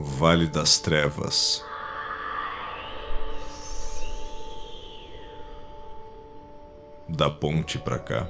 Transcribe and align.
Vale 0.00 0.46
das 0.46 0.78
Trevas. 0.78 1.64
Da 7.08 7.28
ponte 7.28 7.78
pra 7.78 7.98
cá. 7.98 8.28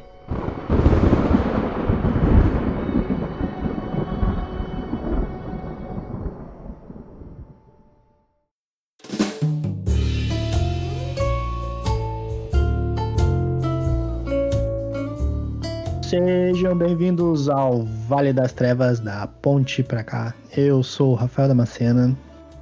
Bem-vindos 16.88 17.50
ao 17.50 17.82
Vale 18.09 18.32
das 18.32 18.50
Trevas 18.50 18.98
da 18.98 19.27
Ponte 19.27 19.82
pra 19.82 20.02
cá. 20.02 20.32
Eu 20.56 20.82
sou 20.82 21.10
o 21.10 21.14
Rafael 21.14 21.48
Damascena 21.48 22.16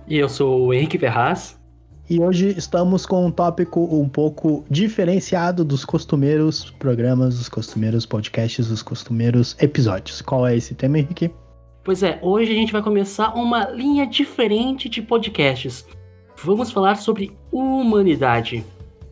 E 0.08 0.18
eu 0.18 0.28
sou 0.28 0.66
o 0.66 0.74
Henrique 0.74 0.98
Ferraz. 0.98 1.56
e 2.10 2.18
hoje 2.18 2.48
estamos 2.58 3.06
com 3.06 3.24
um 3.24 3.30
tópico 3.30 3.84
um 3.84 4.08
pouco 4.08 4.64
diferenciado 4.68 5.64
dos 5.64 5.84
costumeiros 5.84 6.72
programas, 6.72 7.38
dos 7.38 7.48
costumeiros 7.48 8.04
podcasts, 8.04 8.66
dos 8.66 8.82
costumeiros 8.82 9.56
episódios. 9.60 10.20
Qual 10.20 10.44
é 10.44 10.56
esse 10.56 10.74
tema, 10.74 10.98
Henrique? 10.98 11.30
Pois 11.84 12.02
é, 12.02 12.18
hoje 12.20 12.50
a 12.50 12.54
gente 12.56 12.72
vai 12.72 12.82
começar 12.82 13.32
uma 13.32 13.70
linha 13.70 14.08
diferente 14.08 14.88
de 14.88 15.02
podcasts. 15.02 15.86
Vamos 16.42 16.72
falar 16.72 16.96
sobre 16.96 17.32
humanidade. 17.52 18.64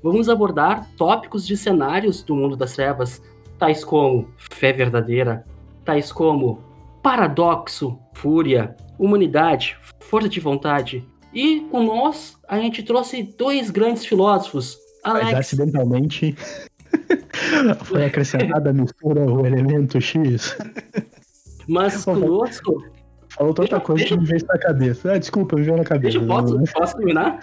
Vamos 0.03 0.29
abordar 0.29 0.91
tópicos 0.99 1.47
de 1.47 1.57
cenários 1.57 2.21
do 2.25 2.35
mundo 2.35 2.57
das 2.57 2.73
trevas, 2.73 3.23
tais 3.59 3.85
como 3.85 4.29
fé 4.37 4.73
verdadeira, 4.73 5.45
tais 5.85 6.11
como 6.13 6.63
paradoxo, 7.03 7.99
fúria, 8.15 8.75
humanidade, 8.99 9.77
força 10.01 10.29
de 10.29 10.41
vontade. 10.41 11.07
E 11.33 11.61
com 11.71 11.83
nós, 11.83 12.37
a 12.49 12.59
gente 12.59 12.83
trouxe 12.83 13.23
dois 13.37 13.71
grandes 13.71 14.05
filósofos, 14.07 14.79
Mas 15.05 15.23
Alex 15.23 15.39
acidentalmente 15.41 16.35
foi 17.85 18.05
acrescentada 18.07 18.71
a 18.71 18.73
mistura 18.73 19.21
o 19.31 19.45
elemento 19.47 20.01
X. 20.01 20.57
Mas 21.69 22.05
conosco. 22.05 22.83
Falou 23.31 23.53
tanta 23.53 23.71
Deixa- 23.71 23.85
coisa 23.85 24.05
que 24.05 24.11
deixa- 24.17 24.21
me 24.23 24.27
veio 24.29 24.47
na 24.47 24.59
cabeça. 24.59 25.13
Ah, 25.13 25.19
desculpa, 25.19 25.57
me 25.57 25.63
veio 25.63 25.77
na 25.77 25.85
cabeça. 25.85 26.19
Deixa 26.21 26.27
posso, 26.27 26.73
posso 26.73 26.97
terminar? 26.97 27.41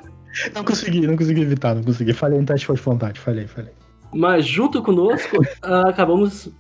Não 0.56 0.64
consegui, 0.64 1.06
não 1.06 1.18
consegui 1.18 1.42
evitar, 1.42 1.76
não 1.76 1.84
consegui. 1.84 2.14
Falei 2.14 2.40
no 2.40 2.46
teste 2.46 2.72
de 2.74 2.82
vontade, 2.82 3.20
falei, 3.20 3.46
falei. 3.48 3.72
Mas 4.14 4.46
junto 4.46 4.82
conosco, 4.82 5.38
ah, 5.62 5.90
acabamos 5.90 6.52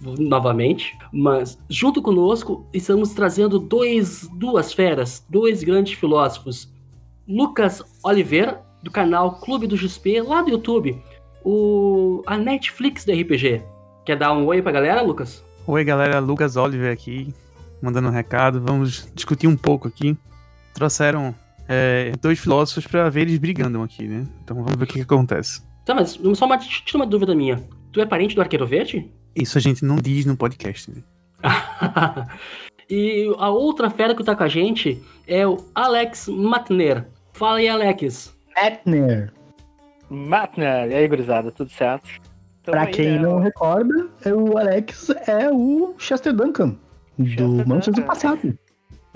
novamente, 0.00 0.96
mas 1.12 1.58
junto 1.68 2.00
conosco 2.00 2.66
estamos 2.72 3.12
trazendo 3.12 3.58
dois, 3.58 4.28
duas 4.34 4.72
feras, 4.72 5.24
dois 5.28 5.62
grandes 5.62 5.98
filósofos. 5.98 6.72
Lucas 7.28 7.82
Oliveira, 8.02 8.62
do 8.82 8.90
canal 8.90 9.38
Clube 9.40 9.66
do 9.66 9.76
XP, 9.76 10.22
lá 10.22 10.42
do 10.42 10.50
YouTube. 10.50 11.00
O, 11.44 12.22
a 12.26 12.36
Netflix 12.36 13.04
do 13.04 13.12
RPG. 13.12 13.62
Quer 14.04 14.16
dar 14.16 14.32
um 14.32 14.46
oi 14.46 14.60
pra 14.60 14.72
galera, 14.72 15.02
Lucas? 15.02 15.44
Oi, 15.66 15.84
galera, 15.84 16.18
Lucas 16.18 16.56
Oliver 16.56 16.92
aqui, 16.92 17.32
mandando 17.80 18.08
um 18.08 18.12
recado. 18.12 18.60
Vamos 18.60 19.10
discutir 19.14 19.46
um 19.46 19.56
pouco 19.56 19.88
aqui. 19.88 20.16
Trouxeram 20.74 21.34
é, 21.68 22.12
dois 22.20 22.38
filósofos 22.40 22.86
pra 22.86 23.08
ver 23.08 23.22
eles 23.22 23.38
brigando 23.38 23.80
aqui, 23.82 24.06
né? 24.08 24.26
Então 24.42 24.56
vamos 24.56 24.74
ver 24.76 24.84
o 24.84 24.86
que, 24.86 24.94
que 24.94 25.00
acontece. 25.02 25.62
Tá, 25.84 25.94
mas 25.94 26.18
só 26.34 26.46
uma, 26.46 26.58
tira 26.58 26.98
uma 26.98 27.06
dúvida 27.06 27.34
minha. 27.34 27.62
Tu 27.92 28.00
é 28.00 28.06
parente 28.06 28.34
do 28.34 28.40
Arqueiro 28.40 28.66
Verde? 28.66 29.10
Isso 29.34 29.58
a 29.58 29.60
gente 29.60 29.84
não 29.84 29.96
diz 29.96 30.24
no 30.24 30.36
podcast, 30.36 30.90
né? 30.90 31.02
e 32.88 33.32
a 33.38 33.48
outra 33.50 33.90
fera 33.90 34.14
que 34.14 34.22
tá 34.22 34.36
com 34.36 34.44
a 34.44 34.48
gente 34.48 35.02
é 35.26 35.46
o 35.46 35.56
Alex 35.74 36.28
Matner. 36.28 37.06
Fala 37.32 37.58
aí, 37.58 37.68
Alex. 37.68 38.36
Etner. 38.56 39.32
Matner, 40.08 40.90
e 40.90 40.94
aí, 40.94 41.08
gurizada, 41.08 41.52
tudo 41.52 41.70
certo? 41.70 42.08
Tamo 42.62 42.76
Pra 42.76 42.82
aí, 42.82 42.92
quem 42.92 43.12
né? 43.12 43.18
não 43.18 43.38
recorda, 43.38 44.08
é 44.24 44.34
o 44.34 44.58
Alex 44.58 45.10
é 45.26 45.48
o 45.50 45.94
Chester 45.96 46.32
Duncan, 46.32 46.76
do 47.16 47.26
Chester 47.26 47.56
do 47.56 47.64
Duncan. 47.64 48.02
Passado. 48.02 48.58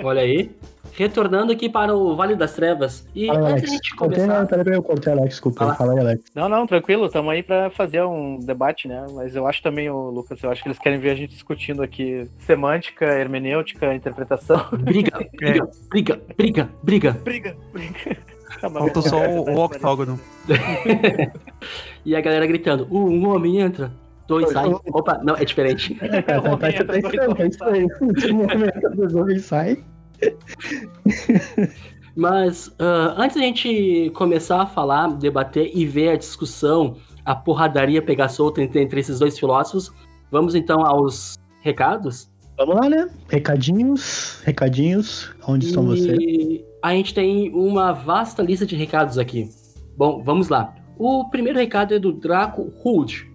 Olha 0.03 0.23
aí. 0.23 0.51
Retornando 0.97 1.53
aqui 1.53 1.69
para 1.69 1.95
o 1.95 2.15
Vale 2.15 2.37
das 2.37 2.55
Trevas. 2.55 3.07
E 3.15 3.27
Fala, 3.27 3.41
antes 3.41 3.51
Alex. 3.51 3.63
da 3.63 3.75
gente 3.75 3.97
Cortei, 3.97 4.19
começar. 4.19 4.41
não, 4.41 4.47
peraí, 4.47 4.65
peraí, 4.65 4.79
eu 4.79 4.83
cortei, 4.83 5.13
Alex, 5.13 5.29
desculpa. 5.29 5.59
Fala. 5.59 5.75
Fala 5.75 5.93
aí, 5.93 5.99
Alex. 5.99 6.25
Não, 6.35 6.49
não, 6.49 6.67
tranquilo, 6.67 7.09
tamo 7.09 7.31
aí 7.31 7.43
pra 7.43 7.69
fazer 7.71 8.03
um 8.03 8.39
debate, 8.39 8.87
né? 8.87 9.05
Mas 9.13 9.35
eu 9.35 9.47
acho 9.47 9.63
também, 9.63 9.91
o 9.91 10.11
Lucas, 10.11 10.43
eu 10.43 10.51
acho 10.51 10.63
que 10.63 10.69
eles 10.69 10.79
querem 10.79 10.99
ver 10.99 11.11
a 11.11 11.15
gente 11.15 11.31
discutindo 11.31 11.83
aqui 11.83 12.29
semântica, 12.39 13.05
hermenêutica, 13.07 13.93
interpretação. 13.95 14.65
Briga, 14.73 15.19
briga, 15.37 15.69
briga, 15.91 16.21
briga, 16.37 16.71
briga. 16.83 17.13
Briga, 17.13 17.57
briga. 17.73 18.17
Tá, 18.61 18.69
vamos 18.69 18.93
só 19.05 19.19
o, 19.27 19.51
o 19.51 19.65
octógono. 19.65 20.19
E 22.05 22.15
a 22.15 22.21
galera 22.21 22.47
gritando: 22.47 22.87
uh, 22.91 23.09
um 23.09 23.29
homem 23.29 23.59
entra, 23.61 23.91
dois 24.27 24.51
saem. 24.51 24.79
Opa, 24.87 25.21
não, 25.25 25.35
é 25.37 25.45
diferente. 25.45 25.97
É, 26.01 26.21
tá, 26.21 26.41
tá, 26.41 26.71
entra, 26.71 26.85
tá, 26.85 26.93
dois 26.93 27.57
tá, 27.57 27.77
é 27.77 29.37
isso 29.37 29.55
aí. 29.55 29.85
Mas 32.17 32.73
ah, 32.79 33.15
antes 33.19 33.37
da 33.37 33.43
gente 33.43 34.11
começar 34.15 34.63
a 34.63 34.67
falar, 34.67 35.09
debater 35.17 35.71
e 35.75 35.85
ver 35.85 36.11
a 36.11 36.17
discussão, 36.17 36.97
a 37.25 37.35
porradaria 37.35 38.01
pegar 38.01 38.29
solta 38.29 38.63
entre, 38.63 38.81
entre 38.81 39.01
esses 39.01 39.19
dois 39.19 39.39
filósofos, 39.39 39.93
vamos 40.31 40.55
então 40.55 40.85
aos 40.87 41.37
recados. 41.61 42.31
Vamos 42.57 42.77
lá, 42.77 42.89
né? 42.89 43.09
Recadinhos, 43.29 44.41
recadinhos. 44.45 45.35
Onde 45.47 45.67
estão 45.67 45.87
vocês? 45.87 46.17
E 46.21 46.65
a 46.83 46.93
gente 46.93 47.13
tem 47.13 47.51
uma 47.53 47.93
vasta 47.93 48.43
lista 48.43 48.65
de 48.65 48.77
recados 48.77 49.19
aqui. 49.19 49.51
Bom, 49.97 50.23
vamos 50.23 50.49
lá. 50.49 50.73
O 50.97 51.29
primeiro 51.29 51.59
recado 51.59 51.95
é 51.95 51.99
do 51.99 52.13
Draco 52.13 52.73
Hood, 52.85 53.29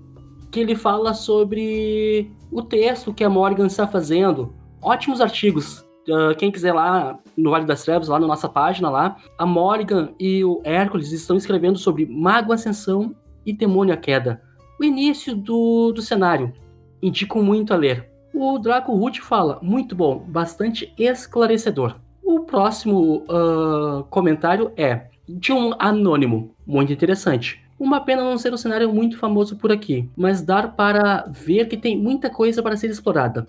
que 0.50 0.62
ele 0.62 0.75
fala 0.75 1.13
sobre 1.13 2.31
o 2.50 2.62
texto 2.62 3.13
que 3.13 3.23
a 3.23 3.29
Morgan 3.29 3.68
está 3.68 3.85
fazendo. 3.85 4.53
Ótimos 4.81 5.19
artigos. 5.19 5.85
Ah, 6.12 6.34
quem 6.36 6.52
quiser 6.52 6.74
lá 6.74 7.20
no 7.38 7.52
Vale 7.52 7.66
das 7.66 7.84
Trevas, 7.84 8.08
lá 8.08 8.20
na 8.20 8.28
nossa 8.28 8.50
página 8.50 8.90
lá, 8.90 9.18
a 9.38 9.46
Morgan 9.46 10.09
e 10.20 10.44
o 10.44 10.62
Hércules 10.64 11.12
estão 11.12 11.38
escrevendo 11.38 11.78
sobre 11.78 12.06
Mago 12.06 12.53
Ascensão 12.53 13.16
e 13.46 13.53
Demônio 13.53 13.94
à 13.94 13.97
Queda. 13.97 14.42
O 14.80 14.84
início 14.84 15.36
do, 15.36 15.92
do 15.92 16.02
cenário. 16.02 16.53
Indico 17.02 17.42
muito 17.42 17.74
a 17.74 17.78
ler. 17.78 18.09
O 18.34 18.58
Draco 18.59 18.94
Root 18.94 19.22
fala, 19.22 19.59
muito 19.62 19.96
bom, 19.96 20.19
bastante 20.28 20.94
esclarecedor. 20.98 21.96
O 22.24 22.42
próximo 22.42 23.24
ah, 23.30 24.03
comentário 24.09 24.72
é 24.75 25.08
de 25.28 25.53
um 25.53 25.74
anônimo, 25.78 26.56
muito 26.66 26.92
interessante. 26.92 27.64
Uma 27.80 28.02
pena 28.02 28.24
não 28.24 28.38
ser 28.38 28.53
um 28.53 28.58
cenário 28.58 28.94
muito 28.94 29.18
famoso 29.18 29.56
por 29.56 29.72
aqui, 29.72 30.09
mas 30.18 30.42
dar 30.42 30.75
para 30.75 31.25
ver 31.30 31.68
que 31.68 31.78
tem 31.78 31.98
muita 31.98 32.30
coisa 32.30 32.62
para 32.62 32.75
ser 32.75 32.90
explorada. 32.90 33.48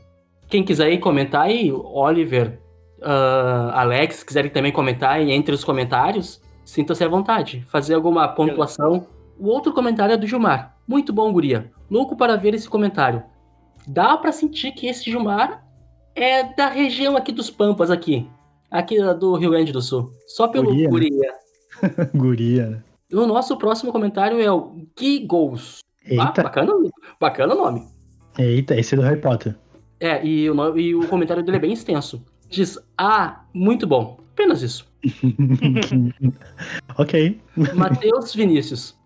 Quem 0.50 0.64
quiser 0.64 0.86
aí 0.86 0.98
comentar 0.98 1.42
aí, 1.42 1.72
Oliver, 1.72 2.58
ah, 3.02 3.70
Alex, 3.80 4.16
se 4.16 4.26
quiserem 4.26 4.50
também 4.50 4.72
comentar 4.72 5.12
aí 5.12 5.30
entre 5.30 5.54
os 5.54 5.64
comentários, 5.64 6.40
sinta-se 6.64 7.04
à 7.04 7.08
vontade. 7.08 7.64
Fazer 7.68 7.94
alguma 7.94 8.26
pontuação. 8.28 9.06
O 9.38 9.46
outro 9.48 9.72
comentário 9.72 10.12
é 10.12 10.16
do 10.16 10.26
Gilmar. 10.26 10.76
Muito 10.86 11.12
bom, 11.12 11.32
guria. 11.32 11.70
Louco 11.90 12.16
para 12.16 12.36
ver 12.36 12.52
esse 12.54 12.68
comentário. 12.68 13.22
Dá 13.86 14.16
para 14.16 14.32
sentir 14.32 14.72
que 14.72 14.86
esse 14.86 15.10
Gilmar 15.10 15.64
é 16.14 16.42
da 16.54 16.68
região 16.68 17.16
aqui 17.16 17.32
dos 17.32 17.48
Pampas 17.50 17.90
aqui. 17.90 18.28
Aqui 18.70 19.00
do 19.14 19.34
Rio 19.36 19.50
Grande 19.50 19.72
do 19.72 19.80
Sul. 19.80 20.10
Só 20.26 20.46
pelo 20.48 20.66
Guria, 20.66 20.84
né? 20.84 20.90
guria. 20.90 21.34
Guria, 22.14 22.66
né? 22.66 22.82
O 23.12 23.26
nosso 23.26 23.56
próximo 23.56 23.90
comentário 23.90 24.40
é 24.40 24.50
o 24.52 24.72
Gui 24.96 25.26
Goals. 25.26 25.78
Ah, 26.04 26.28
Eita, 26.28 26.42
bacana, 26.42 26.72
bacana 27.20 27.54
o 27.54 27.58
nome. 27.58 27.86
eita, 28.38 28.76
esse 28.78 28.94
é 28.94 28.98
do 28.98 29.02
Harry 29.02 29.20
Potter. 29.20 29.56
É, 30.00 30.24
e 30.24 30.48
o, 30.50 30.78
e 30.78 30.94
o 30.94 31.06
comentário 31.06 31.42
dele 31.42 31.58
é 31.58 31.60
bem 31.60 31.72
extenso. 31.72 32.24
Diz, 32.48 32.78
ah, 32.96 33.42
muito 33.52 33.86
bom. 33.86 34.18
Apenas 34.32 34.62
isso. 34.62 34.88
ok. 36.96 37.40
Matheus 37.74 38.34
Vinícius. 38.34 38.98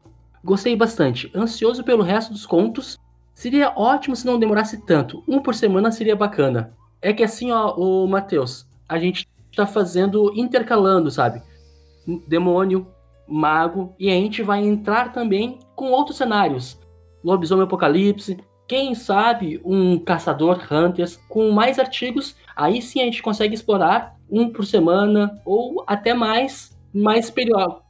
Gostei 0.43 0.76
bastante. 0.76 1.31
Ansioso 1.35 1.82
pelo 1.82 2.02
resto 2.02 2.32
dos 2.32 2.46
contos. 2.46 2.99
Seria 3.35 3.73
ótimo 3.76 4.14
se 4.14 4.25
não 4.25 4.38
demorasse 4.38 4.79
tanto. 4.87 5.25
Um 5.26 5.41
por 5.41 5.55
semana 5.55 5.91
seria 5.91 6.14
bacana. 6.14 6.73
É 7.02 7.12
que 7.12 7.25
assim, 7.25 7.50
ó, 7.50 7.75
o 7.75 8.06
Matheus, 8.06 8.67
a 8.88 8.99
gente 8.99 9.29
tá 9.55 9.67
fazendo, 9.67 10.32
intercalando, 10.37 11.11
sabe? 11.11 11.43
Demônio, 12.29 12.87
mago, 13.26 13.94
e 13.99 14.08
a 14.08 14.14
gente 14.14 14.43
vai 14.43 14.64
entrar 14.64 15.12
também 15.12 15.58
com 15.75 15.90
outros 15.90 16.17
cenários. 16.17 16.79
Lobisomem 17.23 17.64
Apocalipse, 17.64 18.38
quem 18.66 18.94
sabe 18.94 19.61
um 19.64 19.99
caçador 19.99 20.61
Hunters 20.70 21.19
com 21.28 21.50
mais 21.50 21.78
artigos, 21.78 22.37
aí 22.56 22.81
sim 22.81 23.00
a 23.00 23.05
gente 23.05 23.22
consegue 23.22 23.55
explorar 23.55 24.14
um 24.31 24.49
por 24.49 24.64
semana 24.64 25.38
ou 25.44 25.84
até 25.87 26.14
mais, 26.14 26.76
mais 26.93 27.32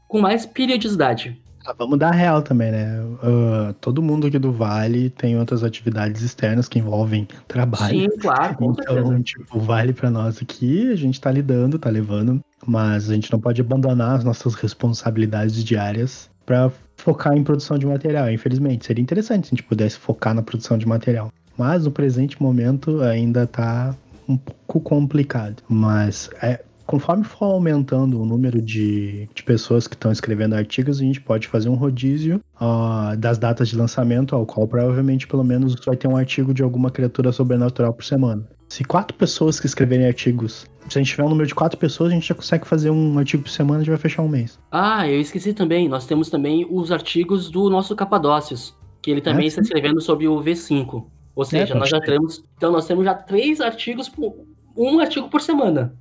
com 0.08 0.20
mais 0.20 0.44
periodicidade. 0.46 1.40
Ah, 1.66 1.74
vamos 1.78 1.98
dar 1.98 2.10
real 2.10 2.42
também, 2.42 2.70
né? 2.70 3.00
Uh, 3.02 3.72
todo 3.80 4.02
mundo 4.02 4.26
aqui 4.26 4.38
do 4.38 4.52
Vale 4.52 5.08
tem 5.08 5.38
outras 5.38 5.64
atividades 5.64 6.20
externas 6.20 6.68
que 6.68 6.78
envolvem 6.78 7.26
trabalho. 7.48 8.00
Sim, 8.00 8.18
claro, 8.20 8.54
com 8.56 8.72
Então, 8.72 8.94
certeza. 8.94 9.22
tipo, 9.22 9.58
vale 9.60 9.94
pra 9.94 10.10
nós 10.10 10.42
aqui, 10.42 10.92
a 10.92 10.96
gente 10.96 11.18
tá 11.18 11.30
lidando, 11.30 11.78
tá 11.78 11.88
levando, 11.88 12.44
mas 12.66 13.08
a 13.08 13.14
gente 13.14 13.32
não 13.32 13.40
pode 13.40 13.62
abandonar 13.62 14.16
as 14.16 14.24
nossas 14.24 14.54
responsabilidades 14.54 15.64
diárias 15.64 16.30
pra 16.44 16.70
focar 16.96 17.36
em 17.36 17.44
produção 17.44 17.78
de 17.78 17.86
material, 17.86 18.30
infelizmente. 18.30 18.86
Seria 18.86 19.02
interessante 19.02 19.46
se 19.46 19.54
a 19.54 19.56
gente 19.56 19.62
pudesse 19.62 19.98
focar 19.98 20.34
na 20.34 20.42
produção 20.42 20.78
de 20.78 20.86
material. 20.86 21.32
Mas 21.56 21.84
no 21.84 21.90
presente 21.90 22.40
momento 22.42 23.00
ainda 23.02 23.46
tá 23.46 23.94
um 24.28 24.36
pouco 24.36 24.80
complicado. 24.80 25.62
Mas 25.68 26.30
é, 26.42 26.60
conforme 26.86 27.24
for 27.24 27.46
aumentando 27.46 28.20
o 28.20 28.26
número 28.26 28.60
de, 28.60 29.28
de 29.34 29.42
pessoas 29.42 29.86
que 29.86 29.94
estão 29.94 30.10
escrevendo 30.10 30.54
artigos, 30.54 30.98
a 30.98 31.02
gente 31.02 31.20
pode 31.20 31.48
fazer 31.48 31.68
um 31.68 31.74
rodízio 31.74 32.40
ó, 32.60 33.14
das 33.16 33.38
datas 33.38 33.68
de 33.68 33.76
lançamento, 33.76 34.34
ao 34.34 34.46
qual 34.46 34.66
provavelmente 34.66 35.26
pelo 35.26 35.44
menos 35.44 35.74
vai 35.84 35.96
ter 35.96 36.08
um 36.08 36.16
artigo 36.16 36.52
de 36.52 36.62
alguma 36.62 36.90
criatura 36.90 37.32
sobrenatural 37.32 37.92
por 37.92 38.04
semana. 38.04 38.46
Se 38.68 38.84
quatro 38.84 39.16
pessoas 39.16 39.60
que 39.60 39.66
escreverem 39.66 40.06
artigos, 40.06 40.66
se 40.88 40.98
a 40.98 41.02
gente 41.02 41.10
tiver 41.10 41.24
um 41.24 41.28
número 41.28 41.46
de 41.46 41.54
quatro 41.54 41.78
pessoas, 41.78 42.10
a 42.10 42.14
gente 42.14 42.26
já 42.28 42.34
consegue 42.34 42.66
fazer 42.66 42.90
um 42.90 43.18
artigo 43.18 43.42
por 43.42 43.50
semana 43.50 43.78
e 43.78 43.80
a 43.80 43.84
gente 43.84 43.90
vai 43.90 43.98
fechar 43.98 44.22
um 44.22 44.28
mês. 44.28 44.58
Ah, 44.70 45.08
eu 45.08 45.20
esqueci 45.20 45.52
também. 45.52 45.88
Nós 45.88 46.06
temos 46.06 46.28
também 46.28 46.66
os 46.68 46.90
artigos 46.90 47.50
do 47.50 47.70
nosso 47.70 47.94
Capadócios, 47.94 48.74
que 49.00 49.10
ele 49.10 49.20
também 49.20 49.44
Ah, 49.44 49.48
está 49.48 49.60
escrevendo 49.62 50.00
sobre 50.00 50.26
o 50.26 50.36
V5. 50.40 51.04
Ou 51.36 51.44
seja, 51.44 51.68
pode 51.68 51.80
nós 51.80 51.88
já 51.88 52.00
temos. 52.00 52.42
Então 52.56 52.70
nós 52.72 52.86
temos 52.86 53.04
já 53.04 53.14
três 53.14 53.60
artigos 53.60 54.08
por. 54.08 54.34
Um 54.76 54.98
artigo 54.98 55.28
por 55.28 55.40
semana. 55.40 55.94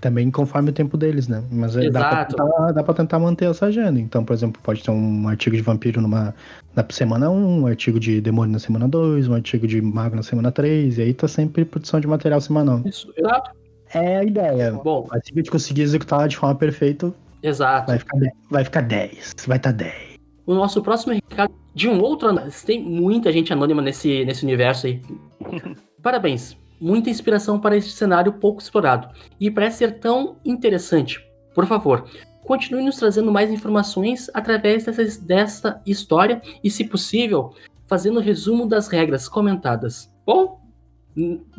Também 0.00 0.30
conforme 0.30 0.70
o 0.70 0.72
tempo 0.72 0.96
deles, 0.96 1.26
né? 1.26 1.42
Mas 1.50 1.76
é, 1.76 1.90
dá 1.90 2.00
pra, 2.00 2.08
Exato. 2.10 2.36
tentar, 2.36 2.72
dá 2.72 2.82
pra 2.84 2.94
tentar 2.94 3.18
manter 3.18 3.46
essa 3.50 3.66
agenda. 3.66 3.98
Então, 3.98 4.24
por 4.24 4.32
exemplo, 4.32 4.60
pode 4.62 4.82
ter 4.82 4.90
um 4.92 5.26
artigo 5.26 5.56
de 5.56 5.62
vampiro 5.62 6.00
numa, 6.00 6.32
na 6.76 6.86
semana 6.90 7.28
1, 7.28 7.60
um 7.62 7.66
artigo 7.66 7.98
de 7.98 8.20
demônio 8.20 8.52
na 8.52 8.60
semana 8.60 8.86
2, 8.86 9.26
um 9.26 9.34
artigo 9.34 9.66
de 9.66 9.82
mago 9.82 10.14
na 10.14 10.22
semana 10.22 10.52
3, 10.52 10.98
e 10.98 11.02
aí 11.02 11.12
tá 11.14 11.26
sempre 11.26 11.64
produção 11.64 11.98
de 11.98 12.06
material 12.06 12.40
semanal. 12.40 12.80
Isso, 12.84 13.12
exato. 13.16 13.50
É 13.92 14.18
a 14.18 14.24
ideia. 14.24 14.72
Bom, 14.72 15.06
Mas 15.10 15.24
se 15.24 15.32
a 15.32 15.36
gente 15.36 15.50
conseguir 15.50 15.82
executar 15.82 16.28
de 16.28 16.36
forma 16.36 16.54
perfeita, 16.54 17.12
exato. 17.42 17.88
vai 17.88 17.98
ficar, 17.98 18.18
de- 18.18 18.32
vai 18.50 18.64
ficar 18.64 18.80
10. 18.82 19.34
Vai 19.46 19.56
estar 19.56 19.72
10. 19.72 20.18
O 20.46 20.54
nosso 20.54 20.80
próximo 20.82 21.12
recado 21.12 21.52
de 21.74 21.88
um 21.88 22.00
outro. 22.00 22.28
Tem 22.64 22.82
muita 22.82 23.32
gente 23.32 23.52
anônima 23.52 23.82
nesse, 23.82 24.24
nesse 24.24 24.44
universo 24.44 24.86
aí. 24.86 25.00
Parabéns. 26.02 26.56
Muita 26.80 27.10
inspiração 27.10 27.58
para 27.58 27.76
este 27.76 27.92
cenário 27.92 28.32
pouco 28.34 28.60
explorado. 28.60 29.08
E 29.40 29.50
parece 29.50 29.78
ser 29.78 29.98
tão 29.98 30.36
interessante. 30.44 31.24
Por 31.54 31.66
favor, 31.66 32.08
continue 32.44 32.84
nos 32.84 32.96
trazendo 32.96 33.32
mais 33.32 33.50
informações 33.50 34.30
através 34.32 34.84
dessa, 34.84 35.04
desta 35.22 35.82
história 35.84 36.40
e, 36.62 36.70
se 36.70 36.84
possível, 36.84 37.52
fazendo 37.86 38.20
resumo 38.20 38.66
das 38.66 38.88
regras 38.88 39.28
comentadas. 39.28 40.12
Bom, 40.24 40.60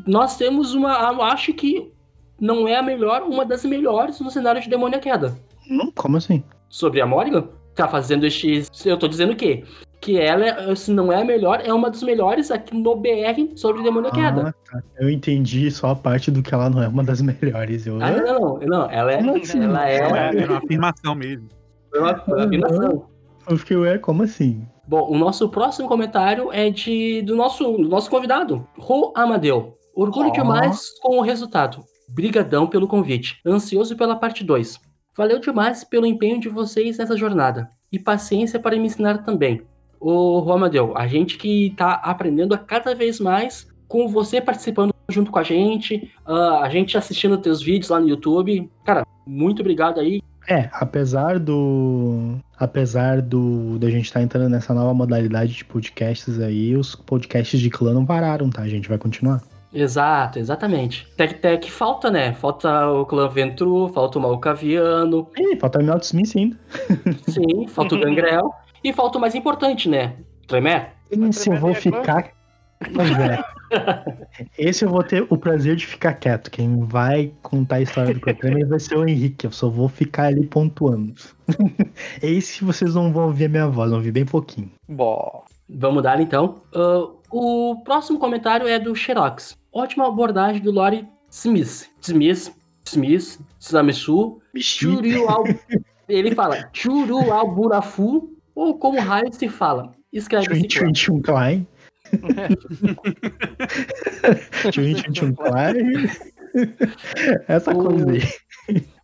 nós 0.08 0.38
temos 0.38 0.74
uma. 0.74 1.12
Eu 1.12 1.22
acho 1.22 1.54
que 1.54 1.92
não 2.40 2.68
é 2.68 2.78
a 2.78 2.82
melhor, 2.84 3.24
uma 3.24 3.46
das 3.46 3.66
melhores 3.66 4.20
no 4.22 4.32
cenário 4.32 4.62
de 4.62 4.70
Demônio 4.70 4.98
à 4.98 5.02
Queda 5.02 5.38
Hum, 5.70 5.92
como 5.96 6.18
assim? 6.18 6.44
sobre 6.70 7.02
a 7.02 7.06
Morgan, 7.06 7.50
tá 7.76 7.88
fazendo 7.88 8.26
este. 8.26 8.64
Eu 8.86 8.98
tô 8.98 9.08
dizendo 9.08 9.34
o 9.34 9.36
quê? 9.36 9.66
Que 10.02 10.18
ela, 10.18 10.46
é- 10.46 10.76
se 10.76 10.92
não 10.92 11.12
é 11.12 11.22
a 11.22 11.26
melhor, 11.26 11.62
é 11.64 11.74
uma 11.74 11.90
das 11.90 12.02
melhores 12.04 12.50
aqui 12.52 12.74
no 12.76 12.96
BR 12.96 13.52
sobre 13.56 13.84
Demônio 13.84 14.10
à 14.10 14.14
Queda. 14.14 14.50
Ah, 14.50 14.54
tá. 14.72 14.82
Eu 14.98 15.10
entendi 15.10 15.70
só 15.70 15.90
a 15.90 15.96
parte 15.96 16.32
do 16.32 16.42
que 16.42 16.54
ela 16.54 16.70
não 16.70 16.82
é 16.82 16.88
uma 16.88 17.04
das 17.04 17.20
melhores. 17.22 17.86
Eu, 17.86 18.02
Ah, 18.02 18.12
não, 18.12 18.24
não, 18.24 18.60
não, 18.60 18.90
ela 18.92 19.12
é. 19.12 19.18
Como 19.18 19.36
assim? 19.38 19.62
Ela 19.64 19.90
é. 19.90 19.96
É, 19.98 20.42
é 20.44 20.46
uma 20.46 20.58
afirmação 20.58 21.16
mesmo. 21.16 21.50
é 21.94 22.00
uma 22.00 22.12
afirmação. 22.12 23.06
eu 23.50 23.58
fiquei, 23.58 23.76
ué, 23.78 23.98
como 23.98 24.24
assim? 24.24 24.66
Bom, 24.88 25.08
o 25.12 25.18
nosso 25.18 25.50
próximo 25.50 25.88
comentário 25.88 26.50
é 26.52 26.70
de 26.70 27.22
do 27.24 27.36
nosso, 27.36 27.64
do 27.74 27.88
nosso 27.90 28.10
convidado, 28.10 28.66
Ro 28.78 29.12
Amadeu. 29.16 29.76
Orgulho 29.94 30.30
Ó. 30.30 30.32
demais 30.32 30.98
com 31.02 31.18
o 31.18 31.22
resultado. 31.22 31.84
Brigadão 32.08 32.66
pelo 32.68 32.88
convite. 32.88 33.40
Ansioso 33.46 33.96
pela 33.98 34.16
parte 34.16 34.44
2. 34.46 34.80
Valeu 35.16 35.40
demais 35.40 35.84
pelo 35.84 36.06
empenho 36.06 36.40
de 36.40 36.48
vocês 36.48 36.98
nessa 36.98 37.18
jornada. 37.18 37.70
E 37.92 38.00
paciência 38.00 38.60
para 38.60 38.78
me 38.78 38.86
ensinar 38.86 39.20
também. 39.26 39.62
Ô, 40.00 40.40
Ro 40.40 40.54
Amadeu, 40.54 40.98
a 40.98 41.08
gente 41.08 41.38
que 41.38 41.74
tá 41.76 41.94
aprendendo 41.94 42.54
a 42.54 42.58
cada 42.58 42.96
vez 42.96 43.20
mais 43.20 43.68
com 43.88 44.08
você 44.08 44.40
participando 44.40 44.94
junto 45.10 45.32
com 45.32 45.40
a 45.40 45.44
gente, 45.44 46.12
ah, 46.26 46.62
a 46.62 46.70
gente 46.70 46.98
assistindo 46.98 47.38
teus 47.38 47.62
vídeos 47.62 47.90
lá 47.90 48.00
no 48.00 48.08
YouTube. 48.08 48.70
Cara, 48.86 49.06
muito 49.26 49.62
obrigado 49.62 50.00
aí. 50.00 50.22
É, 50.48 50.70
apesar 50.74 51.38
do. 51.38 52.38
Apesar 52.58 53.22
do 53.22 53.78
da 53.78 53.90
gente 53.90 54.06
estar 54.06 54.22
entrando 54.22 54.50
nessa 54.50 54.74
nova 54.74 54.94
modalidade 54.94 55.54
de 55.54 55.66
podcasts 55.66 56.40
aí, 56.40 56.76
os 56.76 56.96
podcasts 56.96 57.60
de 57.60 57.70
clã 57.70 57.94
não 57.94 58.06
pararam, 58.06 58.50
tá? 58.50 58.62
A 58.62 58.68
gente 58.68 58.90
vai 58.90 58.98
continuar. 58.98 59.42
Exato, 59.72 60.40
exatamente. 60.40 61.08
Tech 61.16 61.36
Tech 61.36 61.72
falta, 61.72 62.10
né? 62.10 62.34
Falta 62.34 62.88
o 62.90 63.06
Clã 63.06 63.30
Ventru, 63.30 63.88
falta 63.90 64.18
o 64.18 64.22
Malcaviano, 64.22 65.28
Ih, 65.38 65.58
falta 65.60 65.80
o 65.80 65.84
Melts 65.84 66.08
Smith 66.08 66.36
ainda. 66.36 66.58
sim, 67.28 67.68
falta 67.68 67.96
o 67.96 68.00
Gangrel. 68.00 68.52
E 68.84 68.94
falta 68.94 69.18
o 69.18 69.22
mais 69.22 69.36
importante, 69.36 69.90
né? 69.90 70.16
Tremer. 70.48 70.94
Esse 71.12 71.50
eu 71.50 71.58
vou 71.58 71.72
é 71.72 71.76
ficar. 71.76 72.32
Pois 72.94 73.12
é. 73.12 73.44
Esse 74.58 74.86
eu 74.86 74.90
vou 74.90 75.04
ter 75.04 75.26
o 75.30 75.38
prazer 75.38 75.76
de 75.76 75.86
ficar 75.86 76.14
quieto. 76.14 76.50
Quem 76.50 76.80
vai 76.86 77.34
contar 77.42 77.76
a 77.76 77.82
história 77.82 78.14
do 78.14 78.22
Cotremer 78.22 78.68
vai 78.68 78.80
ser 78.80 78.96
o 78.98 79.08
Henrique. 79.08 79.46
Eu 79.46 79.52
só 79.52 79.70
vou 79.70 79.90
ficar 79.90 80.26
ali 80.28 80.46
pontuando. 80.46 81.14
Esse 82.22 82.64
vocês 82.64 82.96
não 82.96 83.12
vão 83.12 83.26
ouvir 83.26 83.46
a 83.46 83.50
minha 83.50 83.68
voz, 83.68 83.90
vão 83.90 84.00
ouvir 84.00 84.12
bem 84.12 84.26
pouquinho. 84.26 84.72
Bom. 84.88 85.44
Vamos 85.70 86.02
dar 86.02 86.20
então. 86.20 86.62
Ah, 86.74 87.08
o 87.32 87.82
próximo 87.84 88.18
comentário 88.18 88.68
é 88.68 88.80
do 88.80 88.96
Xerox. 88.96 89.56
Ótima 89.72 90.08
abordagem 90.08 90.62
do 90.62 90.72
Lori 90.72 91.08
Smith. 91.30 91.90
Smith, 92.02 92.52
Smith, 92.86 93.40
Samisu, 93.60 94.42
Churiual. 94.58 95.44
Ele 96.10 96.34
fala 96.34 96.70
Churuaburafu, 96.74 98.36
ou 98.60 98.78
como 98.78 99.00
raio 99.00 99.32
se 99.32 99.48
fala. 99.48 99.94
Escreve 100.12 100.46
Tchum 100.48 100.56
esse 100.58 100.68
tchum 100.68 100.92
tchum 100.92 101.22
Klein. 101.22 101.68
Essa 107.48 107.72
O- 107.72 107.84
coisa 107.86 108.12
aí. 108.12 108.22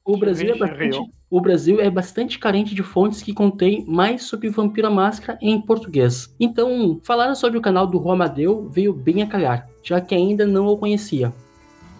O 0.07 0.17
Brasil, 0.17 0.51
é 0.53 0.57
bastante, 0.57 0.99
o 1.31 1.41
Brasil 1.41 1.81
é 1.81 1.89
bastante 1.89 2.37
carente 2.37 2.75
de 2.75 2.83
fontes 2.83 3.23
que 3.23 3.33
contêm 3.33 3.83
mais 3.87 4.21
sobre 4.23 4.49
Vampiro 4.49 4.85
à 4.87 4.91
Máscara 4.91 5.39
em 5.41 5.59
português. 5.59 6.31
Então, 6.39 6.99
falar 7.03 7.33
sobre 7.33 7.57
o 7.57 7.61
canal 7.61 7.87
do 7.87 7.97
Romadeu 7.97 8.69
veio 8.69 8.93
bem 8.93 9.23
a 9.23 9.27
calhar, 9.27 9.67
já 9.81 9.99
que 9.99 10.13
ainda 10.13 10.45
não 10.45 10.67
o 10.67 10.77
conhecia. 10.77 11.33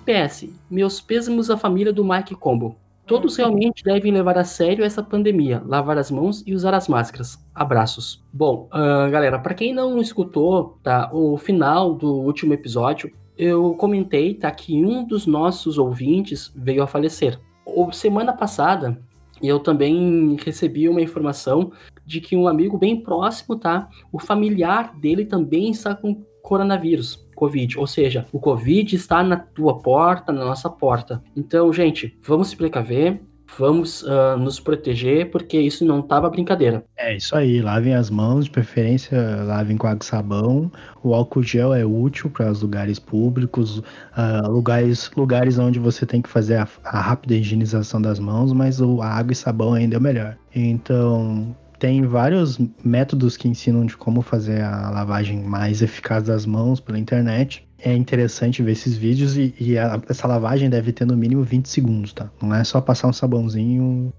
PS, 0.05 0.47
meus 0.69 1.01
pêsames 1.01 1.49
à 1.49 1.57
família 1.57 1.91
do 1.91 2.05
Mike 2.05 2.35
Combo. 2.35 2.75
Todos 3.07 3.37
realmente 3.37 3.83
devem 3.83 4.11
levar 4.11 4.37
a 4.37 4.43
sério 4.43 4.83
essa 4.83 5.03
pandemia, 5.03 5.61
lavar 5.65 5.97
as 5.97 6.09
mãos 6.09 6.43
e 6.45 6.55
usar 6.55 6.73
as 6.73 6.87
máscaras. 6.87 7.37
Abraços. 7.53 8.23
Bom, 8.33 8.67
ah, 8.71 9.07
galera, 9.09 9.37
para 9.37 9.53
quem 9.53 9.73
não 9.73 9.99
escutou, 9.99 10.79
tá, 10.81 11.09
o 11.13 11.37
final 11.37 11.93
do 11.93 12.11
último 12.11 12.53
episódio, 12.53 13.11
eu 13.37 13.75
comentei, 13.75 14.33
tá, 14.33 14.49
que 14.49 14.83
um 14.83 15.05
dos 15.05 15.27
nossos 15.27 15.77
ouvintes 15.77 16.51
veio 16.55 16.81
a 16.81 16.87
falecer. 16.87 17.39
O- 17.65 17.91
Semana 17.91 18.33
passada, 18.33 18.99
eu 19.41 19.59
também 19.59 20.35
recebi 20.43 20.89
uma 20.89 21.01
informação 21.01 21.71
de 22.05 22.19
que 22.21 22.35
um 22.35 22.47
amigo 22.47 22.77
bem 22.77 22.99
próximo, 23.01 23.55
tá? 23.55 23.87
O 24.11 24.19
familiar 24.19 24.95
dele 24.97 25.25
também 25.25 25.69
está 25.69 25.93
com 25.93 26.23
coronavírus, 26.41 27.24
Covid. 27.35 27.77
Ou 27.77 27.85
seja, 27.85 28.25
o 28.31 28.39
Covid 28.39 28.95
está 28.95 29.23
na 29.23 29.37
tua 29.37 29.79
porta, 29.79 30.31
na 30.31 30.45
nossa 30.45 30.69
porta. 30.69 31.21
Então, 31.35 31.71
gente, 31.71 32.17
vamos 32.23 32.49
se 32.49 32.55
precaver, 32.55 33.21
vamos 33.57 34.03
ah, 34.07 34.35
nos 34.37 34.59
proteger, 34.59 35.29
porque 35.29 35.59
isso 35.59 35.85
não 35.85 36.01
tava 36.01 36.29
brincadeira. 36.29 36.83
É 36.97 37.15
isso 37.15 37.35
aí, 37.35 37.61
lavem 37.61 37.93
as 37.93 38.09
mãos, 38.09 38.45
de 38.45 38.51
preferência 38.51 39.43
lavem 39.43 39.77
com 39.77 39.87
água 39.87 39.99
e 40.01 40.05
sabão. 40.05 40.71
O 41.03 41.13
álcool 41.13 41.43
gel 41.43 41.73
é 41.73 41.85
útil 41.85 42.29
para 42.29 42.51
os 42.51 42.61
lugares 42.61 42.99
públicos, 42.99 43.81
ah, 44.15 44.47
lugares, 44.47 45.11
lugares 45.15 45.57
onde 45.57 45.79
você 45.79 46.05
tem 46.05 46.21
que 46.21 46.29
fazer 46.29 46.55
a, 46.55 46.67
a 46.83 46.99
rápida 46.99 47.35
higienização 47.35 48.01
das 48.01 48.19
mãos, 48.19 48.51
mas 48.53 48.81
o, 48.81 49.01
a 49.01 49.07
água 49.07 49.33
e 49.33 49.35
sabão 49.35 49.73
ainda 49.73 49.95
é 49.95 49.99
o 49.99 50.01
melhor. 50.01 50.37
Então, 50.53 51.55
tem 51.85 52.01
vários 52.01 52.57
métodos 52.83 53.37
que 53.37 53.47
ensinam 53.47 53.85
de 53.85 53.95
como 53.95 54.23
fazer 54.23 54.63
a 54.63 54.89
lavagem 54.89 55.43
mais 55.43 55.83
eficaz 55.83 56.23
das 56.23 56.43
mãos 56.43 56.79
pela 56.79 56.97
internet. 56.97 57.63
É 57.77 57.93
interessante 57.95 58.63
ver 58.63 58.71
esses 58.71 58.97
vídeos 58.97 59.37
e, 59.37 59.53
e 59.59 59.77
a- 59.77 60.01
essa 60.09 60.27
lavagem 60.27 60.67
deve 60.67 60.91
ter 60.91 61.05
no 61.05 61.15
mínimo 61.15 61.43
20 61.43 61.69
segundos, 61.69 62.11
tá? 62.11 62.27
Não 62.41 62.55
é 62.55 62.63
só 62.63 62.81
passar 62.81 63.07
um 63.07 63.13
sabãozinho 63.13 64.11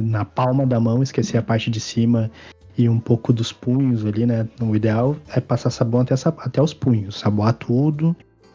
na 0.00 0.24
palma 0.24 0.64
da 0.64 0.78
mão, 0.78 1.02
esquecer 1.02 1.38
a 1.38 1.42
parte 1.42 1.72
de 1.72 1.80
cima 1.80 2.30
e 2.78 2.88
um 2.88 3.00
pouco 3.00 3.32
dos 3.32 3.52
punhos 3.52 4.06
ali, 4.06 4.24
né? 4.24 4.46
O 4.60 4.76
ideal 4.76 5.16
é 5.34 5.40
passar 5.40 5.70
sabão 5.70 6.02
até, 6.02 6.14
até 6.38 6.62
os 6.62 6.72
punhos, 6.72 7.18
saboar 7.18 7.52
tudo. 7.54 8.14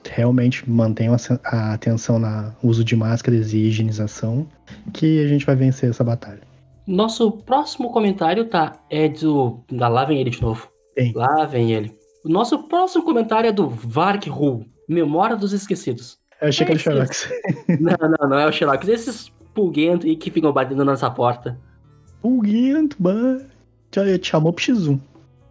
Realmente 0.09 0.69
mantenham 0.69 1.13
a, 1.13 1.17
se- 1.17 1.37
a 1.43 1.73
atenção 1.73 2.17
no 2.17 2.53
uso 2.63 2.81
de 2.81 2.95
máscaras 2.95 3.51
e 3.51 3.57
higienização, 3.57 4.47
que 4.93 5.21
a 5.21 5.27
gente 5.27 5.45
vai 5.45 5.53
vencer 5.57 5.89
essa 5.89 6.01
batalha. 6.01 6.46
Nosso 6.87 7.29
próximo 7.31 7.91
comentário, 7.91 8.45
tá? 8.45 8.79
É 8.89 9.09
do. 9.09 9.61
Ah, 9.79 9.89
lá 9.89 10.05
vem 10.05 10.21
ele 10.21 10.29
de 10.29 10.41
novo. 10.41 10.69
Quem? 10.95 11.11
Lá 11.13 11.45
vem 11.45 11.73
ele. 11.73 11.93
O 12.23 12.29
nosso 12.29 12.63
próximo 12.63 13.03
comentário 13.03 13.49
é 13.49 13.51
do 13.51 13.69
Vark 13.69 14.29
Hu, 14.29 14.65
Memória 14.87 15.35
dos 15.35 15.51
Esquecidos. 15.51 16.17
Eu 16.41 16.47
achei 16.47 16.65
que 16.65 16.71
era 16.71 16.79
o 16.79 16.81
Xerox. 16.81 17.29
Não, 17.79 18.09
não, 18.09 18.29
não 18.29 18.39
é 18.39 18.47
o 18.47 18.51
Sherlock. 18.51 18.89
Esses 18.89 19.29
pulguentos 19.53 20.05
aí 20.05 20.15
que 20.15 20.31
ficam 20.31 20.53
batendo 20.53 20.77
na 20.77 20.91
nossa 20.91 21.09
porta. 21.09 21.59
Pulguento, 22.21 22.95
mano. 22.99 23.45
Te 23.91 24.19
te 24.19 24.27
chamou 24.27 24.53
pro 24.53 24.63
X1. 24.63 24.99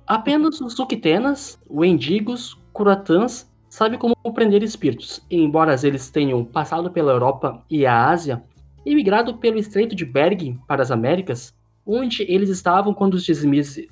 Apenas 0.06 0.60
os 0.60 0.74
Suquitenas, 0.74 1.58
Wendigos, 1.68 2.56
Kuratãs 2.72 3.50
sabem 3.68 3.98
como 3.98 4.14
prender 4.32 4.62
espíritos. 4.62 5.20
E 5.28 5.36
embora 5.36 5.74
eles 5.82 6.08
tenham 6.08 6.44
passado 6.44 6.90
pela 6.90 7.12
Europa 7.12 7.64
e 7.68 7.84
a 7.84 8.08
Ásia, 8.08 8.42
e 8.86 8.94
migrado 8.94 9.36
pelo 9.36 9.58
Estreito 9.58 9.96
de 9.96 10.04
Bering 10.04 10.60
para 10.68 10.80
as 10.80 10.92
Américas, 10.92 11.52
onde 11.84 12.22
eles 12.22 12.48
estavam 12.48 12.94
quando, 12.94 13.14
os 13.14 13.26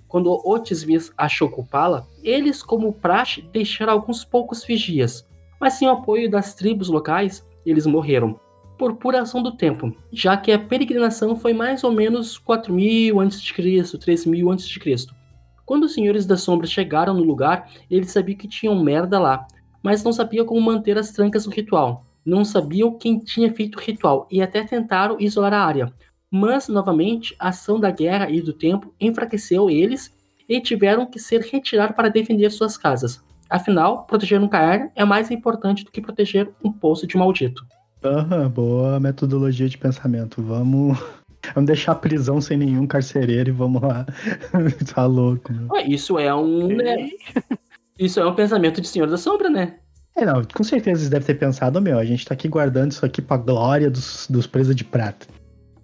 quando 0.06 0.30
o 0.32 0.58
Tismis 0.60 1.12
achou 1.18 1.50
culpá-la, 1.50 2.06
eles, 2.22 2.62
como 2.62 2.92
praxe, 2.92 3.42
deixaram 3.52 3.92
alguns 3.92 4.24
poucos 4.24 4.64
vigias, 4.64 5.28
mas 5.60 5.74
sem 5.74 5.88
o 5.88 5.90
apoio 5.92 6.30
das 6.30 6.54
tribos 6.54 6.88
locais, 6.88 7.44
eles 7.66 7.86
morreram. 7.86 8.38
Por 8.78 8.96
pura 8.96 9.22
ação 9.22 9.42
do 9.42 9.56
tempo, 9.56 9.94
já 10.12 10.36
que 10.36 10.50
a 10.52 10.58
peregrinação 10.58 11.36
foi 11.36 11.52
mais 11.52 11.82
ou 11.82 11.92
menos 11.92 12.40
4.000 12.40 13.24
a.C., 13.24 13.98
3.000 13.98 14.54
a.C. 14.54 15.14
Quando 15.64 15.84
os 15.84 15.94
Senhores 15.94 16.26
das 16.26 16.42
Sombras 16.42 16.70
chegaram 16.70 17.14
no 17.14 17.22
lugar, 17.22 17.70
eles 17.90 18.10
sabiam 18.10 18.36
que 18.36 18.48
tinham 18.48 18.82
merda 18.82 19.18
lá, 19.18 19.46
mas 19.82 20.02
não 20.04 20.12
sabiam 20.12 20.44
como 20.44 20.60
manter 20.60 20.98
as 20.98 21.12
trancas 21.12 21.44
do 21.44 21.50
ritual. 21.50 22.04
Não 22.24 22.44
sabiam 22.44 22.96
quem 22.96 23.18
tinha 23.18 23.52
feito 23.52 23.76
o 23.76 23.80
ritual 23.80 24.26
e 24.30 24.40
até 24.40 24.64
tentaram 24.64 25.16
isolar 25.20 25.52
a 25.52 25.64
área. 25.64 25.92
Mas, 26.30 26.68
novamente, 26.68 27.34
a 27.38 27.48
ação 27.48 27.78
da 27.78 27.90
guerra 27.90 28.30
e 28.30 28.40
do 28.40 28.52
tempo 28.52 28.94
enfraqueceu 29.00 29.70
eles 29.70 30.12
e 30.48 30.60
tiveram 30.60 31.06
que 31.06 31.18
ser 31.18 31.40
retirados 31.40 31.94
para 31.94 32.08
defender 32.08 32.50
suas 32.50 32.76
casas. 32.76 33.22
Afinal, 33.48 34.04
proteger 34.04 34.40
um 34.40 34.48
caer 34.48 34.90
é 34.96 35.04
mais 35.04 35.30
importante 35.30 35.84
do 35.84 35.90
que 35.90 36.00
proteger 36.00 36.50
um 36.62 36.72
poço 36.72 37.06
de 37.06 37.16
maldito. 37.16 37.64
Aham, 38.02 38.48
boa 38.50 38.98
metodologia 38.98 39.68
de 39.68 39.78
pensamento. 39.78 40.42
Vamos, 40.42 40.98
vamos 41.54 41.66
deixar 41.68 41.92
a 41.92 41.96
prisão 41.96 42.40
sem 42.40 42.56
nenhum 42.56 42.86
carcereiro 42.86 43.50
e 43.50 43.52
vamos 43.52 43.80
lá. 43.80 44.04
tá 44.94 45.06
louco. 45.06 45.52
Ué, 45.70 45.84
Isso 45.86 46.18
é 46.18 46.34
um. 46.34 46.68
né, 46.68 47.10
Isso 47.98 48.18
é 48.18 48.26
um 48.26 48.34
pensamento 48.34 48.80
de 48.80 48.88
Senhor 48.88 49.08
da 49.08 49.16
Sombra, 49.16 49.48
né? 49.48 49.76
É, 50.16 50.25
não, 50.25 50.42
com 50.44 50.62
certeza 50.62 51.00
eles 51.00 51.11
devem 51.11 51.26
ter 51.26 51.35
pensado, 51.35 51.80
meu, 51.80 51.99
a 51.99 52.04
gente 52.04 52.25
tá 52.25 52.35
aqui 52.35 52.49
guardando 52.49 52.92
isso 52.92 53.04
aqui 53.04 53.21
pra 53.21 53.37
glória 53.37 53.90
dos, 53.90 54.28
dos 54.30 54.47
presos 54.47 54.76
de 54.76 54.85
prata. 54.85 55.26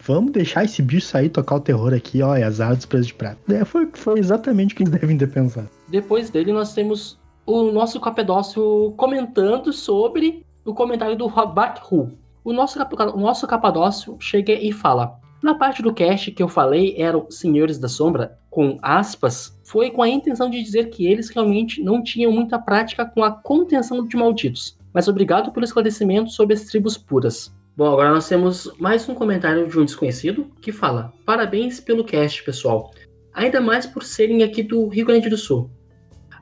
Vamos 0.05 0.33
deixar 0.33 0.65
esse 0.65 0.81
bicho 0.81 1.07
sair 1.07 1.29
tocar 1.29 1.57
o 1.57 1.61
terror 1.61 1.93
aqui, 1.93 2.23
ó, 2.23 2.37
e 2.37 2.43
azar 2.43 2.75
dos 2.75 2.87
presos 2.87 3.09
de 3.09 3.15
prata. 3.15 3.39
É, 3.53 3.65
foi, 3.65 3.89
foi 3.93 4.19
exatamente 4.19 4.73
o 4.73 4.77
que 4.77 4.85
eles 4.85 4.93
devem 4.99 5.19
ter 5.19 5.31
pensado. 5.31 5.69
Depois 5.89 6.31
dele, 6.31 6.53
nós 6.53 6.73
temos 6.73 7.19
o 7.45 7.73
nosso 7.73 8.01
Capadócio 8.01 8.95
comentando 8.97 9.73
sobre 9.73 10.47
o 10.65 10.73
comentário 10.73 11.17
do 11.17 11.27
Robert 11.27 11.83
Hu. 11.91 12.13
O 12.45 12.53
nosso, 12.53 12.79
o 12.81 13.21
nosso 13.21 13.47
Capadócio 13.47 14.17
chega 14.21 14.53
e 14.53 14.73
fala: 14.73 15.19
Na 15.43 15.55
parte 15.55 15.83
do 15.83 15.93
cast 15.93 16.31
que 16.31 16.43
eu 16.43 16.49
falei 16.49 16.95
eram 16.97 17.27
Senhores 17.31 17.79
da 17.79 17.89
Sombra, 17.89 18.39
com 18.49 18.79
aspas, 18.81 19.59
foi 19.71 19.89
com 19.89 20.03
a 20.03 20.09
intenção 20.09 20.51
de 20.51 20.61
dizer 20.61 20.91
que 20.91 21.07
eles 21.07 21.29
realmente 21.29 21.81
não 21.81 22.03
tinham 22.03 22.33
muita 22.33 22.59
prática 22.59 23.07
com 23.07 23.23
a 23.23 23.31
contenção 23.31 24.05
de 24.05 24.17
malditos. 24.17 24.77
Mas 24.93 25.07
obrigado 25.07 25.53
pelo 25.53 25.65
esclarecimento 25.65 26.31
sobre 26.31 26.55
as 26.55 26.65
tribos 26.65 26.99
puras. 26.99 27.55
Bom, 27.77 27.87
agora 27.87 28.11
nós 28.11 28.29
temos 28.29 28.69
mais 28.81 29.09
um 29.09 29.15
comentário 29.15 29.69
de 29.69 29.79
um 29.79 29.85
desconhecido 29.85 30.51
que 30.61 30.73
fala: 30.73 31.13
Parabéns 31.25 31.79
pelo 31.79 32.03
cast, 32.03 32.43
pessoal. 32.43 32.91
Ainda 33.33 33.61
mais 33.61 33.87
por 33.87 34.03
serem 34.03 34.43
aqui 34.43 34.61
do 34.61 34.89
Rio 34.89 35.07
Grande 35.07 35.29
do 35.29 35.37
Sul. 35.37 35.71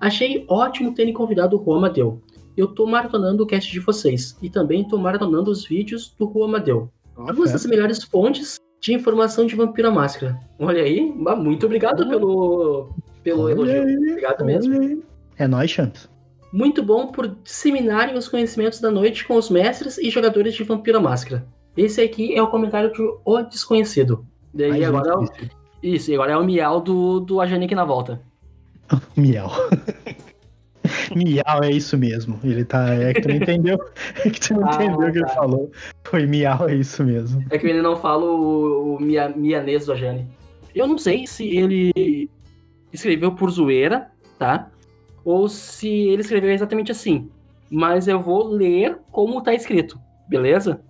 Achei 0.00 0.46
ótimo 0.48 0.94
terem 0.94 1.12
convidado 1.12 1.60
o 1.60 1.62
Juan 1.62 1.76
Amadeu. 1.76 2.22
Eu 2.56 2.68
tô 2.68 2.86
maratonando 2.86 3.44
o 3.44 3.46
cast 3.46 3.70
de 3.70 3.78
vocês 3.78 4.38
e 4.40 4.48
também 4.48 4.88
tô 4.88 4.96
maratonando 4.96 5.50
os 5.50 5.66
vídeos 5.66 6.14
do 6.18 6.32
Juan 6.32 6.46
Amadeu. 6.46 6.90
Duas 7.34 7.52
das 7.52 7.66
melhores 7.66 8.02
fontes 8.02 8.58
de 8.80 8.94
informação 8.94 9.44
de 9.44 9.54
Vampiro 9.54 9.88
à 9.88 9.90
Máscara. 9.90 10.40
Olha 10.58 10.82
aí, 10.82 11.02
muito 11.02 11.66
obrigado 11.66 12.08
pelo, 12.08 12.94
pelo 13.30 13.42
Olha 13.44 13.52
elogio. 13.52 13.82
aí, 13.82 13.96
Obrigado 13.96 14.44
mesmo. 14.44 14.80
aí. 14.80 15.02
É 15.38 15.46
nóis, 15.46 15.70
Champs. 15.70 16.08
Muito 16.52 16.82
bom 16.82 17.08
por 17.08 17.28
disseminarem 17.44 18.16
os 18.16 18.26
conhecimentos 18.28 18.80
da 18.80 18.90
noite 18.90 19.26
com 19.26 19.36
os 19.36 19.50
mestres 19.50 19.98
e 19.98 20.08
jogadores 20.10 20.54
de 20.54 20.64
Vampiro 20.64 20.98
à 20.98 21.00
Máscara. 21.00 21.46
Esse 21.76 22.00
aqui 22.00 22.34
é 22.34 22.42
o 22.42 22.48
comentário 22.48 22.92
de 22.92 23.02
O 23.24 23.42
Desconhecido. 23.42 24.24
Agora 24.86 25.10
é 25.10 25.14
o, 25.16 25.28
isso, 25.82 26.10
e 26.10 26.14
agora 26.14 26.32
é 26.32 26.36
o 26.36 26.44
miau 26.44 26.80
do, 26.80 27.20
do 27.20 27.40
Ajanik 27.40 27.74
na 27.74 27.84
volta. 27.84 28.20
Miau. 29.16 29.50
miau 31.14 31.62
é 31.62 31.70
isso 31.70 31.96
mesmo. 31.98 32.40
Ele 32.42 32.64
tá. 32.64 32.94
É 32.94 33.12
que 33.12 33.20
tu 33.20 33.28
não 33.28 33.36
entendeu. 33.36 33.78
É 34.24 34.30
que 34.30 34.40
tu 34.40 34.54
não 34.54 34.66
Ah, 34.68 34.74
entendeu 34.74 35.08
o 35.08 35.12
que 35.12 35.18
ele 35.18 35.26
tá. 35.26 35.34
falou. 35.34 35.70
Foi 36.04 36.26
miau, 36.26 36.68
é 36.68 36.74
isso 36.74 37.04
mesmo. 37.04 37.44
É 37.50 37.58
que 37.58 37.66
eu 37.66 37.70
ainda 37.70 37.82
não 37.82 37.96
falo 37.96 38.26
o, 38.26 38.94
o 38.96 39.00
mia, 39.00 39.28
mianês 39.28 39.86
do 39.86 39.92
Ajani. 39.92 40.26
Eu 40.74 40.86
não 40.86 40.98
sei 40.98 41.26
se 41.26 41.46
ele 41.56 42.28
escreveu 42.92 43.34
por 43.34 43.50
zoeira, 43.50 44.10
tá? 44.38 44.70
Ou 45.24 45.48
se 45.48 45.88
ele 45.88 46.22
escreveu 46.22 46.50
exatamente 46.50 46.92
assim. 46.92 47.30
Mas 47.70 48.08
eu 48.08 48.20
vou 48.20 48.48
ler 48.48 48.98
como 49.10 49.42
tá 49.42 49.52
escrito, 49.52 50.00
beleza? 50.28 50.80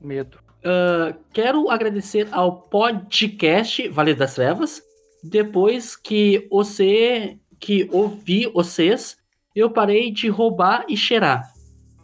Medo. 0.00 0.38
Ah, 0.64 1.14
quero 1.32 1.70
agradecer 1.70 2.26
ao 2.32 2.62
podcast 2.62 3.86
Vale 3.88 4.14
das 4.14 4.34
Trevas. 4.34 4.82
Depois 5.22 5.94
que 5.94 6.48
você 6.50 7.38
que 7.60 7.88
ouvi 7.92 8.46
vocês, 8.46 9.16
eu 9.54 9.70
parei 9.70 10.10
de 10.10 10.28
roubar 10.28 10.84
e 10.88 10.96
cheirar. 10.96 11.50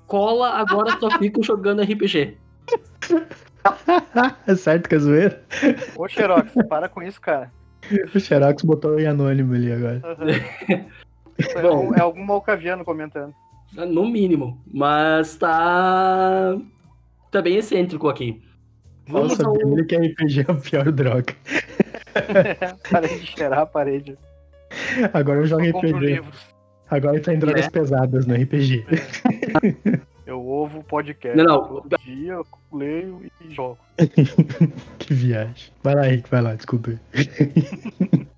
Cola, 0.06 0.50
agora 0.50 0.98
só 0.98 1.10
fico 1.18 1.42
jogando 1.44 1.82
RPG. 1.82 2.36
é 4.46 4.54
certo 4.56 4.88
que 4.88 4.94
é 4.94 4.98
zoeira? 4.98 5.42
Ô, 5.96 6.08
Xerox, 6.08 6.52
para 6.68 6.88
com 6.88 7.02
isso, 7.02 7.20
cara. 7.20 7.52
O 8.14 8.20
Xerox 8.20 8.62
botou 8.62 8.98
em 8.98 9.06
anônimo 9.06 9.54
ali 9.54 9.72
agora. 9.72 10.00
Aham. 10.04 10.26
Isso 11.38 11.58
é, 11.58 11.66
algum, 11.66 11.94
é 11.94 12.00
algum 12.00 12.24
malcaviano 12.24 12.84
comentando. 12.84 13.34
No 13.72 14.08
mínimo. 14.08 14.60
Mas 14.72 15.36
tá. 15.36 16.56
Tá 17.30 17.40
bem 17.40 17.56
excêntrico 17.56 18.08
aqui. 18.08 18.42
Vamos 19.08 19.38
Nossa, 19.38 19.48
ao. 19.48 19.56
ele 19.60 19.84
que 19.84 19.96
RPG 19.96 20.40
é 20.46 20.50
a 20.50 20.54
pior 20.54 20.92
droga. 20.92 21.34
Parei 22.90 23.18
de 23.18 23.26
cheirar 23.26 23.60
a 23.60 23.66
parede. 23.66 24.18
Agora 25.12 25.38
eu 25.40 25.46
jogo 25.46 25.70
compro 25.72 25.96
RPG. 25.96 26.06
livros. 26.06 26.54
Agora 26.90 27.20
tá 27.20 27.32
em 27.32 27.38
drogas 27.38 27.66
É. 27.66 27.70
pesadas 27.70 28.26
no 28.26 28.34
RPG. 28.34 28.84
Eu 30.30 30.46
ouvo 30.46 30.84
podcast. 30.84 31.36
Não, 31.36 31.44
não. 31.44 31.66
Todo 31.66 31.98
dia 32.04 32.34
eu 32.34 32.46
leio 32.72 33.20
e 33.40 33.52
jogo. 33.52 33.76
que 34.96 35.12
viagem. 35.12 35.72
Vai 35.82 35.96
lá, 35.96 36.06
Henrique, 36.06 36.30
vai 36.30 36.40
lá, 36.40 36.54
desculpa. 36.54 36.92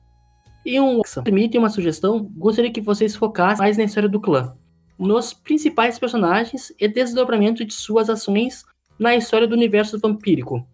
E 0.64 0.78
um. 0.78 1.02
Permitem 1.24 1.58
uma 1.58 1.68
sugestão? 1.68 2.22
Gostaria 2.36 2.70
que 2.70 2.80
vocês 2.80 3.16
focassem 3.16 3.58
mais 3.58 3.76
na 3.76 3.82
história 3.82 4.08
do 4.08 4.20
clã. 4.20 4.56
Nos 4.96 5.34
principais 5.34 5.98
personagens 5.98 6.72
e 6.78 6.86
desdobramento 6.86 7.64
de 7.64 7.74
suas 7.74 8.08
ações 8.08 8.64
na 8.96 9.16
história 9.16 9.48
do 9.48 9.56
universo 9.56 9.98
vampírico. 9.98 10.64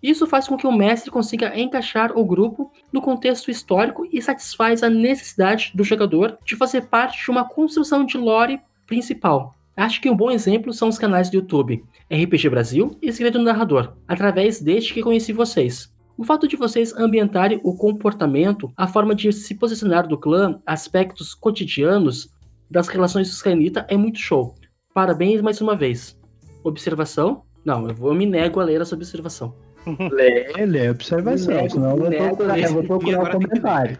Isso 0.00 0.28
faz 0.28 0.46
com 0.46 0.56
que 0.56 0.64
o 0.64 0.70
mestre 0.70 1.10
consiga 1.10 1.58
encaixar 1.58 2.16
o 2.16 2.24
grupo 2.24 2.70
no 2.92 3.02
contexto 3.02 3.50
histórico 3.50 4.06
e 4.12 4.22
satisfaz 4.22 4.84
a 4.84 4.88
necessidade 4.88 5.72
do 5.74 5.82
jogador 5.82 6.38
de 6.44 6.54
fazer 6.54 6.82
parte 6.82 7.24
de 7.24 7.30
uma 7.32 7.48
construção 7.48 8.06
de 8.06 8.16
lore 8.16 8.60
principal. 8.86 9.55
Acho 9.76 10.00
que 10.00 10.08
um 10.08 10.16
bom 10.16 10.30
exemplo 10.30 10.72
são 10.72 10.88
os 10.88 10.98
canais 10.98 11.28
do 11.28 11.36
YouTube 11.36 11.84
RPG 12.10 12.48
Brasil 12.48 12.96
e 13.02 13.12
Segredo 13.12 13.38
do 13.38 13.44
Narrador, 13.44 13.94
através 14.08 14.58
deste 14.58 14.94
que 14.94 15.02
conheci 15.02 15.34
vocês. 15.34 15.94
O 16.16 16.24
fato 16.24 16.48
de 16.48 16.56
vocês 16.56 16.94
ambientarem 16.94 17.60
o 17.62 17.76
comportamento, 17.76 18.72
a 18.74 18.86
forma 18.86 19.14
de 19.14 19.30
se 19.34 19.54
posicionar 19.54 20.08
do 20.08 20.16
clã, 20.16 20.58
aspectos 20.64 21.34
cotidianos 21.34 22.30
das 22.70 22.88
relações 22.88 23.28
dos 23.28 23.42
Canita 23.42 23.84
é 23.90 23.98
muito 23.98 24.18
show. 24.18 24.54
Parabéns 24.94 25.42
mais 25.42 25.60
uma 25.60 25.76
vez. 25.76 26.18
Observação? 26.64 27.42
Não, 27.62 27.86
eu, 27.86 27.94
vou, 27.94 28.08
eu 28.08 28.14
me 28.14 28.24
nego 28.24 28.60
a 28.60 28.64
ler 28.64 28.80
essa 28.80 28.94
observação. 28.94 29.54
Lê, 30.10 30.66
lê, 30.66 30.90
observação, 30.90 31.54
Nego, 31.54 31.70
senão 31.70 31.90
eu 31.90 31.96
vou 31.96 32.08
nego, 32.08 32.24
procurar, 32.24 32.58
eu 32.58 32.72
vou 32.72 32.82
procurar 32.82 33.22
o 33.22 33.30
comentário. 33.30 33.98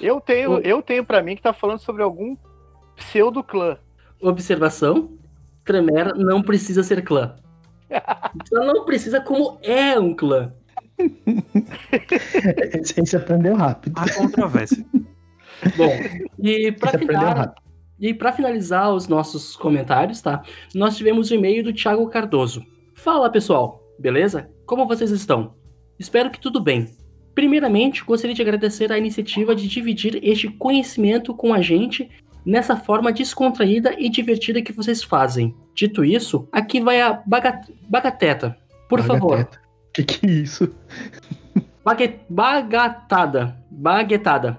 Eu 0.00 0.20
tenho, 0.20 0.58
eu 0.58 0.82
tenho 0.82 1.04
pra 1.04 1.22
mim 1.22 1.34
que 1.34 1.40
tá 1.40 1.52
falando 1.52 1.78
sobre 1.78 2.02
algum 2.02 2.36
pseudo-clã. 2.96 3.78
Observação: 4.20 5.16
Tremere 5.64 6.12
não 6.16 6.42
precisa 6.42 6.82
ser 6.82 7.02
clã. 7.02 7.36
Só 8.48 8.64
não 8.64 8.84
precisa 8.84 9.20
como 9.20 9.58
é 9.62 9.98
um 9.98 10.14
clã. 10.14 10.52
Esse, 12.74 13.00
esse 13.00 13.16
aprendeu 13.16 13.54
rápido. 13.54 13.94
Há 13.96 14.12
controvérsia. 14.14 14.84
Bom, 15.76 15.92
e 16.38 16.66
aprendeu 16.68 17.06
final. 17.06 17.54
E 18.00 18.14
para 18.14 18.32
finalizar 18.32 18.92
os 18.92 19.08
nossos 19.08 19.56
comentários, 19.56 20.20
tá? 20.20 20.42
Nós 20.74 20.96
tivemos 20.96 21.30
o 21.30 21.34
e-mail 21.34 21.64
do 21.64 21.72
Thiago 21.72 22.08
Cardoso. 22.08 22.64
Fala 22.94 23.30
pessoal, 23.30 23.82
beleza? 23.98 24.50
Como 24.66 24.86
vocês 24.86 25.10
estão? 25.10 25.54
Espero 25.98 26.30
que 26.30 26.40
tudo 26.40 26.60
bem. 26.60 26.88
Primeiramente, 27.34 28.04
gostaria 28.04 28.34
de 28.34 28.42
agradecer 28.42 28.92
a 28.92 28.98
iniciativa 28.98 29.54
de 29.54 29.68
dividir 29.68 30.20
este 30.22 30.48
conhecimento 30.48 31.34
com 31.34 31.52
a 31.52 31.60
gente 31.60 32.08
nessa 32.48 32.76
forma 32.76 33.12
descontraída 33.12 33.94
e 33.98 34.08
divertida 34.08 34.62
que 34.62 34.72
vocês 34.72 35.02
fazem. 35.02 35.54
Dito 35.74 36.02
isso, 36.04 36.48
aqui 36.50 36.80
vai 36.80 37.00
a 37.00 37.22
baga 37.26 37.60
bagateta. 37.88 38.56
Por 38.88 39.02
favor. 39.02 39.30
Bagateta. 39.36 39.60
Que 39.92 40.02
que 40.04 40.26
é 40.26 40.30
isso? 40.30 40.74
Bague 41.84 42.20
bagatada. 42.28 43.56
Baguetada. 43.70 44.58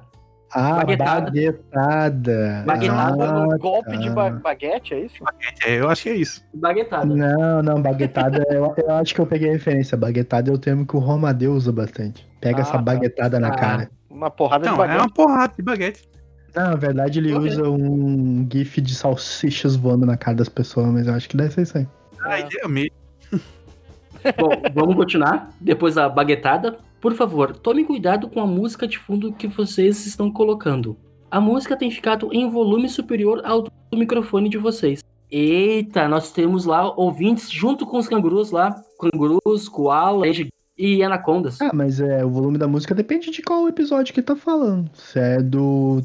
Ah, 0.51 0.77
Baguetada. 0.77 1.25
baguetada. 1.25 2.63
Baguetada. 2.65 3.23
Ah, 3.29 3.47
um 3.47 3.57
golpe 3.59 3.97
de 3.97 4.07
tá. 4.07 4.13
ba- 4.15 4.29
baguete, 4.31 4.93
é 4.95 4.99
isso? 5.01 5.15
É, 5.65 5.79
eu 5.79 5.87
acho 5.89 6.03
que 6.03 6.09
é 6.09 6.15
isso. 6.15 6.43
Baguetada. 6.53 7.05
Não, 7.05 7.61
não, 7.61 7.79
baguetada, 7.81 8.43
eu, 8.49 8.73
eu 8.77 8.91
acho 8.95 9.13
que 9.13 9.21
eu 9.21 9.27
peguei 9.27 9.49
a 9.49 9.53
referência. 9.53 9.95
Baguetada 9.95 10.49
é 10.49 10.53
o 10.53 10.57
termo 10.57 10.87
que 10.87 10.95
o 10.95 10.99
Romadeu 10.99 11.53
usa 11.53 11.71
bastante. 11.71 12.27
Pega 12.41 12.59
Ah, 12.59 12.61
essa 12.61 12.71
tá. 12.73 12.77
baguetada 12.79 13.39
na 13.39 13.49
Ah. 13.49 13.55
cara. 13.55 13.91
Uma 14.09 14.31
porrada 14.31 14.63
de 14.63 14.69
Não, 14.71 14.77
baguete. 14.77 14.97
é 14.97 15.01
uma 15.01 15.09
porrada 15.13 15.53
de 15.55 15.61
baguete. 15.63 16.09
Não, 16.59 16.71
na 16.71 16.75
verdade 16.75 17.19
ele 17.19 17.33
usa 17.33 17.69
um 17.69 18.45
gif 18.51 18.81
de 18.81 18.93
salsichas 18.93 19.77
voando 19.77 20.05
na 20.05 20.17
cara 20.17 20.35
das 20.35 20.49
pessoas, 20.49 20.87
mas 20.87 21.07
eu 21.07 21.13
acho 21.13 21.29
que 21.29 21.37
deve 21.37 21.53
ser 21.53 21.61
isso 21.61 21.77
aí. 21.77 21.87
A 22.19 22.39
ideia 22.39 22.63
é 22.65 22.67
mesmo. 22.67 22.91
Bom, 24.37 24.51
vamos 24.73 24.95
continuar. 24.97 25.53
Depois 25.61 25.95
da 25.95 26.09
baguetada. 26.09 26.77
Por 26.99 27.13
favor, 27.13 27.55
tome 27.55 27.85
cuidado 27.85 28.27
com 28.27 28.41
a 28.41 28.45
música 28.45 28.85
de 28.85 28.99
fundo 28.99 29.31
que 29.31 29.47
vocês 29.47 30.05
estão 30.05 30.29
colocando. 30.29 30.97
A 31.31 31.39
música 31.39 31.77
tem 31.77 31.89
ficado 31.89 32.29
em 32.33 32.49
volume 32.49 32.89
superior 32.89 33.41
ao 33.45 33.61
do 33.61 33.71
microfone 33.93 34.49
de 34.49 34.57
vocês. 34.57 35.01
Eita, 35.31 36.09
nós 36.09 36.33
temos 36.33 36.65
lá 36.65 36.93
ouvintes 36.93 37.49
junto 37.49 37.85
com 37.85 37.97
os 37.97 38.09
cangurus 38.09 38.51
lá. 38.51 38.75
Cangurus, 38.99 39.69
koala 39.69 40.25
e 40.77 41.01
anacondas. 41.01 41.61
Ah, 41.61 41.71
mas 41.73 42.01
é, 42.01 42.25
o 42.25 42.29
volume 42.29 42.57
da 42.57 42.67
música 42.67 42.93
depende 42.93 43.31
de 43.31 43.41
qual 43.41 43.65
episódio 43.69 44.13
que 44.13 44.21
tá 44.21 44.35
falando. 44.35 44.91
Se 44.93 45.17
é 45.17 45.41
do 45.41 46.03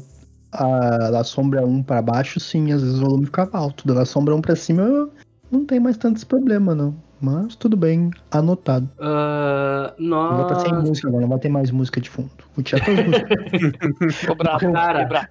a, 0.57 1.11
da 1.11 1.23
Sombra 1.23 1.65
1 1.65 1.83
pra 1.83 2.01
baixo, 2.01 2.39
sim, 2.39 2.71
às 2.71 2.81
vezes 2.81 2.99
o 2.99 3.03
volume 3.05 3.25
fica 3.25 3.47
alto. 3.53 3.87
Da 3.93 4.05
Sombra 4.05 4.35
1 4.35 4.41
pra 4.41 4.55
cima, 4.55 5.09
não 5.51 5.65
tem 5.65 5.79
mais 5.79 5.97
tantos 5.97 6.23
problemas, 6.23 6.75
não. 6.75 6.95
Mas 7.21 7.55
tudo 7.55 7.77
bem, 7.77 8.11
anotado. 8.29 8.89
Ah, 8.99 9.93
Não 9.97 10.37
vai 10.37 10.47
tá 10.47 10.59
sem 10.59 10.71
nós... 10.71 10.87
música 10.89 11.07
agora, 11.07 11.21
não 11.21 11.29
vai 11.29 11.39
ter 11.39 11.49
mais 11.49 11.71
música 11.71 11.99
de 12.01 12.09
fundo. 12.09 12.29
Vou 12.53 12.61
tirar 12.63 12.83
todas 12.85 12.99
as 12.99 13.05
músicas. 13.07 14.21
Tô 14.27 14.35
bravo, 14.35 14.71
Cara. 14.73 15.29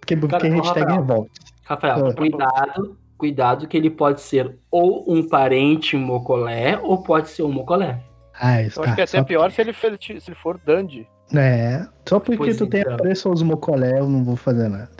Porque, 0.00 0.16
porque 0.16 0.38
Cara, 0.38 0.48
a 0.48 0.56
hashtag 0.56 0.80
Rafael. 0.86 1.00
revolta. 1.00 1.30
Rafael, 1.64 2.06
Ah. 2.08 2.14
cuidado. 2.14 2.96
Cuidado 3.18 3.68
que 3.68 3.76
ele 3.76 3.90
pode 3.90 4.20
ser 4.20 4.56
ou 4.68 5.04
um 5.06 5.28
parente 5.28 5.96
mocolé 5.96 6.76
ou 6.82 7.02
pode 7.04 7.28
ser 7.28 7.44
um 7.44 7.52
mocolé. 7.52 8.00
Ah, 8.40 8.62
isso 8.62 8.80
Eu 8.80 8.84
acho 8.84 8.90
tá, 8.92 8.94
que 8.96 9.00
é 9.02 9.04
até 9.04 9.18
só- 9.18 9.22
pior 9.24 9.50
se 9.52 9.60
ele, 9.60 9.72
for- 9.72 9.96
se 10.00 10.12
ele 10.30 10.34
for 10.34 10.58
dandy. 10.66 11.06
É, 11.34 11.86
só 12.06 12.20
porque 12.20 12.36
Pois 12.36 12.56
tu 12.56 12.66
tem 12.66 12.80
então. 12.80 12.94
a 12.94 12.96
preço 12.96 13.28
aos 13.28 13.42
mocolé, 13.42 13.98
eu 13.98 14.08
não 14.08 14.24
vou 14.24 14.36
fazer 14.36 14.68
nada. 14.68 14.90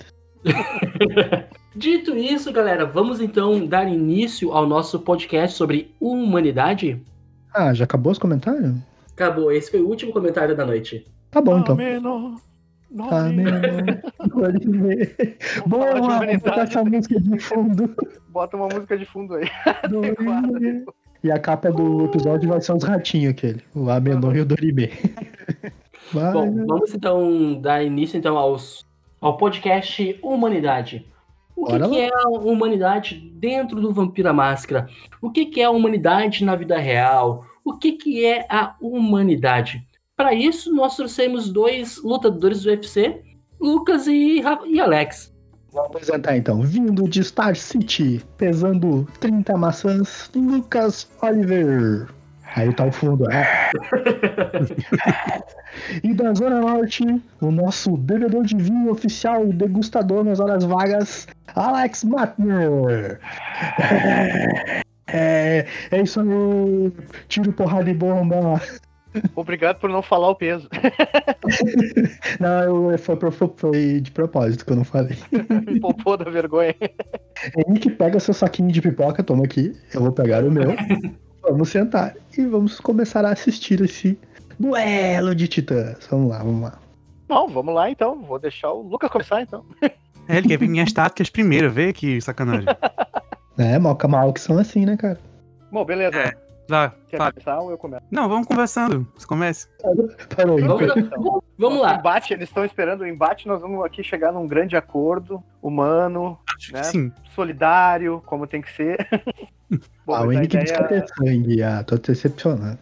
Dito 1.75 2.17
isso, 2.17 2.53
galera, 2.53 2.85
vamos 2.85 3.21
então 3.21 3.67
dar 3.67 3.89
início 3.89 4.53
ao 4.53 4.67
nosso 4.67 5.01
podcast 5.01 5.57
sobre 5.57 5.95
humanidade. 6.01 7.03
Ah, 7.55 7.73
já 7.73 7.85
acabou 7.85 8.13
os 8.13 8.19
comentários? 8.19 8.77
Acabou, 9.13 9.53
esse 9.53 9.71
foi 9.71 9.81
o 9.81 9.89
último 9.89 10.13
comentário 10.13 10.57
da 10.57 10.65
noite. 10.65 11.07
Tá 11.31 11.41
bom, 11.41 11.59
então. 11.59 11.75
Ameno, 11.75 12.41
Tá, 13.09 13.29
de 14.53 14.67
Boa, 15.67 15.95
vou 15.99 16.39
botar 16.41 16.63
essa 16.63 16.85
música 16.85 17.19
de 17.21 17.39
fundo. 17.39 17.95
Bota 18.29 18.57
uma 18.57 18.67
música 18.67 18.99
de 18.99 19.07
fundo 19.07 19.35
aí. 19.35 19.49
E 21.25 21.31
a 21.31 21.39
capa 21.39 21.71
do 21.71 22.07
episódio 22.07 22.49
vai 22.49 22.61
ser 22.61 22.73
os 22.73 22.83
ratinhos 22.83 23.31
aquele. 23.31 23.63
O 23.77 23.89
Amenor 23.89 24.35
e 24.35 24.41
o 24.41 24.45
Dorime. 24.45 24.91
Vai, 26.13 26.33
Bom, 26.33 26.67
vamos 26.67 26.95
então 26.95 27.61
dar 27.61 27.85
início 27.85 28.17
então 28.17 28.37
aos, 28.37 28.85
ao 29.21 29.37
podcast 29.37 30.19
Humanidade. 30.23 31.07
O 31.55 31.67
que, 31.67 31.79
que 31.79 31.99
é 31.99 32.11
a 32.13 32.29
humanidade 32.29 33.15
dentro 33.35 33.81
do 33.81 33.93
Vampira 33.93 34.33
Máscara? 34.33 34.89
O 35.21 35.31
que, 35.31 35.47
que 35.47 35.61
é 35.61 35.65
a 35.65 35.71
humanidade 35.71 36.45
na 36.45 36.57
vida 36.57 36.79
real? 36.79 37.45
O 37.65 37.77
que, 37.77 37.93
que 37.93 38.25
é 38.25 38.47
a 38.49 38.75
humanidade? 38.81 39.87
Para 40.17 40.35
isso, 40.35 40.75
nós 40.75 40.97
trouxemos 40.97 41.51
dois 41.51 42.03
lutadores 42.03 42.63
do 42.63 42.71
UFC, 42.71 43.23
Lucas 43.61 44.07
e, 44.07 44.43
e 44.67 44.81
Alex. 44.81 45.33
Vou 45.71 45.85
apresentar 45.85 46.37
então. 46.37 46.61
Vindo 46.63 47.09
de 47.09 47.25
Star 47.25 47.57
City, 47.57 48.23
pesando 48.37 49.07
30 49.21 49.57
maçãs, 49.57 50.31
Lucas 50.35 51.09
Oliver. 51.23 52.09
Aí 52.55 52.73
tá 52.75 52.85
o 52.85 52.93
fundo. 52.93 53.31
é. 53.31 53.71
e 56.05 56.13
da 56.13 56.35
Zona 56.35 56.61
Norte, 56.61 57.05
o 57.41 57.51
nosso 57.51 57.97
bebedor 57.97 58.45
de 58.45 58.57
vinho 58.57 58.91
oficial 58.91 59.47
degustador 59.47 60.25
nas 60.25 60.41
horas 60.41 60.65
vagas, 60.65 61.27
Alex 61.55 62.05
Matner. 62.05 63.21
É, 65.07 65.67
é 65.91 66.01
isso 66.01 66.21
aí. 66.21 66.93
Tiro, 67.29 67.53
porrada 67.53 67.91
e 67.91 67.95
bomba. 67.95 68.61
Obrigado 69.35 69.79
por 69.79 69.91
não 69.91 70.03
falar 70.03 70.31
o 70.31 70.35
peso. 70.35 70.69
Não, 72.41 72.91
eu, 72.91 72.99
foi, 72.99 73.17
foi 73.57 74.01
de 74.01 74.11
propósito 74.11 74.65
que 74.65 74.73
eu 74.73 74.77
não 74.77 74.85
falei. 74.85 75.19
Me 75.69 75.79
poupou 75.79 76.17
da 76.17 76.31
vergonha. 76.31 76.75
Henrique, 77.67 77.91
pega 77.91 78.19
seu 78.19 78.33
saquinho 78.33 78.73
de 78.73 78.81
pipoca, 78.81 79.23
toma 79.23 79.45
aqui. 79.45 79.77
Eu 79.93 80.01
vou 80.01 80.13
pegar 80.13 80.45
o 80.45 80.51
meu. 80.51 80.75
Vamos 81.43 81.69
sentar 81.71 82.15
e 82.37 82.45
vamos 82.47 82.81
começar 82.81 83.25
a 83.25 83.31
assistir 83.33 83.81
esse 83.81 84.19
duelo 84.59 85.35
de 85.35 85.49
titãs. 85.49 86.07
Vamos 86.11 86.31
lá, 86.31 86.39
vamos 86.39 86.63
lá. 86.63 86.79
Bom, 87.29 87.49
vamos 87.49 87.75
lá 87.75 87.91
então. 87.91 88.23
Vou 88.23 88.39
deixar 88.39 88.71
o 88.73 88.83
Lucas 88.83 89.11
começar 89.11 89.43
então. 89.43 89.65
É, 90.29 90.37
ele 90.39 90.47
quer 90.47 90.57
ver 90.57 90.69
minhas 90.69 90.93
táticas 90.93 91.29
primeiro, 91.29 91.69
vê 91.69 91.93
que 91.93 92.21
sacanagem. 92.21 92.69
É, 93.59 93.77
malca 93.77 94.07
mal 94.07 94.33
que 94.33 94.41
são 94.41 94.57
assim, 94.57 94.87
né, 94.87 94.97
cara? 94.97 95.19
Bom, 95.71 95.85
beleza. 95.85 96.17
É. 96.17 96.33
Lá, 96.71 96.95
Quer 97.09 97.17
fala. 97.17 97.33
começar 97.33 97.59
ou 97.59 97.71
eu 97.73 97.77
começo? 97.77 98.05
Não, 98.09 98.29
vamos 98.29 98.47
conversando. 98.47 99.05
Você 99.19 99.27
comece. 99.27 99.67
Parou. 100.37 100.61
Vamos, 100.61 100.83
Então. 100.83 101.09
vamos- 101.25 101.43
vamos 101.59 101.79
O 101.81 101.83
lá. 101.83 101.97
embate, 101.97 102.33
eles 102.33 102.49
estão 102.49 102.65
esperando 102.65 103.01
o 103.01 103.07
embate, 103.07 103.49
nós 103.49 103.61
vamos 103.61 103.85
aqui 103.85 104.05
chegar 104.05 104.31
num 104.33 104.47
grande 104.47 104.77
acordo, 104.77 105.43
humano, 105.61 106.39
Acho 106.57 106.73
Né? 106.73 106.81
que 106.83 106.87
sim. 106.87 107.13
solidário, 107.35 108.23
como 108.25 108.47
tem 108.47 108.63
que 108.63 108.71
ser. 108.73 108.97
Bom, 110.05 110.15
Ah, 110.15 110.23
a 110.25 110.29
que 110.47 110.57
ideia- 110.57 110.65
ia 110.81 110.85
ter 110.85 111.07
sangue. 111.17 111.63
Ah, 111.63 111.85
tô 111.85 111.97
decepcionado. 111.97 112.79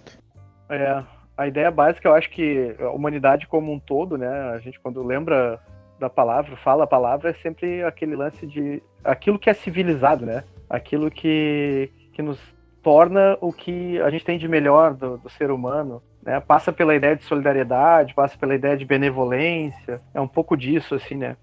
É, 0.68 1.02
a 1.36 1.46
ideia 1.48 1.70
básica, 1.70 2.08
eu 2.08 2.14
acho 2.14 2.30
que 2.30 2.74
a 2.78 2.90
humanidade 2.90 3.46
como 3.46 3.72
um 3.72 3.78
todo, 3.78 4.16
né? 4.16 4.28
A 4.54 4.58
gente 4.58 4.78
quando 4.80 5.02
lembra 5.02 5.60
da 5.98 6.08
palavra, 6.08 6.56
fala 6.56 6.84
a 6.84 6.86
palavra, 6.86 7.30
é 7.30 7.34
sempre 7.34 7.82
aquele 7.84 8.16
lance 8.16 8.46
de 8.46 8.82
aquilo 9.04 9.38
que 9.38 9.50
é 9.50 9.54
civilizado, 9.54 10.24
né? 10.24 10.44
Aquilo 10.68 11.10
que, 11.10 11.90
que 12.12 12.22
nos 12.22 12.38
torna 12.82 13.36
o 13.40 13.52
que 13.52 14.00
a 14.00 14.08
gente 14.08 14.24
tem 14.24 14.38
de 14.38 14.48
melhor 14.48 14.94
do, 14.94 15.18
do 15.18 15.28
ser 15.28 15.50
humano, 15.50 16.02
né? 16.22 16.40
Passa 16.40 16.72
pela 16.72 16.94
ideia 16.94 17.16
de 17.16 17.24
solidariedade, 17.24 18.14
passa 18.14 18.38
pela 18.38 18.54
ideia 18.54 18.76
de 18.76 18.84
benevolência, 18.86 20.00
é 20.14 20.20
um 20.20 20.28
pouco 20.28 20.56
disso, 20.56 20.94
assim, 20.94 21.16
né? 21.16 21.36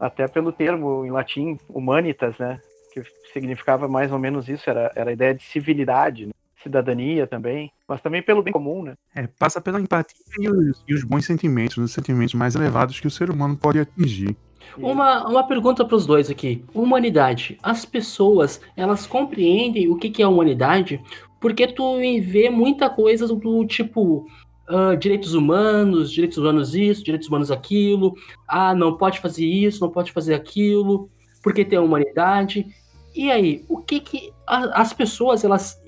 Até 0.00 0.26
pelo 0.26 0.52
termo 0.52 1.04
em 1.04 1.10
latim, 1.10 1.58
humanitas, 1.68 2.38
né? 2.38 2.58
Que 2.92 3.02
significava 3.32 3.88
mais 3.88 4.12
ou 4.12 4.18
menos 4.18 4.48
isso, 4.48 4.68
era, 4.68 4.92
era 4.94 5.10
a 5.10 5.12
ideia 5.12 5.34
de 5.34 5.42
civilidade, 5.42 6.26
né? 6.26 6.32
cidadania 6.62 7.26
também, 7.26 7.72
mas 7.88 8.00
também 8.00 8.22
pelo 8.22 8.42
bem 8.42 8.52
comum, 8.52 8.84
né? 8.84 8.94
É, 9.14 9.26
passa 9.26 9.60
pela 9.60 9.80
empatia 9.80 10.16
e 10.38 10.48
os, 10.48 10.84
e 10.86 10.94
os 10.94 11.02
bons 11.02 11.24
sentimentos, 11.26 11.76
os 11.76 11.90
sentimentos 11.90 12.34
mais 12.34 12.54
elevados 12.54 13.00
que 13.00 13.06
o 13.06 13.10
ser 13.10 13.30
humano 13.30 13.56
pode 13.56 13.80
atingir. 13.80 14.36
Uma, 14.78 15.26
uma 15.28 15.46
pergunta 15.46 15.84
para 15.84 15.96
os 15.96 16.06
dois 16.06 16.30
aqui. 16.30 16.64
Humanidade. 16.72 17.58
As 17.62 17.84
pessoas, 17.84 18.60
elas 18.76 19.06
compreendem 19.06 19.88
o 19.88 19.96
que, 19.96 20.08
que 20.08 20.22
é 20.22 20.26
humanidade? 20.26 21.02
Porque 21.40 21.66
tu 21.66 21.98
vê 22.20 22.48
muita 22.48 22.88
coisa 22.88 23.26
do 23.26 23.66
tipo 23.66 24.26
ah, 24.68 24.94
direitos 24.94 25.34
humanos, 25.34 26.10
direitos 26.10 26.38
humanos 26.38 26.74
isso, 26.74 27.04
direitos 27.04 27.28
humanos 27.28 27.50
aquilo. 27.50 28.14
Ah, 28.48 28.74
não 28.74 28.96
pode 28.96 29.20
fazer 29.20 29.44
isso, 29.44 29.80
não 29.80 29.90
pode 29.90 30.12
fazer 30.12 30.34
aquilo, 30.34 31.10
porque 31.42 31.64
tem 31.64 31.78
a 31.78 31.82
humanidade. 31.82 32.66
E 33.14 33.30
aí, 33.30 33.64
o 33.68 33.78
que 33.78 34.00
que 34.00 34.32
as 34.46 34.92
pessoas, 34.92 35.44
elas, 35.44 35.82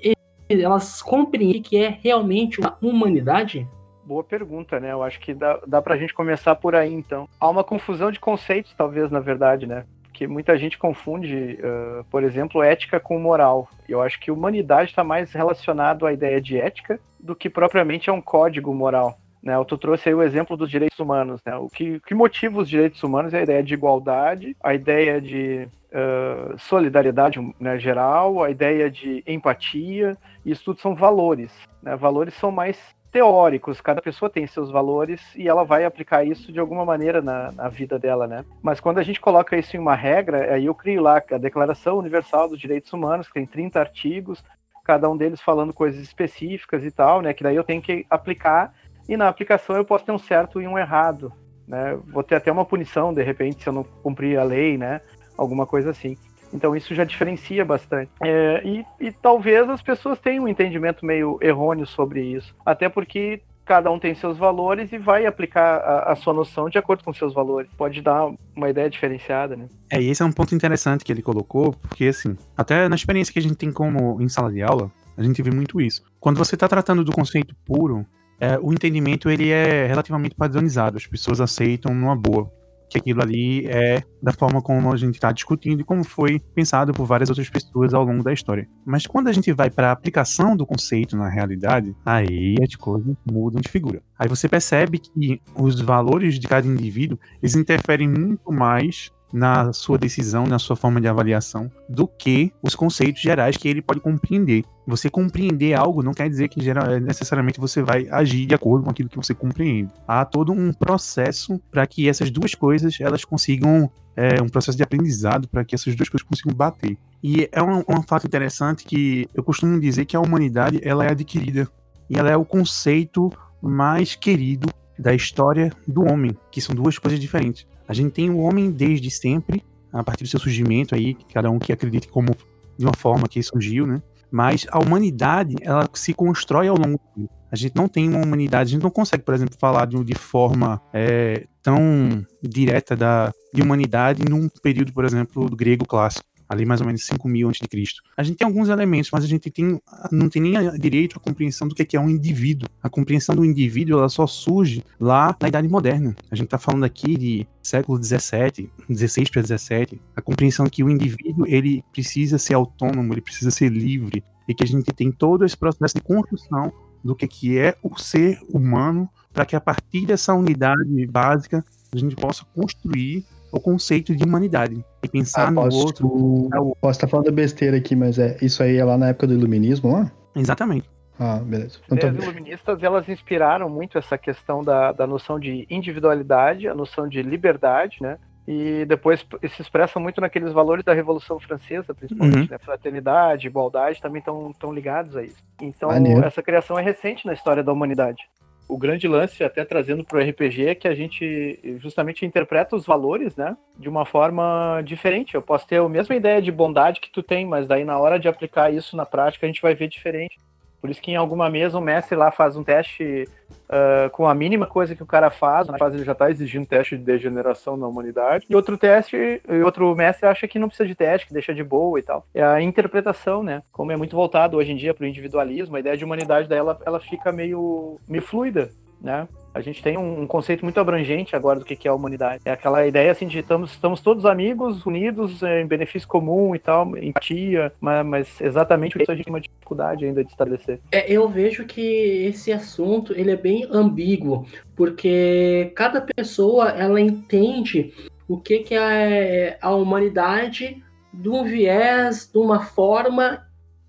elas 0.48 1.00
compreendem 1.02 1.62
que 1.62 1.76
é 1.76 1.98
realmente 2.02 2.60
uma 2.60 2.76
humanidade? 2.82 3.66
Boa 4.04 4.22
pergunta, 4.22 4.78
né? 4.78 4.92
Eu 4.92 5.02
acho 5.02 5.18
que 5.18 5.32
dá, 5.32 5.58
dá 5.66 5.80
pra 5.80 5.96
gente 5.96 6.12
começar 6.12 6.54
por 6.54 6.74
aí, 6.74 6.92
então. 6.92 7.26
Há 7.40 7.48
uma 7.48 7.64
confusão 7.64 8.10
de 8.10 8.20
conceitos, 8.20 8.74
talvez, 8.74 9.10
na 9.10 9.20
verdade, 9.20 9.66
né? 9.66 9.86
Que 10.12 10.26
muita 10.26 10.56
gente 10.58 10.76
confunde, 10.76 11.58
ah, 11.62 12.04
por 12.10 12.22
exemplo, 12.22 12.62
ética 12.62 13.00
com 13.00 13.18
moral. 13.18 13.68
Eu 13.88 14.02
acho 14.02 14.20
que 14.20 14.30
humanidade 14.30 14.90
está 14.90 15.02
mais 15.02 15.32
relacionado 15.32 16.06
à 16.06 16.12
ideia 16.12 16.40
de 16.40 16.58
ética 16.58 17.00
do 17.18 17.34
que 17.34 17.48
propriamente 17.48 18.10
a 18.10 18.12
um 18.12 18.20
código 18.20 18.74
moral. 18.74 19.18
Né, 19.42 19.52
tu 19.68 19.76
trouxe 19.76 20.08
aí 20.08 20.14
o 20.14 20.22
exemplo 20.22 20.56
dos 20.56 20.70
direitos 20.70 20.98
humanos. 20.98 21.40
Né? 21.44 21.54
O 21.56 21.68
que, 21.68 22.00
que 22.00 22.14
motiva 22.14 22.60
os 22.60 22.68
direitos 22.68 23.02
humanos 23.02 23.34
é 23.34 23.40
a 23.40 23.42
ideia 23.42 23.62
de 23.62 23.74
igualdade, 23.74 24.56
a 24.62 24.74
ideia 24.74 25.20
de 25.20 25.68
ah, 25.94 26.54
solidariedade 26.58 27.38
né, 27.60 27.78
geral, 27.78 28.42
a 28.42 28.50
ideia 28.50 28.90
de 28.90 29.22
empatia. 29.26 30.16
Isso 30.44 30.64
tudo 30.64 30.80
são 30.80 30.94
valores. 30.94 31.52
Né? 31.80 31.94
Valores 31.94 32.34
são 32.34 32.50
mais 32.50 32.76
teóricos, 33.12 33.80
cada 33.80 34.02
pessoa 34.02 34.28
tem 34.28 34.44
seus 34.44 34.72
valores 34.72 35.20
e 35.36 35.48
ela 35.48 35.62
vai 35.62 35.84
aplicar 35.84 36.24
isso 36.24 36.52
de 36.52 36.58
alguma 36.58 36.84
maneira 36.84 37.22
na, 37.22 37.52
na, 37.52 37.68
vida 37.68 37.96
dela, 37.96 38.26
né? 38.26 38.44
Mas 38.60 38.80
quando 38.80 38.98
a 38.98 39.04
gente 39.04 39.20
coloca 39.20 39.56
isso 39.56 39.76
em 39.76 39.78
uma 39.78 39.94
regra, 39.94 40.52
aí 40.52 40.66
eu 40.66 40.74
crio 40.74 41.00
lá 41.00 41.22
a 41.30 41.38
Declaração 41.38 41.96
Universal 41.98 42.48
dos 42.48 42.58
Direitos 42.58 42.92
Humanos, 42.92 43.28
que 43.28 43.34
tem 43.34 43.46
30 43.46 43.78
artigos, 43.78 44.42
cada 44.84 45.08
um 45.08 45.16
deles 45.16 45.40
falando 45.40 45.72
coisas 45.72 46.02
específicas 46.02 46.84
e 46.84 46.90
tal, 46.90 47.22
né? 47.22 47.32
Que 47.32 47.44
daí 47.44 47.54
eu 47.54 47.62
tenho 47.62 47.80
que 47.80 48.04
aplicar 48.10 48.74
e 49.08 49.16
na 49.16 49.28
aplicação 49.28 49.76
eu 49.76 49.84
posso 49.84 50.04
ter 50.04 50.10
um 50.10 50.18
certo 50.18 50.60
e 50.60 50.66
um 50.66 50.76
errado, 50.76 51.32
né? 51.68 51.96
Vou 52.08 52.24
ter 52.24 52.34
até 52.34 52.50
uma 52.50 52.64
punição 52.64 53.14
de 53.14 53.22
repente 53.22 53.62
se 53.62 53.68
eu 53.68 53.72
não 53.72 53.84
cumprir 53.84 54.40
a 54.40 54.42
lei, 54.42 54.76
né? 54.76 55.00
Alguma 55.36 55.66
coisa 55.66 55.90
assim. 55.90 56.16
Então 56.52 56.76
isso 56.76 56.94
já 56.94 57.04
diferencia 57.04 57.64
bastante. 57.64 58.10
É, 58.22 58.62
e, 58.64 58.84
e 59.00 59.10
talvez 59.10 59.68
as 59.68 59.82
pessoas 59.82 60.18
tenham 60.20 60.44
um 60.44 60.48
entendimento 60.48 61.04
meio 61.04 61.38
errôneo 61.42 61.86
sobre 61.86 62.22
isso. 62.22 62.54
Até 62.64 62.88
porque 62.88 63.42
cada 63.64 63.90
um 63.90 63.98
tem 63.98 64.14
seus 64.14 64.36
valores 64.36 64.92
e 64.92 64.98
vai 64.98 65.26
aplicar 65.26 65.78
a, 65.78 66.12
a, 66.12 66.16
sua 66.16 66.34
noção 66.34 66.68
de 66.68 66.78
acordo 66.78 67.02
com 67.02 67.12
seus 67.12 67.32
valores. 67.32 67.68
Pode 67.76 68.00
dar 68.02 68.30
uma 68.54 68.68
ideia 68.68 68.88
diferenciada, 68.90 69.56
né? 69.56 69.68
É, 69.90 70.00
e 70.00 70.10
esse 70.10 70.22
é 70.22 70.24
um 70.24 70.32
ponto 70.32 70.54
interessante 70.54 71.04
que 71.04 71.10
ele 71.10 71.22
colocou, 71.22 71.72
porque 71.72 72.06
assim, 72.06 72.36
até 72.56 72.88
na 72.88 72.94
experiência 72.94 73.32
que 73.32 73.38
a 73.38 73.42
gente 73.42 73.56
tem 73.56 73.72
como 73.72 74.20
em 74.20 74.28
sala 74.28 74.52
de 74.52 74.62
aula, 74.62 74.90
a 75.16 75.22
gente 75.22 75.42
vê 75.42 75.50
muito 75.50 75.80
isso. 75.80 76.04
Quando 76.20 76.36
você 76.36 76.54
está 76.54 76.68
tratando 76.68 77.02
do 77.02 77.12
conceito 77.12 77.54
puro, 77.64 78.06
é, 78.38 78.58
o 78.60 78.72
entendimento 78.72 79.30
ele 79.30 79.50
é 79.50 79.86
relativamente 79.86 80.34
padronizado, 80.34 80.96
as 80.96 81.06
pessoas 81.06 81.40
aceitam 81.40 81.94
numa 81.94 82.14
boa 82.14 82.50
que 82.94 83.00
aquilo 83.00 83.22
ali 83.22 83.66
é 83.66 84.02
da 84.22 84.32
forma 84.32 84.62
como 84.62 84.92
a 84.92 84.96
gente 84.96 85.14
está 85.14 85.32
discutindo 85.32 85.80
e 85.80 85.84
como 85.84 86.04
foi 86.04 86.40
pensado 86.54 86.92
por 86.92 87.04
várias 87.04 87.28
outras 87.28 87.50
pessoas 87.50 87.92
ao 87.92 88.04
longo 88.04 88.22
da 88.22 88.32
história. 88.32 88.68
Mas 88.86 89.06
quando 89.06 89.28
a 89.28 89.32
gente 89.32 89.52
vai 89.52 89.68
para 89.68 89.88
a 89.88 89.92
aplicação 89.92 90.56
do 90.56 90.64
conceito 90.64 91.16
na 91.16 91.28
realidade, 91.28 91.94
aí 92.06 92.54
as 92.62 92.74
coisas 92.76 93.14
mudam 93.28 93.60
de 93.60 93.68
figura. 93.68 94.00
Aí 94.16 94.28
você 94.28 94.48
percebe 94.48 94.98
que 94.98 95.40
os 95.56 95.80
valores 95.80 96.38
de 96.38 96.46
cada 96.46 96.66
indivíduo 96.66 97.18
eles 97.42 97.56
interferem 97.56 98.08
muito 98.08 98.52
mais 98.52 99.10
na 99.34 99.72
sua 99.72 99.98
decisão, 99.98 100.46
na 100.46 100.60
sua 100.60 100.76
forma 100.76 101.00
de 101.00 101.08
avaliação, 101.08 101.68
do 101.88 102.06
que 102.06 102.52
os 102.62 102.76
conceitos 102.76 103.20
gerais 103.20 103.56
que 103.56 103.66
ele 103.66 103.82
pode 103.82 103.98
compreender. 103.98 104.62
Você 104.86 105.10
compreender 105.10 105.74
algo 105.74 106.04
não 106.04 106.14
quer 106.14 106.30
dizer 106.30 106.48
que 106.48 106.60
necessariamente 107.02 107.58
você 107.58 107.82
vai 107.82 108.06
agir 108.12 108.46
de 108.46 108.54
acordo 108.54 108.84
com 108.84 108.90
aquilo 108.90 109.08
que 109.08 109.16
você 109.16 109.34
compreende. 109.34 109.90
Há 110.06 110.24
todo 110.24 110.52
um 110.52 110.72
processo 110.72 111.60
para 111.68 111.84
que 111.84 112.08
essas 112.08 112.30
duas 112.30 112.54
coisas 112.54 112.96
elas 113.00 113.24
consigam 113.24 113.90
é, 114.14 114.40
um 114.40 114.48
processo 114.48 114.76
de 114.76 114.84
aprendizado 114.84 115.48
para 115.48 115.64
que 115.64 115.74
essas 115.74 115.96
duas 115.96 116.08
coisas 116.08 116.24
consigam 116.24 116.54
bater. 116.54 116.96
E 117.20 117.48
é 117.50 117.60
um, 117.60 117.82
um 117.88 118.02
fato 118.06 118.28
interessante 118.28 118.84
que 118.84 119.28
eu 119.34 119.42
costumo 119.42 119.80
dizer 119.80 120.04
que 120.04 120.16
a 120.16 120.20
humanidade 120.20 120.78
ela 120.80 121.04
é 121.04 121.10
adquirida 121.10 121.68
e 122.08 122.16
ela 122.16 122.30
é 122.30 122.36
o 122.36 122.44
conceito 122.44 123.32
mais 123.60 124.14
querido 124.14 124.68
da 124.96 125.12
história 125.12 125.72
do 125.88 126.04
homem, 126.04 126.36
que 126.52 126.60
são 126.60 126.72
duas 126.72 126.98
coisas 126.98 127.18
diferentes. 127.18 127.66
A 127.88 127.94
gente 127.94 128.12
tem 128.12 128.30
o 128.30 128.38
homem 128.38 128.70
desde 128.70 129.10
sempre, 129.10 129.64
a 129.92 130.02
partir 130.02 130.24
do 130.24 130.30
seu 130.30 130.40
surgimento 130.40 130.94
aí, 130.94 131.16
cada 131.32 131.50
um 131.50 131.58
que 131.58 131.72
acredite 131.72 132.08
como 132.08 132.34
de 132.76 132.84
uma 132.84 132.94
forma 132.94 133.28
que 133.28 133.42
surgiu, 133.42 133.86
né? 133.86 134.02
Mas 134.30 134.66
a 134.70 134.80
humanidade, 134.80 135.54
ela 135.62 135.88
se 135.92 136.12
constrói 136.12 136.66
ao 136.66 136.76
longo 136.76 136.98
do 136.98 137.14
tempo. 137.14 137.32
A 137.52 137.56
gente 137.56 137.76
não 137.76 137.86
tem 137.86 138.08
uma 138.08 138.20
humanidade, 138.24 138.70
a 138.70 138.72
gente 138.72 138.82
não 138.82 138.90
consegue, 138.90 139.22
por 139.22 139.32
exemplo, 139.32 139.56
falar 139.56 139.86
de, 139.86 140.02
de 140.02 140.14
forma 140.14 140.82
é, 140.92 141.46
tão 141.62 142.26
direta 142.42 142.96
da, 142.96 143.32
de 143.52 143.62
humanidade 143.62 144.24
num 144.28 144.48
período, 144.60 144.92
por 144.92 145.04
exemplo, 145.04 145.48
do 145.48 145.54
grego 145.54 145.86
clássico 145.86 146.33
ali 146.48 146.64
mais 146.64 146.80
ou 146.80 146.86
menos 146.86 147.04
5 147.04 147.28
mil 147.28 147.48
antes 147.48 147.60
de 147.60 147.68
Cristo. 147.68 148.02
A 148.16 148.22
gente 148.22 148.36
tem 148.36 148.46
alguns 148.46 148.68
elementos, 148.68 149.10
mas 149.12 149.24
a 149.24 149.26
gente 149.26 149.50
tem, 149.50 149.80
não 150.10 150.28
tem 150.28 150.42
nem 150.42 150.78
direito 150.78 151.16
à 151.16 151.20
compreensão 151.20 151.66
do 151.68 151.74
que 151.74 151.96
é 151.96 152.00
um 152.00 152.10
indivíduo. 152.10 152.68
A 152.82 152.88
compreensão 152.88 153.34
do 153.34 153.44
indivíduo 153.44 153.98
ela 153.98 154.08
só 154.08 154.26
surge 154.26 154.82
lá 154.98 155.36
na 155.40 155.48
Idade 155.48 155.68
Moderna. 155.68 156.14
A 156.30 156.34
gente 156.34 156.46
está 156.46 156.58
falando 156.58 156.84
aqui 156.84 157.16
de 157.16 157.46
século 157.62 157.98
17, 157.98 158.70
16 158.88 159.30
para 159.30 159.42
17. 159.42 160.00
A 160.14 160.22
compreensão 160.22 160.66
que 160.66 160.82
o 160.82 160.90
indivíduo 160.90 161.46
ele 161.46 161.82
precisa 161.92 162.38
ser 162.38 162.54
autônomo, 162.54 163.12
ele 163.12 163.20
precisa 163.20 163.50
ser 163.50 163.70
livre 163.70 164.22
e 164.48 164.54
que 164.54 164.62
a 164.62 164.66
gente 164.66 164.92
tem 164.92 165.10
todo 165.10 165.44
esse 165.44 165.56
processo 165.56 165.94
de 165.94 166.02
construção 166.02 166.72
do 167.02 167.14
que, 167.14 167.26
que 167.28 167.58
é 167.58 167.76
o 167.82 167.98
ser 167.98 168.40
humano 168.48 169.08
para 169.32 169.44
que 169.44 169.54
a 169.54 169.60
partir 169.60 170.06
dessa 170.06 170.32
unidade 170.32 171.06
básica 171.06 171.64
a 171.92 171.98
gente 171.98 172.16
possa 172.16 172.44
construir 172.54 173.24
o 173.54 173.60
conceito 173.60 174.14
de 174.14 174.24
humanidade. 174.24 174.84
E 175.02 175.08
pensar 175.08 175.48
ah, 175.48 175.50
no 175.50 175.62
posso, 175.62 175.78
outro. 175.78 176.08
Tipo, 176.08 176.76
posso 176.80 176.96
estar 176.98 177.08
falando 177.08 177.30
besteira 177.30 177.76
aqui, 177.76 177.94
mas 177.94 178.18
é 178.18 178.36
isso 178.42 178.62
aí 178.62 178.76
é 178.76 178.84
lá 178.84 178.98
na 178.98 179.08
época 179.08 179.28
do 179.28 179.34
iluminismo 179.34 179.92
lá? 179.92 180.10
Exatamente. 180.34 180.90
Ah, 181.18 181.36
beleza. 181.36 181.78
Então, 181.90 182.10
As 182.10 182.16
iluministas 182.16 182.82
elas 182.82 183.08
inspiraram 183.08 183.70
muito 183.70 183.96
essa 183.96 184.18
questão 184.18 184.64
da, 184.64 184.90
da 184.90 185.06
noção 185.06 185.38
de 185.38 185.64
individualidade, 185.70 186.66
a 186.66 186.74
noção 186.74 187.08
de 187.08 187.22
liberdade, 187.22 187.98
né? 188.00 188.18
E 188.46 188.84
depois 188.84 189.24
se 189.48 189.62
expressam 189.62 190.02
muito 190.02 190.20
naqueles 190.20 190.52
valores 190.52 190.84
da 190.84 190.92
Revolução 190.92 191.38
Francesa, 191.38 191.94
principalmente, 191.94 192.40
uhum. 192.40 192.48
né? 192.50 192.58
Fraternidade, 192.58 193.46
igualdade, 193.46 194.02
também 194.02 194.18
estão 194.18 194.72
ligados 194.72 195.16
a 195.16 195.22
isso. 195.22 195.42
Então, 195.62 195.88
Maneiro. 195.90 196.24
essa 196.24 196.42
criação 196.42 196.76
é 196.78 196.82
recente 196.82 197.24
na 197.24 197.32
história 197.32 197.62
da 197.62 197.72
humanidade 197.72 198.24
o 198.66 198.78
grande 198.78 199.06
lance, 199.06 199.44
até 199.44 199.64
trazendo 199.64 200.04
para 200.04 200.18
o 200.18 200.22
RPG, 200.22 200.66
é 200.66 200.74
que 200.74 200.88
a 200.88 200.94
gente 200.94 201.78
justamente 201.78 202.24
interpreta 202.24 202.74
os 202.74 202.86
valores, 202.86 203.36
né, 203.36 203.56
de 203.78 203.88
uma 203.88 204.06
forma 204.06 204.80
diferente. 204.84 205.34
Eu 205.34 205.42
posso 205.42 205.66
ter 205.66 205.80
a 205.80 205.88
mesma 205.88 206.14
ideia 206.14 206.40
de 206.40 206.50
bondade 206.50 207.00
que 207.00 207.10
tu 207.10 207.22
tem, 207.22 207.46
mas 207.46 207.66
daí 207.66 207.84
na 207.84 207.98
hora 207.98 208.18
de 208.18 208.28
aplicar 208.28 208.72
isso 208.72 208.96
na 208.96 209.04
prática 209.04 209.46
a 209.46 209.48
gente 209.48 209.62
vai 209.62 209.74
ver 209.74 209.88
diferente. 209.88 210.38
Por 210.80 210.90
isso 210.90 211.00
que 211.00 211.10
em 211.10 211.16
alguma 211.16 211.48
mesa 211.48 211.78
o 211.78 211.80
mestre 211.80 212.16
lá 212.16 212.30
faz 212.30 212.56
um 212.56 212.64
teste 212.64 213.28
uh, 213.68 214.10
com 214.10 214.26
a 214.26 214.34
mínima 214.34 214.66
coisa 214.66 214.94
que 214.94 215.02
o 215.02 215.06
cara 215.06 215.30
faz, 215.30 215.66
na 215.66 215.78
fase 215.78 215.96
ele 215.96 216.04
já 216.04 216.12
está 216.12 216.30
exigindo 216.30 216.66
teste 216.66 216.96
de 216.96 217.04
degeneração 217.04 217.76
na 217.76 217.86
humanidade, 217.86 218.46
e 218.48 218.56
outro 218.56 218.76
teste, 218.76 219.16
e 219.16 219.62
outro 219.62 219.94
mestre 219.94 220.28
acha 220.28 220.46
que 220.48 220.58
não 220.58 220.68
precisa 220.68 220.86
de 220.86 220.94
teste, 220.94 221.26
que 221.26 221.32
deixa 221.32 221.54
de 221.54 221.62
boa 221.62 221.98
e 221.98 222.02
tal. 222.02 222.26
É 222.34 222.42
a 222.42 222.60
interpretação, 222.60 223.42
né? 223.42 223.62
Como 223.72 223.92
é 223.92 223.96
muito 223.96 224.16
voltado 224.16 224.56
hoje 224.56 224.72
em 224.72 224.76
dia 224.76 224.94
para 224.94 225.04
o 225.04 225.08
individualismo, 225.08 225.76
a 225.76 225.80
ideia 225.80 225.96
de 225.96 226.04
humanidade 226.04 226.48
dela 226.48 226.78
ela 226.84 227.00
fica 227.00 227.32
meio, 227.32 227.98
meio 228.08 228.22
fluida, 228.22 228.70
né? 229.00 229.28
A 229.54 229.60
gente 229.60 229.80
tem 229.80 229.96
um, 229.96 230.26
conceito 230.26 230.64
muito 230.64 230.80
abrangente 230.80 231.36
agora 231.36 231.60
do 231.60 231.64
que 231.64 231.86
é 231.86 231.90
a 231.90 231.94
humanidade. 231.94 232.42
É 232.44 232.50
aquela 232.50 232.84
ideia 232.84 233.12
assim 233.12 233.28
de 233.28 233.38
estamos, 233.38 233.70
estamos 233.70 234.00
todos 234.00 234.26
amigos, 234.26 234.84
unidos 234.84 235.44
é, 235.44 235.62
em 235.62 235.66
benefício 235.66 236.08
comum 236.08 236.56
e 236.56 236.58
tal, 236.58 236.98
empatia, 236.98 237.72
mas, 237.80 238.04
mas 238.04 238.40
exatamente 238.40 239.00
isso 239.00 239.12
a 239.12 239.14
gente 239.14 239.26
tem 239.26 239.32
uma 239.32 239.40
dificuldade 239.40 240.04
ainda 240.04 240.24
de 240.24 240.30
estabelecer. 240.30 240.80
É, 240.90 241.10
eu 241.10 241.28
vejo 241.28 241.64
que 241.66 241.80
esse 242.26 242.52
assunto 242.52 243.12
ele 243.12 243.30
é 243.30 243.36
bem 243.36 243.64
ambíguo, 243.70 244.44
porque 244.74 245.72
cada 245.76 246.00
pessoa 246.00 246.70
ela 246.70 247.00
entende 247.00 247.94
o 248.26 248.38
que, 248.38 248.58
que 248.58 248.74
é 248.74 249.56
a 249.62 249.70
humanidade 249.70 250.82
de 251.12 251.28
um 251.28 251.44
viés, 251.44 252.28
de 252.30 252.38
uma 252.38 252.64
forma 252.64 253.43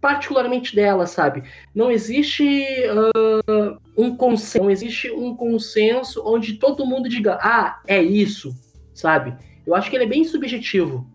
particularmente 0.06 0.76
dela, 0.76 1.08
sabe? 1.08 1.44
Não 1.74 1.90
existe 1.90 2.46
uh, 2.92 3.76
um 3.98 4.16
consenso, 4.16 4.64
não 4.64 4.70
existe 4.70 5.10
um 5.10 5.36
consenso 5.36 6.22
onde 6.24 6.54
todo 6.54 6.86
mundo 6.86 7.10
diga, 7.10 7.40
ah, 7.42 7.80
é 7.88 8.04
isso, 8.04 8.56
sabe? 8.94 9.34
Eu 9.66 9.74
acho 9.74 9.90
que 9.90 9.96
ele 9.96 10.04
é 10.04 10.08
bem 10.08 10.24
subjetivo. 10.24 11.10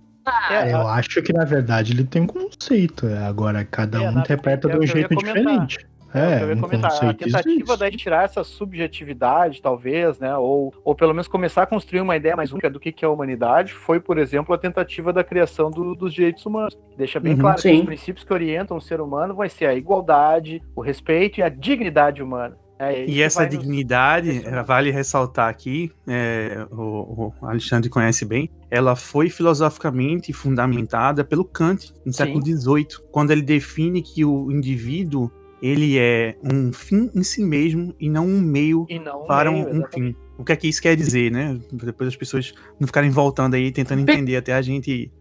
É, 0.51 0.73
eu 0.73 0.89
acho 0.89 1.23
que 1.23 1.33
na 1.33 1.45
verdade 1.45 1.93
ele 1.93 2.03
tem 2.03 2.23
um 2.23 2.27
conceito. 2.27 3.07
É, 3.07 3.19
agora 3.19 3.65
cada 3.65 4.03
é, 4.03 4.11
um 4.11 4.19
interpreta 4.19 4.69
de 4.69 4.77
um 4.77 4.85
jeito 4.85 5.15
diferente. 5.15 5.79
É, 6.13 6.43
eu 6.43 6.49
ia 6.49 6.57
comentar, 6.57 6.93
a 6.93 7.15
tentativa 7.15 7.77
da 7.77 7.89
gente 7.89 7.99
tirar 7.99 8.25
essa 8.25 8.43
subjetividade, 8.43 9.63
talvez, 9.63 10.19
né, 10.19 10.37
ou, 10.37 10.75
ou 10.85 10.95
pelo 10.95 11.13
menos 11.13 11.29
começar 11.29 11.63
a 11.63 11.67
construir 11.67 12.01
uma 12.01 12.17
ideia 12.17 12.37
mais 12.37 12.53
única 12.53 12.69
do 12.69 12.81
que, 12.81 12.91
que 12.91 13.05
é 13.05 13.09
a 13.09 13.11
humanidade, 13.11 13.73
foi, 13.73 14.01
por 14.01 14.19
exemplo, 14.19 14.55
a 14.55 14.59
tentativa 14.59 15.13
da 15.13 15.23
criação 15.23 15.71
do, 15.71 15.95
dos 15.95 16.13
direitos 16.13 16.45
humanos. 16.45 16.77
Deixa 16.97 17.21
bem 17.21 17.35
uhum, 17.35 17.41
claro 17.41 17.61
sim. 17.61 17.71
que 17.71 17.81
os 17.81 17.87
princípios 17.87 18.25
que 18.25 18.33
orientam 18.33 18.77
o 18.77 18.81
ser 18.81 19.01
humano 19.01 19.35
vai 19.35 19.49
ser 19.49 19.67
a 19.67 19.75
igualdade, 19.75 20.63
o 20.75 20.81
respeito 20.81 21.41
e 21.41 21.43
a 21.43 21.49
dignidade 21.49 22.23
humana. 22.23 22.57
É, 22.81 23.05
e 23.05 23.21
essa 23.21 23.47
dignidade, 23.47 24.33
nos... 24.33 24.47
Eh, 24.47 24.63
vale 24.63 24.91
ressaltar 24.91 25.51
aqui, 25.51 25.93
é, 26.09 26.67
o, 26.71 27.35
o, 27.41 27.47
Alexandre 27.47 27.91
conhece 27.91 28.25
bem, 28.25 28.51
ela 28.71 28.97
foi 28.97 29.29
filosoficamente 29.29 30.33
fundamentada 30.33 31.23
pelo 31.23 31.45
Kant 31.45 31.93
no 32.07 32.11
século 32.11 32.43
XVIII, 32.43 32.87
quando 33.13 33.33
ele 33.33 33.43
define 33.43 34.01
que 34.01 34.25
o 34.25 34.51
indivíduo 34.51 35.31
ele 35.63 35.99
é 35.99 36.37
um 36.43 36.73
fim 36.73 37.11
em 37.15 37.23
si 37.23 37.45
mesmo 37.45 37.95
e 37.99 38.09
não 38.09 38.27
um 38.27 38.41
meio 38.41 38.87
não 39.05 39.25
para 39.27 39.51
meio, 39.51 39.69
um, 39.69 39.81
um 39.81 39.87
fim. 39.87 40.15
O 40.39 40.45
que 40.45 40.53
é 40.53 40.57
que 40.57 40.69
isso 40.69 40.81
quer 40.81 40.97
dizer, 40.97 41.31
né? 41.31 41.59
Depois 41.73 42.09
as 42.09 42.17
pessoas 42.17 42.55
não 42.79 42.87
ficarem 42.87 43.11
voltando 43.11 43.55
aí 43.55 43.71
tentando 43.71 44.01
entender 44.01 44.37
até 44.37 44.55
a 44.55 44.63
gente 44.63 45.13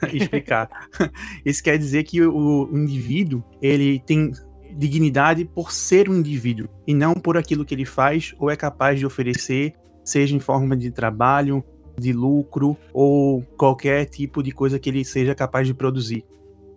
explicar. 0.12 0.68
isso 1.44 1.62
quer 1.62 1.76
dizer 1.78 2.04
que 2.04 2.22
o, 2.22 2.68
o 2.70 2.78
indivíduo 2.78 3.42
ele 3.60 3.98
tem 4.00 4.30
dignidade 4.76 5.44
por 5.44 5.72
ser 5.72 6.08
um 6.08 6.14
indivíduo 6.16 6.68
e 6.86 6.94
não 6.94 7.14
por 7.14 7.36
aquilo 7.36 7.64
que 7.64 7.74
ele 7.74 7.84
faz 7.84 8.34
ou 8.38 8.50
é 8.50 8.56
capaz 8.56 8.98
de 8.98 9.06
oferecer, 9.06 9.72
seja 10.04 10.36
em 10.36 10.38
forma 10.38 10.76
de 10.76 10.90
trabalho, 10.90 11.64
de 11.98 12.12
lucro 12.12 12.76
ou 12.92 13.42
qualquer 13.56 14.04
tipo 14.04 14.42
de 14.42 14.52
coisa 14.52 14.78
que 14.78 14.88
ele 14.88 15.04
seja 15.04 15.34
capaz 15.34 15.66
de 15.66 15.74
produzir. 15.74 16.24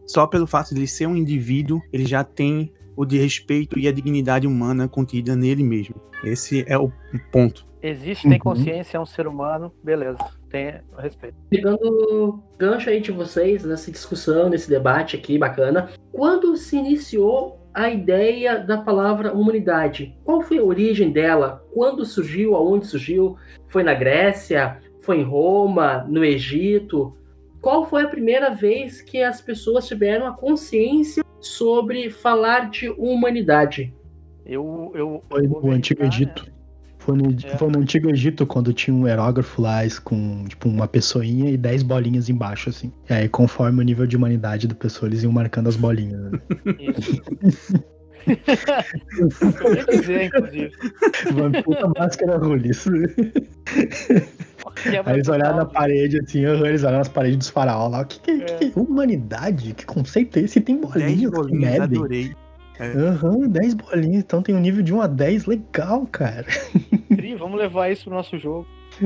Só 0.08 0.26
pelo 0.26 0.48
fato 0.48 0.74
de 0.74 0.80
ele 0.80 0.88
ser 0.88 1.06
um 1.06 1.16
indivíduo, 1.16 1.80
ele 1.94 2.06
já 2.06 2.24
tem 2.24 2.74
o 2.96 3.06
de 3.06 3.18
respeito 3.18 3.80
e 3.80 3.88
a 3.88 3.92
dignidade 3.92 4.48
humana 4.48 4.88
contida 4.88 5.36
nele 5.36 5.64
mesmo. 5.64 5.96
Esse 6.24 6.64
é 6.68 6.78
o 6.78 6.92
ponto. 7.32 7.66
Existe, 7.82 8.24
tem 8.24 8.34
Uhum. 8.34 8.40
consciência, 8.40 8.98
é 8.98 9.00
um 9.00 9.06
ser 9.06 9.26
humano, 9.26 9.74
beleza. 9.84 10.20
Tem 10.50 10.76
respeito. 11.00 11.36
Pegando 11.50 12.44
gancho 12.60 12.90
aí 12.90 13.02
de 13.02 13.12
vocês 13.12 13.64
nessa 13.64 13.92
discussão, 13.92 14.50
nesse 14.50 14.70
debate 14.70 15.16
aqui 15.16 15.38
bacana, 15.38 15.90
quando 16.12 16.56
se 16.58 16.78
iniciou 16.78 17.60
a 17.74 17.90
ideia 17.90 18.60
da 18.60 18.78
palavra 18.78 19.34
humanidade? 19.34 20.16
Qual 20.24 20.42
foi 20.42 20.60
a 20.60 20.64
origem 20.64 21.10
dela? 21.10 21.66
Quando 21.74 22.06
surgiu? 22.06 22.54
Aonde 22.56 22.86
surgiu? 22.86 23.38
Foi 23.70 23.82
na 23.82 23.94
Grécia? 23.94 24.78
Foi 25.00 25.18
em 25.20 25.24
Roma? 25.24 26.06
No 26.08 26.24
Egito? 26.24 27.16
Qual 27.62 27.86
foi 27.86 28.04
a 28.04 28.08
primeira 28.10 28.50
vez 28.54 29.02
que 29.02 29.24
as 29.24 29.40
pessoas 29.42 29.88
tiveram 29.88 30.28
a 30.28 30.34
consciência 30.34 31.24
sobre 31.42 32.10
falar 32.10 32.70
de 32.70 32.90
humanidade? 32.90 33.94
Eu, 34.46 34.92
eu 34.96 35.24
Foi 35.30 35.48
no 35.48 35.72
Antigo 35.72 36.02
verificar, 36.02 36.08
Egito. 36.08 36.52
Foi 37.00 37.18
no, 37.18 37.32
É. 37.32 37.58
foi 37.58 37.70
no 37.70 37.80
Antigo 37.80 38.10
Egito 38.10 38.46
quando 38.46 38.72
tinha 38.74 38.96
um 38.96 39.06
aerógrafo 39.06 39.62
lá 39.62 39.80
com 40.04 40.46
tipo, 40.48 40.70
uma 40.70 40.88
pessoinha 40.88 41.50
e 41.50 41.58
10 41.58 41.84
bolinhas 41.84 42.30
embaixo, 42.30 42.70
assim. 42.70 42.92
E 43.10 43.14
aí, 43.14 43.30
conforme 43.30 43.80
o 43.80 43.84
nível 43.84 44.06
de 44.06 44.16
humanidade 44.16 44.68
da 44.68 44.76
pessoa, 44.76 45.10
eles 45.10 45.24
iam 45.24 45.32
marcando 45.32 45.68
as 45.68 45.76
bolinhas. 45.76 46.32
né? 46.32 46.40
eu 48.28 49.86
dizer, 50.00 50.24
inclusive. 50.26 50.72
Uma 51.32 51.62
puta 51.64 51.88
máscara 51.98 52.38
rules. 52.38 52.86
Aí 55.06 55.14
eles 55.16 55.28
olharam 55.28 55.58
na 55.58 55.66
parede, 55.66 56.20
assim, 56.20 56.46
eles 56.46 56.82
olharam 56.84 57.00
nas 57.00 57.10
paredes 57.10 57.38
dos 57.38 57.50
faraós 57.50 57.92
lá. 57.92 58.02
O 58.02 58.06
que, 58.06 58.20
que, 58.20 58.32
É. 58.32 58.46
que, 58.58 58.72
que 58.72 58.80
humanidade? 58.80 59.74
Que 59.74 59.86
conceito 59.86 60.38
é 60.38 60.42
esse? 60.44 60.62
Tem 60.62 60.76
10 60.80 60.92
bolinhas 60.94 61.20
que 61.20 61.28
bolinhas, 61.30 61.62
medem. 61.80 61.84
adorei. 61.84 62.36
Aham, 62.80 63.48
10 63.48 63.74
bolinhas. 63.76 64.24
Então 64.24 64.42
tem 64.42 64.56
um 64.56 64.60
nível 64.60 64.82
de 64.84 64.94
1 64.94 65.02
a 65.02 65.08
10 65.08 65.46
legal, 65.46 66.08
cara. 66.12 66.46
Tri, 67.16 67.36
vamos 67.36 67.60
levar 67.60 67.90
isso 67.92 68.06
pro 68.06 68.14
nosso 68.14 68.38
jogo. 68.40 68.66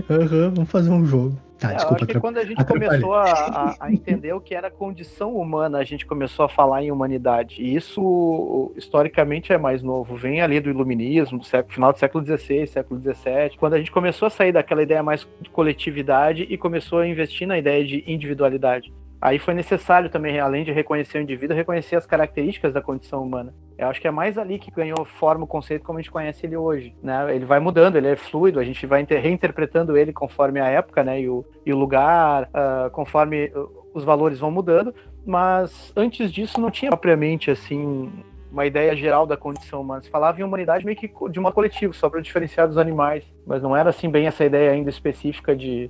Aham, 0.10 0.52
vamos 0.54 0.70
fazer 0.72 0.90
um 0.90 1.06
jogo. 1.06 1.38
Tá, 1.58 1.70
É, 1.70 1.72
eu 1.72 1.76
desculpa. 1.78 2.04
acho 2.04 2.14
que 2.14 2.20
quando 2.20 2.38
a 2.38 2.44
gente 2.44 2.66
começou 2.66 3.14
a, 3.14 3.24
a- 3.32 3.76
a 3.80 3.92
entender 3.92 4.34
o 4.34 4.42
que 4.42 4.54
era 4.54 4.70
condição 4.70 5.36
humana, 5.38 5.78
a 5.78 5.84
gente 5.86 6.06
começou 6.06 6.44
a 6.46 6.50
falar 6.50 6.84
em 6.84 6.92
humanidade. 6.92 7.62
E 7.62 7.74
isso, 7.76 8.74
historicamente, 8.76 9.54
é 9.54 9.58
mais 9.58 9.82
novo. 9.82 10.16
Vem 10.18 10.42
ali 10.42 10.60
do 10.60 10.70
iluminismo, 10.70 11.40
do 11.40 11.46
século, 11.46 11.74
final 11.74 11.94
do 11.94 12.00
século 12.00 12.26
XVI, 12.26 12.68
século 12.68 13.00
XVII. 13.00 13.58
Quando 13.58 13.76
a 13.76 13.78
gente 13.78 13.92
começou 13.92 14.26
a 14.26 14.30
sair 14.30 14.52
daquela 14.52 14.84
ideia 14.84 15.02
mais 15.02 15.26
de 15.42 15.50
coletividade 15.50 16.44
e 16.50 16.58
começou 16.58 17.00
a 17.00 17.08
investir 17.08 17.48
na 17.48 17.58
ideia 17.58 17.86
de 17.86 18.04
individualidade. 18.06 18.92
Aí 19.26 19.40
foi 19.40 19.56
necessário 19.56 20.08
também, 20.08 20.40
além 20.40 20.64
de 20.64 20.72
reconhecer 20.72 21.18
o 21.18 21.22
indivíduo, 21.22 21.58
reconhecer 21.58 21.96
as 21.96 22.06
características 22.06 22.72
da 22.72 22.80
condição 22.80 23.24
humana. 23.24 23.52
Eu 23.76 23.88
acho 23.88 24.00
que 24.00 24.08
é 24.08 24.12
mais 24.12 24.38
ali 24.38 24.60
que 24.60 24.70
ganhou 24.70 25.04
forma 25.04 25.46
o 25.46 25.48
conceito 25.48 25.84
como 25.84 25.98
a 25.98 26.02
gente 26.04 26.12
conhece 26.12 26.46
ele 26.46 26.56
hoje. 26.56 26.96
Né? 27.02 27.36
Ele 27.36 27.44
vai 27.44 27.60
mudando, 27.60 27.96
ele 27.96 28.08
é 28.08 28.16
fluido, 28.16 28.60
a 28.60 28.64
gente 28.64 28.86
vai 28.86 29.02
inter- 29.02 29.20
reinterpretando 29.20 29.98
ele 29.98 30.14
conforme 30.14 30.60
a 30.60 30.68
época 30.68 31.04
né? 31.04 31.22
e, 31.22 31.28
o, 31.28 31.44
e 31.66 31.74
o 31.74 31.76
lugar, 31.76 32.48
ah, 32.54 32.92
conforme 32.92 33.48
uh, 33.48 33.68
os 33.96 34.04
valores 34.04 34.40
vão 34.40 34.52
mudando. 34.52 34.94
Mas 35.26 35.92
antes 35.96 36.32
disso 36.32 36.62
não 36.62 36.70
tinha 36.70 36.92
propriamente 36.92 37.50
assim 37.50 38.12
uma 38.52 38.68
ideia 38.68 38.96
geral 38.96 39.26
da 39.26 39.36
condição 39.36 39.82
humana. 39.82 40.04
Se 40.04 40.10
falava 40.12 40.40
em 40.40 40.44
humanidade 40.44 40.86
meio 40.86 40.96
que 40.96 41.12
de 41.32 41.40
uma 41.40 41.52
coletiva, 41.52 41.92
só 41.94 42.12
para 42.12 42.22
diferenciar 42.22 42.68
dos 42.68 42.78
animais. 42.78 43.24
Mas 43.44 43.64
não 43.64 43.76
era 43.76 43.90
assim 43.90 44.08
bem 44.08 44.28
essa 44.28 44.46
ideia 44.46 44.70
ainda 44.70 44.92
específica 44.92 45.56
de, 45.56 45.90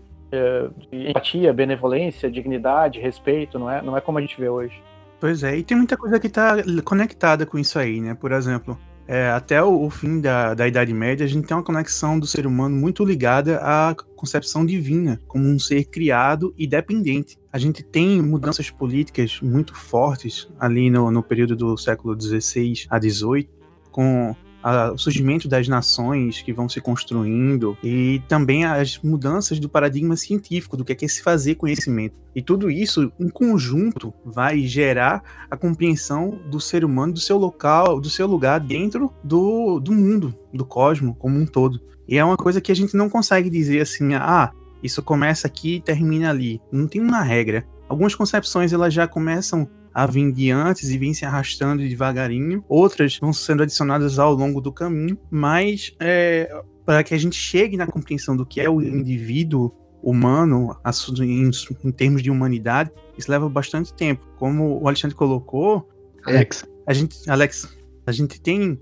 de 0.92 1.10
empatia, 1.10 1.54
benevolência, 1.54 2.30
dignidade, 2.30 3.00
respeito. 3.00 3.58
Não 3.60 3.70
é, 3.70 3.82
não 3.82 3.98
é 3.98 4.02
como 4.02 4.18
a 4.18 4.22
gente 4.22 4.40
vê 4.40 4.50
hoje. 4.50 4.82
Pois 5.20 5.44
é, 5.44 5.58
e 5.58 5.64
tem 5.64 5.78
muita 5.78 5.98
coisa 5.98 6.20
que 6.20 6.30
tá 6.30 6.58
conectada 6.84 7.46
com 7.46 7.58
isso 7.58 7.80
aí, 7.80 8.02
né? 8.02 8.14
Por 8.14 8.32
exemplo, 8.32 8.78
é, 9.08 9.30
até 9.30 9.62
o, 9.64 9.84
o 9.84 9.90
fim 9.90 10.20
da, 10.20 10.54
da 10.54 10.68
Idade 10.68 10.94
Média, 10.94 11.26
a 11.26 11.30
gente 11.30 11.48
tem 11.48 11.56
uma 11.56 11.64
conexão 11.64 12.20
do 12.20 12.26
ser 12.26 12.48
humano 12.48 12.76
muito 12.76 13.04
ligada 13.06 13.60
à 13.62 13.96
concepção 14.16 14.66
divina, 14.66 15.22
como 15.28 15.48
um 15.48 15.60
ser 15.60 15.86
criado 15.86 16.54
e 16.58 16.66
dependente. 16.68 17.38
A 17.54 17.58
gente 17.58 17.84
tem 17.84 18.22
mudanças 18.22 18.70
políticas 18.72 19.40
muito 19.42 19.76
fortes 19.76 20.50
ali 20.60 20.90
no, 20.90 21.12
no 21.12 21.22
período 21.22 21.56
do 21.56 21.78
século 21.78 22.20
XVI 22.20 22.86
a 22.90 23.00
XVIII, 23.00 23.50
com 23.92 24.36
a- 24.66 24.92
o 24.92 24.98
surgimento 24.98 25.48
das 25.48 25.68
nações 25.68 26.42
que 26.42 26.52
vão 26.52 26.68
se 26.68 26.82
construindo 26.82 27.78
e 27.84 28.20
também 28.28 28.66
as 28.66 28.98
mudanças 28.98 29.60
do 29.60 29.70
paradigma 29.70 30.16
científico, 30.16 30.76
do 30.76 30.84
que 30.84 30.92
é, 30.92 30.96
que 30.96 31.06
é 31.06 31.08
se 31.08 31.22
fazer 31.22 31.54
conhecimento. 31.54 32.20
E 32.36 32.42
tudo 32.42 32.72
isso, 32.72 33.12
em 33.20 33.30
conjunto, 33.30 34.12
vai 34.26 34.62
gerar 34.62 35.22
a 35.52 35.56
compreensão 35.56 36.40
do 36.50 36.60
ser 36.60 36.84
humano, 36.84 37.14
do 37.14 37.20
seu 37.20 37.38
local, 37.38 38.02
do 38.02 38.10
seu 38.10 38.26
lugar 38.26 38.60
dentro 38.60 39.14
do, 39.24 39.80
do 39.80 39.94
mundo, 39.94 40.34
do 40.52 40.66
cosmo 40.66 41.14
como 41.14 41.38
um 41.38 41.46
todo. 41.46 41.80
E 42.08 42.18
é 42.18 42.26
uma 42.26 42.38
coisa 42.38 42.60
que 42.60 42.72
a 42.72 42.76
gente 42.76 42.98
não 42.98 43.08
consegue 43.08 43.52
dizer 43.52 43.82
assim, 43.82 44.16
ah, 44.16 44.52
isso 44.82 45.04
começa 45.04 45.46
aqui 45.46 45.76
e 45.76 45.82
termina 45.82 46.32
ali. 46.32 46.60
Não 46.72 46.88
tem 46.88 47.02
uma 47.02 47.22
regra. 47.22 47.64
Algumas 47.88 48.16
concepções 48.16 48.74
elas 48.74 48.92
já 48.94 49.08
começam 49.08 49.70
a 49.96 50.06
vir 50.06 50.30
de 50.34 50.52
antes 50.52 50.90
e 50.90 50.98
vêm 50.98 51.14
se 51.14 51.24
arrastando 51.24 51.82
devagarinho. 51.82 52.62
Outras 52.68 53.18
vão 53.18 53.32
sendo 53.32 53.64
adicionadas 53.64 54.20
ao 54.20 54.34
longo 54.34 54.60
do 54.60 54.70
caminho, 54.70 55.18
mas 55.32 55.96
é, 56.02 56.54
para 56.86 57.02
que 57.02 57.14
a 57.14 57.18
gente 57.18 57.38
chegue 57.38 57.78
na 57.78 57.88
compreensão 57.88 58.36
do 58.36 58.46
que 58.46 58.60
é 58.60 58.70
o 58.70 58.82
indivíduo 58.82 59.72
humano 60.04 60.76
em, 61.22 61.50
em 61.86 61.92
termos 61.94 62.22
de 62.22 62.30
humanidade, 62.30 62.92
isso 63.18 63.32
leva 63.32 63.48
bastante 63.48 63.94
tempo. 63.94 64.28
Como 64.38 64.82
o 64.82 64.86
Alexandre 64.86 65.16
colocou, 65.16 65.90
Alex, 66.26 66.66
a 66.86 66.94
gente, 66.94 67.30
Alex, 67.30 67.74
a 68.06 68.12
gente 68.12 68.42
tem 68.42 68.78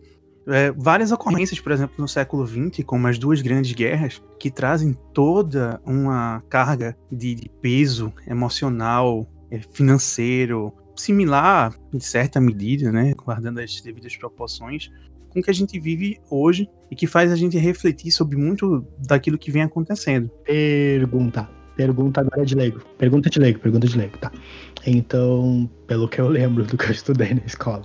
é, 0.48 0.72
várias 0.72 1.12
ocorrências, 1.12 1.60
por 1.60 1.72
exemplo, 1.72 1.94
no 2.00 2.08
século 2.08 2.48
XX, 2.48 2.84
como 2.84 3.08
as 3.08 3.20
duas 3.20 3.40
grandes 3.40 3.72
guerras, 3.74 4.20
que 4.40 4.50
trazem 4.50 4.98
toda 5.14 5.80
uma 5.86 6.42
carga 6.50 6.98
de, 7.12 7.36
de 7.36 7.50
peso 7.62 8.12
emocional, 8.28 9.28
é, 9.52 9.62
financeiro, 9.72 10.74
similar, 10.96 11.74
em 11.94 12.00
certa 12.00 12.40
medida, 12.40 12.92
né, 12.92 13.14
guardando 13.14 13.60
as 13.60 13.82
devidas 13.82 14.16
proporções, 14.16 14.90
com 15.30 15.40
o 15.40 15.44
que 15.44 15.50
a 15.50 15.54
gente 15.54 15.80
vive 15.80 16.20
hoje 16.30 16.70
e 16.92 16.96
que 16.96 17.08
faz 17.08 17.32
a 17.32 17.36
gente 17.36 17.58
refletir 17.58 18.12
sobre 18.12 18.38
muito 18.38 18.86
daquilo 19.00 19.38
que 19.38 19.52
vem 19.52 19.64
acontecendo. 19.64 20.30
pergunta. 20.46 21.50
Pergunta 21.76 22.22
agora 22.22 22.46
de 22.46 22.54
leigo. 22.54 22.82
Pergunta 23.00 23.30
de 23.32 23.40
leigo, 23.40 23.60
pergunta 23.60 23.88
de 23.88 23.98
leigo, 23.98 24.18
tá. 24.20 24.32
Então, 24.86 25.68
pelo 25.88 26.08
que 26.08 26.22
eu 26.22 26.28
lembro 26.28 26.64
do 26.64 26.78
que 26.78 26.86
eu 26.86 26.92
estudei 26.92 27.34
na 27.34 27.42
escola. 27.46 27.84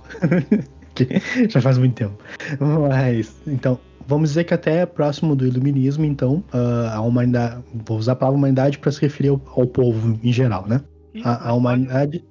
que 0.93 1.21
já 1.49 1.61
faz 1.61 1.77
muito 1.77 1.95
tempo. 1.95 2.17
Mas, 2.59 3.35
então, 3.47 3.79
vamos 4.07 4.29
dizer 4.29 4.43
que 4.43 4.53
até 4.53 4.85
próximo 4.85 5.35
do 5.35 5.45
iluminismo, 5.45 6.05
então, 6.05 6.43
ah, 6.51 6.95
a 6.95 7.01
humanidade. 7.01 7.63
Vou 7.85 7.97
usar 7.97 8.13
a 8.13 8.15
palavra 8.15 8.37
humanidade 8.37 8.77
para 8.77 8.91
se 8.91 9.01
referir 9.01 9.29
ao, 9.29 9.41
ao 9.55 9.65
povo 9.65 10.19
em 10.21 10.31
geral, 10.31 10.67
né? 10.67 10.81
A, 11.23 11.49
a 11.49 11.53
humanidade. 11.53 12.23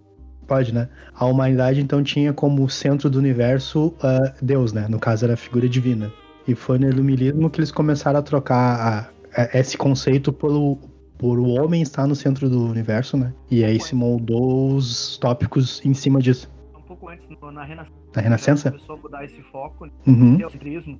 Pode, 0.49 0.75
né? 0.75 0.89
A 1.15 1.27
humanidade, 1.27 1.79
então, 1.81 2.03
tinha 2.03 2.33
como 2.33 2.69
centro 2.71 3.09
do 3.11 3.19
universo 3.19 3.95
ah, 4.03 4.35
Deus, 4.43 4.73
né? 4.73 4.87
No 4.89 4.99
caso, 4.99 5.25
era 5.27 5.35
a 5.35 5.37
figura 5.37 5.69
divina. 5.69 6.11
E 6.49 6.55
foi 6.55 6.79
no 6.79 6.89
iluminismo 6.89 7.51
que 7.51 7.61
eles 7.61 7.71
começaram 7.71 8.19
a 8.19 8.23
trocar 8.23 8.57
a- 9.37 9.43
a- 9.43 9.59
esse 9.59 9.77
conceito 9.77 10.33
pelo, 10.33 10.79
por 11.19 11.39
o 11.39 11.49
homem 11.51 11.83
estar 11.83 12.07
no 12.07 12.15
centro 12.15 12.49
do 12.49 12.65
universo, 12.65 13.17
né? 13.19 13.35
E 13.51 13.63
aí 13.63 13.79
se 13.79 13.95
moldou 13.95 14.75
os 14.75 15.19
tópicos 15.19 15.85
em 15.85 15.93
cima 15.93 16.19
disso. 16.19 16.51
Um 16.75 16.81
pouco 16.81 17.11
antes, 17.11 17.27
na 17.53 17.63
Renascença. 17.65 17.93
Na 18.17 18.23
Renascença? 18.23 18.71
Começou 18.71 18.97
a 18.97 18.99
mudar 18.99 19.25
esse 19.27 19.43
foco, 19.53 19.85
né? 19.85 19.93
Uhum. 20.07 20.37
o 20.47 20.51
centrismo, 20.51 20.99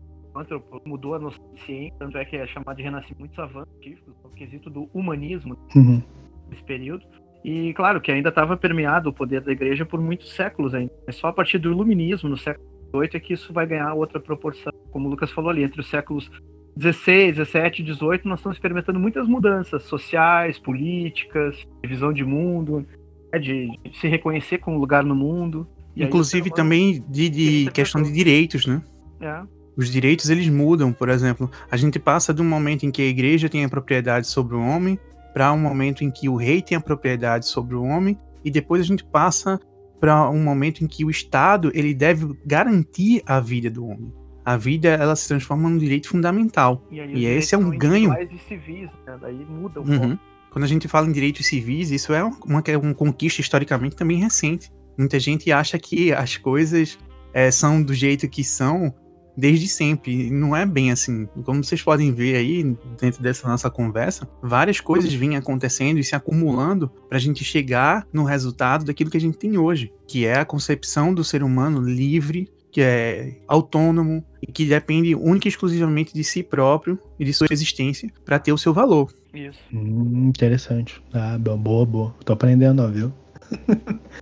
mudou 0.85 1.15
a 1.15 1.19
noção 1.19 1.43
de 1.55 1.61
ciência, 1.65 1.95
tanto 1.99 2.19
é 2.19 2.25
que 2.27 2.37
é 2.37 2.47
chamado 2.47 2.77
de 2.77 2.83
renascimento 2.83 3.19
muitos 3.19 3.39
avanços 3.39 3.69
científicos, 3.83 4.15
o 4.23 4.29
quesito 4.29 4.69
do 4.69 4.89
humanismo 4.93 5.57
Uhum. 5.75 6.03
nesse 6.51 6.63
período. 6.65 7.03
E 7.49 7.73
claro 7.73 7.99
que 7.99 8.13
ainda 8.13 8.29
estava 8.29 8.59
permeado 8.59 9.09
o 9.09 9.13
poder 9.13 9.41
da 9.41 9.51
igreja 9.51 9.87
por 9.87 9.99
muitos 9.99 10.35
séculos 10.35 10.75
ainda. 10.75 10.93
É 11.07 11.13
só 11.13 11.29
a 11.29 11.33
partir 11.33 11.57
do 11.57 11.71
iluminismo, 11.71 12.29
no 12.29 12.37
século 12.37 12.67
XVIII, 12.95 13.11
é 13.15 13.21
que 13.21 13.33
isso 13.33 13.55
vai 13.55 13.67
ganhar 13.67 13.95
outra 13.95 14.21
proporção. 14.21 14.71
Como 14.91 15.07
o 15.07 15.11
Lucas 15.11 15.31
falou 15.31 15.49
ali, 15.49 15.63
entre 15.63 15.81
os 15.81 15.89
séculos 15.89 16.31
16, 16.77 17.37
17 17.37 17.81
e 17.81 17.85
18, 17.87 18.29
nós 18.29 18.41
estamos 18.41 18.57
experimentando 18.57 19.01
muitas 19.01 19.27
mudanças 19.27 19.83
sociais, 19.85 20.59
políticas, 20.59 21.67
visão 21.87 22.13
de 22.13 22.23
mundo, 22.23 22.87
né, 23.33 23.39
de, 23.39 23.71
de 23.83 23.97
se 23.99 24.07
reconhecer 24.09 24.59
como 24.59 24.79
lugar 24.79 25.03
no 25.03 25.15
mundo. 25.15 25.67
Aí 25.97 26.05
Inclusive 26.05 26.45
ser 26.45 26.49
humano- 26.51 26.57
também 26.57 27.05
de, 27.09 27.31
de 27.31 27.47
Ele 27.63 27.71
questão 27.71 28.03
de 28.03 28.13
direitos, 28.13 28.67
né? 28.67 28.83
É, 29.23 29.41
Os 29.75 29.91
direitos 29.91 30.29
eles 30.29 30.51
mudam, 30.51 30.93
por 30.93 31.09
exemplo, 31.09 31.51
a 31.71 31.79
gente 31.79 31.99
passa 31.99 32.35
de 32.35 32.43
um 32.43 32.49
momento 32.49 32.85
em 32.85 32.91
que 32.91 33.01
a 33.01 33.07
igreja 33.07 33.49
tem 33.49 33.65
a 33.65 33.69
propriedade 33.71 34.27
sobre 34.27 34.55
o 34.55 34.61
homem 34.61 34.99
para 35.39 35.53
um 35.53 35.59
momento 35.59 36.03
em 36.03 36.11
que 36.11 36.29
o 36.29 36.35
rei 36.35 36.61
tem 36.61 36.77
a 36.77 36.81
propriedade 36.81 37.47
sobre 37.47 37.77
o 37.77 37.85
homem 37.85 38.19
e 38.45 38.51
depois 38.51 38.83
a 38.83 38.85
gente 38.85 39.05
passa 39.05 39.57
para 40.01 40.29
um 40.29 40.43
momento 40.43 40.83
em 40.83 40.89
que 40.89 41.05
o 41.05 41.11
Estado 41.11 41.71
ele 41.77 41.95
deve 41.95 42.37
garantir 42.45 43.23
a 43.25 43.39
vida 43.39 43.71
do 43.71 43.87
homem. 43.87 44.13
A 44.45 44.57
vida 44.57 44.89
ela 44.89 45.15
se 45.15 45.29
transforma 45.29 45.71
num 45.71 45.79
direito 45.79 46.09
fundamental. 46.09 46.85
E, 46.91 47.01
aí 47.01 47.15
E 47.15 47.25
esse 47.25 47.55
é 47.55 47.59
um 47.59 47.71
ganho. 47.71 48.13
e 48.21 48.39
civis, 48.49 48.91
né? 49.07 49.17
Daí 49.21 49.47
muda 49.49 49.81
um 49.81 49.85
pouco. 49.85 50.07
Uhum. 50.07 50.19
Quando 50.51 50.65
a 50.65 50.67
gente 50.69 50.89
fala 50.89 51.07
em 51.07 51.13
direitos 51.13 51.47
civis, 51.47 51.93
isso 51.93 52.13
é 52.13 52.25
uma, 52.25 52.37
uma 52.83 52.95
conquista 52.95 53.41
historicamente 53.41 53.95
também 53.95 54.19
recente. 54.19 54.73
Muita 54.99 55.21
gente 55.21 55.53
acha 55.53 55.79
que 55.79 56.13
as 56.13 56.37
coisas 56.37 56.99
é, 57.33 57.49
são 57.53 57.81
do 57.81 57.95
jeito 57.95 58.29
que 58.29 58.43
são 58.43 58.93
desde 59.39 59.69
sempre. 59.69 60.31
Não 60.31 60.55
é 60.55 60.67
bem 60.67 60.91
assim. 60.91 61.27
Como 61.45 61.63
vocês 61.63 61.81
podem 61.81 62.13
ver 62.13 62.35
aí, 62.35 62.77
dentro 63.01 63.23
dessa 63.23 63.47
nossa 63.47 63.71
conversa, 63.71 64.29
várias 64.43 64.81
coisas 64.81 65.13
vinham 65.13 65.39
acontecendo 65.39 65.99
e 65.99 66.05
se 66.05 66.17
acumulando 66.17 66.91
para 67.09 67.17
a 67.17 67.21
gente 67.21 67.45
chegar 67.45 68.05
no 68.13 68.25
resultado 68.25 68.85
daquilo 68.85 69.11
que 69.11 69.17
a 69.17 69.21
gente 69.21 69.39
tem 69.39 69.57
hoje, 69.57 69.93
que 70.09 70.27
é 70.27 70.41
a 70.41 70.45
concepção 70.45 71.15
do 71.15 71.23
ser 71.23 71.45
humano 71.45 71.81
livre, 71.81 72.51
que 72.73 72.81
é 72.81 73.39
autônomo 73.47 74.25
e 74.43 74.51
que 74.51 74.67
depende 74.67 75.15
única 75.15 75.47
e 75.47 75.51
exclusivamente 75.51 76.13
de 76.13 76.25
si 76.25 76.43
próprio 76.43 76.99
e 77.19 77.25
de 77.25 77.33
sua 77.33 77.47
existência 77.51 78.11
para 78.25 78.39
ter 78.39 78.53
o 78.53 78.59
seu 78.59 78.75
valor. 78.75 79.13
Isso. 79.33 79.61
Hum, 79.73 80.29
interessante. 80.29 81.01
Ah, 81.13 81.39
boa, 81.39 81.87
boa. 81.87 82.15
Tô 82.25 82.33
aprendendo, 82.33 82.83
ó, 82.83 82.89
viu? 82.89 83.13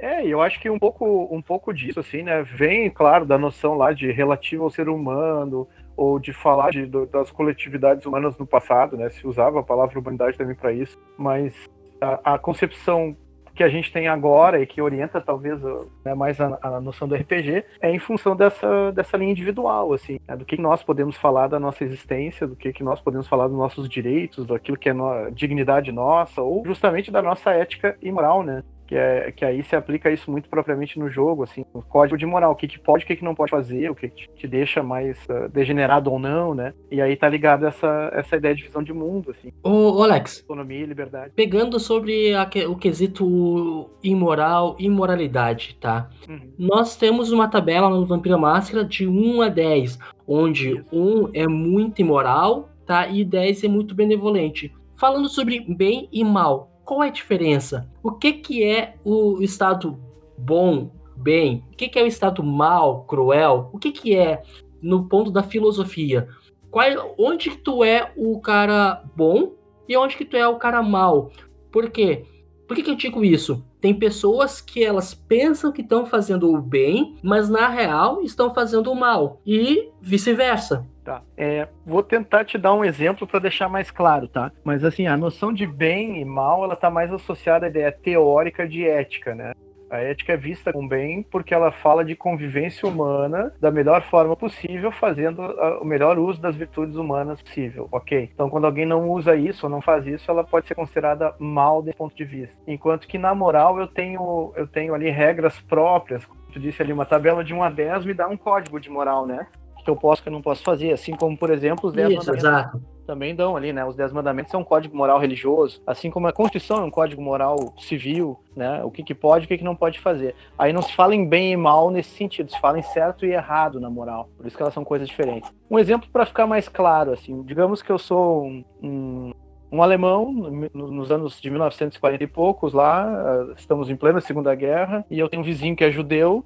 É, 0.01 0.27
eu 0.27 0.43
acho 0.43 0.61
que 0.61 0.69
um 0.69 0.79
pouco, 0.79 1.29
um 1.31 1.41
pouco 1.41 1.73
disso, 1.73 2.01
assim, 2.01 2.23
né, 2.23 2.43
vem, 2.43 2.91
claro, 2.91 3.25
da 3.25 3.39
noção 3.39 3.75
lá 3.75 3.93
de 3.93 4.11
relativo 4.13 4.65
ao 4.65 4.71
ser 4.71 4.89
humano, 4.89 5.67
ou 5.97 6.19
de 6.19 6.33
falar 6.33 6.71
de, 6.71 6.87
das 6.87 7.31
coletividades 7.31 8.05
humanas 8.05 8.37
no 8.37 8.47
passado, 8.47 8.97
né, 8.97 9.09
se 9.09 9.27
usava 9.27 9.61
a 9.61 9.63
palavra 9.63 9.99
humanidade 9.99 10.37
também 10.37 10.55
para 10.55 10.73
isso, 10.73 10.99
mas 11.17 11.55
a, 12.01 12.35
a, 12.35 12.39
concepção 12.39 13.17
que 13.55 13.65
a 13.65 13.69
gente 13.71 13.91
tem 13.91 14.07
agora 14.07 14.61
e 14.61 14.67
que 14.67 14.83
orienta 14.83 15.19
talvez 15.19 15.59
né, 16.05 16.15
mais 16.15 16.39
a, 16.39 16.59
a, 16.61 16.81
noção 16.81 17.09
do 17.09 17.15
RPG 17.15 17.65
é 17.81 17.91
em 17.91 17.99
função 17.99 18.37
dessa, 18.37 18.93
dessa 18.93 19.17
linha 19.17 19.33
individual, 19.33 19.95
assim, 19.95 20.21
né, 20.29 20.37
do 20.37 20.45
que 20.45 20.61
nós 20.61 20.83
podemos 20.83 21.17
falar 21.17 21.49
da 21.49 21.59
nossa 21.59 21.83
existência, 21.83 22.47
do 22.47 22.55
que, 22.55 22.71
que 22.75 22.85
nós 22.85 23.01
podemos 23.01 23.27
falar 23.27 23.49
dos 23.49 23.57
nossos 23.57 23.89
direitos, 23.89 24.45
daquilo 24.45 24.77
que 24.77 24.91
é 24.91 24.93
no, 24.93 25.31
dignidade 25.31 25.91
nossa, 25.91 26.43
ou 26.43 26.63
justamente 26.67 27.11
da 27.11 27.23
nossa 27.23 27.51
ética 27.53 27.97
e 28.03 28.13
moral, 28.13 28.43
né? 28.43 28.63
Que, 28.87 28.95
é, 28.95 29.33
que 29.33 29.45
aí 29.45 29.63
se 29.63 29.75
aplica 29.75 30.11
isso 30.11 30.31
muito 30.31 30.49
propriamente 30.49 30.99
no 30.99 31.09
jogo, 31.11 31.43
assim, 31.43 31.65
o 31.73 31.83
código 31.83 32.17
de 32.17 32.25
moral, 32.25 32.53
o 32.53 32.57
que, 32.57 32.69
que 32.69 32.79
pode, 32.79 33.05
o 33.05 33.07
que, 33.07 33.17
que 33.17 33.25
não 33.25 33.35
pode 33.35 33.51
fazer, 33.51 33.91
o 33.91 33.95
que, 33.95 34.09
que 34.09 34.29
te 34.35 34.47
deixa 34.47 34.83
mais 34.83 35.19
uh, 35.29 35.49
degenerado 35.49 36.11
ou 36.11 36.19
não, 36.19 36.55
né? 36.55 36.73
E 36.91 37.01
aí 37.01 37.17
tá 37.17 37.29
ligado 37.29 37.67
essa, 37.67 38.11
essa 38.15 38.37
ideia 38.37 38.55
de 38.55 38.63
visão 38.63 38.83
de 38.83 38.93
mundo, 38.93 39.31
assim. 39.31 39.53
Ô, 39.63 40.03
Alex. 40.03 40.41
Autonomia 40.41 40.81
e 40.81 40.87
liberdade. 40.87 41.33
Pegando 41.35 41.81
sobre 41.81 42.35
a, 42.35 42.49
o 42.69 42.77
quesito 42.77 43.91
imoral 44.03 44.77
e 44.79 44.87
imoralidade, 44.87 45.77
tá? 45.81 46.09
Uhum. 46.29 46.53
Nós 46.59 46.97
temos 46.97 47.33
uma 47.33 47.49
tabela 47.49 47.91
no 47.91 48.07
Vampira 48.07 48.39
Máscara 48.39 48.85
de 48.85 49.07
1 49.07 49.43
a 49.43 49.49
10, 49.49 49.99
onde 50.27 50.71
isso. 50.71 50.85
1 50.93 51.31
é 51.35 51.47
muito 51.47 52.01
imoral, 52.01 52.71
tá? 52.87 53.09
E 53.09 53.25
10 53.25 53.65
é 53.65 53.69
muito 53.69 53.95
benevolente. 53.95 54.73
Falando 54.97 55.29
sobre 55.29 55.61
bem 55.61 56.09
e 56.11 56.25
mal, 56.25 56.71
qual 56.87 57.03
é 57.03 57.09
a 57.09 57.11
diferença? 57.11 57.91
O 58.01 58.13
que, 58.13 58.33
que 58.33 58.63
é 58.63 58.95
o 59.05 59.43
estado 59.43 59.99
bom, 60.39 60.93
bem? 61.17 61.65
O 61.73 61.77
que, 61.77 61.89
que 61.89 61.99
é 61.99 62.03
o 62.03 62.07
estado 62.07 62.45
mal, 62.45 63.05
cruel? 63.05 63.69
O 63.73 63.79
que, 63.79 63.91
que 63.91 64.15
é 64.15 64.43
no 64.81 65.09
ponto 65.09 65.33
da 65.33 65.43
filosofia? 65.43 66.29
Qual, 66.71 66.87
onde 67.19 67.51
que 67.51 67.59
tu 67.59 67.83
é 67.83 68.13
o 68.17 68.39
cara 68.39 69.03
bom 69.17 69.53
e 69.89 69.97
onde 69.97 70.17
que 70.17 70.25
tu 70.25 70.37
é 70.37 70.47
o 70.47 70.59
cara 70.59 70.81
mal? 70.81 71.33
Por 71.73 71.91
quê? 71.91 72.25
Por 72.69 72.77
que, 72.77 72.85
que 72.85 72.91
eu 72.91 72.97
digo 72.97 73.25
isso? 73.25 73.65
Tem 73.81 73.95
pessoas 73.95 74.61
que 74.61 74.85
elas 74.85 75.15
pensam 75.15 75.73
que 75.73 75.83
estão 75.83 76.07
fazendo 76.07 76.53
o 76.53 76.61
bem, 76.61 77.17
mas 77.23 77.49
na 77.49 77.69
real 77.69 78.23
estão 78.23 78.53
fazendo 78.53 78.91
o 78.91 78.97
mal. 78.97 79.41
E 79.47 79.91
vice-versa. 80.01 80.87
Tá. 81.05 81.23
É, 81.37 81.69
vou 81.87 82.03
tentar 82.03 82.45
te 82.45 82.59
dar 82.59 82.75
um 82.75 82.85
exemplo 82.85 83.29
para 83.29 83.39
deixar 83.39 83.69
mais 83.69 83.93
claro, 83.93 84.27
tá? 84.27 84.51
Mas 84.65 84.83
assim, 84.83 85.07
a 85.07 85.17
noção 85.17 85.53
de 85.53 85.65
bem 85.65 86.21
e 86.21 86.25
mal, 86.25 86.65
ela 86.65 86.75
tá 86.75 86.91
mais 86.91 87.13
associada 87.13 87.67
à 87.67 87.69
ideia 87.69 87.93
teórica 87.93 88.67
de 88.67 88.85
ética, 88.85 89.33
né? 89.33 89.53
A 89.91 89.99
ética 89.99 90.33
é 90.33 90.37
vista 90.37 90.73
com 90.73 90.87
bem 90.87 91.23
porque 91.23 91.55
ela 91.55 91.71
fala 91.71 92.05
de 92.05 92.17
convivência 92.17 92.89
humana 92.89 93.53
da 93.61 93.71
melhor 93.71 94.03
forma 94.03 94.37
possível, 94.37 94.91
fazendo 94.91 95.43
o 95.81 95.85
melhor 95.85 96.19
uso 96.19 96.41
das 96.41 96.57
virtudes 96.57 96.97
humanas 96.97 97.41
possível, 97.41 97.89
ok? 97.93 98.31
Então, 98.35 98.51
quando 98.51 98.65
alguém 98.65 98.85
não 98.85 99.09
usa 99.09 99.37
isso 99.37 99.67
ou 99.67 99.71
não 99.71 99.81
faz 99.81 100.07
isso, 100.07 100.31
ela 100.31 100.43
pode 100.43 100.67
ser 100.67 100.75
considerada 100.75 101.35
mal 101.39 101.83
desse 101.83 101.97
ponto 101.97 102.17
de 102.17 102.25
vista. 102.25 102.57
Enquanto 102.67 103.07
que 103.07 103.19
na 103.19 103.35
moral 103.35 103.79
eu 103.79 103.87
tenho, 103.87 104.53
eu 104.57 104.67
tenho 104.67 104.95
ali 104.95 105.09
regras 105.11 105.61
próprias, 105.61 106.25
como 106.25 106.41
tu 106.53 106.59
disse 106.59 106.83
ali, 106.83 106.93
uma 106.93 107.07
tabela 107.07 107.45
de 107.45 107.55
1 107.55 107.63
a 107.63 107.71
10 107.71 108.05
me 108.05 108.15
dá 108.15 108.27
um 108.27 108.37
código 108.37 108.81
de 108.81 108.91
moral, 108.91 109.27
né? 109.27 109.47
Que 109.87 109.91
eu 109.91 109.97
posso 109.97 110.23
que 110.23 110.29
eu 110.29 110.33
não 110.33 110.43
posso 110.43 110.63
fazer, 110.63 110.93
assim 110.93 111.15
como, 111.15 111.37
por 111.39 111.51
exemplo, 111.51 111.89
os 111.89 111.95
10 111.95 112.17
mandamentos 112.17 112.45
exato. 112.45 112.83
também 113.07 113.35
dão 113.35 113.57
ali, 113.57 113.73
né? 113.73 113.85
Os 113.85 113.95
10 113.97 114.13
mandamentos 114.13 114.51
são 114.51 114.61
um 114.61 114.65
código 114.65 114.97
moral 114.97 115.19
religioso, 115.19 115.81
assim 115.87 116.11
como 116.11 116.27
a 116.27 116.33
Constituição 116.33 116.79
é 116.79 116.85
um 116.85 116.91
código 116.91 117.23
moral 117.23 117.73
civil, 117.79 118.39
né? 118.55 118.83
O 118.83 118.91
que, 118.91 119.03
que 119.03 119.15
pode 119.15 119.45
e 119.45 119.47
o 119.47 119.49
que, 119.49 119.59
que 119.59 119.65
não 119.65 119.77
pode 119.77 120.01
fazer. 120.01 120.35
Aí 120.59 120.73
não 120.73 120.83
se 120.83 120.93
fala 120.93 121.15
em 121.15 121.27
bem 121.27 121.53
e 121.53 121.57
mal 121.57 121.91
nesse 121.91 122.11
sentido, 122.11 122.51
se 122.51 122.61
fala 122.61 122.79
em 122.79 122.83
certo 122.83 123.25
e 123.25 123.33
errado 123.33 123.81
na 123.81 123.89
moral. 123.89 124.29
Por 124.37 124.47
isso 124.47 124.57
que 124.57 124.63
elas 124.63 124.75
são 124.75 124.85
coisas 124.85 125.09
diferentes. 125.09 125.51
Um 125.71 125.79
exemplo 125.79 126.09
para 126.13 126.27
ficar 126.27 126.47
mais 126.47 126.69
claro, 126.69 127.13
assim, 127.13 127.43
digamos 127.43 127.81
que 127.81 127.91
eu 127.91 127.99
sou 127.99 128.45
um, 128.45 128.65
um 128.83 129.33
um 129.71 129.83
alemão 129.83 130.33
nos 130.73 131.11
anos 131.11 131.41
de 131.41 131.51
1940 131.51 132.23
e 132.23 132.27
poucos 132.27 132.73
lá, 132.73 133.47
estamos 133.57 133.91
em 133.91 133.97
plena 133.97 134.21
Segunda 134.21 134.55
Guerra, 134.55 135.05
e 135.11 135.19
eu 135.19 135.29
tenho 135.29 135.43
um 135.43 135.45
vizinho 135.45 135.75
que 135.75 135.83
é 135.83 135.91
judeu, 135.91 136.45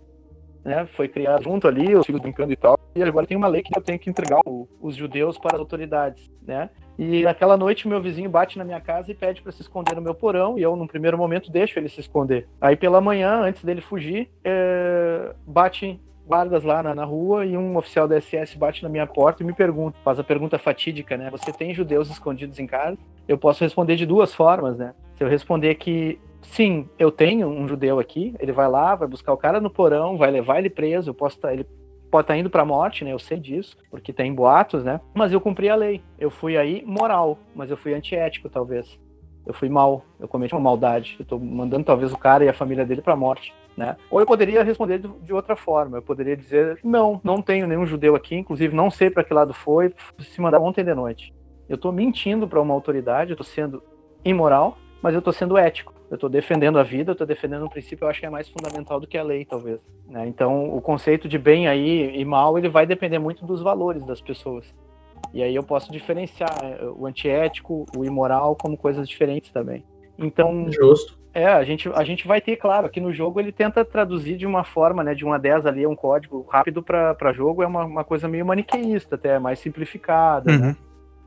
né, 0.65 0.87
foi 0.87 1.09
criado 1.09 1.45
junto 1.45 1.69
ali, 1.69 1.95
os 1.95 2.07
filhos 2.07 2.21
brincando 2.21 2.53
e 2.53 2.57
tal, 2.57 2.79
e 2.95 3.03
agora 3.03 3.27
tem 3.27 3.37
uma 3.37 3.47
lei 3.47 3.63
que 3.63 3.77
eu 3.77 3.83
tenho 3.83 3.99
que 3.99 4.11
entregar 4.11 4.41
o, 4.47 4.69
os 4.81 4.97
judeus 4.97 5.39
para 5.39 5.55
as 5.55 5.61
autoridades, 5.61 6.31
né? 6.47 6.71
E 6.99 7.23
naquela 7.23 7.57
noite 7.57 7.89
meu 7.89 8.01
vizinho 8.01 8.29
bate 8.29 8.59
na 8.59 8.65
minha 8.65 8.81
casa 8.81 9.11
e 9.11 9.15
pede 9.15 9.41
para 9.41 9.53
se 9.53 9.63
esconder 9.63 9.95
no 9.95 10.03
meu 10.03 10.15
porão, 10.15 10.59
e 10.59 10.63
eu, 10.63 10.77
num 10.77 10.87
primeiro 10.87 11.17
momento, 11.17 11.51
deixo 11.51 11.79
ele 11.79 11.89
se 11.89 12.01
esconder. 12.01 12.47
Aí 12.61 12.77
pela 12.77 13.01
manhã, 13.01 13.41
antes 13.41 13.65
dele 13.65 13.81
fugir, 13.81 14.29
é, 14.45 15.35
bate 15.47 16.01
guardas 16.27 16.63
lá 16.63 16.83
na, 16.83 16.95
na, 16.95 17.05
rua 17.05 17.45
e 17.45 17.57
um 17.57 17.77
oficial 17.77 18.07
da 18.07 18.21
SS 18.21 18.57
bate 18.57 18.83
na 18.83 18.89
minha 18.89 19.07
porta 19.07 19.43
e 19.43 19.47
me 19.47 19.53
pergunta, 19.53 19.99
faz 20.05 20.19
a 20.19 20.23
pergunta 20.23 20.59
fatídica, 20.59 21.17
né? 21.17 21.29
Você 21.31 21.53
tem 21.53 21.75
judeus 21.75 22.09
escondidos 22.09 22.59
em 22.59 22.67
casa? 22.67 22.99
Eu 23.27 23.37
posso 23.37 23.65
responder 23.65 23.97
de 23.97 24.07
duas 24.07 24.33
formas, 24.33 24.77
né? 24.77 24.95
Se 25.17 25.25
eu 25.25 25.29
responder 25.29 25.75
que 25.77 26.21
sim, 26.43 26.89
eu 26.99 27.11
tenho 27.11 27.49
um 27.49 27.67
judeu 27.67 27.99
aqui, 27.99 28.35
ele 28.39 28.53
vai 28.53 28.69
lá, 28.69 28.95
vai 28.95 29.09
buscar 29.09 29.33
o 29.33 29.37
cara 29.37 29.61
no 29.61 29.71
porão, 29.71 30.17
vai 30.17 30.31
levar 30.31 30.59
ele 30.59 30.71
preso, 30.71 31.11
eu 31.11 31.15
posso 31.15 31.37
estar, 31.37 31.49
tá, 31.49 31.55
ele 31.55 31.67
pode 32.11 32.25
estar 32.25 32.35
tá 32.35 32.39
indo 32.39 32.51
para 32.51 32.63
a 32.63 32.67
morte, 32.67 33.05
né? 33.05 33.13
Eu 33.13 33.19
sei 33.19 33.39
disso, 33.39 33.77
porque 33.91 34.13
tem 34.13 34.35
boatos, 34.35 34.85
né? 34.85 35.01
Mas 35.15 35.33
eu 35.33 35.41
cumpri 35.41 35.69
a 35.69 35.77
lei. 35.77 36.03
Eu 36.19 36.31
fui 36.31 36.57
aí 36.57 36.83
moral, 36.85 37.39
mas 37.55 37.71
eu 37.71 37.77
fui 37.77 37.95
antiético, 37.95 38.49
talvez. 38.49 38.99
Eu 39.47 39.55
fui 39.55 39.69
mal, 39.69 40.05
eu 40.19 40.29
cometi 40.29 40.55
uma 40.55 40.61
maldade. 40.61 41.17
Eu 41.19 41.25
tô 41.25 41.39
mandando 41.39 41.85
talvez 41.85 42.13
o 42.13 42.19
cara 42.19 42.45
e 42.45 42.49
a 42.49 42.53
família 42.53 42.85
dele 42.85 43.01
para 43.01 43.15
a 43.15 43.17
morte, 43.17 43.55
né? 43.77 43.97
Ou 44.11 44.21
eu 44.21 44.27
poderia 44.27 44.63
responder 44.63 44.99
de 44.99 45.33
outra 45.33 45.57
forma. 45.57 45.99
Eu 45.99 46.03
poderia 46.03 46.37
dizer: 46.37 46.79
"Não, 46.85 47.21
não 47.25 47.41
tenho 47.41 47.67
nenhum 47.67 47.87
judeu 47.87 48.15
aqui, 48.15 48.37
inclusive 48.37 48.75
não 48.75 48.91
sei 48.91 49.11
para 49.11 49.25
que 49.25 49.33
lado 49.33 49.55
foi, 49.55 49.95
se 50.19 50.41
mandar 50.41 50.61
ontem 50.61 50.85
de 50.85 50.95
noite". 50.95 51.33
Eu 51.69 51.79
tô 51.79 51.93
mentindo 51.93 52.49
para 52.49 52.61
uma 52.61 52.75
autoridade, 52.75 53.31
eu 53.31 53.37
tô 53.37 53.45
sendo 53.45 53.83
imoral, 54.25 54.77
mas 55.01 55.15
eu 55.15 55.23
tô 55.23 55.33
sendo 55.33 55.57
ético 55.57 56.00
eu 56.11 56.17
estou 56.17 56.29
defendendo 56.29 56.79
a 56.79 56.83
vida, 56.83 57.11
eu 57.11 57.13
estou 57.13 57.27
defendendo 57.27 57.65
um 57.65 57.69
princípio, 57.69 58.05
eu 58.05 58.11
acho 58.11 58.19
que 58.19 58.27
é 58.27 58.31
mais 58.31 58.49
fundamental 58.49 58.99
do 58.99 59.07
que 59.07 59.17
a 59.17 59.23
lei, 59.23 59.45
talvez. 59.45 59.79
Né? 60.09 60.27
Então, 60.27 60.75
o 60.75 60.81
conceito 60.81 61.29
de 61.29 61.39
bem 61.39 61.69
aí 61.69 62.19
e 62.19 62.25
mal, 62.25 62.59
ele 62.59 62.69
vai 62.69 62.85
depender 62.85 63.21
muito 63.21 63.47
dos 63.47 63.63
valores 63.63 64.05
das 64.05 64.21
pessoas. 64.21 64.75
E 65.33 65.41
aí 65.41 65.55
eu 65.55 65.63
posso 65.63 65.93
diferenciar 65.93 66.51
é, 66.65 66.85
o 66.85 67.07
antiético, 67.07 67.87
o 67.97 68.05
imoral, 68.05 68.57
como 68.57 68.77
coisas 68.77 69.09
diferentes 69.09 69.53
também. 69.53 69.85
Então, 70.19 70.67
Justo. 70.71 71.17
É, 71.33 71.47
a 71.47 71.63
gente, 71.63 71.89
a 71.95 72.03
gente 72.03 72.27
vai 72.27 72.41
ter, 72.41 72.57
claro, 72.57 72.89
aqui 72.89 73.01
no 73.01 73.13
jogo 73.13 73.39
ele 73.39 73.53
tenta 73.53 73.85
traduzir 73.85 74.37
de 74.37 74.45
uma 74.45 74.65
forma, 74.65 75.05
né, 75.05 75.15
de 75.15 75.25
1 75.25 75.33
a 75.33 75.39
10 75.39 75.67
ali, 75.67 75.85
é 75.85 75.89
um 75.89 75.95
código 75.95 76.45
rápido 76.51 76.83
para 76.83 77.33
jogo, 77.33 77.63
é 77.63 77.67
uma, 77.69 77.85
uma 77.85 78.03
coisa 78.03 78.27
meio 78.27 78.45
maniqueísta, 78.45 79.15
até 79.15 79.39
mais 79.39 79.61
simplificada. 79.61 80.51
Né? 80.51 80.59
Uhum. 80.59 80.67
Né? 80.71 80.77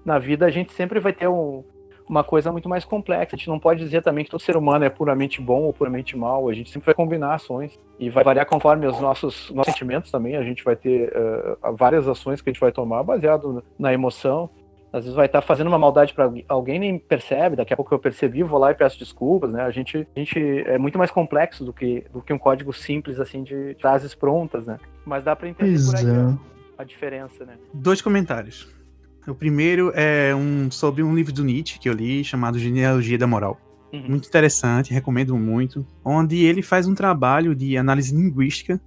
Na 0.03 0.19
vida 0.19 0.45
a 0.45 0.49
gente 0.49 0.73
sempre 0.73 0.99
vai 0.99 1.13
ter 1.13 1.29
um, 1.29 1.63
uma 2.07 2.23
coisa 2.23 2.51
muito 2.51 2.67
mais 2.67 2.85
complexa. 2.85 3.35
A 3.35 3.37
gente 3.37 3.47
não 3.47 3.59
pode 3.59 3.79
dizer 3.79 4.01
também 4.01 4.23
que 4.23 4.31
todo 4.31 4.41
ser 4.41 4.57
humano 4.57 4.85
é 4.85 4.89
puramente 4.89 5.41
bom 5.41 5.63
ou 5.63 5.73
puramente 5.73 6.17
mal. 6.17 6.49
A 6.49 6.53
gente 6.53 6.69
sempre 6.69 6.85
vai 6.85 6.95
combinar 6.95 7.33
ações 7.35 7.79
e 7.99 8.09
vai 8.09 8.23
variar 8.23 8.45
conforme 8.45 8.85
os 8.87 8.99
nossos, 8.99 9.49
nossos 9.51 9.73
sentimentos 9.73 10.11
também. 10.11 10.35
A 10.35 10.43
gente 10.43 10.63
vai 10.63 10.75
ter 10.75 11.13
uh, 11.15 11.73
várias 11.75 12.07
ações 12.07 12.41
que 12.41 12.49
a 12.49 12.53
gente 12.53 12.59
vai 12.59 12.71
tomar 12.71 13.03
baseado 13.03 13.63
na 13.77 13.93
emoção. 13.93 14.49
Às 14.91 15.05
vezes 15.05 15.15
vai 15.15 15.25
estar 15.25 15.41
fazendo 15.41 15.67
uma 15.67 15.79
maldade 15.79 16.13
para 16.13 16.31
alguém 16.47 16.77
nem 16.77 16.99
percebe, 16.99 17.55
daqui 17.55 17.73
a 17.73 17.75
pouco 17.75 17.91
eu 17.91 17.97
percebi, 17.97 18.43
vou 18.43 18.59
lá 18.59 18.69
e 18.69 18.75
peço 18.75 18.99
desculpas, 18.99 19.51
né? 19.51 19.63
A 19.63 19.71
gente, 19.71 20.07
a 20.15 20.19
gente 20.19 20.39
é 20.67 20.77
muito 20.77 20.99
mais 20.99 21.09
complexo 21.09 21.65
do 21.65 21.73
que, 21.73 22.05
do 22.13 22.21
que 22.21 22.31
um 22.31 22.37
código 22.37 22.71
simples 22.71 23.19
assim 23.19 23.41
de 23.41 23.75
frases 23.81 24.13
prontas, 24.13 24.67
né? 24.67 24.77
Mas 25.03 25.23
dá 25.23 25.35
para 25.35 25.49
entender 25.49 25.83
por 25.83 25.95
aí 25.95 26.37
a 26.77 26.83
diferença, 26.83 27.43
né? 27.43 27.57
Dois 27.73 28.03
comentários. 28.03 28.82
O 29.27 29.33
primeiro 29.33 29.91
é 29.95 30.35
um 30.35 30.69
sobre 30.69 31.01
um 31.01 31.15
livro 31.15 31.31
do 31.31 31.43
Nietzsche 31.43 31.79
que 31.79 31.87
eu 31.87 31.93
li 31.93 32.23
chamado 32.23 32.59
Genealogia 32.59 33.17
da 33.17 33.25
Moral. 33.25 33.59
Uhum. 33.93 34.09
Muito 34.09 34.27
interessante, 34.27 34.93
recomendo 34.93 35.37
muito. 35.37 35.85
Onde 36.03 36.43
ele 36.43 36.61
faz 36.61 36.87
um 36.87 36.95
trabalho 36.95 37.55
de 37.55 37.77
análise 37.77 38.13
linguística 38.13 38.81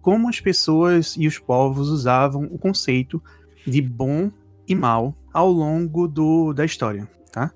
como 0.00 0.28
as 0.28 0.40
pessoas 0.40 1.16
e 1.18 1.26
os 1.26 1.38
povos 1.38 1.88
usavam 1.88 2.44
o 2.44 2.58
conceito 2.58 3.22
de 3.66 3.82
bom 3.82 4.30
e 4.66 4.74
mal 4.74 5.14
ao 5.32 5.50
longo 5.50 6.06
do, 6.06 6.52
da 6.52 6.64
história, 6.64 7.08
tá? 7.32 7.50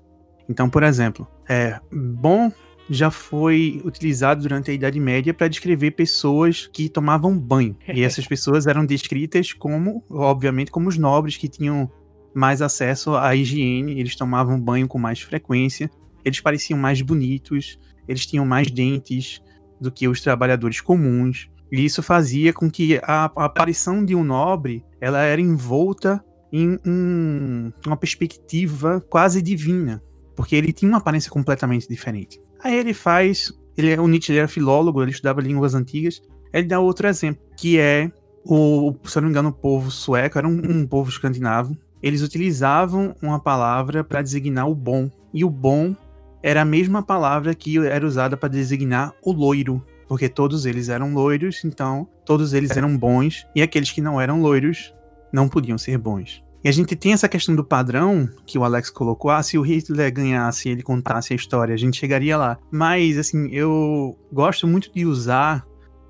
Então, 0.47 0.69
por 0.69 0.83
exemplo, 0.83 1.27
é, 1.49 1.79
bom 1.91 2.51
já 2.89 3.09
foi 3.09 3.81
utilizado 3.83 4.43
durante 4.43 4.69
a 4.69 4.73
Idade 4.73 4.99
Média 4.99 5.33
para 5.33 5.47
descrever 5.47 5.91
pessoas 5.91 6.67
que 6.71 6.87
tomavam 6.87 7.37
banho. 7.37 7.75
E 7.87 8.03
essas 8.03 8.25
pessoas 8.27 8.67
eram 8.67 8.85
descritas 8.85 9.53
como, 9.53 10.03
obviamente, 10.09 10.69
como 10.69 10.89
os 10.89 10.97
nobres 10.97 11.35
que 11.37 11.47
tinham 11.47 11.89
mais 12.35 12.61
acesso 12.61 13.15
à 13.15 13.35
higiene, 13.35 13.99
eles 13.99 14.15
tomavam 14.15 14.59
banho 14.59 14.87
com 14.87 14.99
mais 14.99 15.21
frequência, 15.21 15.89
eles 16.23 16.41
pareciam 16.41 16.77
mais 16.77 17.01
bonitos, 17.01 17.79
eles 18.07 18.25
tinham 18.25 18.45
mais 18.45 18.69
dentes 18.69 19.41
do 19.79 19.91
que 19.91 20.07
os 20.07 20.21
trabalhadores 20.21 20.81
comuns. 20.81 21.49
E 21.71 21.83
isso 21.83 22.03
fazia 22.03 22.53
com 22.53 22.69
que 22.69 22.99
a, 23.03 23.31
a 23.35 23.45
aparição 23.45 24.03
de 24.03 24.13
um 24.13 24.23
nobre 24.23 24.83
ela 24.99 25.21
era 25.21 25.41
envolta 25.41 26.23
em 26.51 26.77
um, 26.85 27.71
uma 27.85 27.97
perspectiva 27.97 29.03
quase 29.09 29.41
divina, 29.41 30.01
porque 30.35 30.55
ele 30.55 30.71
tinha 30.71 30.89
uma 30.89 30.99
aparência 30.99 31.31
completamente 31.31 31.87
diferente. 31.87 32.39
Aí 32.63 32.75
ele 32.75 32.93
faz, 32.93 33.51
ele 33.77 33.91
é 33.91 33.99
o 33.99 34.07
Nietzsche 34.07 34.31
ele 34.31 34.39
era 34.39 34.47
filólogo, 34.47 35.01
ele 35.01 35.11
estudava 35.11 35.41
línguas 35.41 35.73
antigas. 35.73 36.21
Ele 36.53 36.67
dá 36.67 36.79
outro 36.79 37.07
exemplo, 37.07 37.41
que 37.57 37.77
é 37.77 38.11
o, 38.45 38.95
se 39.03 39.17
eu 39.17 39.21
não 39.21 39.27
me 39.27 39.31
engano, 39.31 39.49
o 39.49 39.53
povo 39.53 39.89
sueco 39.89 40.37
era 40.37 40.47
um, 40.47 40.81
um 40.81 40.87
povo 40.87 41.09
escandinavo. 41.09 41.75
Eles 42.05 42.21
utilizavam 42.21 43.15
uma 43.19 43.39
palavra 43.39 44.03
para 44.03 44.21
designar 44.21 44.69
o 44.69 44.75
bom, 44.75 45.09
e 45.33 45.43
o 45.43 45.49
bom 45.49 45.95
era 46.43 46.61
a 46.61 46.65
mesma 46.65 47.01
palavra 47.01 47.55
que 47.55 47.79
era 47.79 48.05
usada 48.05 48.37
para 48.37 48.47
designar 48.47 49.11
o 49.23 49.31
loiro, 49.31 49.83
porque 50.07 50.29
todos 50.29 50.67
eles 50.67 50.87
eram 50.87 51.15
loiros, 51.15 51.65
então 51.65 52.07
todos 52.23 52.53
eles 52.53 52.77
eram 52.77 52.95
bons, 52.95 53.47
e 53.55 53.61
aqueles 53.63 53.91
que 53.91 54.01
não 54.01 54.21
eram 54.21 54.39
loiros 54.39 54.93
não 55.33 55.49
podiam 55.49 55.79
ser 55.79 55.97
bons. 55.97 56.43
E 56.63 56.69
a 56.69 56.71
gente 56.71 56.95
tem 56.95 57.11
essa 57.11 57.27
questão 57.27 57.55
do 57.55 57.63
padrão 57.63 58.29
que 58.45 58.59
o 58.59 58.63
Alex 58.63 58.91
colocou. 58.91 59.31
Ah, 59.31 59.41
se 59.41 59.57
o 59.57 59.63
Hitler 59.63 60.13
ganhasse 60.13 60.69
e 60.69 60.73
ele 60.73 60.83
contasse 60.83 61.33
a 61.33 61.35
história, 61.35 61.73
a 61.73 61.77
gente 61.77 61.97
chegaria 61.97 62.37
lá. 62.37 62.59
Mas, 62.71 63.17
assim, 63.17 63.49
eu 63.49 64.15
gosto 64.31 64.67
muito 64.67 64.93
de 64.93 65.07
usar, 65.07 65.65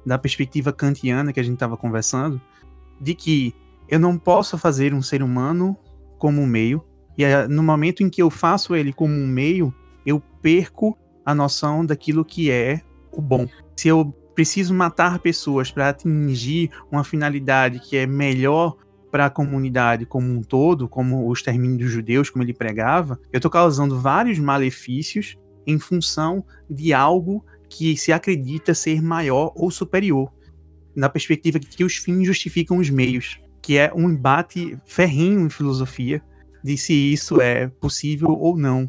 da 0.06 0.18
perspectiva 0.18 0.74
kantiana 0.74 1.32
que 1.32 1.40
a 1.40 1.44
gente 1.44 1.54
estava 1.54 1.78
conversando, 1.78 2.42
de 3.00 3.16
que 3.16 3.56
eu 3.88 4.00
não 4.00 4.18
posso 4.18 4.58
fazer 4.58 4.94
um 4.94 5.02
ser 5.02 5.22
humano 5.22 5.78
como 6.26 6.42
um 6.42 6.48
meio, 6.48 6.84
e 7.16 7.24
no 7.48 7.62
momento 7.62 8.02
em 8.02 8.10
que 8.10 8.20
eu 8.20 8.32
faço 8.32 8.76
ele 8.76 8.92
como 8.92 9.14
um 9.14 9.28
meio, 9.28 9.72
eu 10.04 10.20
perco 10.42 10.98
a 11.24 11.36
noção 11.36 11.86
daquilo 11.86 12.26
que 12.26 12.50
é 12.50 12.82
o 13.12 13.22
bom. 13.22 13.48
Se 13.76 13.90
eu 13.90 14.12
preciso 14.34 14.74
matar 14.74 15.20
pessoas 15.20 15.70
para 15.70 15.90
atingir 15.90 16.72
uma 16.92 17.04
finalidade 17.04 17.78
que 17.78 17.96
é 17.96 18.08
melhor 18.08 18.76
para 19.12 19.28
a 19.28 19.30
comunidade 19.30 20.08
como 20.08 20.28
um 20.28 20.42
todo, 20.42 20.90
como 20.90 21.28
o 21.28 21.32
extermínio 21.32 21.78
dos 21.78 21.92
judeus, 21.92 22.32
como 22.32 22.44
ele 22.44 22.56
pregava, 22.56 23.20
eu 23.32 23.38
estou 23.38 23.52
causando 23.52 24.00
vários 24.00 24.40
malefícios 24.40 25.38
em 25.68 25.78
função 25.78 26.44
de 26.68 26.92
algo 26.92 27.46
que 27.70 27.96
se 27.96 28.12
acredita 28.12 28.74
ser 28.74 29.00
maior 29.00 29.54
ou 29.56 29.70
superior, 29.70 30.34
na 30.96 31.08
perspectiva 31.08 31.60
de 31.60 31.68
que 31.68 31.84
os 31.84 31.98
fins 31.98 32.26
justificam 32.26 32.78
os 32.78 32.90
meios, 32.90 33.40
que 33.66 33.80
é 33.80 33.92
um 33.96 34.12
embate 34.12 34.78
ferrinho 34.86 35.40
em 35.40 35.50
filosofia 35.50 36.22
de 36.64 36.78
se 36.78 36.94
isso 36.94 37.42
é 37.42 37.68
possível 37.68 38.30
ou 38.30 38.56
não. 38.56 38.88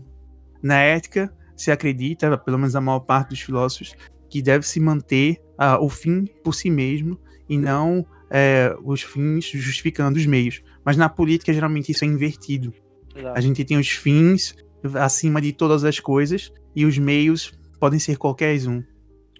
Na 0.63 0.79
ética, 0.81 1.35
se 1.57 1.71
acredita, 1.71 2.37
pelo 2.37 2.59
menos 2.59 2.77
a 2.77 2.81
maior 2.81 3.01
parte 3.01 3.31
dos 3.31 3.41
filósofos, 3.41 3.95
que 4.29 4.43
deve 4.43 4.67
se 4.67 4.79
manter 4.79 5.41
uh, 5.53 5.83
o 5.83 5.89
fim 5.89 6.27
por 6.45 6.55
si 6.55 6.69
mesmo 6.69 7.19
e 7.49 7.57
não 7.57 8.05
é, 8.31 8.77
os 8.85 9.03
fins 9.03 9.47
justificando 9.47 10.19
os 10.19 10.27
meios. 10.27 10.63
Mas 10.85 10.99
na 10.99 11.09
política, 11.09 11.55
geralmente, 11.55 11.91
isso 11.91 12.05
é 12.05 12.09
invertido. 12.09 12.71
Exato. 13.15 13.39
A 13.39 13.41
gente 13.41 13.65
tem 13.65 13.79
os 13.79 13.89
fins 13.89 14.55
acima 14.95 15.41
de 15.41 15.55
todas 15.55 15.85
as 15.85 15.99
coisas 15.99 16.53
e 16.75 16.85
os 16.85 16.99
meios 16.99 17.59
podem 17.81 17.99
ser 17.99 18.19
qualquer 18.19 18.55
um. 18.69 18.85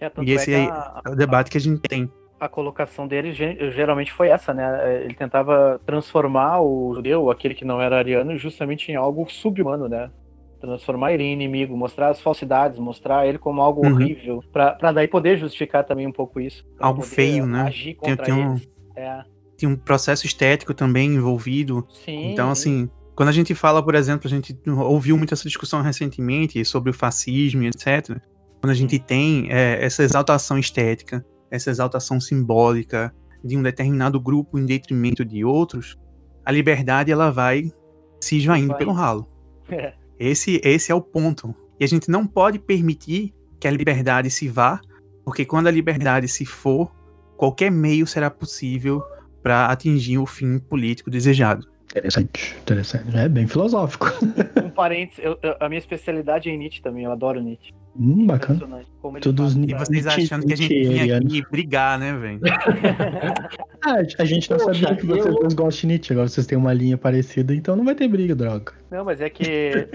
É, 0.01 0.11
e 0.23 0.31
esse 0.31 0.51
é, 0.51 0.65
a, 0.65 0.99
é 1.05 1.09
o 1.11 1.15
debate 1.15 1.49
a, 1.49 1.51
que 1.51 1.57
a 1.59 1.61
gente 1.61 1.81
tem. 1.81 2.11
A 2.39 2.47
colocação 2.47 3.07
dele 3.07 3.33
geralmente 3.33 4.13
foi 4.13 4.29
essa, 4.29 4.53
né? 4.53 5.03
Ele 5.03 5.15
tentava 5.15 5.81
transformar 5.85 6.61
o 6.61 6.93
judeu, 6.95 7.31
aquele 7.31 7.55
que 7.55 7.65
não 7.65 7.81
era 7.81 7.97
ariano, 7.97 8.37
justamente 8.37 8.91
em 8.91 8.95
algo 8.95 9.27
subhumano, 9.29 9.87
né? 9.87 10.11
transformar 10.59 11.13
ele 11.13 11.23
em 11.23 11.33
inimigo, 11.33 11.77
mostrar 11.77 12.09
as 12.09 12.19
falsidades, 12.19 12.79
mostrar 12.79 13.27
ele 13.27 13.37
como 13.37 13.61
algo 13.61 13.85
uhum. 13.85 13.93
horrível, 13.93 14.43
para 14.51 14.91
daí 14.91 15.07
poder 15.07 15.37
justificar 15.37 15.83
também 15.83 16.07
um 16.07 16.11
pouco 16.11 16.39
isso. 16.39 16.65
Algo 16.79 17.01
feio, 17.01 17.45
né? 17.45 17.61
Agir 17.61 17.95
contra 17.95 18.25
tem, 18.25 18.35
tem 18.35 18.47
um, 18.47 18.59
é. 18.95 19.23
tem 19.57 19.69
um 19.69 19.75
processo 19.75 20.25
estético 20.25 20.73
também 20.73 21.13
envolvido. 21.13 21.85
Sim, 21.89 22.31
então, 22.31 22.49
assim, 22.49 22.89
quando 23.15 23.29
a 23.29 23.33
gente 23.33 23.53
fala, 23.55 23.83
por 23.83 23.95
exemplo, 23.95 24.27
a 24.27 24.29
gente 24.29 24.55
ouviu 24.67 25.17
muito 25.17 25.33
essa 25.33 25.47
discussão 25.47 25.81
recentemente 25.81 26.63
sobre 26.65 26.89
o 26.89 26.93
fascismo 26.93 27.63
etc. 27.63 28.17
Quando 28.59 28.71
a 28.71 28.75
gente 28.75 28.97
tem 28.99 29.47
é, 29.51 29.83
essa 29.83 30.03
exaltação 30.03 30.57
estética, 30.57 31.23
essa 31.49 31.69
exaltação 31.69 32.19
simbólica 32.19 33.13
de 33.43 33.57
um 33.57 33.63
determinado 33.63 34.19
grupo 34.19 34.57
em 34.57 34.65
detrimento 34.65 35.23
de 35.23 35.43
outros, 35.43 35.97
a 36.45 36.51
liberdade 36.51 37.11
ela 37.11 37.31
vai 37.31 37.71
se 38.19 38.37
esvaindo 38.37 38.69
vai. 38.69 38.77
pelo 38.77 38.91
ralo. 38.91 39.27
É. 39.69 39.93
Esse, 40.19 40.59
esse 40.63 40.91
é 40.91 40.95
o 40.95 41.01
ponto. 41.01 41.53
E 41.79 41.83
a 41.83 41.87
gente 41.87 42.09
não 42.09 42.25
pode 42.25 42.59
permitir 42.59 43.33
que 43.59 43.67
a 43.67 43.71
liberdade 43.71 44.29
se 44.29 44.47
vá, 44.47 44.81
porque 45.23 45.45
quando 45.45 45.67
a 45.67 45.71
liberdade 45.71 46.27
se 46.27 46.45
for, 46.45 46.91
qualquer 47.35 47.71
meio 47.71 48.07
será 48.07 48.29
possível 48.29 49.03
para 49.43 49.67
atingir 49.67 50.17
o 50.17 50.25
fim 50.25 50.57
político 50.57 51.09
desejado. 51.09 51.67
Interessante, 51.91 52.55
interessante. 52.61 53.17
É 53.17 53.29
bem 53.29 53.47
filosófico. 53.47 54.07
Um 54.63 54.69
parênteses, 54.69 55.23
eu, 55.23 55.39
eu, 55.41 55.55
a 55.59 55.69
minha 55.69 55.79
especialidade 55.79 56.49
é 56.49 56.53
em 56.53 56.57
Nietzsche 56.57 56.81
também, 56.81 57.05
eu 57.05 57.11
adoro 57.11 57.41
Nietzsche. 57.41 57.73
Hum, 57.99 58.27
bacana. 58.27 58.81
Todos 59.21 59.55
e 59.55 59.73
vocês 59.73 60.05
achando 60.05 60.45
que 60.45 60.53
a 60.53 60.55
gente 60.55 60.87
vinha 60.87 61.17
aqui 61.17 61.43
brigar, 61.49 61.97
né, 61.97 62.13
velho? 62.13 62.39
ah, 63.83 63.95
a 64.19 64.25
gente 64.25 64.51
não 64.51 64.57
Poxa, 64.57 64.81
sabia 64.81 64.95
que 64.95 65.05
vocês 65.05 65.25
eu... 65.25 65.33
dois 65.33 65.53
gostam 65.53 65.81
de 65.81 65.87
Nietzsche, 65.87 66.13
agora 66.13 66.27
vocês 66.27 66.45
têm 66.45 66.57
uma 66.57 66.73
linha 66.73 66.97
parecida, 66.97 67.55
então 67.55 67.75
não 67.75 67.85
vai 67.85 67.95
ter 67.95 68.07
briga, 68.07 68.35
droga. 68.35 68.73
Não, 68.91 69.03
mas 69.03 69.19
é 69.21 69.29
que 69.29 69.43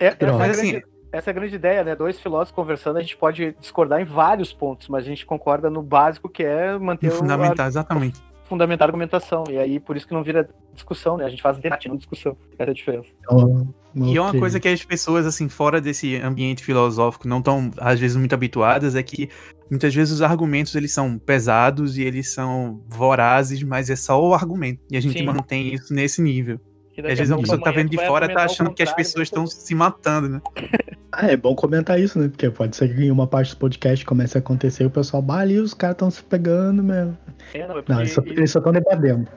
é, 0.00 0.06
é 0.06 0.16
mas, 0.20 0.56
grande, 0.56 0.76
assim, 0.76 0.82
essa 1.12 1.30
é 1.30 1.32
a 1.32 1.34
grande 1.34 1.54
ideia, 1.54 1.84
né? 1.84 1.94
Dois 1.94 2.18
filósofos 2.18 2.54
conversando, 2.54 2.96
a 2.96 3.02
gente 3.02 3.16
pode 3.16 3.54
discordar 3.60 4.00
em 4.00 4.04
vários 4.04 4.52
pontos, 4.52 4.88
mas 4.88 5.04
a 5.04 5.08
gente 5.08 5.24
concorda 5.24 5.70
no 5.70 5.82
básico 5.82 6.28
que 6.28 6.42
é 6.42 6.76
manter 6.76 7.08
o. 7.08 7.12
Fundamental, 7.12 7.66
exatamente. 7.66 8.20
Fundamentar 8.44 8.86
a 8.86 8.88
argumentação. 8.88 9.44
E 9.50 9.58
aí, 9.58 9.80
por 9.80 9.96
isso 9.96 10.06
que 10.06 10.14
não 10.14 10.22
vira 10.22 10.48
discussão, 10.74 11.16
né? 11.16 11.24
A 11.24 11.28
gente 11.28 11.42
faz 11.42 11.58
debate, 11.58 11.88
não 11.88 11.96
discussão. 11.96 12.36
Essa 12.58 12.70
é 12.70 12.72
a 12.72 12.74
diferença. 12.74 13.08
Oh, 13.30 13.66
e 13.96 14.16
é 14.16 14.20
uma 14.20 14.36
coisa 14.36 14.58
que 14.58 14.68
as 14.68 14.84
pessoas, 14.84 15.24
assim, 15.24 15.48
fora 15.48 15.80
desse 15.80 16.16
ambiente 16.16 16.64
filosófico, 16.64 17.28
não 17.28 17.38
estão, 17.38 17.70
às 17.78 18.00
vezes, 18.00 18.16
muito 18.16 18.34
habituadas, 18.34 18.96
é 18.96 19.02
que 19.02 19.28
muitas 19.70 19.94
vezes 19.94 20.14
os 20.14 20.22
argumentos 20.22 20.74
eles 20.74 20.92
são 20.92 21.16
pesados 21.16 21.96
e 21.96 22.02
eles 22.02 22.32
são 22.32 22.82
vorazes, 22.88 23.62
mas 23.62 23.88
é 23.90 23.96
só 23.96 24.20
o 24.20 24.34
argumento. 24.34 24.80
E 24.90 24.96
a 24.96 25.00
gente 25.00 25.18
Sim. 25.18 25.24
mantém 25.24 25.72
isso 25.72 25.94
nesse 25.94 26.20
nível. 26.20 26.60
Às 26.98 27.18
vezes 27.18 27.30
a 27.30 27.36
pessoa 27.36 27.58
que 27.58 27.64
tá 27.64 27.70
vendo 27.70 27.90
de 27.90 27.98
fora 27.98 28.32
tá 28.32 28.44
achando 28.44 28.72
que 28.72 28.82
as 28.82 28.92
pessoas 28.92 29.28
estão 29.28 29.46
se 29.46 29.74
matando, 29.74 30.28
né? 30.28 30.42
Ah, 31.16 31.30
é 31.30 31.36
bom 31.36 31.54
comentar 31.54 32.00
isso, 32.00 32.18
né? 32.18 32.26
Porque 32.26 32.50
pode 32.50 32.74
ser 32.74 32.92
que 32.92 33.04
em 33.04 33.10
uma 33.10 33.24
parte 33.24 33.54
do 33.54 33.58
podcast 33.58 34.04
comece 34.04 34.36
a 34.36 34.40
acontecer 34.40 34.82
e 34.82 34.86
o 34.86 34.90
pessoal, 34.90 35.22
bah, 35.22 35.38
ali 35.38 35.60
os 35.60 35.72
caras 35.72 35.94
estão 35.94 36.10
se 36.10 36.24
pegando 36.24 36.82
mesmo. 36.82 37.16
É, 37.52 37.68
não, 37.68 37.78
é 37.78 37.84
não 37.86 38.02
isso, 38.02 38.20
eles 38.26 38.50
só 38.50 38.58
estão 38.58 38.72
debatendo. 38.72 39.28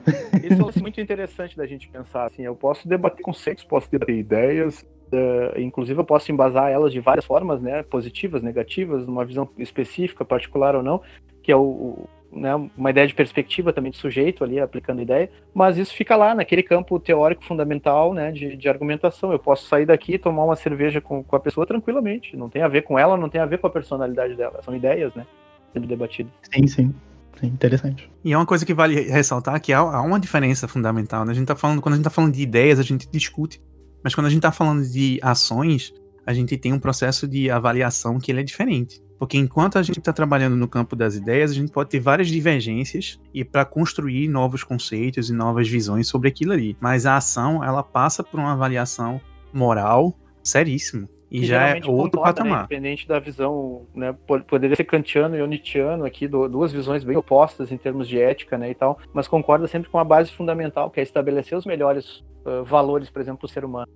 Isso 0.42 0.72
é 0.76 0.80
muito 0.80 1.00
interessante 1.00 1.56
da 1.56 1.66
gente 1.66 1.88
pensar, 1.88 2.24
assim, 2.24 2.42
eu 2.42 2.56
posso 2.56 2.88
debater 2.88 3.22
conceitos, 3.22 3.62
posso 3.62 3.88
debater 3.88 4.16
ideias, 4.16 4.84
uh, 5.12 5.60
inclusive 5.60 6.00
eu 6.00 6.04
posso 6.04 6.32
embasar 6.32 6.68
elas 6.68 6.92
de 6.92 6.98
várias 6.98 7.24
formas, 7.24 7.60
né? 7.60 7.84
Positivas, 7.84 8.42
negativas, 8.42 9.06
numa 9.06 9.24
visão 9.24 9.48
específica, 9.56 10.24
particular 10.24 10.74
ou 10.74 10.82
não, 10.82 11.00
que 11.44 11.52
é 11.52 11.56
o, 11.56 12.08
né, 12.32 12.54
uma 12.76 12.90
ideia 12.90 13.06
de 13.06 13.14
perspectiva 13.14 13.72
também 13.72 13.90
de 13.90 13.98
sujeito 13.98 14.44
ali 14.44 14.60
aplicando 14.60 15.02
ideia, 15.02 15.30
mas 15.54 15.78
isso 15.78 15.94
fica 15.94 16.16
lá 16.16 16.34
naquele 16.34 16.62
campo 16.62 16.98
teórico 16.98 17.44
fundamental, 17.44 18.12
né, 18.12 18.30
de, 18.30 18.56
de 18.56 18.68
argumentação. 18.68 19.32
Eu 19.32 19.38
posso 19.38 19.66
sair 19.66 19.86
daqui 19.86 20.14
e 20.14 20.18
tomar 20.18 20.44
uma 20.44 20.56
cerveja 20.56 21.00
com, 21.00 21.22
com 21.22 21.36
a 21.36 21.40
pessoa 21.40 21.66
tranquilamente, 21.66 22.36
não 22.36 22.48
tem 22.48 22.62
a 22.62 22.68
ver 22.68 22.82
com 22.82 22.98
ela, 22.98 23.16
não 23.16 23.28
tem 23.28 23.40
a 23.40 23.46
ver 23.46 23.58
com 23.58 23.66
a 23.66 23.70
personalidade 23.70 24.34
dela, 24.34 24.60
são 24.62 24.74
ideias, 24.74 25.14
né, 25.14 25.26
sendo 25.72 25.86
debatidas. 25.86 26.32
Sim, 26.52 26.66
sim. 26.66 26.94
Sim, 27.38 27.46
interessante. 27.46 28.10
E 28.24 28.32
é 28.32 28.36
uma 28.36 28.46
coisa 28.46 28.66
que 28.66 28.74
vale 28.74 29.00
ressaltar 29.02 29.60
que 29.60 29.72
há, 29.72 29.78
há 29.78 30.02
uma 30.02 30.18
diferença 30.18 30.66
fundamental. 30.66 31.24
Né? 31.24 31.30
A 31.30 31.34
gente 31.34 31.46
tá 31.46 31.54
falando, 31.54 31.80
quando 31.80 31.92
a 31.92 31.96
gente 31.96 32.04
está 32.04 32.10
falando 32.10 32.32
de 32.34 32.42
ideias, 32.42 32.80
a 32.80 32.82
gente 32.82 33.08
discute. 33.08 33.62
Mas 34.02 34.12
quando 34.12 34.26
a 34.26 34.28
gente 34.28 34.38
está 34.38 34.50
falando 34.50 34.84
de 34.84 35.20
ações, 35.22 35.92
a 36.26 36.32
gente 36.32 36.56
tem 36.56 36.72
um 36.72 36.80
processo 36.80 37.28
de 37.28 37.48
avaliação 37.48 38.18
que 38.18 38.32
ele 38.32 38.40
é 38.40 38.42
diferente. 38.42 39.00
Porque 39.18 39.36
enquanto 39.36 39.78
a 39.78 39.82
gente 39.82 39.98
está 39.98 40.12
trabalhando 40.12 40.56
no 40.56 40.68
campo 40.68 40.94
das 40.94 41.16
ideias, 41.16 41.50
a 41.50 41.54
gente 41.54 41.72
pode 41.72 41.90
ter 41.90 41.98
várias 41.98 42.28
divergências 42.28 43.20
e 43.34 43.44
para 43.44 43.64
construir 43.64 44.28
novos 44.28 44.62
conceitos 44.62 45.28
e 45.28 45.32
novas 45.34 45.68
visões 45.68 46.06
sobre 46.06 46.28
aquilo 46.28 46.52
ali. 46.52 46.76
Mas 46.80 47.04
a 47.04 47.16
ação, 47.16 47.64
ela 47.64 47.82
passa 47.82 48.22
por 48.22 48.38
uma 48.38 48.52
avaliação 48.52 49.20
moral 49.52 50.14
seríssima. 50.42 51.08
E 51.30 51.44
já 51.44 51.68
é 51.68 51.74
outro 51.84 52.20
concorda, 52.20 52.20
né, 52.20 52.22
patamar. 52.22 52.58
Né, 52.58 52.64
independente 52.64 53.06
da 53.06 53.18
visão, 53.18 53.86
né, 53.94 54.14
poderia 54.46 54.74
ser 54.74 54.84
kantiano 54.84 55.36
e 55.36 55.42
onitiano 55.42 56.06
aqui, 56.06 56.26
duas 56.26 56.72
visões 56.72 57.04
bem 57.04 57.16
opostas 57.18 57.70
em 57.70 57.76
termos 57.76 58.08
de 58.08 58.18
ética, 58.18 58.56
né, 58.56 58.70
e 58.70 58.74
tal, 58.74 58.98
mas 59.12 59.28
concorda 59.28 59.66
sempre 59.66 59.90
com 59.90 59.98
a 59.98 60.04
base 60.04 60.32
fundamental, 60.32 60.90
que 60.90 61.00
é 61.00 61.02
estabelecer 61.02 61.58
os 61.58 61.66
melhores 61.66 62.24
uh, 62.46 62.64
valores, 62.64 63.10
por 63.10 63.20
exemplo, 63.20 63.42
do 63.42 63.48
ser 63.48 63.62
humano 63.62 63.88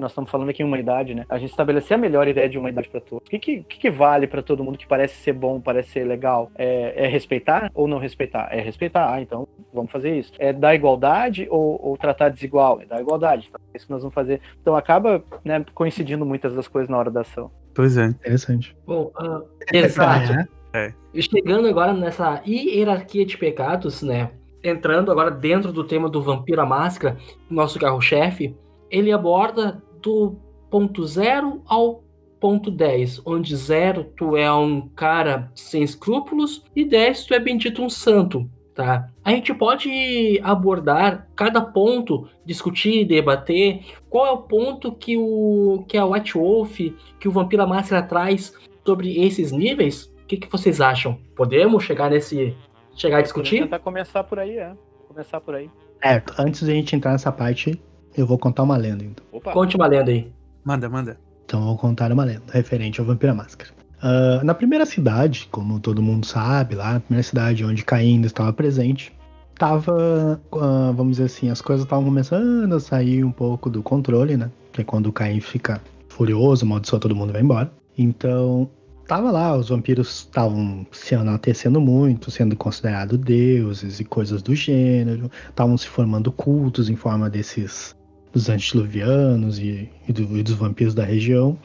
nós 0.00 0.10
estamos 0.10 0.30
falando 0.30 0.48
aqui 0.48 0.62
em 0.62 0.66
humanidade, 0.66 1.14
né? 1.14 1.24
A 1.28 1.38
gente 1.38 1.50
estabelecer 1.50 1.96
a 1.96 1.98
melhor 1.98 2.26
ideia 2.26 2.48
de 2.48 2.58
humanidade 2.58 2.88
para 2.88 3.00
todos. 3.00 3.26
O 3.26 3.30
que, 3.30 3.38
que, 3.38 3.62
que, 3.62 3.78
que 3.78 3.90
vale 3.90 4.26
para 4.26 4.42
todo 4.42 4.64
mundo 4.64 4.78
que 4.78 4.86
parece 4.86 5.14
ser 5.16 5.32
bom, 5.32 5.60
parece 5.60 5.90
ser 5.90 6.04
legal? 6.04 6.50
É, 6.56 7.04
é, 7.04 7.08
respeitar 7.08 7.70
ou 7.74 7.86
não 7.86 7.98
respeitar? 7.98 8.48
É 8.50 8.60
respeitar, 8.60 9.12
ah, 9.12 9.20
então 9.20 9.46
vamos 9.72 9.92
fazer 9.92 10.18
isso. 10.18 10.32
É 10.38 10.52
dar 10.52 10.74
igualdade 10.74 11.46
ou, 11.50 11.80
ou 11.82 11.96
tratar 11.96 12.30
desigual? 12.30 12.80
É 12.80 12.86
dar 12.86 13.00
igualdade. 13.00 13.46
Então, 13.48 13.60
é 13.72 13.76
isso 13.76 13.86
que 13.86 13.92
nós 13.92 14.02
vamos 14.02 14.14
fazer. 14.14 14.40
Então 14.60 14.74
acaba 14.74 15.22
né, 15.44 15.64
coincidindo 15.74 16.24
muitas 16.24 16.54
das 16.54 16.66
coisas 16.66 16.88
na 16.88 16.98
hora 16.98 17.10
da 17.10 17.20
ação. 17.20 17.50
Pois 17.74 17.96
é. 17.96 18.06
Interessante. 18.06 18.76
Bom, 18.86 19.12
uh, 19.20 19.44
exato. 19.72 20.48
É. 20.72 20.92
E 21.12 21.22
chegando 21.22 21.66
agora 21.68 21.92
nessa 21.92 22.42
hierarquia 22.46 23.26
de 23.26 23.36
pecados, 23.36 24.02
né? 24.02 24.30
Entrando 24.62 25.10
agora 25.10 25.30
dentro 25.30 25.72
do 25.72 25.84
tema 25.84 26.08
do 26.08 26.22
Vampiro 26.22 26.60
à 26.60 26.66
Máscara, 26.66 27.16
nosso 27.48 27.78
carro-chefe, 27.78 28.54
ele 28.90 29.10
aborda 29.10 29.82
do 30.00 30.36
ponto 30.70 31.04
zero 31.06 31.62
ao 31.66 32.02
ponto 32.40 32.70
10, 32.70 33.22
onde 33.26 33.54
zero 33.54 34.04
tu 34.16 34.36
é 34.36 34.50
um 34.52 34.88
cara 34.88 35.52
sem 35.54 35.82
escrúpulos 35.82 36.64
e 36.74 36.84
10 36.84 37.26
tu 37.26 37.34
é 37.34 37.38
bendito 37.38 37.82
um 37.82 37.90
santo, 37.90 38.50
tá? 38.74 39.10
A 39.22 39.30
gente 39.30 39.52
pode 39.52 40.40
abordar 40.42 41.28
cada 41.36 41.60
ponto, 41.60 42.26
discutir, 42.44 43.04
debater 43.04 43.84
qual 44.08 44.26
é 44.26 44.30
o 44.30 44.38
ponto 44.38 44.90
que 44.90 45.16
o 45.18 45.84
que 45.86 45.98
a 45.98 46.06
White 46.06 46.34
Wolf, 46.34 46.78
que 47.18 47.28
o 47.28 47.30
Vampiro 47.30 47.62
à 47.62 47.66
Máscara 47.66 48.02
traz 48.02 48.54
sobre 48.84 49.22
esses 49.22 49.52
níveis? 49.52 50.04
O 50.22 50.26
que, 50.26 50.38
que 50.38 50.50
vocês 50.50 50.80
acham? 50.80 51.18
Podemos 51.36 51.84
chegar 51.84 52.10
nesse 52.10 52.56
chegar 52.94 53.18
a 53.18 53.22
discutir? 53.22 53.58
Vou 53.58 53.66
tentar 53.66 53.78
começar 53.80 54.24
por 54.24 54.38
aí, 54.38 54.56
é. 54.56 54.72
Começar 55.06 55.40
por 55.40 55.54
aí. 55.54 55.68
Certo, 56.02 56.34
antes 56.38 56.62
da 56.62 56.72
gente 56.72 56.96
entrar 56.96 57.12
nessa 57.12 57.30
parte, 57.30 57.78
eu 58.16 58.26
vou 58.26 58.38
contar 58.38 58.62
uma 58.62 58.76
lenda, 58.76 59.04
então. 59.04 59.24
Opa. 59.32 59.52
Conte 59.52 59.76
uma 59.76 59.86
lenda 59.86 60.10
aí. 60.10 60.30
Manda, 60.64 60.88
manda. 60.88 61.18
Então 61.44 61.60
eu 61.60 61.66
vou 61.66 61.76
contar 61.78 62.12
uma 62.12 62.24
lenda 62.24 62.42
referente 62.52 63.00
ao 63.00 63.06
Vampiro 63.06 63.32
à 63.32 63.34
Máscara. 63.34 63.70
Uh, 64.02 64.44
na 64.44 64.54
primeira 64.54 64.86
cidade, 64.86 65.48
como 65.50 65.78
todo 65.78 66.00
mundo 66.00 66.24
sabe, 66.24 66.74
lá 66.74 66.94
na 66.94 67.00
primeira 67.00 67.22
cidade 67.22 67.64
onde 67.64 67.84
Caim 67.84 68.14
ainda 68.14 68.26
estava 68.26 68.52
presente, 68.52 69.12
tava, 69.58 70.40
uh, 70.52 70.92
vamos 70.94 71.12
dizer 71.16 71.24
assim, 71.24 71.50
as 71.50 71.60
coisas 71.60 71.84
estavam 71.84 72.04
começando 72.04 72.72
a 72.72 72.80
sair 72.80 73.22
um 73.24 73.32
pouco 73.32 73.68
do 73.68 73.82
controle, 73.82 74.36
né? 74.36 74.50
Que 74.72 74.80
é 74.80 74.84
quando 74.84 75.08
o 75.08 75.12
Caim 75.12 75.40
fica 75.40 75.82
furioso, 76.08 76.64
amaldiçoa 76.64 76.98
todo 76.98 77.14
mundo 77.14 77.32
vai 77.32 77.42
embora. 77.42 77.70
Então, 77.98 78.70
tava 79.06 79.30
lá, 79.30 79.54
os 79.54 79.68
vampiros 79.68 80.20
estavam 80.20 80.86
se 80.92 81.14
enaltecendo 81.14 81.78
muito, 81.78 82.30
sendo 82.30 82.56
considerados 82.56 83.18
deuses 83.18 84.00
e 84.00 84.04
coisas 84.04 84.40
do 84.40 84.54
gênero, 84.54 85.30
estavam 85.48 85.76
se 85.76 85.88
formando 85.88 86.32
cultos 86.32 86.88
em 86.88 86.96
forma 86.96 87.28
desses 87.28 87.94
dos 88.32 88.48
antediluvianos 88.48 89.58
e, 89.58 89.88
e, 90.08 90.12
do, 90.12 90.38
e 90.38 90.42
dos 90.42 90.54
vampiros 90.54 90.94
da 90.94 91.04
região. 91.04 91.58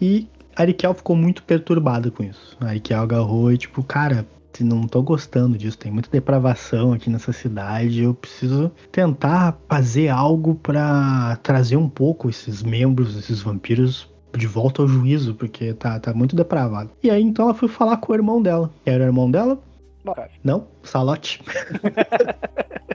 E 0.00 0.26
Arikel 0.56 0.94
ficou 0.94 1.16
muito 1.16 1.42
perturbada 1.42 2.10
com 2.10 2.22
isso. 2.22 2.56
Arikel 2.60 3.00
agarrou 3.00 3.52
e 3.52 3.58
tipo, 3.58 3.82
cara, 3.82 4.26
não 4.60 4.86
tô 4.86 5.02
gostando 5.02 5.56
disso, 5.56 5.78
tem 5.78 5.90
muita 5.90 6.10
depravação 6.10 6.92
aqui 6.92 7.08
nessa 7.08 7.32
cidade, 7.32 8.02
eu 8.02 8.12
preciso 8.12 8.70
tentar 8.90 9.56
fazer 9.66 10.08
algo 10.08 10.54
para 10.56 11.36
trazer 11.42 11.76
um 11.76 11.88
pouco 11.88 12.28
esses 12.28 12.62
membros, 12.62 13.16
esses 13.16 13.40
vampiros 13.40 14.10
de 14.36 14.46
volta 14.46 14.82
ao 14.82 14.88
juízo, 14.88 15.34
porque 15.34 15.72
tá, 15.72 15.98
tá 15.98 16.12
muito 16.12 16.36
depravado. 16.36 16.90
E 17.02 17.10
aí 17.10 17.22
então 17.22 17.46
ela 17.46 17.54
foi 17.54 17.68
falar 17.68 17.96
com 17.98 18.12
o 18.12 18.14
irmão 18.14 18.42
dela. 18.42 18.70
Era 18.84 19.04
o 19.04 19.06
irmão 19.06 19.30
dela? 19.30 19.58
Não, 20.42 20.66
Salote. 20.82 21.40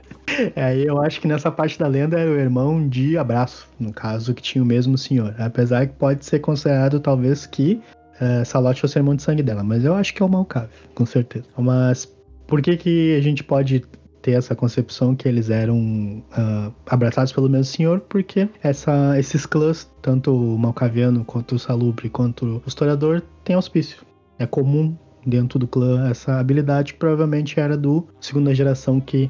Aí 0.56 0.86
eu 0.86 1.02
acho 1.02 1.20
que 1.22 1.28
nessa 1.28 1.52
parte 1.52 1.80
da 1.80 1.88
lenda 1.88 2.20
era 2.20 2.30
o 2.30 2.36
irmão 2.36 2.88
de 2.88 3.18
Abraço, 3.18 3.68
no 3.80 3.94
caso, 3.94 4.34
que 4.34 4.42
tinha 4.42 4.64
o 4.64 4.68
mesmo 4.68 4.98
senhor. 4.98 5.34
Apesar 5.38 5.88
que 5.88 5.94
pode 5.94 6.26
ser 6.26 6.40
considerado, 6.40 7.00
talvez, 7.00 7.46
que 7.46 7.82
uh, 8.22 8.46
Salote 8.46 8.82
fosse 8.82 9.00
irmão 9.00 9.16
de 9.16 9.24
sangue 9.24 9.42
dela. 9.42 9.64
Mas 9.64 9.84
eu 9.84 9.96
acho 9.96 10.14
que 10.14 10.22
é 10.22 10.26
o 10.26 10.30
Malcave, 10.30 10.70
com 10.94 11.06
certeza. 11.06 11.46
Mas 11.58 12.06
por 12.46 12.62
que, 12.62 12.78
que 12.78 13.16
a 13.16 13.22
gente 13.22 13.44
pode 13.44 13.84
ter 14.22 14.32
essa 14.32 14.56
concepção 14.56 15.16
que 15.16 15.28
eles 15.28 15.50
eram 15.50 15.80
uh, 15.80 16.74
abraçados 16.86 17.32
pelo 17.32 17.50
mesmo 17.50 17.66
senhor? 17.66 18.02
Porque 18.02 18.50
essa, 18.62 19.18
esses 19.18 19.46
clãs, 19.46 19.90
tanto 20.02 20.36
o 20.36 20.58
Malcaviano, 20.58 21.24
quanto 21.24 21.56
o 21.56 21.60
Salubre, 21.60 22.10
quanto 22.10 22.46
o 22.46 22.64
historiador, 22.68 23.22
têm 23.44 23.56
auspício. 23.56 24.06
É 24.38 24.46
comum 24.46 24.96
dentro 25.26 25.60
do 25.60 25.68
clã 25.68 26.10
essa 26.10 26.40
habilidade, 26.40 26.94
provavelmente 26.94 27.60
era 27.60 27.78
do 27.78 28.08
segunda 28.20 28.56
geração 28.56 29.00
que 29.00 29.30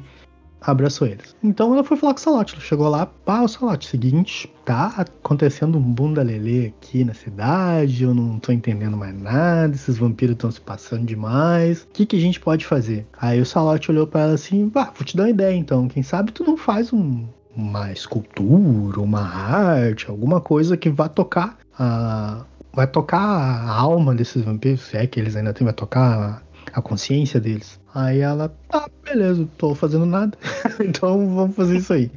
abraçou 0.60 1.06
eles. 1.06 1.34
Então 1.42 1.72
ela 1.72 1.84
foi 1.84 1.96
falar 1.96 2.14
com 2.14 2.20
o 2.20 2.22
Salote. 2.22 2.54
Ela 2.54 2.62
chegou 2.62 2.88
lá, 2.88 3.06
pá, 3.06 3.42
o 3.42 3.48
Salote, 3.48 3.88
seguinte, 3.88 4.52
tá 4.64 4.94
acontecendo 4.96 5.78
um 5.78 5.82
bunda 5.82 6.22
lelê 6.22 6.66
aqui 6.66 7.04
na 7.04 7.14
cidade, 7.14 8.02
eu 8.04 8.14
não 8.14 8.38
tô 8.38 8.52
entendendo 8.52 8.96
mais 8.96 9.18
nada, 9.18 9.74
esses 9.74 9.98
vampiros 9.98 10.34
estão 10.34 10.50
se 10.50 10.60
passando 10.60 11.04
demais. 11.04 11.82
O 11.82 11.88
que, 11.92 12.06
que 12.06 12.16
a 12.16 12.20
gente 12.20 12.40
pode 12.40 12.66
fazer? 12.66 13.06
Aí 13.18 13.40
o 13.40 13.46
Salote 13.46 13.90
olhou 13.90 14.06
para 14.06 14.22
ela 14.22 14.34
assim, 14.34 14.68
vá, 14.68 14.84
vou 14.84 15.04
te 15.04 15.16
dar 15.16 15.24
uma 15.24 15.30
ideia 15.30 15.54
então. 15.54 15.88
Quem 15.88 16.02
sabe 16.02 16.32
tu 16.32 16.44
não 16.44 16.56
faz 16.56 16.92
um, 16.92 17.26
uma 17.54 17.92
escultura, 17.92 19.00
uma 19.00 19.22
arte, 19.22 20.08
alguma 20.08 20.40
coisa 20.40 20.76
que 20.76 20.90
vá 20.90 21.08
tocar 21.08 21.58
a. 21.78 22.44
Vai 22.70 22.86
tocar 22.86 23.18
a 23.18 23.72
alma 23.72 24.14
desses 24.14 24.42
vampiros, 24.42 24.82
se 24.82 24.96
é 24.96 25.04
que 25.04 25.18
eles 25.18 25.34
ainda 25.34 25.52
têm, 25.52 25.64
vai 25.64 25.74
tocar 25.74 26.44
a 26.78 26.82
consciência 26.82 27.40
deles. 27.40 27.80
Aí 27.94 28.20
ela, 28.20 28.54
ah, 28.70 28.88
beleza, 29.04 29.48
tô 29.58 29.74
fazendo 29.74 30.06
nada. 30.06 30.36
então 30.80 31.34
vamos 31.34 31.56
fazer 31.56 31.78
isso 31.78 31.92
aí. 31.92 32.10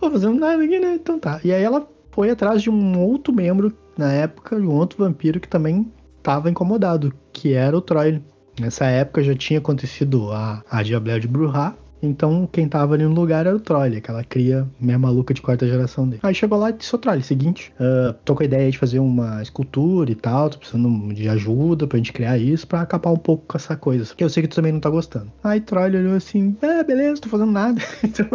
tô 0.00 0.10
fazendo 0.10 0.38
nada 0.38 0.62
aqui, 0.62 0.78
né? 0.78 0.94
Então 0.94 1.18
tá. 1.18 1.40
E 1.44 1.52
aí 1.52 1.62
ela 1.62 1.86
foi 2.10 2.30
atrás 2.30 2.62
de 2.62 2.70
um 2.70 2.98
outro 3.00 3.32
membro 3.32 3.72
na 3.96 4.12
época, 4.12 4.56
de 4.56 4.66
um 4.66 4.72
outro 4.72 4.98
vampiro 4.98 5.40
que 5.40 5.48
também 5.48 5.90
tava 6.22 6.50
incomodado, 6.50 7.12
que 7.32 7.52
era 7.52 7.76
o 7.76 7.80
Troy. 7.80 8.22
Nessa 8.60 8.86
época 8.86 9.22
já 9.22 9.34
tinha 9.34 9.58
acontecido 9.58 10.30
a, 10.30 10.62
a 10.70 10.82
Diablel 10.82 11.20
de 11.20 11.28
Bruhá, 11.28 11.74
então, 12.02 12.48
quem 12.50 12.68
tava 12.68 12.94
ali 12.94 13.04
no 13.04 13.14
lugar 13.14 13.46
era 13.46 13.54
o 13.54 13.60
Troll, 13.60 13.96
aquela 13.96 14.24
cria 14.24 14.68
meia 14.80 14.98
maluca 14.98 15.32
de 15.32 15.40
quarta 15.40 15.66
geração 15.66 16.08
dele. 16.08 16.20
Aí 16.24 16.34
chegou 16.34 16.58
lá 16.58 16.70
e 16.70 16.72
disse: 16.72 16.94
Ô 16.94 16.98
Troll, 16.98 17.20
seguinte, 17.22 17.72
uh, 17.78 18.12
tô 18.24 18.34
com 18.34 18.42
a 18.42 18.46
ideia 18.46 18.70
de 18.70 18.78
fazer 18.78 18.98
uma 18.98 19.40
escultura 19.40 20.10
e 20.10 20.14
tal, 20.16 20.50
tô 20.50 20.58
precisando 20.58 21.14
de 21.14 21.28
ajuda 21.28 21.86
pra 21.86 21.96
gente 21.98 22.12
criar 22.12 22.36
isso, 22.38 22.66
pra 22.66 22.80
acabar 22.80 23.12
um 23.12 23.16
pouco 23.16 23.44
com 23.46 23.56
essa 23.56 23.76
coisa. 23.76 24.12
Que 24.14 24.24
eu 24.24 24.28
sei 24.28 24.42
que 24.42 24.48
tu 24.48 24.56
também 24.56 24.72
não 24.72 24.80
tá 24.80 24.90
gostando. 24.90 25.30
Aí 25.44 25.60
Troll 25.60 25.84
olhou 25.84 26.16
assim: 26.16 26.56
É, 26.60 26.82
beleza, 26.82 27.20
tô 27.20 27.28
fazendo 27.28 27.52
nada. 27.52 27.80
então, 28.02 28.26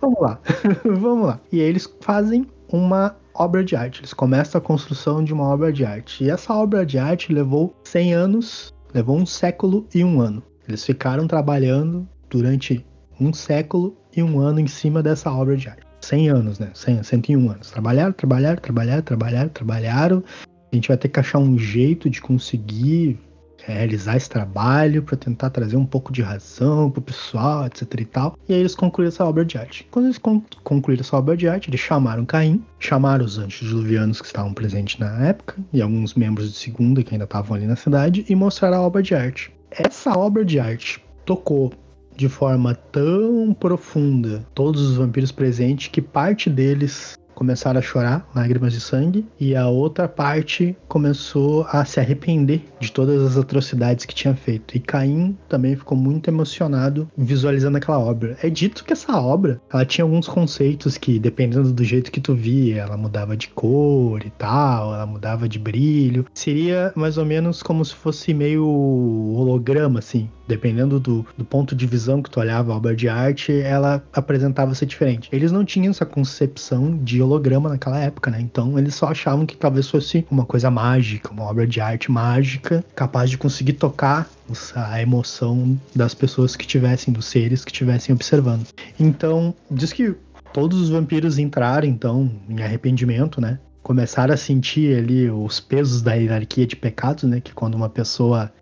vamos 0.00 0.20
lá, 0.20 0.40
vamos 0.84 1.26
lá. 1.26 1.40
E 1.52 1.60
aí 1.60 1.66
eles 1.66 1.92
fazem 2.00 2.46
uma 2.72 3.14
obra 3.34 3.62
de 3.62 3.76
arte. 3.76 4.00
Eles 4.00 4.14
começam 4.14 4.58
a 4.58 4.62
construção 4.62 5.22
de 5.22 5.34
uma 5.34 5.44
obra 5.44 5.70
de 5.70 5.84
arte. 5.84 6.24
E 6.24 6.30
essa 6.30 6.54
obra 6.54 6.86
de 6.86 6.98
arte 6.98 7.30
levou 7.30 7.74
100 7.84 8.14
anos, 8.14 8.74
levou 8.94 9.18
um 9.18 9.26
século 9.26 9.86
e 9.94 10.02
um 10.02 10.20
ano. 10.20 10.42
Eles 10.66 10.84
ficaram 10.84 11.26
trabalhando 11.26 12.08
durante 12.28 12.84
um 13.20 13.32
século 13.32 13.96
e 14.16 14.22
um 14.22 14.38
ano 14.38 14.60
em 14.60 14.66
cima 14.66 15.02
dessa 15.02 15.30
obra 15.30 15.56
de 15.56 15.68
arte. 15.68 15.86
100 16.00 16.28
anos, 16.28 16.58
né? 16.58 16.70
100, 16.72 17.02
101 17.02 17.50
anos. 17.50 17.70
Trabalharam, 17.70 18.12
trabalharam, 18.12 18.60
trabalharam, 18.60 19.02
trabalharam, 19.02 19.48
trabalharam. 19.48 20.24
A 20.72 20.74
gente 20.74 20.88
vai 20.88 20.96
ter 20.96 21.08
que 21.08 21.18
achar 21.18 21.38
um 21.38 21.58
jeito 21.58 22.08
de 22.08 22.20
conseguir 22.20 23.18
é, 23.66 23.72
realizar 23.72 24.16
esse 24.16 24.28
trabalho 24.28 25.02
para 25.02 25.16
tentar 25.16 25.50
trazer 25.50 25.76
um 25.76 25.84
pouco 25.84 26.12
de 26.12 26.22
razão 26.22 26.90
pro 26.90 27.02
pessoal, 27.02 27.66
etc 27.66 27.82
e 28.00 28.04
tal. 28.04 28.38
E 28.48 28.54
aí 28.54 28.60
eles 28.60 28.74
concluíram 28.74 29.08
essa 29.08 29.24
obra 29.24 29.44
de 29.44 29.58
arte. 29.58 29.86
Quando 29.90 30.06
eles 30.06 30.18
concluíram 30.18 31.00
essa 31.00 31.16
obra 31.16 31.36
de 31.36 31.48
arte, 31.48 31.70
eles 31.70 31.80
chamaram 31.80 32.24
Caim, 32.24 32.64
chamaram 32.78 33.24
os 33.24 33.38
antediluvianos 33.38 34.20
que 34.20 34.26
estavam 34.26 34.54
presentes 34.54 34.98
na 34.98 35.26
época 35.26 35.56
e 35.72 35.82
alguns 35.82 36.14
membros 36.14 36.52
de 36.52 36.58
segunda 36.58 37.02
que 37.02 37.14
ainda 37.14 37.24
estavam 37.24 37.56
ali 37.56 37.66
na 37.66 37.76
cidade 37.76 38.24
e 38.28 38.34
mostraram 38.34 38.78
a 38.78 38.82
obra 38.82 39.02
de 39.02 39.14
arte. 39.14 39.52
Essa 39.70 40.16
obra 40.16 40.44
de 40.44 40.60
arte 40.60 41.02
tocou 41.24 41.72
de 42.16 42.28
forma 42.28 42.74
tão 42.74 43.54
profunda 43.54 44.44
todos 44.54 44.82
os 44.82 44.96
vampiros 44.96 45.30
presentes 45.30 45.88
que 45.88 46.00
parte 46.00 46.48
deles 46.48 47.16
começaram 47.36 47.78
a 47.78 47.82
chorar, 47.82 48.28
lágrimas 48.34 48.72
de 48.72 48.80
sangue, 48.80 49.26
e 49.38 49.54
a 49.54 49.68
outra 49.68 50.08
parte 50.08 50.74
começou 50.88 51.66
a 51.70 51.84
se 51.84 52.00
arrepender 52.00 52.62
de 52.80 52.90
todas 52.90 53.22
as 53.22 53.36
atrocidades 53.36 54.06
que 54.06 54.14
tinha 54.14 54.34
feito. 54.34 54.74
E 54.74 54.80
Caim 54.80 55.36
também 55.46 55.76
ficou 55.76 55.96
muito 55.96 56.28
emocionado 56.28 57.08
visualizando 57.16 57.76
aquela 57.76 57.98
obra. 57.98 58.38
É 58.42 58.48
dito 58.48 58.82
que 58.82 58.94
essa 58.94 59.20
obra, 59.20 59.60
ela 59.70 59.84
tinha 59.84 60.04
alguns 60.04 60.26
conceitos 60.26 60.96
que, 60.96 61.18
dependendo 61.18 61.72
do 61.72 61.84
jeito 61.84 62.10
que 62.10 62.20
tu 62.20 62.34
via, 62.34 62.80
ela 62.80 62.96
mudava 62.96 63.36
de 63.36 63.48
cor 63.48 64.24
e 64.24 64.30
tal, 64.30 64.94
ela 64.94 65.04
mudava 65.04 65.46
de 65.46 65.58
brilho. 65.58 66.24
Seria 66.32 66.90
mais 66.96 67.18
ou 67.18 67.26
menos 67.26 67.62
como 67.62 67.84
se 67.84 67.94
fosse 67.94 68.32
meio 68.32 68.66
holograma, 68.66 69.98
assim 69.98 70.28
dependendo 70.46 71.00
do, 71.00 71.26
do, 71.36 71.44
ponto 71.44 71.74
de 71.74 71.86
visão 71.86 72.22
que 72.22 72.30
tu 72.30 72.40
olhava 72.40 72.72
a 72.72 72.76
obra 72.76 72.94
de 72.94 73.08
arte, 73.08 73.52
ela 73.52 74.02
apresentava-se 74.12 74.86
diferente. 74.86 75.28
Eles 75.32 75.50
não 75.50 75.64
tinham 75.64 75.90
essa 75.90 76.06
concepção 76.06 76.96
de 76.96 77.20
holograma 77.26 77.68
naquela 77.68 77.98
época, 77.98 78.30
né? 78.30 78.40
Então 78.40 78.78
eles 78.78 78.94
só 78.94 79.08
achavam 79.08 79.44
que 79.44 79.56
talvez 79.56 79.88
fosse 79.88 80.26
uma 80.30 80.44
coisa 80.44 80.70
mágica, 80.70 81.30
uma 81.30 81.44
obra 81.44 81.66
de 81.66 81.80
arte 81.80 82.10
mágica, 82.10 82.84
capaz 82.94 83.30
de 83.30 83.38
conseguir 83.38 83.74
tocar 83.74 84.28
a 84.74 85.02
emoção 85.02 85.78
das 85.94 86.14
pessoas 86.14 86.56
que 86.56 86.66
tivessem, 86.66 87.12
dos 87.12 87.26
seres 87.26 87.64
que 87.64 87.70
estivessem 87.70 88.14
observando. 88.14 88.66
Então, 88.98 89.54
diz 89.70 89.92
que 89.92 90.14
todos 90.52 90.80
os 90.80 90.88
vampiros 90.88 91.38
entraram, 91.38 91.86
então, 91.86 92.30
em 92.48 92.62
arrependimento, 92.62 93.40
né? 93.40 93.58
Começaram 93.82 94.34
a 94.34 94.36
sentir 94.36 94.96
ali 94.96 95.30
os 95.30 95.60
pesos 95.60 96.02
da 96.02 96.14
hierarquia 96.14 96.66
de 96.66 96.74
pecados, 96.74 97.24
né? 97.24 97.40
Que 97.40 97.52
quando 97.52 97.74
uma 97.74 97.88
pessoa 97.88 98.52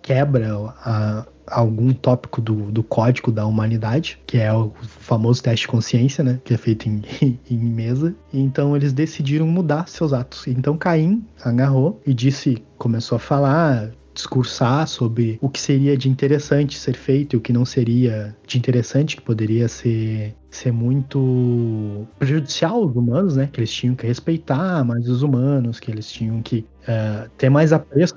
quebra 0.00 0.74
a, 0.84 1.26
algum 1.46 1.92
tópico 1.92 2.40
do, 2.40 2.70
do 2.70 2.82
código 2.82 3.30
da 3.30 3.46
humanidade, 3.46 4.18
que 4.26 4.38
é 4.38 4.52
o 4.52 4.72
famoso 4.80 5.42
teste 5.42 5.66
de 5.66 5.68
consciência, 5.68 6.22
né? 6.22 6.40
Que 6.44 6.54
é 6.54 6.56
feito 6.56 6.88
em, 6.88 7.02
em 7.50 7.58
mesa. 7.58 8.14
Então 8.32 8.76
eles 8.76 8.92
decidiram 8.92 9.46
mudar 9.46 9.88
seus 9.88 10.12
atos. 10.12 10.46
Então 10.46 10.76
Caim 10.76 11.24
agarrou 11.42 12.00
e 12.06 12.14
disse, 12.14 12.62
começou 12.78 13.16
a 13.16 13.18
falar, 13.18 13.90
discursar 14.14 14.86
sobre 14.86 15.38
o 15.40 15.48
que 15.48 15.60
seria 15.60 15.96
de 15.96 16.08
interessante 16.08 16.78
ser 16.78 16.94
feito 16.94 17.34
e 17.34 17.36
o 17.36 17.40
que 17.40 17.52
não 17.52 17.64
seria 17.64 18.36
de 18.46 18.58
interessante, 18.58 19.16
que 19.16 19.22
poderia 19.22 19.68
ser, 19.68 20.34
ser 20.50 20.72
muito 20.72 22.06
prejudicial 22.18 22.82
aos 22.82 22.94
humanos, 22.94 23.36
né? 23.36 23.48
Que 23.50 23.60
eles 23.60 23.72
tinham 23.72 23.94
que 23.94 24.06
respeitar 24.06 24.84
mais 24.84 25.08
os 25.08 25.22
humanos, 25.22 25.80
que 25.80 25.90
eles 25.90 26.10
tinham 26.10 26.42
que 26.42 26.64
uh, 26.82 27.28
ter 27.38 27.48
mais 27.48 27.72
apreço 27.72 28.14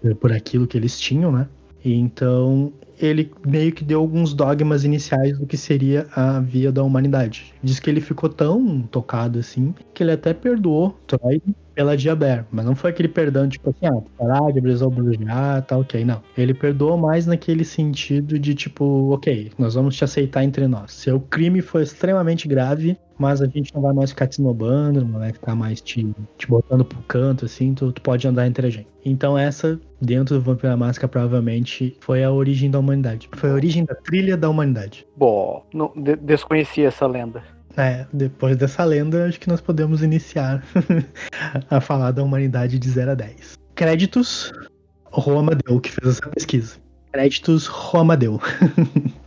por, 0.00 0.14
por 0.16 0.32
aquilo 0.32 0.66
que 0.66 0.76
eles 0.76 0.98
tinham, 0.98 1.32
né? 1.32 1.48
E 1.84 1.94
então 1.94 2.72
ele 2.98 3.30
meio 3.46 3.72
que 3.72 3.82
deu 3.82 4.00
alguns 4.00 4.32
dogmas 4.32 4.84
iniciais 4.84 5.38
do 5.38 5.46
que 5.46 5.56
seria 5.56 6.06
a 6.14 6.40
via 6.40 6.70
da 6.70 6.82
humanidade. 6.82 7.52
Diz 7.62 7.80
que 7.80 7.90
ele 7.90 8.00
ficou 8.00 8.28
tão 8.28 8.82
tocado 8.82 9.38
assim 9.38 9.74
que 9.92 10.02
ele 10.02 10.12
até 10.12 10.32
perdoou 10.32 10.96
Troy 11.06 11.42
pela 11.74 11.96
Diaber, 11.96 12.44
mas 12.50 12.64
não 12.64 12.74
foi 12.74 12.90
aquele 12.90 13.08
perdão 13.08 13.48
tipo 13.48 13.70
assim, 13.70 13.86
ah, 13.86 14.02
parar 14.18 14.52
de 14.52 14.60
brujar, 14.60 15.62
tá 15.62 15.76
ok, 15.76 16.04
não. 16.04 16.22
Ele 16.36 16.54
perdoou 16.54 16.96
mais 16.96 17.26
naquele 17.26 17.64
sentido 17.64 18.38
de 18.38 18.54
tipo, 18.54 19.12
ok, 19.12 19.50
nós 19.58 19.74
vamos 19.74 19.96
te 19.96 20.04
aceitar 20.04 20.44
entre 20.44 20.66
nós. 20.66 20.92
Seu 20.92 21.20
crime 21.20 21.60
foi 21.60 21.82
extremamente 21.82 22.46
grave, 22.46 22.96
mas 23.18 23.40
a 23.40 23.46
gente 23.46 23.74
não 23.74 23.82
vai 23.82 23.92
mais 23.92 24.10
ficar 24.10 24.26
te 24.26 24.32
snobando, 24.32 25.04
não 25.04 25.18
vai 25.18 25.32
ficar 25.32 25.54
mais 25.54 25.80
te, 25.80 26.12
te 26.36 26.46
botando 26.48 26.84
pro 26.84 27.00
canto, 27.02 27.44
assim, 27.44 27.74
tu, 27.74 27.92
tu 27.92 28.00
pode 28.02 28.26
andar 28.26 28.46
entre 28.46 28.66
a 28.66 28.70
gente. 28.70 28.88
Então 29.04 29.36
essa, 29.36 29.80
dentro 30.00 30.36
do 30.36 30.40
Vampira 30.42 30.76
Máscara, 30.76 31.08
provavelmente 31.08 31.96
foi 32.00 32.24
a 32.24 32.30
origem 32.30 32.70
da 32.70 32.78
humanidade. 32.78 33.28
Foi 33.32 33.50
a 33.50 33.54
origem 33.54 33.84
da 33.84 33.94
trilha 33.94 34.36
da 34.36 34.48
humanidade. 34.48 35.06
Bom, 35.16 35.64
não, 35.72 35.92
de 35.94 36.16
desconhecia 36.16 36.88
essa 36.88 37.06
lenda. 37.06 37.42
É, 37.76 38.06
depois 38.12 38.56
dessa 38.56 38.84
lenda, 38.84 39.26
acho 39.26 39.40
que 39.40 39.48
nós 39.48 39.60
podemos 39.60 40.02
iniciar 40.02 40.62
a 41.70 41.80
falar 41.80 42.10
da 42.10 42.22
humanidade 42.22 42.78
de 42.78 42.88
0 42.88 43.12
a 43.12 43.14
10. 43.14 43.58
Créditos, 43.74 44.52
Romadeu, 45.04 45.80
que 45.80 45.90
fez 45.90 46.18
essa 46.18 46.28
pesquisa. 46.28 46.76
Créditos, 47.12 47.66
Romadeu. 47.66 48.40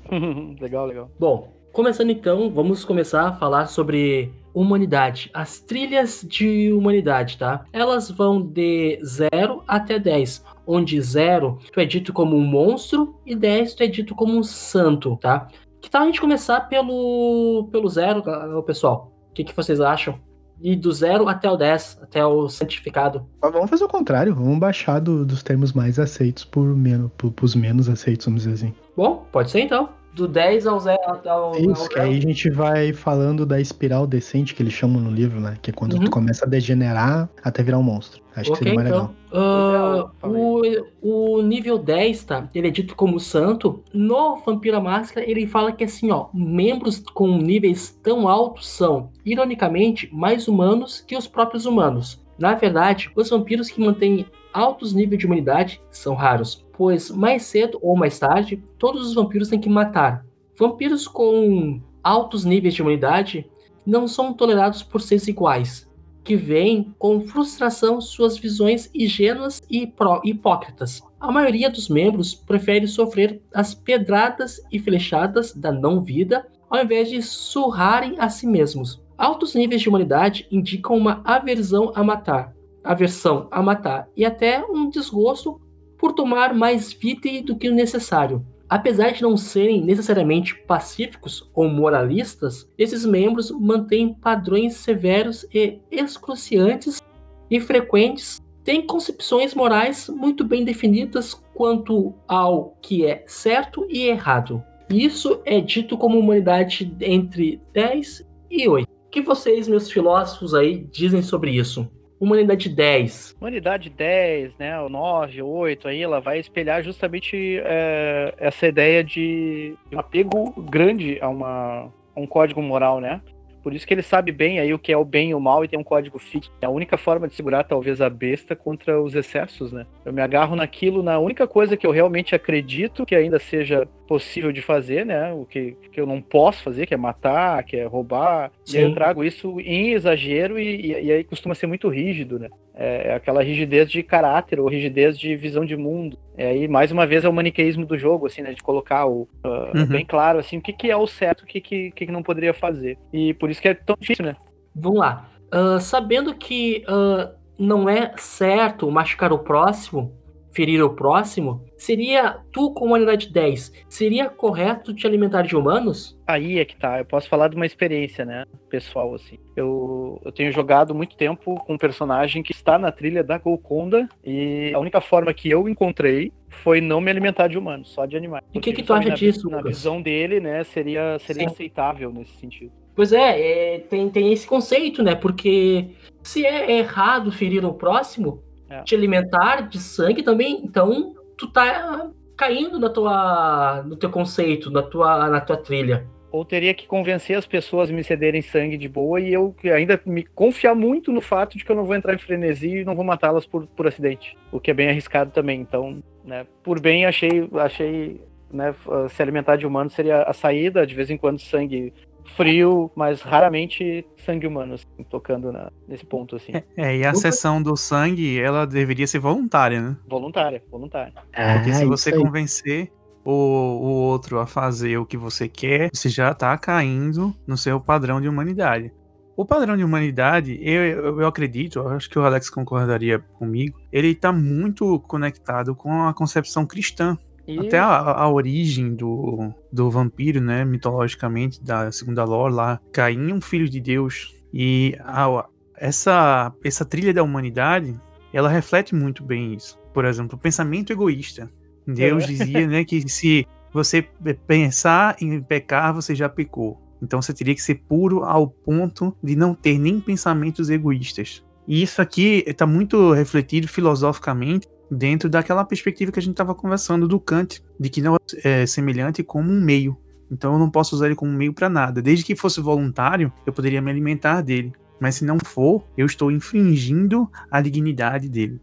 legal, 0.61 0.85
legal. 0.85 1.11
Bom, 1.19 1.53
começando 1.71 2.11
então, 2.11 2.51
vamos 2.51 2.85
começar 2.85 3.27
a 3.27 3.33
falar 3.33 3.67
sobre 3.67 4.31
humanidade. 4.53 5.29
As 5.33 5.59
trilhas 5.59 6.25
de 6.27 6.71
humanidade, 6.71 7.37
tá? 7.37 7.65
Elas 7.73 8.09
vão 8.09 8.41
de 8.41 8.99
0 9.03 9.63
até 9.67 9.99
10. 9.99 10.43
Onde 10.65 10.99
0 10.99 11.59
tu 11.71 11.79
é 11.79 11.85
dito 11.85 12.13
como 12.13 12.35
um 12.35 12.45
monstro 12.45 13.15
e 13.25 13.35
10 13.35 13.73
tu 13.75 13.83
é 13.83 13.87
dito 13.87 14.15
como 14.15 14.37
um 14.37 14.43
santo, 14.43 15.17
tá? 15.17 15.47
Que 15.85 15.91
tal 15.91 16.01
a 16.01 16.05
gente 16.07 16.19
começar 16.19 16.61
pelo, 16.61 17.69
pelo 17.71 17.87
zero, 17.87 18.23
pessoal? 18.63 19.13
O 19.29 19.33
que, 19.35 19.43
que 19.43 19.55
vocês 19.55 19.79
acham? 19.79 20.19
E 20.59 20.75
do 20.75 20.91
zero 20.91 21.27
até 21.27 21.47
o 21.47 21.55
10, 21.55 21.99
até 22.01 22.25
o 22.25 22.49
santificado. 22.49 23.23
Vamos 23.39 23.69
fazer 23.69 23.83
o 23.83 23.87
contrário, 23.87 24.33
vamos 24.33 24.57
baixar 24.57 24.97
do, 24.97 25.23
dos 25.23 25.43
termos 25.43 25.73
mais 25.73 25.99
aceitos 25.99 26.43
por 26.43 26.65
menos, 26.75 27.11
por, 27.15 27.31
pros 27.31 27.53
menos 27.53 27.87
aceitos, 27.87 28.25
vamos 28.25 28.41
dizer 28.41 28.55
assim. 28.55 28.73
Bom, 28.97 29.27
pode 29.31 29.51
ser 29.51 29.59
então 29.59 29.89
do 30.15 30.27
10 30.27 30.65
ao 30.65 30.79
0. 30.79 30.97
Ao, 31.25 31.55
Isso, 31.57 31.83
ao 31.83 31.89
que 31.89 31.99
aí 31.99 32.17
a 32.17 32.21
gente 32.21 32.49
vai 32.49 32.93
falando 32.93 33.45
da 33.45 33.59
espiral 33.59 34.07
decente 34.07 34.55
que 34.55 34.63
eles 34.63 34.73
chamam 34.73 35.01
no 35.01 35.11
livro, 35.11 35.39
né? 35.39 35.57
Que 35.61 35.71
é 35.71 35.73
quando 35.73 35.93
uhum. 35.93 36.05
tu 36.05 36.09
começa 36.09 36.45
a 36.45 36.47
degenerar 36.47 37.29
até 37.43 37.61
virar 37.61 37.77
um 37.77 37.83
monstro. 37.83 38.21
Acho 38.35 38.51
okay, 38.51 38.53
que 38.53 38.57
seria 38.57 38.73
mais 38.73 38.87
então. 38.87 39.15
legal. 39.31 40.11
Uh, 40.23 40.61
o, 41.01 41.37
o 41.37 41.41
nível 41.41 41.77
10, 41.77 42.23
tá? 42.23 42.49
Ele 42.55 42.69
é 42.69 42.71
dito 42.71 42.95
como 42.95 43.19
santo. 43.19 43.83
No 43.93 44.37
Vampira 44.37 44.79
Máscara, 44.79 45.29
ele 45.29 45.45
fala 45.45 45.71
que 45.71 45.83
assim, 45.83 46.09
ó, 46.11 46.27
membros 46.33 46.99
com 47.13 47.37
níveis 47.37 47.97
tão 48.01 48.27
altos 48.27 48.67
são, 48.67 49.09
ironicamente, 49.25 50.09
mais 50.13 50.47
humanos 50.47 51.03
que 51.05 51.17
os 51.17 51.27
próprios 51.27 51.65
humanos. 51.65 52.23
Na 52.37 52.53
verdade, 52.55 53.09
os 53.15 53.29
vampiros 53.29 53.69
que 53.69 53.79
mantêm 53.79 54.25
altos 54.57 54.93
níveis 54.93 55.19
de 55.19 55.25
humanidade 55.25 55.81
são 55.91 56.15
raros 56.15 56.65
pois 56.77 57.09
mais 57.09 57.43
cedo 57.43 57.79
ou 57.81 57.95
mais 57.95 58.19
tarde, 58.19 58.61
todos 58.77 59.07
os 59.07 59.13
vampiros 59.13 59.49
têm 59.49 59.59
que 59.59 59.69
matar. 59.69 60.25
Vampiros 60.57 61.07
com 61.07 61.81
altos 62.03 62.45
níveis 62.45 62.73
de 62.73 62.81
humanidade 62.81 63.49
não 63.85 64.07
são 64.07 64.33
tolerados 64.33 64.83
por 64.83 65.01
seres 65.01 65.27
iguais, 65.27 65.89
que 66.23 66.35
veem 66.35 66.93
com 66.97 67.21
frustração 67.21 68.01
suas 68.01 68.37
visões 68.37 68.89
ingênuas 68.93 69.61
e 69.69 69.91
hipócritas. 70.23 71.01
A 71.19 71.31
maioria 71.31 71.69
dos 71.69 71.87
membros 71.87 72.33
prefere 72.33 72.87
sofrer 72.87 73.41
as 73.53 73.73
pedradas 73.73 74.61
e 74.71 74.79
flechadas 74.79 75.53
da 75.53 75.71
não-vida 75.71 76.45
ao 76.69 76.83
invés 76.83 77.09
de 77.09 77.21
surrarem 77.21 78.15
a 78.17 78.27
si 78.27 78.47
mesmos. 78.47 79.01
Altos 79.17 79.55
níveis 79.55 79.81
de 79.81 79.87
humanidade 79.87 80.47
indicam 80.51 80.97
uma 80.97 81.21
aversão 81.23 81.91
a 81.95 82.03
matar, 82.03 82.53
aversão 82.85 83.47
a 83.51 83.61
matar 83.61 84.07
e 84.15 84.25
até 84.25 84.63
um 84.63 84.89
desgosto 84.89 85.59
por 85.97 86.13
tomar 86.13 86.53
mais 86.53 86.93
vitae 86.93 87.41
do 87.41 87.55
que 87.55 87.69
o 87.69 87.73
necessário. 87.73 88.45
Apesar 88.67 89.11
de 89.11 89.21
não 89.21 89.37
serem 89.37 89.83
necessariamente 89.83 90.55
pacíficos 90.55 91.49
ou 91.53 91.69
moralistas, 91.69 92.67
esses 92.77 93.05
membros 93.05 93.51
mantêm 93.51 94.13
padrões 94.13 94.75
severos 94.75 95.45
e 95.53 95.79
excruciantes 95.91 97.01
e 97.49 97.59
frequentes, 97.59 98.41
têm 98.63 98.85
concepções 98.85 99.53
morais 99.53 100.09
muito 100.09 100.43
bem 100.43 100.65
definidas 100.65 101.35
quanto 101.53 102.15
ao 102.27 102.75
que 102.81 103.05
é 103.05 103.23
certo 103.27 103.85
e 103.87 104.07
errado. 104.07 104.63
Isso 104.89 105.41
é 105.45 105.61
dito 105.61 105.97
como 105.97 106.19
humanidade 106.19 106.91
entre 107.01 107.61
10 107.71 108.25
e 108.49 108.67
8. 108.67 108.87
O 108.87 109.09
que 109.09 109.21
vocês, 109.21 109.67
meus 109.67 109.89
filósofos 109.89 110.53
aí, 110.53 110.87
dizem 110.91 111.21
sobre 111.21 111.51
isso? 111.51 111.87
Humanidade 112.25 112.69
10. 112.69 113.35
Humanidade 113.39 113.87
10, 113.87 114.57
né, 114.57 114.81
o 114.81 114.89
9, 114.89 115.43
8, 115.43 115.87
aí 115.87 116.01
ela 116.01 116.19
vai 116.19 116.39
espelhar 116.39 116.81
justamente 116.81 117.61
é, 117.63 118.33
essa 118.39 118.65
ideia 118.65 119.03
de 119.03 119.75
um 119.93 119.99
apego 119.99 120.51
grande 120.63 121.19
a, 121.21 121.29
uma, 121.29 121.93
um 122.17 122.25
código 122.25 122.63
moral, 122.63 122.99
né? 122.99 123.21
Por 123.65 123.73
isso 123.73 123.87
que 123.87 123.95
ele 123.95 124.03
sabe 124.03 124.31
bem 124.31 124.59
aí 124.59 124.71
o 124.75 124.77
que 124.77 124.93
é 124.93 124.97
o 124.97 125.03
bem 125.03 125.31
e 125.31 125.33
o 125.33 125.39
mal 125.39 125.65
e 125.65 125.67
tem 125.67 125.79
um 125.79 125.83
código 125.83 126.19
fixo. 126.19 126.51
É 126.61 126.67
a 126.67 126.69
única 126.69 126.99
forma 126.99 127.27
de 127.27 127.33
segurar 127.33 127.63
talvez 127.63 127.99
a 127.99 128.07
besta 128.07 128.55
contra 128.55 129.01
os 129.01 129.15
excessos, 129.15 129.71
né? 129.71 129.87
Eu 130.05 130.13
me 130.13 130.21
agarro 130.21 130.55
naquilo, 130.55 131.01
na 131.01 131.17
única 131.17 131.47
coisa 131.47 131.75
que 131.75 131.87
eu 131.87 131.89
realmente 131.89 132.35
acredito 132.35 133.07
que 133.07 133.15
ainda 133.15 133.39
seja 133.39 133.87
possível 134.07 134.51
de 134.51 134.61
fazer, 134.61 135.03
né? 135.03 135.33
O 135.33 135.45
que, 135.45 135.75
que 135.91 135.99
eu 135.99 136.05
não 136.05 136.21
posso 136.21 136.61
fazer, 136.61 136.85
que 136.85 136.93
é 136.93 136.97
matar, 136.97 137.63
que 137.63 137.75
é 137.75 137.85
roubar. 137.85 138.51
Sim. 138.63 138.75
E 138.75 138.77
aí 138.77 138.83
eu 138.85 138.93
trago 138.93 139.23
isso 139.23 139.59
em 139.59 139.93
exagero 139.93 140.59
e, 140.59 140.91
e, 140.91 141.05
e 141.05 141.11
aí 141.11 141.23
costuma 141.23 141.55
ser 141.55 141.65
muito 141.65 141.89
rígido, 141.89 142.37
né? 142.37 142.49
É, 142.75 143.09
é 143.09 143.15
aquela 143.15 143.41
rigidez 143.41 143.89
de 143.89 144.03
caráter 144.03 144.59
ou 144.59 144.67
rigidez 144.67 145.17
de 145.17 145.35
visão 145.35 145.65
de 145.65 145.77
mundo. 145.77 146.19
É 146.37 146.47
aí, 146.47 146.67
mais 146.67 146.91
uma 146.91 147.07
vez, 147.07 147.23
é 147.23 147.29
o 147.29 147.33
maniqueísmo 147.33 147.85
do 147.85 147.97
jogo, 147.97 148.27
assim, 148.27 148.41
né? 148.41 148.53
De 148.53 148.61
colocar 148.61 149.05
o, 149.05 149.21
uh, 149.45 149.77
uhum. 149.77 149.85
bem 149.85 150.05
claro, 150.05 150.39
assim, 150.39 150.57
o 150.57 150.61
que, 150.61 150.73
que 150.73 150.91
é 150.91 150.97
o 150.97 151.07
certo, 151.07 151.43
o 151.43 151.45
que, 151.45 151.61
que, 151.61 151.91
que 151.91 152.11
não 152.11 152.21
poderia 152.21 152.53
fazer. 152.53 152.97
E 153.13 153.33
por 153.35 153.49
isso 153.49 153.61
que 153.61 153.69
é 153.69 153.73
tão 153.73 153.95
difícil, 153.99 154.25
né? 154.25 154.35
Vamos 154.75 154.99
lá. 154.99 155.29
Uh, 155.53 155.79
sabendo 155.79 156.35
que 156.35 156.83
uh, 156.89 157.33
não 157.57 157.87
é 157.87 158.11
certo 158.17 158.91
machucar 158.91 159.31
o 159.31 159.39
próximo, 159.39 160.11
ferir 160.55 160.81
o 160.81 160.89
próximo, 160.89 161.61
seria 161.77 162.39
tu 162.51 162.73
com 162.73 162.85
humanidade 162.85 163.31
10, 163.31 163.73
seria 163.89 164.29
correto 164.29 164.93
te 164.93 165.05
alimentar 165.05 165.41
de 165.41 165.55
humanos? 165.55 166.17
Aí 166.25 166.59
é 166.59 166.65
que 166.65 166.77
tá, 166.77 166.97
eu 166.97 167.05
posso 167.05 167.27
falar 167.27 167.49
de 167.49 167.57
uma 167.57 167.65
experiência, 167.65 168.23
né, 168.23 168.45
pessoal, 168.69 169.13
assim. 169.13 169.37
Eu, 169.55 170.21
eu 170.23 170.31
tenho 170.31 170.51
jogado 170.53 170.95
muito 170.95 171.17
tempo 171.17 171.55
com 171.65 171.73
um 171.73 171.77
personagem 171.77 172.41
que 172.41 172.53
está 172.53 172.79
na 172.79 172.89
trilha 172.89 173.21
da 173.21 173.37
Golconda 173.37 174.07
e 174.23 174.71
a 174.73 174.79
única 174.79 175.01
forma 175.01 175.33
que 175.33 175.49
eu 175.49 175.67
encontrei 175.67 176.31
foi 176.49 176.79
não 176.79 177.01
me 177.01 177.11
alimentar 177.11 177.49
de 177.49 177.57
humanos, 177.57 177.89
só 177.89 178.05
de 178.05 178.15
animais. 178.15 178.43
E 178.53 178.57
o 178.57 178.61
que 178.61 178.71
que 178.71 178.81
tu 178.81 178.93
acha 178.93 179.09
na, 179.09 179.15
disso, 179.15 179.49
Na 179.49 179.61
visão 179.61 180.01
dele, 180.01 180.39
né, 180.39 180.63
seria, 180.63 181.19
seria 181.19 181.47
aceitável 181.47 182.13
nesse 182.13 182.31
sentido. 182.37 182.71
Pois 182.95 183.11
é, 183.11 183.75
é, 183.75 183.79
tem, 183.79 184.09
tem 184.09 184.31
esse 184.31 184.47
conceito, 184.47 185.03
né, 185.03 185.15
porque 185.15 185.89
se 186.23 186.45
é 186.45 186.79
errado 186.79 187.29
ferir 187.29 187.65
o 187.65 187.73
próximo, 187.73 188.41
é. 188.69 188.81
te 188.83 188.95
alimentar 188.95 189.67
de 189.67 189.79
sangue 189.79 190.23
também, 190.23 190.61
então 190.63 191.13
tu 191.37 191.47
tá 191.47 192.09
caindo 192.37 192.79
na 192.79 192.89
tua, 192.89 193.83
no 193.85 193.95
teu 193.95 194.09
conceito, 194.09 194.69
na 194.69 194.81
tua, 194.81 195.29
na 195.29 195.41
tua 195.41 195.57
trilha. 195.57 196.07
Ou 196.31 196.43
teria 196.43 196.73
que 196.73 196.85
convencer 196.85 197.37
as 197.37 197.47
pessoas 197.47 197.89
a 197.89 197.93
me 197.93 198.03
cederem 198.03 198.41
sangue 198.41 198.77
de 198.77 198.89
boa 198.89 199.21
e 199.21 199.33
eu 199.33 199.55
ainda 199.73 199.99
me 200.05 200.23
confiar 200.23 200.75
muito 200.75 201.11
no 201.11 201.21
fato 201.21 201.57
de 201.57 201.63
que 201.63 201.71
eu 201.71 201.75
não 201.75 201.85
vou 201.85 201.95
entrar 201.95 202.13
em 202.13 202.17
frenesi 202.17 202.79
e 202.79 202.85
não 202.85 202.93
vou 202.93 203.05
matá-las 203.05 203.45
por, 203.45 203.65
por 203.67 203.87
acidente. 203.87 204.37
O 204.51 204.59
que 204.59 204.69
é 204.69 204.73
bem 204.73 204.89
arriscado 204.89 205.31
também. 205.31 205.61
Então, 205.61 206.03
né, 206.25 206.45
por 206.61 206.81
bem, 206.81 207.05
achei, 207.05 207.49
achei 207.53 208.21
né, 208.51 208.75
se 209.09 209.21
alimentar 209.21 209.55
de 209.55 209.65
humano 209.65 209.89
seria 209.89 210.23
a 210.23 210.33
saída, 210.33 210.85
de 210.85 210.93
vez 210.93 211.09
em 211.09 211.17
quando 211.17 211.39
sangue 211.39 211.93
frio, 212.25 212.91
mas 212.95 213.21
raramente 213.21 214.05
sangue 214.17 214.47
humano, 214.47 214.73
assim, 214.73 215.03
tocando 215.09 215.51
na, 215.51 215.71
nesse 215.87 216.05
ponto, 216.05 216.35
assim. 216.35 216.53
É, 216.53 216.63
é, 216.77 216.97
e 216.97 217.05
a 217.05 217.09
Opa. 217.09 217.19
sessão 217.19 217.61
do 217.61 217.75
sangue, 217.77 218.39
ela 218.39 218.65
deveria 218.65 219.07
ser 219.07 219.19
voluntária, 219.19 219.81
né? 219.81 219.97
Voluntária, 220.07 220.63
voluntária. 220.69 221.13
Porque 221.13 221.73
se 221.73 221.83
Ah, 221.83 221.87
você 221.87 222.11
convencer 222.11 222.91
o, 223.23 223.31
o 223.31 223.87
outro 223.87 224.39
a 224.39 224.45
fazer 224.45 224.97
o 224.97 225.05
que 225.05 225.17
você 225.17 225.47
quer, 225.47 225.89
você 225.93 226.09
já 226.09 226.33
tá 226.33 226.57
caindo 226.57 227.35
no 227.47 227.57
seu 227.57 227.79
padrão 227.79 228.21
de 228.21 228.27
humanidade. 228.27 228.91
O 229.37 229.45
padrão 229.45 229.75
de 229.75 229.83
humanidade, 229.83 230.57
eu, 230.61 230.81
eu, 230.85 231.19
eu 231.21 231.27
acredito, 231.27 231.79
eu 231.79 231.89
acho 231.89 232.09
que 232.09 232.17
o 232.17 232.23
Alex 232.23 232.49
concordaria 232.49 233.19
comigo, 233.19 233.77
ele 233.91 234.15
tá 234.15 234.31
muito 234.31 234.97
conectado 235.01 235.75
com 235.75 236.07
a 236.07 236.13
concepção 236.13 236.65
cristã. 236.65 237.17
E 237.47 237.59
Até 237.59 237.77
a, 237.77 237.95
a 237.97 238.29
origem 238.29 238.93
do, 238.95 239.53
do 239.71 239.89
vampiro, 239.91 240.41
né, 240.41 240.65
mitologicamente, 240.65 241.63
da 241.63 241.91
segunda 241.91 242.23
lore 242.23 242.53
lá, 242.53 242.79
Caim 242.91 243.29
é 243.31 243.33
um 243.33 243.41
filho 243.41 243.69
de 243.69 243.79
Deus. 243.79 244.33
E 244.53 244.95
a- 244.99 245.45
essa, 245.77 246.51
essa 246.63 246.85
trilha 246.85 247.13
da 247.13 247.21
humanidade, 247.23 247.93
ela 248.33 248.49
reflete 248.49 248.95
muito 248.95 249.23
bem 249.23 249.53
isso. 249.53 249.77
Por 249.93 250.05
exemplo, 250.05 250.35
o 250.37 250.39
pensamento 250.41 250.91
egoísta. 250.91 251.49
Deus 251.87 252.23
É. 252.23 252.27
dizia, 252.27 252.67
né, 252.67 252.83
que 252.83 253.07
se 253.07 253.45
você 253.71 254.01
pensar 254.47 255.15
em 255.21 255.41
pecar, 255.41 255.93
você 255.93 256.15
já 256.15 256.27
pecou. 256.29 256.81
Então 257.01 257.21
você 257.21 257.33
teria 257.33 257.53
que 257.53 257.61
ser 257.61 257.75
puro 257.87 258.23
ao 258.23 258.47
ponto 258.47 259.15
de 259.21 259.35
não 259.35 259.53
ter 259.53 259.77
nem 259.77 259.99
pensamentos 259.99 260.69
egoístas. 260.69 261.43
E 261.67 261.83
isso 261.83 262.01
aqui 262.01 262.43
está 262.47 262.65
muito 262.65 263.11
refletido 263.11 263.67
filosoficamente 263.67 264.67
dentro 264.89 265.29
daquela 265.29 265.63
perspectiva 265.63 266.11
que 266.11 266.19
a 266.19 266.21
gente 266.21 266.33
estava 266.33 266.53
conversando 266.55 267.07
do 267.07 267.19
Kant, 267.19 267.61
de 267.79 267.89
que 267.89 268.01
não 268.01 268.17
é 268.43 268.65
semelhante 268.65 269.23
como 269.23 269.51
um 269.51 269.59
meio. 269.61 269.97
Então 270.31 270.53
eu 270.53 270.59
não 270.59 270.69
posso 270.69 270.95
usar 270.95 271.05
ele 271.07 271.15
como 271.15 271.31
meio 271.31 271.53
para 271.53 271.69
nada. 271.69 272.01
Desde 272.01 272.23
que 272.25 272.35
fosse 272.35 272.59
voluntário, 272.61 273.31
eu 273.45 273.53
poderia 273.53 273.81
me 273.81 273.91
alimentar 273.91 274.41
dele. 274.41 274.73
Mas 274.99 275.15
se 275.15 275.25
não 275.25 275.37
for, 275.39 275.83
eu 275.97 276.05
estou 276.05 276.31
infringindo 276.31 277.29
a 277.51 277.61
dignidade 277.61 278.29
dele. 278.29 278.59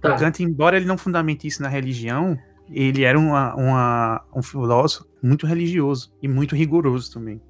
Tá. 0.00 0.14
O 0.14 0.18
Kant, 0.18 0.42
embora 0.42 0.76
ele 0.76 0.86
não 0.86 0.96
fundamente 0.98 1.46
isso 1.46 1.62
na 1.62 1.68
religião, 1.68 2.36
ele 2.70 3.04
era 3.04 3.18
uma, 3.18 3.54
uma- 3.54 4.24
um 4.34 4.42
filósofo 4.42 5.06
muito 5.22 5.46
religioso 5.46 6.12
e 6.22 6.26
muito 6.28 6.54
rigoroso 6.56 7.12
também. 7.12 7.40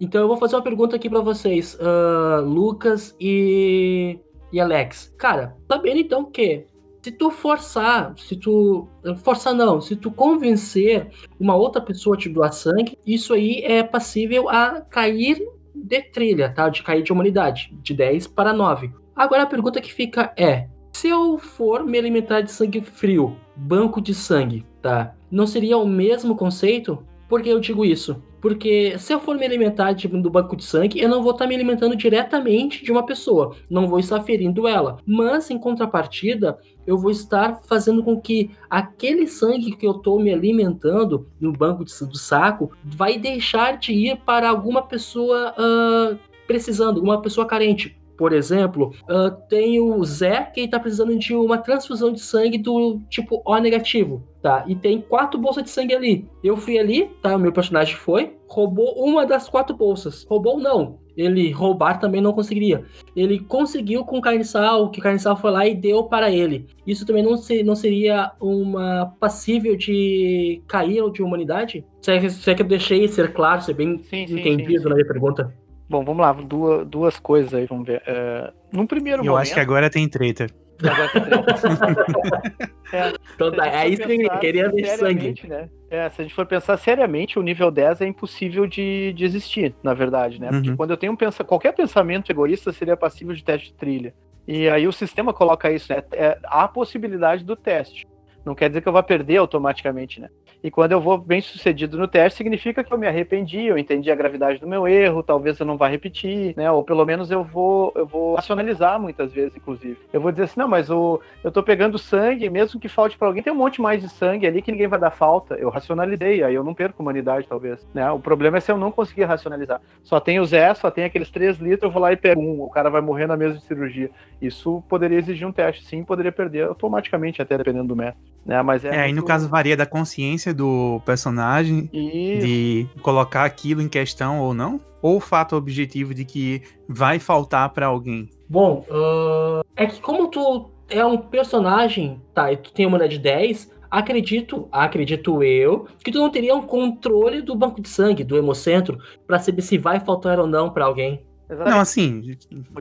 Então 0.00 0.20
eu 0.22 0.28
vou 0.28 0.36
fazer 0.36 0.54
uma 0.56 0.62
pergunta 0.62 0.94
aqui 0.96 1.08
pra 1.10 1.20
vocês, 1.20 1.76
ah, 1.80 2.40
Lucas 2.44 3.14
e, 3.20 4.18
e 4.52 4.60
Alex. 4.60 5.12
Cara, 5.18 5.56
sabendo 5.70 5.98
então 5.98 6.24
que 6.30 6.64
se 7.08 7.12
tu 7.12 7.30
forçar, 7.30 8.12
se 8.18 8.36
tu. 8.36 8.86
Forçar 9.22 9.54
não, 9.54 9.80
se 9.80 9.96
tu 9.96 10.10
convencer 10.10 11.08
uma 11.40 11.56
outra 11.56 11.80
pessoa 11.80 12.14
a 12.14 12.18
te 12.18 12.28
doar 12.28 12.52
sangue, 12.52 12.98
isso 13.06 13.32
aí 13.32 13.62
é 13.64 13.82
passível 13.82 14.46
a 14.50 14.82
cair 14.82 15.42
de 15.74 16.02
trilha, 16.02 16.50
tá? 16.50 16.68
De 16.68 16.82
cair 16.82 17.02
de 17.02 17.10
humanidade, 17.10 17.74
de 17.82 17.94
10 17.94 18.26
para 18.26 18.52
9. 18.52 18.92
Agora 19.16 19.44
a 19.44 19.46
pergunta 19.46 19.80
que 19.80 19.90
fica 19.92 20.34
é: 20.36 20.68
se 20.92 21.08
eu 21.08 21.38
for 21.38 21.82
me 21.82 21.98
alimentar 21.98 22.42
de 22.42 22.52
sangue 22.52 22.82
frio, 22.82 23.34
banco 23.56 24.02
de 24.02 24.12
sangue, 24.12 24.66
tá? 24.82 25.14
Não 25.30 25.46
seria 25.46 25.78
o 25.78 25.88
mesmo 25.88 26.36
conceito? 26.36 27.02
Por 27.26 27.40
que 27.40 27.48
eu 27.48 27.58
digo 27.58 27.86
isso? 27.86 28.22
Porque 28.40 28.96
se 28.98 29.12
eu 29.12 29.20
for 29.20 29.36
me 29.36 29.44
alimentar 29.44 29.92
do 29.92 30.30
banco 30.30 30.56
de 30.56 30.64
sangue, 30.64 31.00
eu 31.00 31.08
não 31.08 31.22
vou 31.22 31.32
estar 31.32 31.46
me 31.46 31.54
alimentando 31.54 31.96
diretamente 31.96 32.84
de 32.84 32.92
uma 32.92 33.04
pessoa. 33.04 33.56
Não 33.68 33.86
vou 33.86 33.98
estar 33.98 34.20
ferindo 34.22 34.66
ela. 34.68 34.98
Mas, 35.06 35.50
em 35.50 35.58
contrapartida, 35.58 36.58
eu 36.86 36.96
vou 36.96 37.10
estar 37.10 37.60
fazendo 37.64 38.02
com 38.02 38.20
que 38.20 38.50
aquele 38.70 39.26
sangue 39.26 39.76
que 39.76 39.86
eu 39.86 39.92
estou 39.92 40.20
me 40.20 40.32
alimentando 40.32 41.26
no 41.40 41.52
banco 41.52 41.84
de- 41.84 42.06
do 42.06 42.16
saco 42.16 42.70
vai 42.84 43.18
deixar 43.18 43.76
de 43.76 43.92
ir 43.92 44.16
para 44.24 44.48
alguma 44.48 44.82
pessoa 44.82 45.54
ah, 45.56 46.16
precisando, 46.46 47.02
uma 47.02 47.20
pessoa 47.20 47.46
carente. 47.46 47.96
Por 48.16 48.32
exemplo, 48.32 48.92
ah, 49.08 49.30
tem 49.30 49.80
o 49.80 50.02
Zé 50.04 50.42
que 50.52 50.62
está 50.62 50.80
precisando 50.80 51.16
de 51.16 51.34
uma 51.34 51.58
transfusão 51.58 52.12
de 52.12 52.20
sangue 52.20 52.58
do 52.58 53.00
tipo 53.08 53.42
O 53.44 53.56
negativo, 53.58 54.24
tá? 54.42 54.64
E 54.66 54.74
tem 54.74 55.00
quatro 55.00 55.38
bolsas 55.40 55.64
de 55.64 55.70
sangue 55.70 55.94
ali. 55.94 56.26
Eu 56.42 56.56
fui 56.56 56.78
ali, 56.78 57.10
tá? 57.22 57.36
O 57.36 57.38
meu 57.38 57.52
personagem 57.52 57.94
foi, 57.96 58.34
roubou 58.48 58.94
uma 59.04 59.26
das 59.26 59.48
quatro 59.48 59.76
bolsas. 59.76 60.24
Roubou 60.28 60.58
não. 60.58 60.98
Ele 61.16 61.50
roubar 61.50 61.98
também 61.98 62.20
não 62.20 62.32
conseguiria. 62.32 62.84
Ele 63.16 63.40
conseguiu 63.40 64.04
com 64.04 64.18
o 64.18 64.20
Carniçal, 64.20 64.88
que 64.90 65.00
o 65.00 65.02
Carniçal 65.02 65.36
foi 65.36 65.50
lá 65.50 65.66
e 65.66 65.74
deu 65.74 66.04
para 66.04 66.30
ele. 66.30 66.66
Isso 66.86 67.04
também 67.04 67.24
não, 67.24 67.36
se- 67.36 67.64
não 67.64 67.74
seria 67.74 68.30
uma 68.40 69.12
passível 69.18 69.74
de 69.76 70.62
cair 70.68 71.00
ou 71.02 71.10
de 71.10 71.20
humanidade? 71.20 71.84
Se 72.00 72.12
é, 72.12 72.20
que- 72.20 72.30
se 72.30 72.48
é 72.50 72.54
que 72.54 72.62
eu 72.62 72.66
deixei 72.66 73.08
ser 73.08 73.32
claro, 73.32 73.60
ser 73.62 73.74
bem 73.74 73.98
sim, 74.04 74.22
entendido 74.22 74.72
sim, 74.74 74.82
sim. 74.82 74.88
na 74.88 74.94
minha 74.94 75.06
pergunta? 75.08 75.52
Bom, 75.88 76.04
vamos 76.04 76.20
lá, 76.20 76.32
duas, 76.32 76.86
duas 76.86 77.18
coisas 77.18 77.54
aí, 77.54 77.66
vamos 77.66 77.86
ver. 77.86 78.02
É, 78.06 78.52
num 78.72 78.86
primeiro 78.86 79.20
eu 79.22 79.26
momento. 79.32 79.42
acho 79.42 79.54
que 79.54 79.60
agora 79.60 79.88
tem 79.88 80.08
treta. 80.08 80.46
agora 80.82 81.08
tem 81.10 81.22
treta. 81.22 82.68
É, 82.90 83.12
Então, 83.34 83.52
Se 83.52 83.60
a 83.60 83.64
gente 83.64 83.74
é 83.74 83.80
for 83.82 83.88
isso 83.92 84.02
que 84.06 84.12
eu 84.12 84.18
pensar 84.18 84.38
queria 84.38 84.70
ver 84.70 84.86
sangue. 84.86 84.96
seriamente, 84.98 85.46
Né? 85.46 85.68
É, 85.90 86.08
se 86.08 86.20
a 86.20 86.24
gente 86.24 86.34
for 86.34 86.46
pensar 86.46 86.76
seriamente, 86.78 87.38
o 87.38 87.42
nível 87.42 87.70
10 87.70 88.00
é 88.00 88.06
impossível 88.06 88.66
de, 88.66 89.12
de 89.14 89.24
existir, 89.24 89.74
na 89.82 89.92
verdade, 89.94 90.40
né? 90.40 90.48
Porque 90.50 90.70
Uhum. 90.70 90.76
quando 90.76 90.90
eu 90.90 90.96
tenho 90.96 91.12
um 91.12 91.16
pensa 91.16 91.44
qualquer 91.44 91.72
pensamento 91.72 92.30
egoísta 92.30 92.72
seria 92.72 92.96
passível 92.96 93.34
de 93.34 93.44
teste 93.44 93.68
de 93.68 93.74
trilha. 93.74 94.14
E 94.46 94.68
aí 94.70 94.86
o 94.88 94.92
sistema 94.92 95.32
coloca 95.34 95.70
isso, 95.70 95.92
né? 95.92 96.02
É, 96.12 96.38
há 96.44 96.64
a 96.64 96.68
possibilidade 96.68 97.44
do 97.44 97.54
teste. 97.54 98.06
Não 98.44 98.54
quer 98.54 98.68
dizer 98.68 98.80
que 98.80 98.88
eu 98.88 98.92
vá 98.92 99.02
perder 99.02 99.36
automaticamente, 99.36 100.20
né? 100.20 100.28
E 100.62 100.70
quando 100.70 100.92
eu 100.92 101.00
vou 101.00 101.16
bem 101.16 101.40
sucedido 101.40 101.96
no 101.96 102.08
teste, 102.08 102.38
significa 102.38 102.82
que 102.82 102.92
eu 102.92 102.98
me 102.98 103.06
arrependi, 103.06 103.66
eu 103.66 103.78
entendi 103.78 104.10
a 104.10 104.14
gravidade 104.14 104.58
do 104.58 104.66
meu 104.66 104.88
erro, 104.88 105.22
talvez 105.22 105.58
eu 105.60 105.66
não 105.66 105.76
vá 105.76 105.86
repetir, 105.86 106.52
né? 106.56 106.70
Ou 106.70 106.82
pelo 106.82 107.04
menos 107.04 107.30
eu 107.30 107.44
vou, 107.44 107.92
eu 107.94 108.04
vou 108.04 108.34
racionalizar 108.34 109.00
muitas 109.00 109.32
vezes, 109.32 109.56
inclusive. 109.56 109.96
Eu 110.12 110.20
vou 110.20 110.32
dizer 110.32 110.44
assim, 110.44 110.58
não, 110.58 110.66
mas 110.66 110.90
o, 110.90 111.20
eu 111.44 111.52
tô 111.52 111.62
pegando 111.62 111.96
sangue, 111.96 112.50
mesmo 112.50 112.80
que 112.80 112.88
falte 112.88 113.16
pra 113.16 113.28
alguém, 113.28 113.42
tem 113.42 113.52
um 113.52 113.56
monte 113.56 113.80
mais 113.80 114.02
de 114.02 114.08
sangue 114.08 114.46
ali 114.46 114.60
que 114.60 114.72
ninguém 114.72 114.88
vai 114.88 114.98
dar 114.98 115.10
falta. 115.10 115.54
Eu 115.54 115.68
racionalizei, 115.68 116.42
aí 116.42 116.54
eu 116.54 116.64
não 116.64 116.74
perco 116.74 117.02
humanidade, 117.02 117.46
talvez. 117.46 117.86
Né? 117.94 118.10
O 118.10 118.18
problema 118.18 118.58
é 118.58 118.60
se 118.60 118.72
eu 118.72 118.76
não 118.76 118.90
conseguir 118.90 119.24
racionalizar. 119.24 119.80
Só 120.02 120.18
tem 120.18 120.40
o 120.40 120.44
Zé, 120.44 120.74
só 120.74 120.90
tem 120.90 121.04
aqueles 121.04 121.30
3 121.30 121.58
litros, 121.58 121.82
eu 121.84 121.90
vou 121.90 122.02
lá 122.02 122.12
e 122.12 122.16
pego 122.16 122.40
um, 122.40 122.62
o 122.62 122.70
cara 122.70 122.90
vai 122.90 123.00
morrer 123.00 123.28
na 123.28 123.36
mesa 123.36 123.58
de 123.58 123.64
cirurgia. 123.64 124.10
Isso 124.42 124.82
poderia 124.88 125.18
exigir 125.18 125.46
um 125.46 125.52
teste, 125.52 125.84
sim, 125.84 126.02
poderia 126.02 126.32
perder 126.32 126.64
automaticamente, 126.64 127.40
até 127.40 127.56
dependendo 127.56 127.88
do 127.88 127.96
método. 127.96 128.37
Né? 128.48 128.62
Mas 128.62 128.82
é, 128.84 128.88
É, 128.88 129.00
aí 129.02 129.10
no 129.12 129.16
muito- 129.16 129.26
caso 129.28 129.46
varia 129.48 129.76
da 129.76 129.84
consciência 129.84 130.54
do 130.54 131.00
personagem 131.04 131.88
Isso. 131.92 132.46
de 132.46 132.86
colocar 133.02 133.44
aquilo 133.44 133.82
em 133.82 133.88
questão 133.88 134.40
ou 134.40 134.54
não, 134.54 134.80
ou 135.02 135.18
o 135.18 135.20
fato 135.20 135.54
objetivo 135.54 136.14
de 136.14 136.24
que 136.24 136.62
vai 136.88 137.18
faltar 137.18 137.68
pra 137.70 137.86
alguém. 137.86 138.28
Bom, 138.48 138.84
ahn, 138.90 139.60
é 139.76 139.84
que 139.86 140.00
como 140.00 140.28
tu 140.28 140.70
é 140.88 141.04
um 141.04 141.18
personagem, 141.18 142.22
tá, 142.32 142.50
e 142.50 142.56
tu 142.56 142.72
tem 142.72 142.86
uma 142.86 142.96
unidade 142.96 143.18
de 143.18 143.22
10, 143.22 143.70
acredito, 143.90 144.66
acredito 144.72 145.42
eu, 145.42 145.86
que 146.02 146.10
tu 146.10 146.18
não 146.18 146.30
teria 146.30 146.54
um 146.54 146.62
controle 146.62 147.42
do 147.42 147.54
banco 147.54 147.80
de 147.82 147.88
sangue, 147.90 148.24
do 148.24 148.36
hemocentro, 148.38 148.98
pra 149.26 149.38
saber 149.38 149.60
se 149.62 149.76
vai 149.76 150.00
faltar 150.00 150.40
ou 150.40 150.46
não 150.46 150.70
pra 150.70 150.86
alguém. 150.86 151.22
Exatamente. 151.50 151.74
Não, 151.74 151.80
assim, 151.80 152.36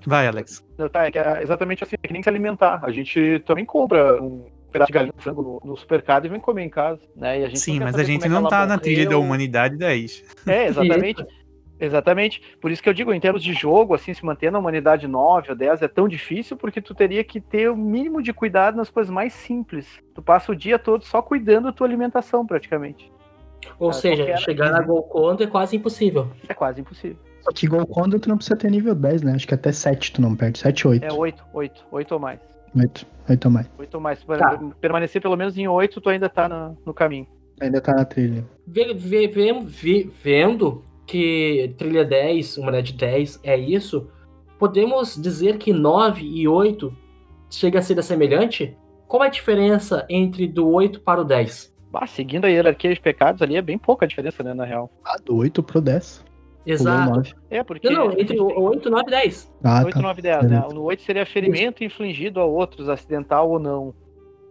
vai, 0.06 0.28
Alex. 0.28 0.66
Não, 0.78 0.90
Tá, 0.90 1.06
é 1.06 1.12
que 1.12 1.20
é 1.20 1.42
exatamente 1.44 1.84
assim, 1.84 1.96
é 2.02 2.08
que 2.08 2.14
nem 2.14 2.24
se 2.24 2.28
alimentar. 2.30 2.80
A 2.84 2.92
gente 2.92 3.42
também 3.46 3.64
compra 3.66 4.22
um 4.22 4.46
pedaço 4.78 4.92
de 4.92 4.94
galinha, 4.94 5.14
frango 5.18 5.42
no, 5.42 5.72
no 5.72 5.78
supermercado 5.78 6.26
e 6.26 6.30
vem 6.30 6.40
comer 6.40 6.64
em 6.64 6.70
casa, 6.70 7.02
né? 7.16 7.40
E 7.40 7.44
a 7.44 7.48
gente 7.48 7.60
Sim, 7.60 7.80
mas 7.80 7.96
a 7.96 8.04
gente 8.04 8.26
é 8.26 8.30
não 8.30 8.48
tá 8.48 8.66
na 8.66 8.78
trilha 8.78 9.08
da 9.10 9.18
humanidade 9.18 9.76
10. 9.78 10.24
É, 10.48 10.68
exatamente. 10.68 11.26
Exatamente. 11.80 12.42
Por 12.60 12.72
isso 12.72 12.82
que 12.82 12.90
eu 12.90 12.94
digo, 12.94 13.14
em 13.14 13.20
termos 13.20 13.44
de 13.44 13.54
jogo, 13.54 13.94
assim, 13.94 14.14
se 14.14 14.26
manter 14.26 14.52
na 14.52 14.58
humanidade 14.58 15.08
9 15.08 15.52
ou 15.52 15.56
10 15.56 15.84
é 15.84 15.88
tão 15.88 16.08
difícil 16.08 16.58
porque 16.58 16.82
tu 16.82 16.96
teria 16.96 17.24
que 17.24 17.40
ter 17.40 17.70
o 17.70 17.78
mínimo 17.78 18.22
de 18.22 18.34
cuidado 18.34 18.76
nas 18.76 18.90
coisas 18.90 19.14
mais 19.14 19.34
simples. 19.34 19.86
Tu 20.16 20.22
passa 20.22 20.52
o 20.52 20.56
dia 20.56 20.80
todo 20.80 21.04
só 21.06 21.22
cuidando 21.22 21.66
da 21.66 21.72
tua 21.72 21.86
alimentação, 21.86 22.46
praticamente. 22.46 23.12
Ou 23.80 23.90
Ah, 23.90 23.94
seja, 23.94 24.24
qualquer- 24.24 24.40
chegar 24.40 24.72
na 24.72 24.82
Golconda 24.82 25.44
é 25.44 25.48
quase 25.48 25.76
impossível. 25.76 26.32
É 26.50 26.54
quase 26.54 26.82
impossível. 26.82 27.18
Só 27.42 27.52
que 27.52 27.68
quando 27.68 28.20
tu 28.20 28.28
não 28.28 28.38
precisa 28.38 28.58
ter 28.58 28.70
nível 28.72 28.96
10, 28.96 29.22
né? 29.22 29.34
Acho 29.34 29.48
que 29.48 29.54
até 29.54 29.72
7 29.72 30.14
tu 30.14 30.22
não 30.22 30.36
perde. 30.36 30.58
7, 30.60 30.88
8. 30.88 31.06
É 31.06 31.14
8, 31.14 31.44
8, 31.54 31.86
8 31.92 32.12
ou 32.12 32.20
mais. 32.20 32.40
8, 32.78 33.06
8 33.30 33.46
ou 33.46 33.52
mais. 33.52 33.70
8 33.78 33.96
ou 33.96 34.02
mais. 34.02 34.24
Para 34.24 34.58
Tá. 34.58 34.64
permanecer 34.80 35.22
pelo 35.22 35.36
menos 35.36 35.58
em 35.58 35.68
8, 35.68 36.00
tu 36.02 36.10
ainda 36.10 36.30
tá 36.30 36.48
no, 36.48 36.78
no 36.86 36.94
caminho. 36.94 37.28
Ainda 37.60 37.82
tá 37.82 37.94
na 37.94 38.06
trilha. 38.06 38.46
Ve- 38.66 38.94
ve- 38.94 39.28
ve- 39.66 40.10
vendo 40.24 40.84
que 41.06 41.74
trilha 41.78 42.04
10, 42.06 42.58
uma 42.58 42.82
de 42.82 42.94
10 42.94 43.40
é 43.44 43.58
isso, 43.58 44.10
podemos 44.60 45.16
dizer 45.16 45.58
que 45.58 45.72
9 45.74 46.24
e 46.26 46.48
8 46.48 46.94
chega 47.50 47.80
a 47.80 47.82
ser 47.82 48.02
semelhante? 48.04 48.78
Qual 49.08 49.24
é 49.24 49.28
a 49.28 49.32
diferença 49.32 50.06
entre 50.10 50.46
do 50.48 50.68
8 50.70 51.00
para 51.00 51.22
o 51.22 51.24
10? 51.24 51.74
Bah, 51.90 52.06
seguindo 52.06 52.44
a 52.46 52.50
hierarquia 52.50 52.94
de 52.94 53.00
pecados 53.00 53.42
ali 53.42 53.56
é 53.56 53.62
bem 53.62 53.78
pouca 53.78 54.06
a 54.06 54.08
diferença, 54.08 54.44
né, 54.44 54.54
na 54.54 54.66
real. 54.66 54.92
Ah, 55.06 55.16
do 55.24 55.38
8 55.38 55.64
pro 55.64 55.80
10. 55.80 56.24
Exato. 56.74 57.10
9. 57.12 57.34
É, 57.50 57.64
porque. 57.64 57.90
Não, 57.90 58.10
não, 58.10 58.20
entre 58.20 58.40
o 58.40 58.48
tem- 58.48 58.58
8, 58.58 58.90
9 58.90 59.04
e 59.08 59.12
10. 59.12 59.54
Ah, 59.64 59.84
8, 59.86 59.94
tá. 59.94 60.02
9, 60.02 60.22
10, 60.22 60.50
né? 60.50 60.68
No 60.74 60.84
8 60.84 61.02
seria 61.02 61.26
ferimento 61.26 61.84
infligido 61.84 62.40
a 62.40 62.46
outros, 62.46 62.90
acidental 62.90 63.50
ou 63.50 63.60
não. 63.60 63.94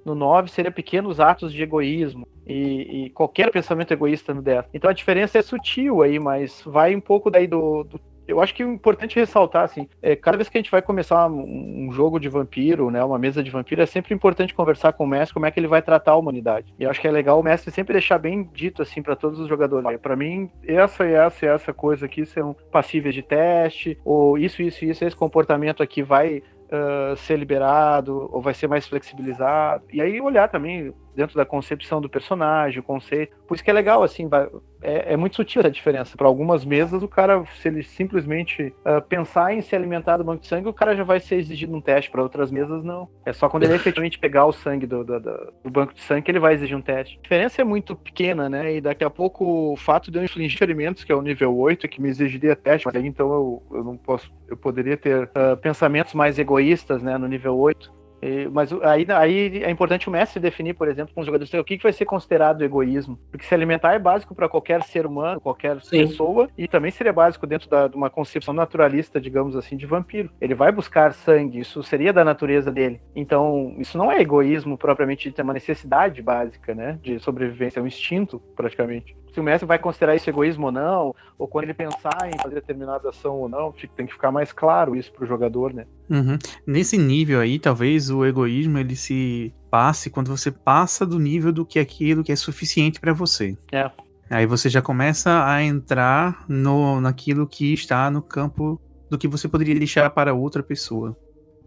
No 0.04 0.14
9 0.14 0.48
seria 0.48 0.70
pequenos 0.70 1.20
atos 1.20 1.52
de 1.52 1.62
egoísmo. 1.62 2.26
E, 2.46 3.06
e, 3.06 3.10
qualquer 3.10 3.50
pensamento 3.50 3.92
egoísta 3.92 4.32
no 4.32 4.40
10. 4.40 4.66
Então 4.72 4.88
a 4.88 4.92
diferença 4.92 5.36
é 5.36 5.42
sutil 5.42 6.00
aí, 6.00 6.18
mas 6.18 6.62
vai 6.64 6.94
um 6.94 7.00
pouco 7.00 7.28
daí 7.28 7.46
do, 7.46 7.82
do 7.82 8.00
eu 8.26 8.40
acho 8.40 8.54
que 8.54 8.64
o 8.64 8.72
importante 8.72 9.18
ressaltar, 9.18 9.64
assim, 9.64 9.88
é, 10.02 10.16
cada 10.16 10.36
vez 10.36 10.48
que 10.48 10.58
a 10.58 10.60
gente 10.60 10.70
vai 10.70 10.82
começar 10.82 11.26
um, 11.28 11.86
um, 11.86 11.92
jogo 11.92 12.18
de 12.18 12.28
vampiro, 12.28 12.90
né, 12.90 13.02
uma 13.02 13.18
mesa 13.18 13.42
de 13.42 13.50
vampiro, 13.50 13.82
é 13.82 13.86
sempre 13.86 14.14
importante 14.14 14.54
conversar 14.54 14.92
com 14.92 15.04
o 15.04 15.06
mestre 15.06 15.34
como 15.34 15.46
é 15.46 15.50
que 15.50 15.60
ele 15.60 15.68
vai 15.68 15.82
tratar 15.82 16.12
a 16.12 16.16
humanidade. 16.16 16.74
E 16.78 16.86
acho 16.86 17.00
que 17.00 17.08
é 17.08 17.10
legal 17.10 17.38
o 17.38 17.42
mestre 17.42 17.70
sempre 17.70 17.92
deixar 17.92 18.18
bem 18.18 18.48
dito, 18.52 18.82
assim, 18.82 19.02
para 19.02 19.16
todos 19.16 19.38
os 19.38 19.48
jogadores. 19.48 20.00
Para 20.00 20.16
mim, 20.16 20.50
essa 20.66 21.06
e 21.06 21.12
essa 21.12 21.46
e 21.46 21.48
essa 21.48 21.72
coisa 21.72 22.06
aqui 22.06 22.26
são 22.26 22.56
passíveis 22.70 23.14
de 23.14 23.22
teste, 23.22 23.98
ou 24.04 24.36
isso, 24.36 24.62
isso, 24.62 24.84
isso, 24.84 25.04
esse 25.04 25.16
comportamento 25.16 25.82
aqui 25.82 26.02
vai 26.02 26.38
uh, 26.38 27.16
ser 27.16 27.38
liberado, 27.38 28.28
ou 28.32 28.40
vai 28.40 28.54
ser 28.54 28.66
mais 28.66 28.86
flexibilizado. 28.86 29.84
E 29.92 30.00
aí 30.00 30.20
olhar 30.20 30.48
também 30.48 30.92
dentro 31.16 31.36
da 31.36 31.44
concepção 31.44 32.00
do 32.00 32.08
personagem, 32.08 32.78
o 32.78 32.82
conceito. 32.82 33.34
Por 33.48 33.54
isso 33.54 33.64
que 33.64 33.70
é 33.70 33.72
legal, 33.72 34.02
assim, 34.02 34.28
vai, 34.28 34.46
é, 34.82 35.14
é, 35.14 35.16
muito 35.16 35.36
sutil 35.36 35.60
essa 35.60 35.70
diferença. 35.70 36.16
Para 36.16 36.26
algumas 36.26 36.64
mesas, 36.64 37.02
o 37.02 37.08
cara, 37.08 37.42
se 37.60 37.68
ele 37.68 37.82
simplesmente 37.82 38.74
uh, 38.84 39.00
pensar 39.08 39.52
em 39.52 39.62
se 39.62 39.74
alimentar 39.74 40.18
do 40.18 40.24
banco 40.24 40.42
de 40.42 40.46
sangue, 40.46 40.68
o 40.68 40.72
cara 40.72 40.94
já 40.94 41.02
vai 41.02 41.18
ser 41.18 41.36
exigido 41.36 41.74
um 41.74 41.80
teste. 41.80 42.10
Para 42.10 42.22
outras 42.22 42.50
mesas, 42.50 42.84
não. 42.84 43.08
É 43.24 43.32
só 43.32 43.48
quando 43.48 43.64
ele 43.64 43.74
efetivamente 43.76 44.18
pegar 44.18 44.44
o 44.44 44.52
sangue 44.52 44.86
do, 44.86 45.02
do, 45.02 45.18
do, 45.18 45.70
banco 45.70 45.94
de 45.94 46.02
sangue 46.02 46.22
que 46.22 46.30
ele 46.30 46.38
vai 46.38 46.54
exigir 46.54 46.76
um 46.76 46.82
teste. 46.82 47.18
A 47.18 47.22
diferença 47.22 47.62
é 47.62 47.64
muito 47.64 47.96
pequena, 47.96 48.48
né? 48.48 48.76
E 48.76 48.80
daqui 48.80 49.02
a 49.02 49.10
pouco 49.10 49.72
o 49.72 49.76
fato 49.76 50.10
de 50.10 50.18
eu 50.18 50.24
infligir 50.24 50.58
ferimentos, 50.58 51.02
que 51.02 51.12
é 51.12 51.14
o 51.14 51.22
nível 51.22 51.56
8, 51.56 51.88
que 51.88 52.00
me 52.00 52.08
exigiria 52.08 52.54
teste, 52.54 52.86
mas 52.86 52.94
aí 52.94 53.06
então 53.06 53.32
eu, 53.32 53.62
eu 53.72 53.84
não 53.84 53.96
posso. 53.96 54.30
Eu 54.46 54.56
poderia 54.56 54.96
ter 54.96 55.24
uh, 55.24 55.56
pensamentos 55.56 56.14
mais 56.14 56.38
egoístas, 56.38 57.02
né, 57.02 57.16
no 57.16 57.26
nível 57.26 57.56
8. 57.56 57.96
E, 58.22 58.48
mas 58.48 58.72
aí, 58.82 59.06
aí 59.10 59.62
é 59.62 59.70
importante 59.70 60.08
o 60.08 60.10
mestre 60.10 60.40
definir, 60.40 60.74
por 60.74 60.88
exemplo, 60.88 61.14
com 61.14 61.20
os 61.20 61.26
jogadores, 61.26 61.52
o 61.52 61.64
que, 61.64 61.76
que 61.76 61.82
vai 61.82 61.92
ser 61.92 62.04
considerado 62.04 62.62
egoísmo. 62.62 63.18
Porque 63.30 63.46
se 63.46 63.54
alimentar 63.54 63.94
é 63.94 63.98
básico 63.98 64.34
para 64.34 64.48
qualquer 64.48 64.82
ser 64.82 65.06
humano, 65.06 65.40
qualquer 65.40 65.80
Sim. 65.82 66.06
pessoa, 66.06 66.48
e 66.56 66.66
também 66.66 66.90
seria 66.90 67.12
básico 67.12 67.46
dentro 67.46 67.68
da, 67.68 67.88
de 67.88 67.96
uma 67.96 68.10
concepção 68.10 68.54
naturalista, 68.54 69.20
digamos 69.20 69.56
assim, 69.56 69.76
de 69.76 69.86
vampiro. 69.86 70.30
Ele 70.40 70.54
vai 70.54 70.72
buscar 70.72 71.12
sangue, 71.12 71.60
isso 71.60 71.82
seria 71.82 72.12
da 72.12 72.24
natureza 72.24 72.70
dele. 72.70 73.00
Então, 73.14 73.74
isso 73.78 73.98
não 73.98 74.10
é 74.10 74.20
egoísmo 74.20 74.76
propriamente 74.76 75.32
é 75.36 75.42
uma 75.42 75.52
necessidade 75.52 76.22
básica, 76.22 76.74
né, 76.74 76.98
de 77.02 77.18
sobrevivência, 77.18 77.80
é 77.80 77.82
um 77.82 77.86
instinto, 77.86 78.40
praticamente 78.54 79.16
se 79.36 79.40
o 79.40 79.42
mestre 79.42 79.66
vai 79.66 79.78
considerar 79.78 80.16
isso 80.16 80.30
egoísmo 80.30 80.66
ou 80.66 80.72
não, 80.72 81.14
ou 81.38 81.46
quando 81.46 81.64
ele 81.64 81.74
pensar 81.74 82.26
em 82.26 82.38
fazer 82.40 82.54
determinada 82.54 83.10
ação 83.10 83.34
ou 83.34 83.50
não, 83.50 83.70
tem 83.94 84.06
que 84.06 84.14
ficar 84.14 84.32
mais 84.32 84.50
claro 84.50 84.96
isso 84.96 85.12
pro 85.12 85.26
jogador, 85.26 85.74
né? 85.74 85.84
Uhum. 86.08 86.38
Nesse 86.66 86.96
nível 86.96 87.40
aí, 87.40 87.58
talvez 87.58 88.08
o 88.10 88.24
egoísmo 88.24 88.78
ele 88.78 88.96
se 88.96 89.54
passe 89.70 90.08
quando 90.08 90.34
você 90.34 90.50
passa 90.50 91.04
do 91.04 91.18
nível 91.18 91.52
do 91.52 91.66
que 91.66 91.78
é 91.78 91.82
aquilo 91.82 92.24
que 92.24 92.32
é 92.32 92.36
suficiente 92.36 92.98
para 92.98 93.12
você. 93.12 93.54
É. 93.70 93.90
Aí 94.30 94.46
você 94.46 94.70
já 94.70 94.80
começa 94.80 95.44
a 95.46 95.62
entrar 95.62 96.46
no, 96.48 96.98
naquilo 96.98 97.46
que 97.46 97.74
está 97.74 98.10
no 98.10 98.22
campo 98.22 98.80
do 99.10 99.18
que 99.18 99.28
você 99.28 99.46
poderia 99.46 99.74
deixar 99.74 100.08
para 100.08 100.32
outra 100.32 100.62
pessoa. 100.62 101.14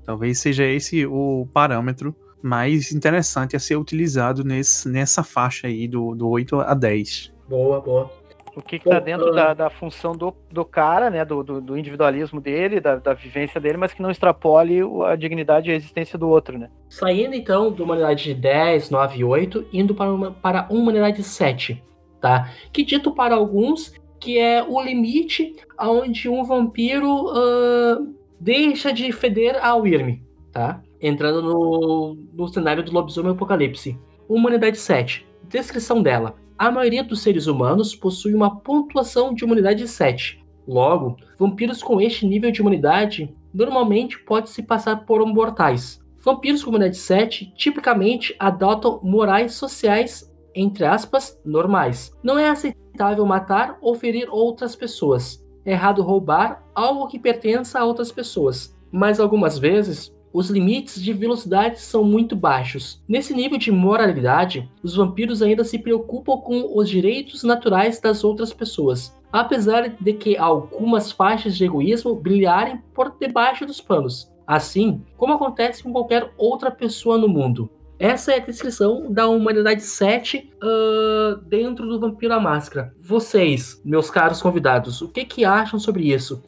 Talvez 0.03 0.39
seja 0.39 0.65
esse 0.65 1.05
o 1.05 1.47
parâmetro 1.53 2.15
mais 2.41 2.91
interessante 2.91 3.55
a 3.55 3.59
ser 3.59 3.75
utilizado 3.75 4.43
nesse, 4.43 4.89
nessa 4.89 5.23
faixa 5.23 5.67
aí 5.67 5.87
do, 5.87 6.15
do 6.15 6.27
8 6.27 6.61
a 6.61 6.73
10. 6.73 7.37
Boa, 7.49 7.81
boa. 7.81 8.11
O 8.55 8.61
que 8.61 8.75
está 8.75 8.99
dentro 8.99 9.31
da, 9.31 9.53
da 9.53 9.69
função 9.69 10.11
do, 10.11 10.33
do 10.51 10.63
cara, 10.63 11.09
né? 11.09 11.25
Do, 11.25 11.43
do, 11.43 11.61
do 11.61 11.77
individualismo 11.77 12.39
dele, 12.39 12.79
da, 12.79 12.97
da, 12.97 13.13
vivência 13.13 13.59
dele, 13.59 13.77
mas 13.77 13.93
que 13.93 14.01
não 14.01 14.11
extrapole 14.11 14.79
a 15.05 15.15
dignidade 15.15 15.69
e 15.69 15.73
a 15.73 15.75
existência 15.75 16.17
do 16.17 16.27
outro, 16.29 16.57
né? 16.57 16.69
Saindo 16.89 17.35
então 17.35 17.71
da 17.71 17.83
humanidade 17.83 18.23
de 18.23 18.33
10, 18.33 18.89
9 18.89 19.19
e 19.19 19.23
8, 19.23 19.67
indo 19.73 19.95
para 19.95 20.11
uma, 20.11 20.31
para 20.31 20.61
a 20.61 20.73
humanidade 20.73 21.23
7, 21.23 21.81
tá? 22.21 22.51
Que 22.71 22.83
dito 22.83 23.13
para 23.13 23.35
alguns 23.35 23.93
que 24.19 24.37
é 24.37 24.61
o 24.61 24.81
limite 24.81 25.55
aonde 25.77 26.27
um 26.27 26.43
vampiro 26.43 27.27
uh, 27.27 28.13
deixa 28.39 28.91
de 28.91 29.11
feder 29.11 29.57
ao 29.63 29.87
Irme, 29.87 30.23
tá? 30.51 30.81
Entrando 31.01 31.41
no, 31.41 32.17
no 32.33 32.47
cenário 32.47 32.83
do 32.83 32.91
lobisomem 32.91 33.31
apocalipse. 33.31 33.97
Humanidade 34.27 34.77
7. 34.77 35.25
Descrição 35.47 36.03
dela 36.03 36.35
a 36.59 36.69
maioria 36.69 37.01
dos 37.01 37.21
seres 37.21 37.47
humanos 37.47 37.95
possui 37.95 38.35
uma 38.35 38.59
pontuação 38.59 39.33
de 39.33 39.45
imunidade 39.45 39.87
7. 39.87 40.43
Logo, 40.67 41.15
vampiros 41.39 41.81
com 41.81 42.01
este 42.01 42.27
nível 42.27 42.51
de 42.51 42.59
imunidade 42.59 43.33
normalmente 43.53 44.19
podem 44.19 44.51
se 44.51 44.61
passar 44.61 45.05
por 45.05 45.25
mortais. 45.25 46.03
Vampiros 46.21 46.61
com 46.61 46.71
imunidade 46.71 46.97
7 46.97 47.53
tipicamente 47.55 48.35
adotam 48.37 48.99
morais 49.01 49.53
sociais, 49.53 50.29
entre 50.53 50.83
aspas, 50.83 51.39
normais. 51.45 52.11
Não 52.21 52.37
é 52.37 52.49
aceitável 52.49 53.25
matar 53.25 53.77
ou 53.81 53.95
ferir 53.95 54.27
outras 54.29 54.75
pessoas. 54.75 55.41
É 55.63 55.71
errado 55.71 56.01
roubar 56.01 56.61
algo 56.75 57.07
que 57.07 57.17
pertença 57.17 57.79
a 57.79 57.85
outras 57.85 58.11
pessoas. 58.11 58.77
Mas 58.91 59.21
algumas 59.21 59.57
vezes 59.57 60.13
os 60.31 60.49
limites 60.49 61.01
de 61.01 61.13
velocidade 61.13 61.79
são 61.81 62.03
muito 62.03 62.35
baixos. 62.35 63.01
Nesse 63.07 63.33
nível 63.33 63.57
de 63.57 63.71
moralidade, 63.71 64.69
os 64.83 64.95
vampiros 64.95 65.41
ainda 65.41 65.63
se 65.63 65.79
preocupam 65.79 66.37
com 66.37 66.77
os 66.77 66.89
direitos 66.89 67.43
naturais 67.43 67.99
das 67.99 68.23
outras 68.23 68.53
pessoas, 68.53 69.15
apesar 69.31 69.89
de 69.89 70.13
que 70.13 70.37
algumas 70.37 71.11
faixas 71.11 71.57
de 71.57 71.65
egoísmo 71.65 72.15
brilharem 72.15 72.81
por 72.93 73.15
debaixo 73.19 73.65
dos 73.65 73.81
panos, 73.81 74.31
assim 74.45 75.01
como 75.17 75.33
acontece 75.33 75.83
com 75.83 75.91
qualquer 75.91 76.31
outra 76.37 76.71
pessoa 76.71 77.17
no 77.17 77.27
mundo. 77.27 77.69
Essa 77.99 78.31
é 78.31 78.35
a 78.37 78.45
descrição 78.45 79.11
da 79.11 79.27
humanidade 79.27 79.81
7 79.81 80.49
uh, 80.63 81.35
dentro 81.41 81.85
do 81.85 81.99
Vampiro 81.99 82.33
à 82.33 82.39
Máscara. 82.39 82.93
Vocês, 83.01 83.81
meus 83.83 84.09
caros 84.09 84.41
convidados, 84.41 85.01
o 85.01 85.09
que, 85.09 85.25
que 85.25 85.43
acham 85.43 85.77
sobre 85.77 86.13
isso? 86.13 86.41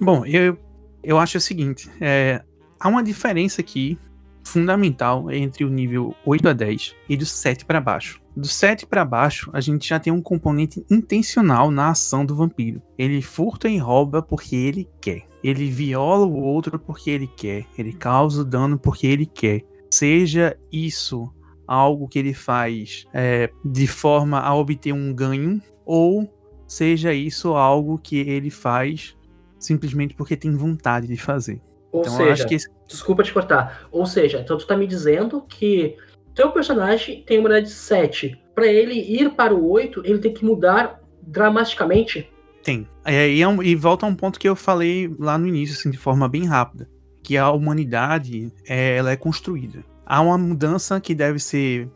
Bom, 0.00 0.26
eu, 0.26 0.58
eu 1.04 1.16
acho 1.16 1.38
o 1.38 1.40
seguinte: 1.40 1.88
é, 2.00 2.42
há 2.78 2.88
uma 2.88 3.02
diferença 3.02 3.60
aqui 3.60 3.98
fundamental 4.44 5.30
entre 5.30 5.64
o 5.64 5.68
nível 5.68 6.14
8 6.24 6.48
a 6.48 6.52
10 6.52 6.94
e 7.08 7.16
do 7.16 7.26
7 7.26 7.64
para 7.64 7.80
baixo. 7.80 8.22
Do 8.36 8.46
7 8.46 8.86
para 8.86 9.04
baixo, 9.04 9.50
a 9.52 9.60
gente 9.60 9.88
já 9.88 9.98
tem 9.98 10.12
um 10.12 10.22
componente 10.22 10.84
intencional 10.90 11.70
na 11.70 11.90
ação 11.90 12.24
do 12.24 12.36
vampiro. 12.36 12.80
Ele 12.96 13.20
furta 13.22 13.68
e 13.68 13.78
rouba 13.78 14.22
porque 14.22 14.54
ele 14.54 14.88
quer. 15.00 15.26
Ele 15.42 15.70
viola 15.70 16.26
o 16.26 16.36
outro 16.36 16.78
porque 16.78 17.10
ele 17.10 17.26
quer. 17.26 17.64
Ele 17.76 17.92
causa 17.92 18.44
dano 18.44 18.78
porque 18.78 19.06
ele 19.06 19.26
quer. 19.26 19.62
Seja 19.90 20.56
isso 20.70 21.32
algo 21.66 22.06
que 22.06 22.18
ele 22.18 22.34
faz 22.34 23.06
é, 23.12 23.50
de 23.64 23.86
forma 23.86 24.38
a 24.38 24.54
obter 24.54 24.92
um 24.92 25.12
ganho, 25.12 25.60
ou 25.84 26.30
seja 26.68 27.12
isso 27.12 27.54
algo 27.54 27.98
que 27.98 28.18
ele 28.18 28.50
faz 28.50 29.16
simplesmente 29.58 30.14
porque 30.14 30.36
tem 30.36 30.54
vontade 30.54 31.06
de 31.06 31.16
fazer. 31.16 31.60
Ou 31.96 32.02
então, 32.02 32.16
seja, 32.16 32.46
que... 32.46 32.56
desculpa 32.86 33.22
te 33.22 33.32
cortar. 33.32 33.86
Ou 33.90 34.06
seja, 34.06 34.38
então 34.40 34.58
tu 34.58 34.66
tá 34.66 34.76
me 34.76 34.86
dizendo 34.86 35.42
que 35.42 35.96
teu 36.34 36.50
personagem 36.52 37.22
tem 37.22 37.38
uma 37.38 37.48
idade 37.48 37.70
7. 37.70 38.38
Para 38.54 38.66
ele 38.66 38.94
ir 38.94 39.30
para 39.30 39.54
o 39.54 39.70
8, 39.70 40.02
ele 40.04 40.18
tem 40.18 40.32
que 40.32 40.44
mudar 40.44 41.00
dramaticamente? 41.22 42.30
Tem. 42.62 42.86
E, 43.06 43.40
é 43.40 43.48
um, 43.48 43.62
e, 43.62 43.74
volta 43.74 44.04
a 44.04 44.08
um 44.08 44.14
ponto 44.14 44.38
que 44.38 44.48
eu 44.48 44.56
falei 44.56 45.10
lá 45.18 45.38
no 45.38 45.46
início, 45.46 45.74
assim, 45.74 45.90
de 45.90 45.98
forma 45.98 46.28
bem 46.28 46.46
rápida. 46.46 46.88
Que 47.22 47.36
a 47.36 47.50
humanidade, 47.50 48.52
é, 48.68 48.96
ela 48.96 49.10
é 49.10 49.16
construída. 49.16 49.84
Há 50.04 50.20
uma 50.20 50.38
mudança 50.38 51.00
que 51.00 51.14
deve 51.14 51.38
ser 51.38 51.88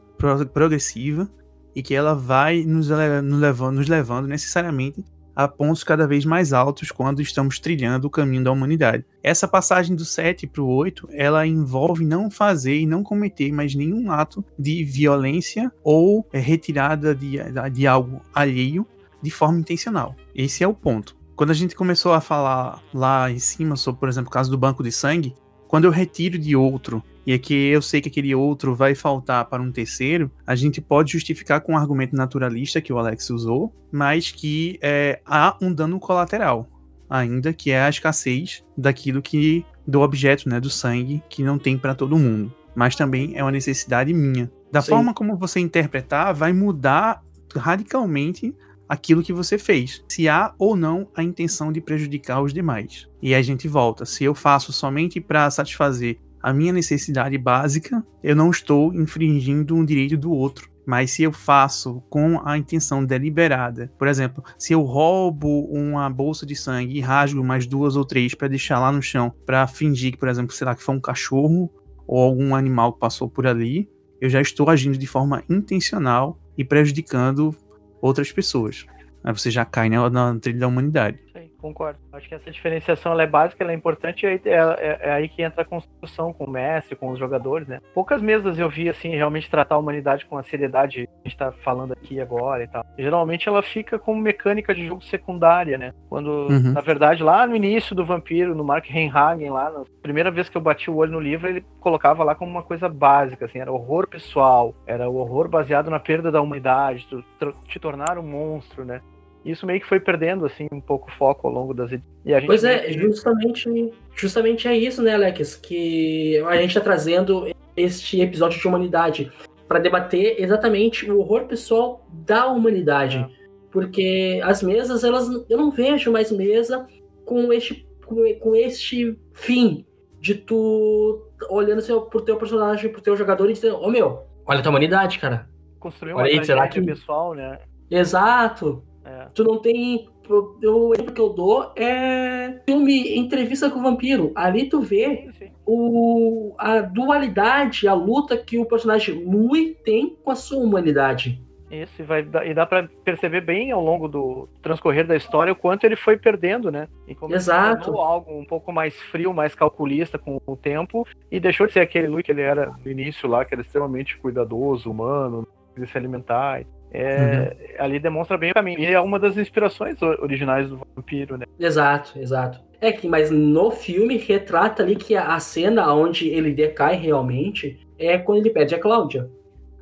progressiva 0.52 1.30
e 1.74 1.82
que 1.82 1.94
ela 1.94 2.14
vai 2.14 2.64
nos, 2.64 2.88
levando, 2.88 3.76
nos 3.76 3.88
levando 3.88 4.26
necessariamente 4.26 5.04
a 5.34 5.48
pontos 5.48 5.84
cada 5.84 6.06
vez 6.06 6.24
mais 6.24 6.52
altos 6.52 6.90
quando 6.90 7.22
estamos 7.22 7.58
trilhando 7.58 8.06
o 8.06 8.10
caminho 8.10 8.44
da 8.44 8.52
humanidade. 8.52 9.04
Essa 9.22 9.48
passagem 9.48 9.96
do 9.96 10.04
7 10.04 10.46
para 10.46 10.62
o 10.62 10.68
8, 10.68 11.08
ela 11.12 11.46
envolve 11.46 12.04
não 12.04 12.30
fazer 12.30 12.78
e 12.78 12.86
não 12.86 13.02
cometer 13.02 13.52
mais 13.52 13.74
nenhum 13.74 14.10
ato 14.10 14.44
de 14.58 14.84
violência 14.84 15.70
ou 15.82 16.26
é, 16.32 16.38
retirada 16.38 17.14
de, 17.14 17.38
de 17.72 17.86
algo 17.86 18.20
alheio 18.34 18.86
de 19.22 19.30
forma 19.30 19.58
intencional. 19.58 20.14
Esse 20.34 20.64
é 20.64 20.68
o 20.68 20.74
ponto. 20.74 21.16
Quando 21.36 21.50
a 21.50 21.54
gente 21.54 21.74
começou 21.74 22.12
a 22.12 22.20
falar 22.20 22.82
lá 22.92 23.30
em 23.30 23.38
cima 23.38 23.76
sobre, 23.76 24.00
por 24.00 24.08
exemplo, 24.08 24.28
o 24.28 24.32
caso 24.32 24.50
do 24.50 24.58
banco 24.58 24.82
de 24.82 24.92
sangue, 24.92 25.34
quando 25.66 25.84
eu 25.84 25.90
retiro 25.90 26.38
de 26.38 26.56
outro 26.56 27.02
e 27.26 27.32
é 27.32 27.38
que 27.38 27.54
eu 27.54 27.82
sei 27.82 28.00
que 28.00 28.08
aquele 28.08 28.34
outro 28.34 28.74
vai 28.74 28.94
faltar 28.94 29.44
para 29.46 29.62
um 29.62 29.70
terceiro, 29.70 30.30
a 30.46 30.54
gente 30.54 30.80
pode 30.80 31.12
justificar 31.12 31.60
com 31.60 31.72
o 31.72 31.74
um 31.74 31.78
argumento 31.78 32.16
naturalista 32.16 32.80
que 32.80 32.92
o 32.92 32.98
Alex 32.98 33.30
usou, 33.30 33.74
mas 33.92 34.30
que 34.30 34.78
é, 34.82 35.20
há 35.26 35.56
um 35.60 35.72
dano 35.72 35.98
colateral, 36.00 36.68
ainda 37.08 37.52
que 37.52 37.70
é 37.70 37.82
a 37.82 37.88
escassez 37.88 38.64
daquilo 38.76 39.20
que 39.20 39.64
do 39.86 40.00
objeto, 40.00 40.48
né, 40.48 40.60
do 40.60 40.70
sangue, 40.70 41.22
que 41.28 41.42
não 41.42 41.58
tem 41.58 41.76
para 41.76 41.94
todo 41.94 42.18
mundo, 42.18 42.54
mas 42.74 42.94
também 42.94 43.32
é 43.36 43.42
uma 43.42 43.50
necessidade 43.50 44.14
minha. 44.14 44.50
Da 44.70 44.80
Sim. 44.80 44.90
forma 44.90 45.12
como 45.12 45.36
você 45.36 45.58
interpretar, 45.60 46.32
vai 46.32 46.52
mudar 46.52 47.22
radicalmente 47.56 48.54
aquilo 48.88 49.22
que 49.22 49.32
você 49.32 49.56
fez, 49.56 50.04
se 50.08 50.28
há 50.28 50.52
ou 50.58 50.74
não 50.74 51.08
a 51.14 51.22
intenção 51.22 51.72
de 51.72 51.80
prejudicar 51.80 52.42
os 52.42 52.52
demais. 52.52 53.08
E 53.22 53.34
a 53.34 53.42
gente 53.42 53.68
volta. 53.68 54.04
Se 54.04 54.24
eu 54.24 54.34
faço 54.34 54.72
somente 54.72 55.20
para 55.20 55.48
satisfazer 55.50 56.18
a 56.42 56.52
minha 56.52 56.72
necessidade 56.72 57.36
básica, 57.36 58.04
eu 58.22 58.34
não 58.34 58.50
estou 58.50 58.94
infringindo 58.94 59.76
um 59.76 59.84
direito 59.84 60.16
do 60.16 60.30
outro. 60.30 60.70
Mas 60.86 61.12
se 61.12 61.22
eu 61.22 61.32
faço 61.32 62.02
com 62.08 62.40
a 62.44 62.58
intenção 62.58 63.04
deliberada, 63.04 63.92
por 63.98 64.08
exemplo, 64.08 64.42
se 64.58 64.72
eu 64.72 64.82
roubo 64.82 65.66
uma 65.66 66.08
bolsa 66.10 66.44
de 66.44 66.56
sangue 66.56 66.96
e 66.96 67.00
rasgo 67.00 67.44
mais 67.44 67.66
duas 67.66 67.96
ou 67.96 68.04
três 68.04 68.34
para 68.34 68.48
deixar 68.48 68.80
lá 68.80 68.90
no 68.90 69.02
chão, 69.02 69.32
para 69.46 69.66
fingir 69.66 70.12
que, 70.12 70.18
por 70.18 70.28
exemplo, 70.28 70.52
sei 70.52 70.64
lá, 70.64 70.74
que 70.74 70.82
foi 70.82 70.94
um 70.94 71.00
cachorro 71.00 71.70
ou 72.06 72.18
algum 72.18 72.54
animal 72.54 72.94
que 72.94 72.98
passou 72.98 73.28
por 73.28 73.46
ali, 73.46 73.88
eu 74.20 74.28
já 74.28 74.40
estou 74.40 74.68
agindo 74.68 74.98
de 74.98 75.06
forma 75.06 75.44
intencional 75.48 76.40
e 76.58 76.64
prejudicando 76.64 77.54
outras 78.02 78.32
pessoas. 78.32 78.84
Aí 79.22 79.32
você 79.32 79.50
já 79.50 79.64
cai 79.64 79.88
na, 79.88 80.08
na 80.10 80.38
trilha 80.38 80.60
da 80.60 80.66
humanidade. 80.66 81.18
Concordo. 81.60 81.98
Acho 82.12 82.28
que 82.28 82.34
essa 82.34 82.50
diferenciação 82.50 83.18
é 83.20 83.26
básica, 83.26 83.62
ela 83.62 83.72
é 83.72 83.74
importante, 83.74 84.24
e 84.26 84.28
é, 84.28 84.40
é, 84.48 84.98
é, 85.02 85.12
aí 85.12 85.28
que 85.28 85.42
entra 85.42 85.62
a 85.62 85.64
construção 85.64 86.32
com 86.32 86.44
o 86.44 86.50
Messi, 86.50 86.96
com 86.96 87.10
os 87.10 87.18
jogadores, 87.18 87.68
né? 87.68 87.80
Poucas 87.94 88.22
mesas 88.22 88.58
eu 88.58 88.68
vi, 88.68 88.88
assim, 88.88 89.10
realmente 89.10 89.50
tratar 89.50 89.74
a 89.74 89.78
humanidade 89.78 90.24
com 90.26 90.38
a 90.38 90.42
seriedade 90.42 91.06
que 91.06 91.12
a 91.24 91.28
gente 91.28 91.38
tá 91.38 91.52
falando 91.52 91.92
aqui 91.92 92.20
agora 92.20 92.64
e 92.64 92.68
tal. 92.68 92.84
Geralmente 92.98 93.48
ela 93.48 93.62
fica 93.62 93.98
como 93.98 94.20
mecânica 94.20 94.74
de 94.74 94.86
jogo 94.86 95.02
secundária, 95.02 95.76
né? 95.76 95.92
Quando, 96.08 96.30
Uhum. 96.30 96.72
na 96.72 96.80
verdade, 96.80 97.22
lá 97.22 97.46
no 97.46 97.54
início 97.54 97.94
do 97.94 98.04
Vampiro, 98.04 98.54
no 98.54 98.64
Mark 98.64 98.86
Reinhagen, 98.86 99.50
lá, 99.50 99.70
na 99.70 99.84
primeira 100.02 100.30
vez 100.30 100.48
que 100.48 100.56
eu 100.56 100.60
bati 100.62 100.90
o 100.90 100.96
olho 100.96 101.12
no 101.12 101.20
livro, 101.20 101.48
ele 101.48 101.64
colocava 101.80 102.24
lá 102.24 102.34
como 102.34 102.50
uma 102.50 102.62
coisa 102.62 102.88
básica, 102.88 103.44
assim, 103.44 103.58
era 103.58 103.72
horror 103.72 104.08
pessoal, 104.08 104.74
era 104.86 105.08
o 105.08 105.16
horror 105.16 105.48
baseado 105.48 105.90
na 105.90 106.00
perda 106.00 106.30
da 106.30 106.40
humanidade, 106.40 107.06
tu, 107.08 107.22
te 107.66 107.78
tornar 107.78 108.18
um 108.18 108.22
monstro, 108.22 108.84
né? 108.84 109.00
Isso 109.44 109.64
meio 109.66 109.80
que 109.80 109.86
foi 109.86 109.98
perdendo, 109.98 110.44
assim, 110.44 110.68
um 110.70 110.80
pouco 110.80 111.08
o 111.08 111.12
foco 111.12 111.46
ao 111.46 111.52
longo 111.52 111.72
das 111.72 111.90
e 111.92 112.34
a 112.34 112.38
gente 112.38 112.46
Pois 112.46 112.62
é, 112.62 112.92
justamente, 112.92 113.92
justamente 114.14 114.68
é 114.68 114.76
isso, 114.76 115.02
né, 115.02 115.14
Alex? 115.14 115.56
Que 115.56 116.38
a 116.46 116.56
gente 116.60 116.74
tá 116.74 116.80
trazendo 116.80 117.46
este 117.76 118.20
episódio 118.20 118.60
de 118.60 118.68
humanidade 118.68 119.32
para 119.66 119.78
debater 119.78 120.36
exatamente 120.38 121.10
o 121.10 121.18
horror 121.20 121.46
pessoal 121.46 122.06
da 122.12 122.48
humanidade. 122.48 123.26
Porque 123.70 124.40
as 124.42 124.62
mesas, 124.62 125.04
elas 125.04 125.28
eu 125.48 125.56
não 125.56 125.70
vejo 125.70 126.10
mais 126.12 126.30
mesa 126.30 126.86
com 127.24 127.52
este, 127.52 127.86
com, 128.04 128.16
com 128.40 128.54
este 128.54 129.16
fim 129.32 129.86
de 130.20 130.34
tu 130.34 131.24
olhando 131.48 131.80
seu, 131.80 132.02
pro 132.02 132.20
teu 132.20 132.36
personagem, 132.36 132.90
pro 132.90 133.00
teu 133.00 133.16
jogador 133.16 133.48
e 133.48 133.54
dizendo, 133.54 133.76
ô 133.80 133.88
meu, 133.88 134.24
olha 134.44 134.58
a 134.58 134.62
tua 134.62 134.70
humanidade, 134.70 135.18
cara. 135.18 135.48
construir 135.78 136.12
uma 136.12 136.22
Olha 136.22 136.30
aí, 136.38 136.44
será 136.44 136.68
que- 136.68 136.82
pessoal, 136.82 137.32
né? 137.32 137.60
Exato. 137.90 138.84
É. 139.20 139.26
Tu 139.34 139.44
não 139.44 139.58
tem. 139.58 140.08
O 140.28 140.94
exemplo 140.94 141.12
que 141.12 141.20
eu 141.20 141.30
dou 141.30 141.72
é 141.74 142.60
filme 142.64 143.18
Entrevista 143.18 143.68
com 143.68 143.80
o 143.80 143.82
Vampiro. 143.82 144.30
Ali 144.34 144.68
tu 144.68 144.80
vê 144.80 145.24
Sim, 145.24 145.32
sim. 145.32 145.50
o, 145.66 146.54
a 146.56 146.80
dualidade, 146.80 147.88
a 147.88 147.94
luta 147.94 148.36
que 148.36 148.56
o 148.56 148.64
personagem 148.64 149.24
Louis 149.24 149.76
tem 149.84 150.16
com 150.22 150.30
a 150.30 150.36
sua 150.36 150.62
humanidade. 150.62 151.42
Isso, 151.70 152.02
e, 152.02 152.04
vai, 152.04 152.26
e 152.44 152.52
dá 152.52 152.66
pra 152.66 152.88
perceber 153.04 153.42
bem 153.42 153.70
ao 153.70 153.82
longo 153.82 154.08
do 154.08 154.48
transcorrer 154.60 155.06
da 155.06 155.14
história 155.14 155.52
o 155.52 155.56
quanto 155.56 155.84
ele 155.84 155.94
foi 155.94 156.16
perdendo, 156.16 156.70
né? 156.70 156.88
E 157.06 157.14
como 157.14 157.34
Exato. 157.34 157.96
algo 157.96 158.36
um 158.36 158.44
pouco 158.44 158.72
mais 158.72 158.94
frio, 158.94 159.32
mais 159.32 159.54
calculista 159.54 160.18
com 160.18 160.40
o 160.44 160.56
tempo, 160.56 161.06
e 161.30 161.38
deixou 161.38 161.68
de 161.68 161.72
ser 161.72 161.80
aquele 161.80 162.08
Luke 162.08 162.24
que 162.24 162.32
ele 162.32 162.42
era 162.42 162.74
no 162.84 162.90
início 162.90 163.28
lá, 163.28 163.44
que 163.44 163.54
era 163.54 163.62
extremamente 163.62 164.18
cuidadoso, 164.18 164.90
humano, 164.90 165.46
queria 165.72 165.88
se 165.88 165.96
alimentar. 165.96 166.64
É, 166.92 167.76
Ali 167.78 167.98
demonstra 167.98 168.36
bem 168.36 168.50
o 168.50 168.54
caminho. 168.54 168.80
E 168.80 168.86
é 168.86 169.00
uma 169.00 169.18
das 169.18 169.36
inspirações 169.36 170.00
originais 170.02 170.68
do 170.68 170.80
vampiro, 170.96 171.36
né? 171.36 171.46
Exato, 171.58 172.18
exato. 172.18 172.60
É 172.80 172.90
que, 172.92 173.08
mas 173.08 173.30
no 173.30 173.70
filme 173.70 174.16
retrata 174.16 174.82
ali 174.82 174.96
que 174.96 175.14
a, 175.14 175.38
cena 175.38 175.92
onde 175.94 176.28
ele 176.28 176.52
decai 176.52 176.96
realmente 176.96 177.86
é 177.98 178.18
quando 178.18 178.38
ele 178.38 178.50
perde 178.50 178.74
a 178.74 178.80
Cláudia. 178.80 179.30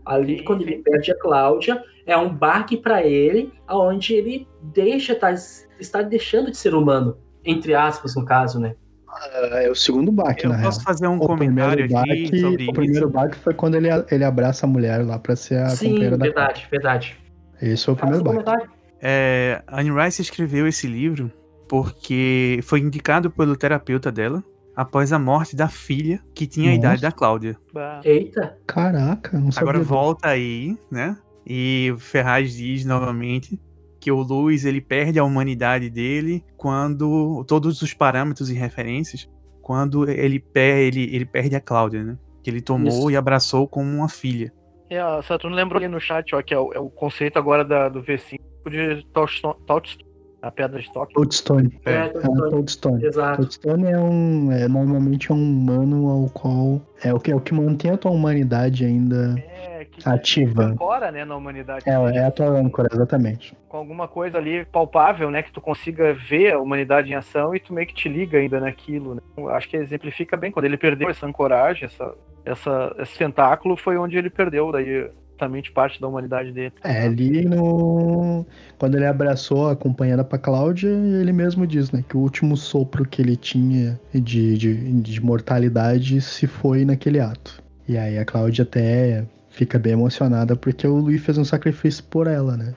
Ali, 0.05 0.39
Sim, 0.39 0.45
quando 0.45 0.65
sim. 0.65 0.71
ele 0.71 0.83
perde 0.83 1.13
a 1.13 1.19
Cláudia, 1.19 1.83
é 2.07 2.17
um 2.17 2.29
baque 2.29 2.77
pra 2.77 3.03
ele, 3.03 3.53
aonde 3.67 4.15
ele 4.15 4.49
deixa, 4.63 5.15
tá, 5.15 5.33
está 5.79 6.03
deixando 6.03 6.51
de 6.51 6.57
ser 6.57 6.75
humano. 6.75 7.19
Entre 7.45 7.75
aspas, 7.75 8.17
no 8.17 8.25
caso, 8.25 8.59
né? 8.59 8.75
É 9.53 9.71
o 9.71 9.75
segundo 9.75 10.13
baque, 10.13 10.45
Eu 10.45 10.51
na 10.51 10.57
real. 10.57 10.69
posso 10.71 10.83
fazer 10.83 11.07
um 11.07 11.17
O 11.17 11.21
comentário 11.27 11.87
primeiro 11.87 12.01
aqui 12.01 12.31
baque, 12.31 12.41
sobre 12.41 12.69
o 12.69 12.73
primeiro 12.73 13.07
isso. 13.07 13.13
baque 13.15 13.37
foi 13.37 13.55
quando 13.55 13.75
ele, 13.75 13.89
ele 14.11 14.25
abraça 14.25 14.67
a 14.67 14.69
mulher 14.69 15.05
lá 15.05 15.19
pra 15.19 15.35
ser 15.35 15.59
a 15.61 15.69
Sim, 15.71 15.89
companheira 15.91 16.17
da 16.19 16.25
verdade, 16.27 16.67
verdade. 16.71 17.17
Esse 17.61 17.85
foi 17.87 17.95
o 17.95 17.97
Faça 17.97 18.13
primeiro 18.23 18.41
um 18.41 18.45
baque. 18.45 18.69
É, 19.01 19.63
a 19.67 19.81
Anne 19.81 19.91
Rice 19.91 20.21
escreveu 20.23 20.67
esse 20.67 20.87
livro 20.87 21.33
porque 21.69 22.61
foi 22.63 22.81
indicado 22.81 23.31
pelo 23.31 23.57
terapeuta 23.57 24.11
dela 24.11 24.43
após 24.75 25.13
a 25.13 25.19
morte 25.19 25.55
da 25.57 25.69
filha 25.69 26.21
que 26.35 26.47
tinha 26.47 26.67
a 26.71 26.75
Nossa. 26.75 26.79
idade 26.81 27.03
da 27.03 27.13
Cláudia. 27.13 27.57
Bah, 27.73 28.01
Eita, 28.05 28.57
Caraca, 28.67 29.39
não 29.39 29.51
sabia. 29.51 29.71
Agora 29.71 29.85
volta 29.85 30.29
aí, 30.29 30.77
né? 30.91 31.17
E 31.47 31.91
o 31.95 31.99
Ferraz 31.99 32.53
diz 32.55 32.85
novamente 32.85 33.59
que 34.09 34.13
o 34.13 34.23
Luiz 34.23 34.65
ele 34.65 34.81
perde 34.81 35.19
a 35.19 35.25
humanidade 35.25 35.91
dele 35.91 36.43
quando 36.57 37.45
todos 37.47 37.83
os 37.83 37.93
parâmetros 37.93 38.49
e 38.51 38.55
referências 38.55 39.29
quando 39.61 40.09
ele, 40.09 40.39
per, 40.41 40.79
ele, 40.79 41.15
ele 41.15 41.27
perde 41.27 41.55
a 41.55 41.61
Cláudia, 41.61 42.03
né? 42.03 42.17
Que 42.43 42.49
ele 42.49 42.63
tomou 42.63 42.89
Isso. 42.89 43.11
e 43.11 43.17
abraçou 43.17 43.69
como 43.69 43.87
uma 43.95 44.09
filha. 44.09 44.51
É, 44.89 44.99
a 44.99 45.21
Saturno 45.23 45.55
lembrou 45.55 45.77
ali 45.79 45.89
no 45.89 46.01
chat, 46.01 46.35
ó, 46.35 46.41
que 46.41 46.55
é 46.55 46.59
o, 46.59 46.73
é 46.73 46.79
o 46.81 46.89
conceito 46.89 47.39
agora 47.39 47.63
da- 47.63 47.91
do 47.91 48.03
V5 48.03 48.39
de 48.71 49.05
Touchstone, 49.13 49.55
a 50.41 50.51
pedra 50.51 50.81
de 50.81 50.91
toque. 50.91 51.13
Toadstone. 51.13 51.79
é, 51.85 51.93
É, 51.93 52.09
tô- 52.09 52.21
É 52.21 52.29
um 52.31 52.51
Toadstone. 52.51 53.05
exato. 53.05 53.37
Toadstone 53.43 53.87
é 53.91 53.99
um. 53.99 54.51
É, 54.53 54.67
normalmente 54.69 55.31
é 55.31 55.35
um 55.35 55.43
humano 55.43 56.09
ao 56.09 56.31
qual. 56.31 56.81
É 57.05 57.13
o 57.13 57.21
que, 57.21 57.31
é 57.31 57.37
o 57.37 57.41
que 57.41 57.53
mantém 57.53 57.91
a 57.91 57.99
tua 57.99 58.11
humanidade 58.13 58.87
ainda 58.87 59.35
É, 59.39 59.78
que 59.99 60.09
ativa. 60.09 60.65
ancora, 60.65 61.11
né, 61.11 61.25
na 61.25 61.37
humanidade. 61.37 61.85
É, 61.89 61.93
é 61.93 62.25
a 62.25 62.31
tua 62.31 62.47
âncora, 62.47 62.89
exatamente. 62.93 63.57
Com 63.69 63.77
alguma 63.77 64.09
coisa 64.09 64.39
ali 64.39 64.65
palpável, 64.65 65.31
né, 65.31 65.43
que 65.43 65.53
tu 65.53 65.61
consiga 65.61 66.15
ver 66.15 66.53
a 66.53 66.59
humanidade 66.59 67.11
em 67.11 67.15
ação 67.15 67.55
e 67.55 67.61
tu 67.61 67.73
meio 67.73 67.87
que 67.87 67.95
te 67.95 68.09
liga 68.09 68.39
ainda 68.39 68.61
naquilo, 68.61 69.15
né. 69.15 69.21
Acho 69.51 69.69
que 69.69 69.77
exemplifica 69.77 70.37
bem, 70.37 70.51
quando 70.51 70.65
ele 70.65 70.77
perdeu 70.77 71.09
essa 71.09 71.27
ancoragem, 71.27 71.85
essa, 71.85 72.15
essa, 72.45 72.97
esse 72.99 73.19
tentáculo, 73.19 73.77
foi 73.77 73.97
onde 73.97 74.17
ele 74.17 74.31
perdeu 74.31 74.73
daí 74.73 75.09
exatamente 75.39 75.71
parte 75.71 76.01
da 76.01 76.09
humanidade 76.09 76.51
dele. 76.53 76.73
É, 76.83 77.05
ali 77.05 77.45
no. 77.45 78.45
Quando 78.77 78.97
ele 78.97 79.07
abraçou 79.07 79.71
a 79.71 79.77
companheira 79.77 80.25
pra 80.25 80.39
Cláudia, 80.39 80.89
ele 80.89 81.33
mesmo 81.33 81.67
diz, 81.67 81.93
né? 81.93 82.05
Que 82.07 82.17
o 82.17 82.21
último 82.21 82.57
sopro 82.57 83.07
que 83.07 83.23
ele 83.23 83.37
tinha 83.37 83.99
de, 84.13 84.59
de, 84.59 84.93
de 85.01 85.25
mortalidade 85.25 86.21
se 86.21 86.47
foi 86.47 86.85
naquele 86.85 87.21
ato. 87.21 87.63
E 87.89 87.97
aí 87.97 88.19
a 88.19 88.25
Cláudia 88.25 88.65
até 88.65 89.25
fica 89.59 89.77
bem 89.79 89.93
emocionada 89.95 90.55
porque 90.55 90.87
o 90.87 90.95
Luiz 90.97 91.21
fez 91.21 91.37
um 91.37 91.45
sacrifício 91.45 92.05
por 92.05 92.29
ela, 92.29 92.57
né? 92.57 92.75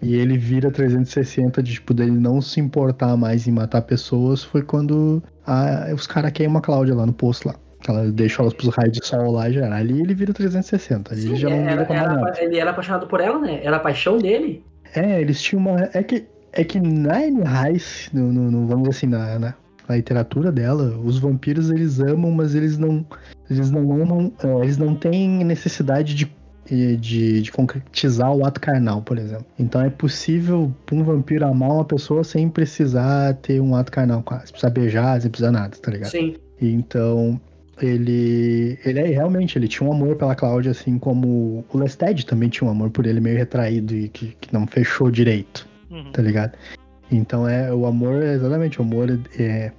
E 0.00 0.14
ele 0.14 0.38
vira 0.38 0.70
360 0.70 1.62
de 1.62 1.74
tipo 1.74 1.92
dele 1.92 2.10
não 2.12 2.40
se 2.40 2.60
importar 2.60 3.14
mais 3.16 3.46
em 3.46 3.50
matar 3.52 3.82
pessoas 3.82 4.42
foi 4.42 4.62
quando 4.62 5.22
a- 5.46 5.88
os 5.94 6.06
caras 6.06 6.32
queimam 6.32 6.58
a 6.58 6.62
Cláudia 6.62 6.94
lá 6.94 7.04
no 7.06 7.12
posto 7.12 7.46
lá. 7.48 7.54
Ela 7.86 8.10
deixa 8.10 8.40
elas 8.40 8.54
pros 8.54 8.74
raios 8.74 8.92
de 8.92 9.06
sol 9.06 9.30
lá 9.32 9.50
já. 9.50 9.66
era. 9.66 9.76
Ali 9.76 10.00
ele 10.00 10.14
vira 10.14 10.32
360. 10.32 11.12
Ali 11.12 11.20
ele 11.26 11.30
Sim, 11.30 11.36
já 11.36 11.50
não 11.50 11.56
era- 11.56 11.84
pra 11.84 11.94
mais 11.94 12.10
era- 12.10 12.20
nada. 12.20 12.42
ele 12.42 12.58
era 12.58 12.70
apaixonado 12.70 13.06
por 13.06 13.20
ela, 13.20 13.38
né? 13.38 13.60
Era 13.62 13.76
a 13.76 13.80
paixão 13.80 14.16
dele. 14.18 14.64
É, 14.94 15.20
eles 15.20 15.40
tinham 15.42 15.60
uma. 15.60 15.90
É 15.92 16.02
que, 16.02 16.24
é 16.52 16.64
que 16.64 16.80
na 16.80 17.16
Anne 17.18 17.42
Rice, 17.44 18.08
no, 18.16 18.32
no- 18.32 18.50
no- 18.50 18.66
vamos 18.66 18.88
dizer 18.88 18.96
assim, 18.98 19.06
na, 19.06 19.38
na, 19.38 19.54
na 19.88 19.96
literatura 19.96 20.50
dela, 20.52 20.98
os 21.04 21.18
vampiros 21.18 21.70
eles 21.70 22.00
amam, 22.00 22.30
mas 22.30 22.54
eles 22.54 22.78
não. 22.78 23.04
Eles 23.50 23.70
não 23.70 23.80
amam. 24.00 24.32
é, 24.42 24.62
eles 24.62 24.78
não 24.78 24.94
têm 24.94 25.44
necessidade 25.44 26.14
de, 26.14 26.30
de, 26.96 27.42
de 27.42 27.52
concretizar 27.52 28.32
o 28.34 28.44
ato 28.46 28.60
carnal, 28.60 29.02
por 29.02 29.18
exemplo. 29.18 29.44
Então 29.58 29.82
é 29.82 29.90
possível 29.90 30.72
um 30.90 31.02
vampiro 31.04 31.46
amar 31.46 31.70
uma 31.70 31.84
pessoa 31.84 32.24
sem 32.24 32.48
precisar 32.48 33.34
ter 33.34 33.60
um 33.60 33.74
ato 33.76 33.92
carnal 33.92 34.22
com 34.22 34.34
ela. 34.34 34.42
Sem 34.46 34.52
precisar 34.52 34.70
beijar, 34.70 35.20
sem 35.20 35.30
precisar 35.30 35.52
nada, 35.52 35.76
tá 35.76 35.90
ligado? 35.90 36.10
Sim. 36.10 36.34
Então, 36.60 37.38
ele. 37.82 38.78
Ele 38.84 38.98
é 39.00 39.06
realmente, 39.06 39.58
ele 39.58 39.68
tinha 39.68 39.88
um 39.88 39.92
amor 39.92 40.16
pela 40.16 40.34
Cláudia, 40.34 40.70
assim 40.70 40.98
como 40.98 41.64
o 41.72 41.78
Lested 41.78 42.24
também 42.24 42.48
tinha 42.48 42.66
um 42.66 42.70
amor 42.70 42.90
por 42.90 43.04
ele, 43.06 43.20
meio 43.20 43.36
retraído 43.36 43.94
e 43.94 44.08
que, 44.08 44.36
que 44.40 44.52
não 44.52 44.66
fechou 44.66 45.10
direito, 45.10 45.68
Uhum. 45.90 46.10
tá 46.12 46.22
ligado? 46.22 46.52
Então 47.16 47.48
é 47.48 47.72
o 47.72 47.86
amor, 47.86 48.22
é 48.22 48.34
exatamente, 48.34 48.80
o 48.80 48.84
amor 48.84 49.08
é. 49.38 49.72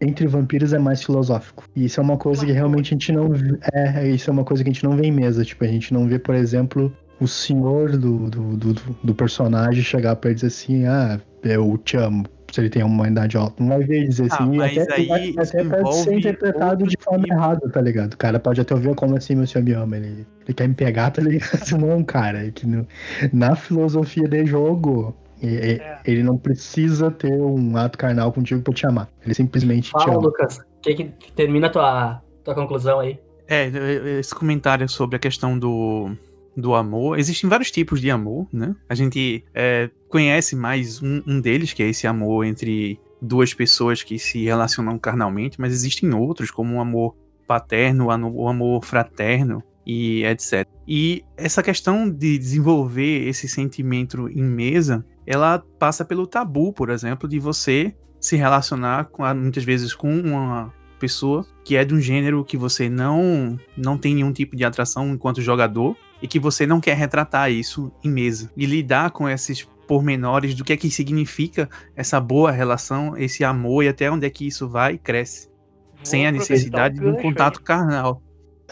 Entre 0.00 0.26
vampiros 0.26 0.72
é 0.72 0.80
mais 0.80 1.00
filosófico. 1.04 1.62
E 1.76 1.84
isso 1.84 2.00
é 2.00 2.02
uma 2.02 2.16
coisa 2.16 2.44
que 2.44 2.50
realmente 2.50 2.86
a 2.88 2.90
gente 2.96 3.12
não 3.12 3.28
vê. 3.30 3.56
É, 3.72 4.08
isso 4.08 4.28
é 4.28 4.32
uma 4.32 4.42
coisa 4.44 4.64
que 4.64 4.68
a 4.70 4.72
gente 4.72 4.82
não 4.82 4.96
vê 4.96 5.06
em 5.06 5.12
mesa. 5.12 5.44
Tipo, 5.44 5.62
a 5.64 5.68
gente 5.68 5.94
não 5.94 6.08
vê, 6.08 6.18
por 6.18 6.34
exemplo, 6.34 6.92
o 7.20 7.28
senhor 7.28 7.96
do, 7.96 8.28
do, 8.28 8.56
do, 8.56 8.74
do 9.04 9.14
personagem 9.14 9.80
chegar 9.80 10.16
pra 10.16 10.30
ele 10.30 10.34
dizer 10.34 10.48
assim, 10.48 10.86
ah, 10.86 11.20
eu 11.44 11.78
te 11.78 11.96
amo. 11.96 12.24
Se 12.50 12.60
ele 12.60 12.68
tem 12.68 12.82
uma 12.82 12.92
humanidade 12.92 13.36
alta. 13.36 13.54
Não 13.62 13.68
vai 13.70 13.78
ver 13.84 13.98
ele 13.98 14.08
dizer 14.08 14.26
Ah, 14.32 14.34
assim. 14.42 14.56
mas 14.56 14.76
até, 14.76 14.92
aí 14.94 15.06
vai- 15.06 15.34
até 15.38 15.64
pode 15.64 15.94
ser 15.94 16.14
interpretado 16.18 16.84
de 16.86 16.96
forma 17.00 17.22
tipo. 17.22 17.34
errada, 17.34 17.68
tá 17.70 17.80
ligado? 17.80 18.12
O 18.14 18.16
cara 18.18 18.38
pode 18.40 18.60
até 18.60 18.74
ouvir 18.74 18.94
como 18.96 19.16
assim 19.16 19.36
meu 19.36 19.46
senhor 19.46 19.64
me 19.64 19.72
ama. 19.72 19.96
Ele, 19.96 20.26
ele 20.44 20.52
quer 20.54 20.68
me 20.68 20.74
pegar, 20.74 21.10
tá 21.12 21.22
ligado? 21.22 21.48
Não, 21.80 22.02
cara. 22.02 22.44
É 22.46 22.50
que 22.50 22.66
no- 22.66 22.86
na 23.32 23.54
filosofia 23.56 24.26
de 24.28 24.44
jogo, 24.44 25.14
e- 25.46 25.80
É. 25.80 26.00
ele 26.04 26.22
não 26.22 26.36
precisa 26.38 27.10
ter 27.10 27.32
um 27.40 27.76
ato 27.76 27.98
carnal 27.98 28.32
contigo 28.32 28.62
pra 28.62 28.72
te 28.72 28.86
amar. 28.86 29.08
Ele 29.24 29.34
simplesmente 29.34 29.86
te 29.86 29.92
Fala, 29.92 30.12
ama. 30.14 30.22
Lucas. 30.22 30.60
Que 30.82 30.94
que 30.94 31.32
termina 31.32 31.70
tua, 31.70 32.22
tua 32.44 32.54
conclusão 32.54 33.00
aí. 33.00 33.18
É, 33.48 33.70
esse 34.18 34.34
comentário 34.34 34.88
sobre 34.88 35.16
a 35.16 35.18
questão 35.18 35.58
do, 35.58 36.10
do 36.56 36.74
amor. 36.74 37.18
Existem 37.18 37.48
vários 37.48 37.70
tipos 37.70 38.00
de 38.00 38.10
amor, 38.10 38.46
né? 38.52 38.74
A 38.88 38.94
gente 38.94 39.44
é, 39.54 39.90
conhece 40.08 40.56
mais 40.56 41.02
um, 41.02 41.22
um, 41.26 41.40
deles, 41.40 41.72
que 41.72 41.82
é 41.82 41.88
esse 41.88 42.06
amor 42.06 42.44
entre 42.44 42.98
duas 43.20 43.54
pessoas 43.54 44.02
que 44.02 44.18
se 44.18 44.44
relacionam 44.44 44.98
carnalmente, 44.98 45.60
mas 45.60 45.72
existem 45.72 46.12
outros, 46.14 46.50
como 46.50 46.76
o 46.76 46.80
amor 46.80 47.14
paterno, 47.46 48.06
o 48.06 48.48
amor 48.48 48.84
fraterno 48.84 49.62
e 49.86 50.24
etc. 50.24 50.66
E 50.86 51.24
essa 51.36 51.62
questão 51.62 52.08
de 52.08 52.38
desenvolver 52.38 53.28
esse 53.28 53.48
sentimento 53.48 54.28
em 54.28 54.42
mesa, 54.42 55.04
ela 55.26 55.62
passa 55.78 56.04
pelo 56.04 56.26
tabu, 56.26 56.72
por 56.72 56.90
exemplo, 56.90 57.28
de 57.28 57.38
você 57.38 57.94
se 58.20 58.36
relacionar 58.36 59.06
com, 59.06 59.22
muitas 59.34 59.64
vezes 59.64 59.94
com 59.94 60.12
uma 60.20 60.72
pessoa 60.98 61.44
que 61.64 61.76
é 61.76 61.84
de 61.84 61.92
um 61.92 62.00
gênero 62.00 62.44
que 62.44 62.56
você 62.56 62.88
não 62.88 63.58
não 63.76 63.98
tem 63.98 64.14
nenhum 64.14 64.32
tipo 64.32 64.54
de 64.54 64.64
atração 64.64 65.08
enquanto 65.08 65.42
jogador 65.42 65.96
e 66.22 66.28
que 66.28 66.38
você 66.38 66.64
não 66.64 66.80
quer 66.80 66.96
retratar 66.96 67.50
isso 67.50 67.90
em 68.04 68.08
mesa. 68.08 68.50
E 68.56 68.64
lidar 68.64 69.10
com 69.10 69.28
esses 69.28 69.66
pormenores 69.88 70.54
do 70.54 70.62
que 70.64 70.72
é 70.72 70.76
que 70.76 70.88
significa 70.88 71.68
essa 71.96 72.20
boa 72.20 72.52
relação, 72.52 73.16
esse 73.16 73.42
amor 73.42 73.82
e 73.82 73.88
até 73.88 74.08
onde 74.08 74.24
é 74.24 74.30
que 74.30 74.46
isso 74.46 74.68
vai 74.68 74.94
e 74.94 74.98
cresce, 74.98 75.48
Vou 75.96 76.04
sem 76.04 76.26
a 76.26 76.32
necessidade 76.32 77.00
de 77.00 77.06
um 77.06 77.16
contato 77.16 77.60
carnal. 77.60 78.22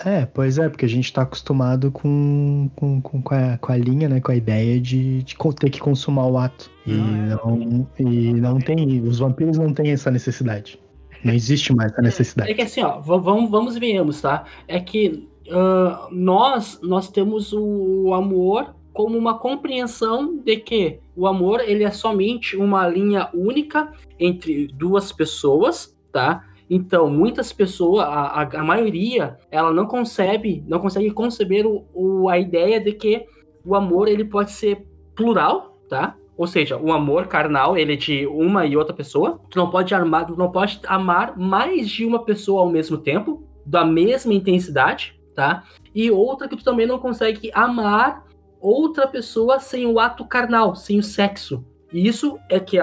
É, 0.04 0.24
pois 0.26 0.58
é, 0.58 0.68
porque 0.68 0.84
a 0.84 0.88
gente 0.88 1.12
tá 1.12 1.22
acostumado 1.22 1.90
com, 1.90 2.70
com, 2.74 3.00
com, 3.00 3.22
com, 3.22 3.34
a, 3.34 3.58
com 3.58 3.72
a 3.72 3.76
linha, 3.76 4.08
né? 4.08 4.20
Com 4.20 4.32
a 4.32 4.36
ideia 4.36 4.80
de, 4.80 5.22
de 5.22 5.36
ter 5.58 5.70
que 5.70 5.80
consumar 5.80 6.26
o 6.26 6.38
ato. 6.38 6.70
E 6.86 6.92
ah, 6.94 7.40
não, 7.44 7.86
e 7.98 8.32
não 8.32 8.58
tem. 8.58 9.00
Os 9.02 9.18
vampiros 9.18 9.58
não 9.58 9.72
têm 9.72 9.90
essa 9.90 10.10
necessidade. 10.10 10.80
Não 11.24 11.34
existe 11.34 11.74
mais 11.74 11.92
essa 11.92 12.02
necessidade. 12.02 12.50
É 12.50 12.54
que 12.54 12.62
assim, 12.62 12.82
ó, 12.82 12.98
vamos, 13.00 13.50
vamos 13.50 13.76
e 13.76 13.80
venhamos, 13.80 14.20
tá? 14.20 14.44
É 14.66 14.80
que 14.80 15.28
uh, 15.48 16.12
nós, 16.14 16.80
nós 16.82 17.08
temos 17.10 17.52
o 17.52 18.14
amor 18.14 18.74
como 18.92 19.16
uma 19.16 19.38
compreensão 19.38 20.38
de 20.38 20.56
que 20.56 20.98
o 21.14 21.26
amor 21.26 21.60
ele 21.60 21.84
é 21.84 21.90
somente 21.90 22.56
uma 22.56 22.88
linha 22.88 23.28
única 23.34 23.92
entre 24.18 24.66
duas 24.68 25.12
pessoas, 25.12 25.96
tá? 26.12 26.44
Então, 26.72 27.10
muitas 27.10 27.52
pessoas, 27.52 28.04
a, 28.06 28.42
a, 28.42 28.62
maioria, 28.62 29.36
ela 29.50 29.72
não 29.72 29.86
concebe, 29.86 30.64
não 30.68 30.78
consegue 30.78 31.10
conceber 31.10 31.66
o, 31.66 31.84
o, 31.92 32.28
a 32.28 32.38
ideia 32.38 32.78
de 32.78 32.92
que 32.92 33.26
o 33.66 33.74
amor 33.74 34.06
ele 34.06 34.24
pode 34.24 34.52
ser 34.52 34.86
plural, 35.16 35.76
tá? 35.88 36.16
Ou 36.36 36.46
seja, 36.46 36.78
o 36.78 36.92
amor 36.92 37.26
carnal, 37.26 37.76
ele 37.76 37.94
é 37.94 37.96
de 37.96 38.24
uma 38.28 38.64
e 38.66 38.76
outra 38.76 38.94
pessoa. 38.94 39.40
Tu 39.50 39.58
não 39.58 39.68
pode 39.68 39.92
amar, 39.92 40.26
tu 40.26 40.36
não 40.36 40.52
pode 40.52 40.80
amar 40.86 41.36
mais 41.36 41.90
de 41.90 42.06
uma 42.06 42.24
pessoa 42.24 42.62
ao 42.62 42.70
mesmo 42.70 42.96
tempo, 42.96 43.44
da 43.66 43.84
mesma 43.84 44.32
intensidade, 44.32 45.20
tá? 45.34 45.64
E 45.92 46.08
outra 46.08 46.48
que 46.48 46.56
tu 46.56 46.62
também 46.62 46.86
não 46.86 47.00
consegue 47.00 47.50
amar 47.52 48.24
outra 48.60 49.08
pessoa 49.08 49.58
sem 49.58 49.86
o 49.86 49.98
ato 49.98 50.24
carnal, 50.24 50.76
sem 50.76 51.00
o 51.00 51.02
sexo. 51.02 51.64
E 51.92 52.06
isso 52.06 52.38
é 52.48 52.60
que, 52.60 52.78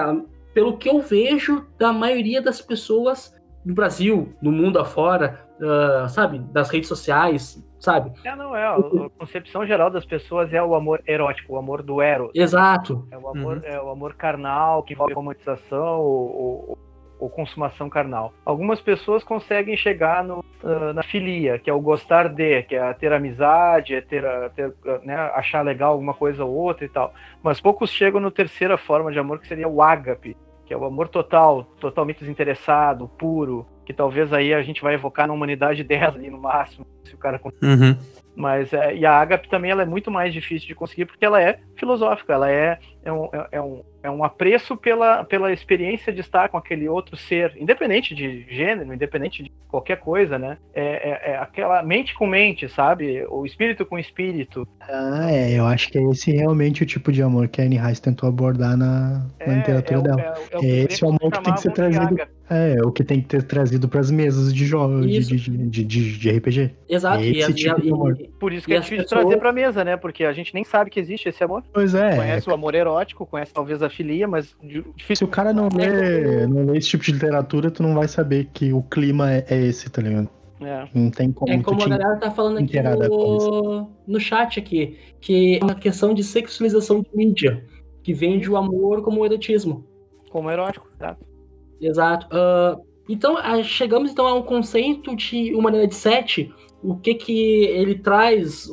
pelo 0.52 0.76
que 0.76 0.90
eu 0.90 1.00
vejo 1.00 1.66
da 1.78 1.90
maioria 1.90 2.42
das 2.42 2.60
pessoas 2.60 3.34
no 3.68 3.74
Brasil, 3.74 4.34
no 4.40 4.50
mundo 4.50 4.78
afora, 4.78 5.46
uh, 5.60 6.08
sabe, 6.08 6.38
das 6.38 6.70
redes 6.70 6.88
sociais, 6.88 7.62
sabe? 7.78 8.10
É, 8.24 8.34
não 8.34 8.56
é. 8.56 8.66
A, 8.66 8.78
concepção 9.18 9.66
geral 9.66 9.90
das 9.90 10.06
pessoas 10.06 10.54
é 10.54 10.62
o 10.62 10.74
amor 10.74 11.02
erótico, 11.06 11.52
o 11.52 11.58
amor 11.58 11.82
do 11.82 12.00
eros. 12.00 12.30
Exato. 12.34 13.06
É 13.10 13.18
o 13.18 13.28
amor, 13.28 13.58
uhum. 13.58 13.62
é 13.64 13.78
o 13.78 13.90
amor 13.90 14.14
carnal 14.14 14.82
que 14.82 14.94
envolve 14.94 15.12
romantização 15.12 16.00
ou, 16.00 16.40
ou, 16.40 16.78
ou, 17.20 17.28
consumação 17.28 17.90
carnal. 17.90 18.32
Algumas 18.42 18.80
pessoas 18.80 19.22
conseguem 19.22 19.76
chegar 19.76 20.24
no, 20.24 20.38
uh, 20.38 20.94
na 20.94 21.02
filia, 21.02 21.58
que 21.58 21.68
é 21.68 21.72
o 21.74 21.80
gostar 21.80 22.30
de, 22.30 22.62
que 22.62 22.74
é 22.74 22.94
ter 22.94 23.12
amizade, 23.12 23.94
é 23.94 24.00
ter, 24.00 24.24
ter 24.56 24.72
né, 25.04 25.14
achar 25.34 25.60
legal 25.60 25.92
alguma 25.92 26.14
coisa 26.14 26.42
ou 26.42 26.54
outra 26.54 26.86
e 26.86 26.88
tal. 26.88 27.12
Mas 27.42 27.60
poucos 27.60 27.90
chegam 27.90 28.18
no 28.18 28.30
terceira 28.30 28.78
forma 28.78 29.12
de 29.12 29.18
amor, 29.18 29.38
que 29.38 29.46
seria 29.46 29.68
o 29.68 29.82
ágape, 29.82 30.34
que 30.68 30.74
é 30.74 30.76
o 30.76 30.84
amor 30.84 31.08
total, 31.08 31.64
totalmente 31.80 32.20
desinteressado, 32.20 33.08
puro, 33.08 33.66
que 33.86 33.94
talvez 33.94 34.34
aí 34.34 34.52
a 34.52 34.60
gente 34.60 34.82
vai 34.82 34.92
evocar 34.92 35.26
na 35.26 35.32
humanidade 35.32 35.82
10 35.82 36.16
ali 36.16 36.28
no 36.28 36.38
máximo, 36.38 36.86
se 37.02 37.14
o 37.14 37.18
cara 37.18 37.40
uhum. 37.62 37.96
Mas 38.36 38.72
é, 38.74 38.94
e 38.94 39.06
a 39.06 39.12
ágape 39.12 39.48
também 39.48 39.70
ela 39.70 39.82
é 39.82 39.86
muito 39.86 40.10
mais 40.10 40.32
difícil 40.32 40.68
de 40.68 40.74
conseguir 40.74 41.06
porque 41.06 41.24
ela 41.24 41.42
é 41.42 41.58
filosófica, 41.74 42.34
ela 42.34 42.50
é, 42.50 42.78
é, 43.08 43.12
um, 43.12 43.24
é, 43.32 43.48
é 43.52 43.60
um, 43.60 43.82
é 44.02 44.10
um 44.10 44.22
apreço 44.22 44.76
pela, 44.76 45.24
pela 45.24 45.52
experiência 45.52 46.12
de 46.12 46.20
estar 46.20 46.48
com 46.48 46.56
aquele 46.56 46.88
outro 46.88 47.16
ser, 47.16 47.54
independente 47.56 48.14
de 48.14 48.44
gênero, 48.48 48.92
independente 48.92 49.42
de 49.42 49.52
qualquer 49.66 49.98
coisa, 49.98 50.38
né? 50.38 50.58
É, 50.74 50.82
é, 50.82 51.32
é 51.32 51.38
aquela 51.38 51.82
mente 51.82 52.14
com 52.14 52.26
mente, 52.26 52.68
sabe? 52.68 53.24
O 53.28 53.44
espírito 53.46 53.84
com 53.86 53.98
espírito. 53.98 54.68
Ah, 54.80 55.30
é. 55.30 55.58
Eu 55.58 55.66
acho 55.66 55.88
que 55.88 55.98
é 55.98 56.02
esse 56.02 56.30
realmente 56.30 56.82
o 56.82 56.86
tipo 56.86 57.10
de 57.10 57.22
amor 57.22 57.48
que 57.48 57.60
a 57.60 57.64
Anne 57.64 57.78
Rice 57.78 58.00
tentou 58.00 58.28
abordar 58.28 58.76
na, 58.76 59.26
na 59.44 59.52
é, 59.52 59.56
literatura 59.56 59.98
é 59.98 60.02
dela. 60.02 60.34
É, 60.52 60.66
é 60.66 60.84
esse 60.84 61.04
o 61.04 61.08
amor 61.08 61.32
que 61.32 61.42
tem 61.42 61.54
que 61.54 61.60
ser 61.60 61.72
trazido. 61.72 62.16
É, 62.50 62.76
o 62.82 62.90
que 62.90 63.04
tem 63.04 63.20
que 63.20 63.28
ter 63.28 63.42
trazido 63.42 63.86
para 63.88 64.00
as 64.00 64.10
mesas 64.10 64.54
de 64.54 64.64
jogos 64.64 65.06
de, 65.06 65.36
de, 65.36 65.84
de, 65.84 66.18
de, 66.18 66.30
RPG. 66.30 66.70
Exato. 66.88 67.22
esse 67.22 67.50
e, 67.50 67.54
tipo 67.54 67.82
de 67.82 67.90
amor. 67.90 68.16
Por 68.40 68.54
isso 68.54 68.66
que 68.66 68.72
é 68.72 68.80
difícil 68.80 69.04
pessoas... 69.04 69.20
trazer 69.20 69.38
pra 69.38 69.52
mesa, 69.52 69.84
né? 69.84 69.98
Porque 69.98 70.24
a 70.24 70.32
gente 70.32 70.54
nem 70.54 70.64
sabe 70.64 70.90
que 70.90 70.98
existe 70.98 71.28
esse 71.28 71.44
amor. 71.44 71.62
Pois 71.74 71.94
é. 71.94 72.16
Conhece 72.16 72.48
o 72.48 72.54
amor 72.54 72.74
erótico, 72.98 73.26
conhece 73.26 73.52
talvez 73.52 73.82
a 73.82 73.88
filia, 73.88 74.26
mas. 74.26 74.56
Se 75.14 75.24
o 75.24 75.28
cara 75.28 75.52
não 75.52 75.68
lê, 75.74 76.46
não 76.46 76.66
lê 76.66 76.78
esse 76.78 76.88
tipo 76.88 77.04
de 77.04 77.12
literatura, 77.12 77.70
tu 77.70 77.82
não 77.82 77.94
vai 77.94 78.08
saber 78.08 78.48
que 78.52 78.72
o 78.72 78.82
clima 78.82 79.32
é, 79.32 79.44
é 79.48 79.66
esse, 79.66 79.88
tá 79.90 80.02
ligado? 80.02 80.28
É. 80.60 80.88
Não 80.92 81.10
tem 81.10 81.30
como. 81.30 81.52
É 81.52 81.62
como 81.62 81.82
a 81.82 81.88
galera 81.88 82.16
tá 82.16 82.30
falando 82.30 82.58
aqui 82.58 82.80
no, 82.80 83.90
no 84.06 84.20
chat 84.20 84.58
aqui, 84.58 84.98
que 85.20 85.58
é 85.58 85.64
uma 85.64 85.74
questão 85.74 86.12
de 86.12 86.24
sexualização 86.24 87.00
de 87.00 87.08
mídia, 87.14 87.64
que 88.02 88.12
vende 88.12 88.50
o 88.50 88.56
amor 88.56 89.02
como 89.02 89.24
erotismo. 89.24 89.86
Como 90.30 90.50
erótico, 90.50 90.88
exato. 90.92 91.24
Exato. 91.80 92.26
Uh, 92.26 92.84
então, 93.08 93.36
chegamos 93.62 94.10
então 94.10 94.26
a 94.26 94.34
um 94.34 94.42
conceito 94.42 95.14
de 95.16 95.54
humanidade 95.54 95.94
7 95.94 96.52
o 96.82 96.96
que 96.96 97.14
que 97.14 97.64
ele 97.64 97.96
traz, 97.96 98.68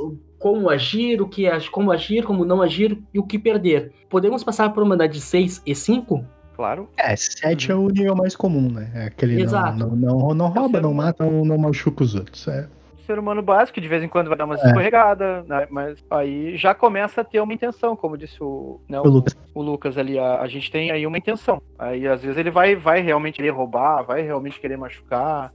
como 0.45 0.69
agir, 0.69 1.23
o 1.23 1.27
que 1.27 1.47
como 1.71 1.91
agir, 1.91 2.23
como 2.23 2.45
não 2.45 2.61
agir 2.61 3.01
e 3.11 3.17
o 3.17 3.23
que 3.23 3.39
perder. 3.39 3.91
Podemos 4.07 4.43
passar 4.43 4.69
por 4.69 4.83
uma 4.83 4.95
de 5.07 5.19
6 5.19 5.63
e 5.65 5.73
5? 5.73 6.23
Claro. 6.55 6.87
É, 6.95 7.15
7 7.15 7.71
uhum. 7.71 7.75
é 7.75 7.81
o 7.81 7.89
nível 7.89 8.15
mais 8.15 8.35
comum, 8.35 8.71
né? 8.71 8.91
É 8.93 9.05
aquele 9.05 9.41
Exato. 9.41 9.75
Não, 9.75 9.95
não, 9.95 10.19
não, 10.19 10.33
não 10.35 10.47
rouba, 10.49 10.79
não 10.79 10.93
mata, 10.93 11.25
não, 11.25 11.43
não 11.43 11.57
machuca 11.57 12.03
os 12.03 12.13
outros. 12.13 12.47
É 12.47 12.67
ser 13.07 13.19
humano 13.19 13.41
básico, 13.41 13.79
de 13.79 13.87
vez 13.87 14.03
em 14.03 14.07
quando 14.07 14.27
vai 14.27 14.37
dar 14.37 14.45
uma 14.45 14.55
é. 14.55 14.57
escorregada, 14.57 15.43
né? 15.47 15.67
Mas 15.69 16.03
aí 16.09 16.57
já 16.57 16.73
começa 16.73 17.21
a 17.21 17.23
ter 17.23 17.39
uma 17.39 17.53
intenção, 17.53 17.95
como 17.95 18.17
disse 18.17 18.43
o, 18.43 18.81
né, 18.89 18.99
o, 18.99 19.03
o, 19.03 19.09
Lucas. 19.09 19.37
o 19.53 19.61
Lucas. 19.61 19.97
ali. 19.97 20.17
A, 20.17 20.41
a, 20.41 20.47
gente 20.47 20.71
tem 20.71 20.91
aí 20.91 21.05
uma 21.05 21.17
intenção. 21.17 21.61
Aí 21.77 22.07
às 22.07 22.23
vezes 22.23 22.37
ele 22.37 22.49
vai, 22.49 22.75
vai 22.75 23.01
realmente 23.01 23.35
querer 23.35 23.49
roubar, 23.49 24.03
vai 24.03 24.23
realmente 24.23 24.59
querer 24.59 24.77
machucar 24.77 25.51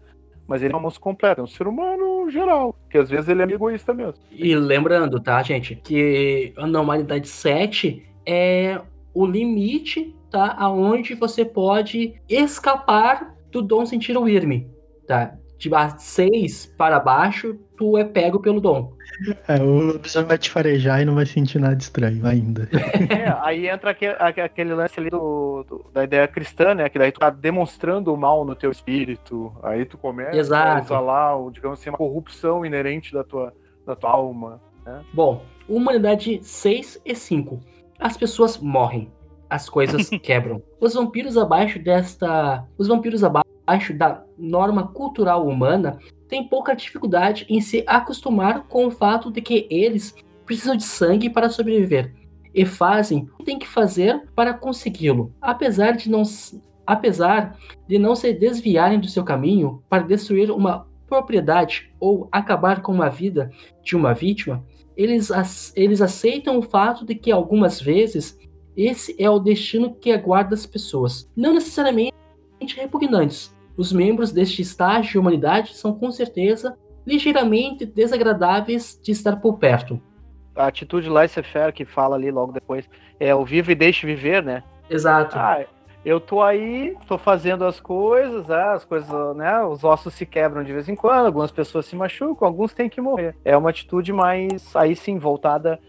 mas 0.51 0.65
ele 0.65 0.75
é 0.75 0.77
um 0.77 0.81
moço 0.81 1.01
completo, 1.01 1.41
é 1.41 1.45
um 1.45 1.47
ser 1.47 1.69
humano 1.69 2.29
geral, 2.29 2.75
que 2.91 2.99
às 2.99 3.09
vezes 3.09 3.29
ele 3.29 3.41
é 3.41 3.45
egoísta 3.45 3.95
mesmo. 3.95 4.15
E 4.33 4.53
lembrando, 4.57 5.21
tá, 5.21 5.41
gente, 5.45 5.77
que 5.77 6.53
a 6.57 6.67
normalidade 6.67 7.29
7 7.29 8.05
é 8.27 8.81
o 9.15 9.25
limite, 9.25 10.13
tá, 10.29 10.57
aonde 10.59 11.15
você 11.15 11.45
pode 11.45 12.21
escapar 12.29 13.33
do 13.53 13.63
dom 13.63 13.87
sentir 13.87 14.19
o 14.19 14.29
irme, 14.29 14.69
tá? 15.07 15.39
De 15.61 15.69
6 15.99 16.75
para 16.79 16.99
baixo, 16.99 17.55
tu 17.77 17.99
é 17.99 18.03
pego 18.03 18.41
pelo 18.41 18.63
dom. 18.63 18.95
É, 19.47 19.57
o 19.63 19.93
lobisomem 19.93 20.29
vai 20.29 20.39
te 20.39 20.51
farejar 20.51 21.03
e 21.03 21.05
não 21.05 21.15
vai 21.15 21.27
sentir 21.27 21.59
nada 21.59 21.77
estranho 21.77 22.27
ainda. 22.27 22.67
É, 23.11 23.37
aí 23.43 23.69
entra 23.69 23.91
aquele, 23.91 24.15
aquele 24.19 24.73
lance 24.73 24.99
ali 24.99 25.11
do, 25.11 25.65
do, 25.69 25.85
da 25.93 26.05
ideia 26.05 26.27
cristã, 26.27 26.75
né? 26.75 26.89
Que 26.89 26.99
daí 26.99 27.13
tu 27.13 27.21
tá 27.21 27.29
demonstrando 27.29 28.15
o 28.15 28.17
mal 28.17 28.45
no 28.45 28.55
teu 28.55 28.71
espírito. 28.71 29.53
Aí 29.63 29.85
tu 29.85 29.99
começa 29.99 30.37
Exato. 30.37 30.95
a 30.95 30.97
usar 30.97 31.01
lá, 31.01 31.51
digamos 31.51 31.79
assim, 31.79 31.91
uma 31.91 31.99
corrupção 31.99 32.65
inerente 32.65 33.13
da 33.13 33.23
tua, 33.23 33.53
da 33.85 33.95
tua 33.95 34.11
alma. 34.11 34.61
Né? 34.87 35.03
Bom, 35.13 35.43
humanidade 35.69 36.41
6 36.43 37.03
e 37.05 37.15
5. 37.15 37.61
As 37.99 38.17
pessoas 38.17 38.57
morrem. 38.57 39.11
As 39.51 39.69
coisas 39.69 40.09
quebram. 40.23 40.63
Os 40.81 40.95
vampiros 40.95 41.37
abaixo 41.37 41.79
desta. 41.79 42.65
Os 42.79 42.89
vampiros 42.89 43.23
abaixo 43.23 43.50
da 43.93 44.25
norma 44.39 44.89
cultural 44.89 45.47
humana 45.47 45.99
têm 46.29 46.49
pouca 46.49 46.75
dificuldade 46.75 47.47
em 47.49 47.61
se 47.61 47.85
acostumar 47.87 48.65
com 48.69 48.87
o 48.87 48.91
fato 48.91 49.31
de 49.31 49.41
que 49.41 49.67
eles 49.71 50.15
precisam 50.45 50.77
de 50.77 50.85
sangue 50.85 51.31
para 51.31 51.51
sobreviver 51.51 52.15
e 52.55 52.65
fazem 52.65 53.29
o 53.35 53.39
que 53.39 53.45
têm 53.45 53.59
que 53.59 53.69
fazer 53.69 54.29
para 54.35 54.55
consegui-lo, 54.55 55.33
apesar 55.41 55.93
de 55.93 56.11
não 56.11 56.23
apesar 56.87 57.57
de 57.87 57.99
não 57.99 58.17
se 58.17 58.33
desviarem 58.33 58.99
do 58.99 59.09
seu 59.09 59.23
caminho 59.23 59.81
para 59.89 60.03
destruir 60.03 60.51
uma 60.51 60.89
propriedade 61.07 61.93
ou 62.01 62.29
acabar 62.33 62.83
com 62.83 62.93
uma 62.93 63.09
vida 63.09 63.51
de 63.85 63.95
uma 63.95 64.13
vítima, 64.13 64.65
eles, 64.97 65.31
eles 65.77 66.01
aceitam 66.01 66.59
o 66.59 66.63
fato 66.63 67.05
de 67.05 67.15
que 67.15 67.31
algumas 67.31 67.81
vezes 67.81 68.37
esse 68.77 69.15
é 69.19 69.29
o 69.31 69.39
destino 69.39 69.95
que 69.95 70.11
aguarda 70.11 70.55
as 70.55 70.67
pessoas, 70.67 71.31
não 71.37 71.55
necessariamente 71.55 72.15
repugnantes, 72.77 73.55
os 73.81 73.95
membros 73.95 74.31
deste 74.31 74.61
estágio 74.61 75.13
de 75.13 75.19
humanidade 75.19 75.75
são 75.75 75.95
com 75.95 76.11
certeza 76.11 76.77
ligeiramente 77.07 77.87
desagradáveis 77.87 79.01
de 79.03 79.11
estar 79.11 79.37
por 79.37 79.57
perto. 79.57 79.99
A 80.55 80.67
atitude 80.67 81.09
laissez-faire 81.09 81.73
que 81.73 81.87
fala 81.87 82.15
ali 82.15 82.31
logo 82.31 82.53
depois 82.53 82.87
é 83.19 83.35
o 83.35 83.43
vive 83.43 83.73
e 83.73 83.75
deixe 83.75 84.05
viver, 84.05 84.43
né? 84.43 84.63
Exato. 84.91 85.39
Ah, 85.39 85.65
eu 86.05 86.21
tô 86.21 86.43
aí, 86.43 86.95
tô 87.09 87.17
fazendo 87.17 87.65
as 87.65 87.81
coisas, 87.81 88.49
né, 88.49 88.63
as 88.65 88.85
coisas, 88.85 89.37
né, 89.37 89.63
os 89.63 89.83
ossos 89.83 90.13
se 90.13 90.27
quebram 90.27 90.63
de 90.63 90.75
vez 90.75 90.87
em 90.87 90.95
quando, 90.95 91.25
algumas 91.25 91.51
pessoas 91.51 91.87
se 91.87 91.97
machucam, 91.97 92.47
alguns 92.47 92.75
têm 92.75 92.89
que 92.89 93.01
morrer. 93.01 93.35
É 93.43 93.57
uma 93.57 93.71
atitude 93.71 94.13
mais, 94.13 94.77
aí 94.77 94.95
sim, 94.95 95.17
voltada 95.19 95.81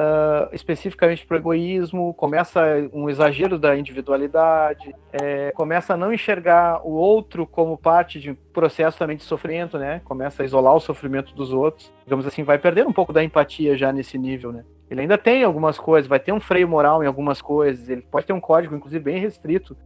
uh, 0.00 0.54
especificamente 0.54 1.26
para 1.26 1.36
o 1.36 1.38
egoísmo, 1.38 2.14
começa 2.14 2.60
um 2.92 3.08
exagero 3.08 3.58
da 3.58 3.76
individualidade, 3.76 4.94
é, 5.12 5.52
começa 5.52 5.94
a 5.94 5.96
não 5.96 6.12
enxergar 6.12 6.80
o 6.84 6.92
outro 6.92 7.46
como 7.46 7.76
parte 7.76 8.18
de 8.18 8.30
um 8.30 8.36
processo 8.52 8.98
também 8.98 9.16
de 9.16 9.22
sofrimento, 9.22 9.78
né? 9.78 10.00
Começa 10.04 10.42
a 10.42 10.46
isolar 10.46 10.74
o 10.74 10.80
sofrimento 10.80 11.34
dos 11.34 11.52
outros. 11.52 11.92
Digamos 12.04 12.26
assim, 12.26 12.42
vai 12.42 12.58
perder 12.58 12.86
um 12.86 12.92
pouco 12.92 13.12
da 13.12 13.22
empatia 13.22 13.76
já 13.76 13.92
nesse 13.92 14.18
nível, 14.18 14.52
né? 14.52 14.64
Ele 14.90 15.02
ainda 15.02 15.16
tem 15.16 15.44
algumas 15.44 15.78
coisas, 15.78 16.08
vai 16.08 16.18
ter 16.18 16.32
um 16.32 16.40
freio 16.40 16.68
moral 16.68 17.02
em 17.04 17.06
algumas 17.06 17.40
coisas, 17.40 17.88
ele 17.88 18.02
pode 18.02 18.26
ter 18.26 18.32
um 18.32 18.40
código, 18.40 18.74
inclusive, 18.74 19.02
bem 19.02 19.20
restrito. 19.20 19.76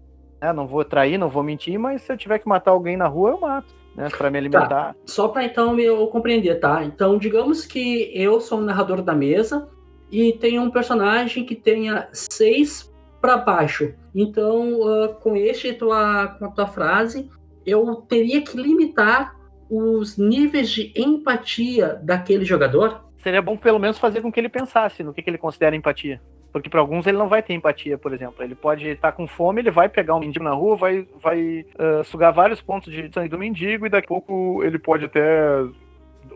Né? 0.41 0.53
Não 0.53 0.66
vou 0.66 0.85
trair, 0.85 1.19
não 1.19 1.28
vou 1.28 1.43
mentir, 1.43 1.78
mas 1.78 2.03
se 2.03 2.12
eu 2.12 2.16
tiver 2.16 2.39
que 2.39 2.49
matar 2.49 2.70
alguém 2.70 2.97
na 2.97 3.07
rua, 3.07 3.31
eu 3.31 3.41
mato. 3.41 3.74
Né, 3.95 4.09
para 4.09 4.28
me 4.28 4.39
alimentar. 4.39 4.69
Tá. 4.69 4.95
Só 5.07 5.28
para 5.28 5.45
então 5.45 5.78
eu 5.78 6.05
compreender, 6.09 6.57
tá? 6.57 6.82
Então, 6.82 7.16
digamos 7.16 7.65
que 7.65 8.11
eu 8.12 8.41
sou 8.41 8.59
o 8.59 8.61
narrador 8.61 9.01
da 9.01 9.15
mesa, 9.15 9.69
e 10.10 10.32
tem 10.35 10.59
um 10.59 10.70
personagem 10.70 11.44
que 11.44 11.55
tenha 11.55 12.09
seis 12.12 12.93
para 13.20 13.36
baixo. 13.36 13.94
Então, 14.14 14.81
uh, 14.81 15.14
com 15.14 15.36
este 15.36 15.72
tua, 15.72 16.28
com 16.39 16.44
a 16.44 16.51
tua 16.51 16.66
frase, 16.66 17.31
eu 17.64 17.97
teria 17.97 18.43
que 18.43 18.56
limitar 18.56 19.35
os 19.70 20.18
níveis 20.18 20.70
de 20.70 20.93
empatia 20.94 21.98
daquele 22.02 22.44
jogador. 22.44 23.02
Seria 23.16 23.40
bom 23.40 23.56
pelo 23.56 23.78
menos 23.78 23.98
fazer 23.98 24.20
com 24.20 24.31
que 24.31 24.39
ele 24.39 24.48
pensasse 24.48 25.02
no 25.02 25.12
que, 25.12 25.22
que 25.22 25.31
ele 25.31 25.39
considera 25.39 25.74
empatia. 25.74 26.20
Porque 26.52 26.70
para 26.70 26.78
alguns 26.78 27.06
ele 27.06 27.18
não 27.18 27.28
vai 27.28 27.43
ter 27.43 27.55
empatia, 27.55 27.98
por 27.98 28.12
exemplo. 28.12 28.44
Ele 28.44 28.55
pode 28.55 28.86
estar 28.86 29.10
tá 29.10 29.16
com 29.16 29.26
fome, 29.26 29.60
ele 29.60 29.72
vai 29.72 29.89
pegar 29.89 30.14
um 30.14 30.20
mendigo 30.20 30.44
na 30.44 30.52
rua, 30.52 30.76
vai, 30.76 31.09
vai 31.20 31.66
uh, 31.74 32.05
sugar 32.05 32.32
vários 32.32 32.60
pontos 32.60 32.93
de 32.93 33.10
sangue 33.12 33.28
do 33.28 33.39
mendigo 33.39 33.86
e 33.86 33.90
daqui 33.90 34.06
a 34.06 34.09
pouco 34.09 34.62
ele 34.62 34.78
pode 34.78 35.06
até 35.06 35.64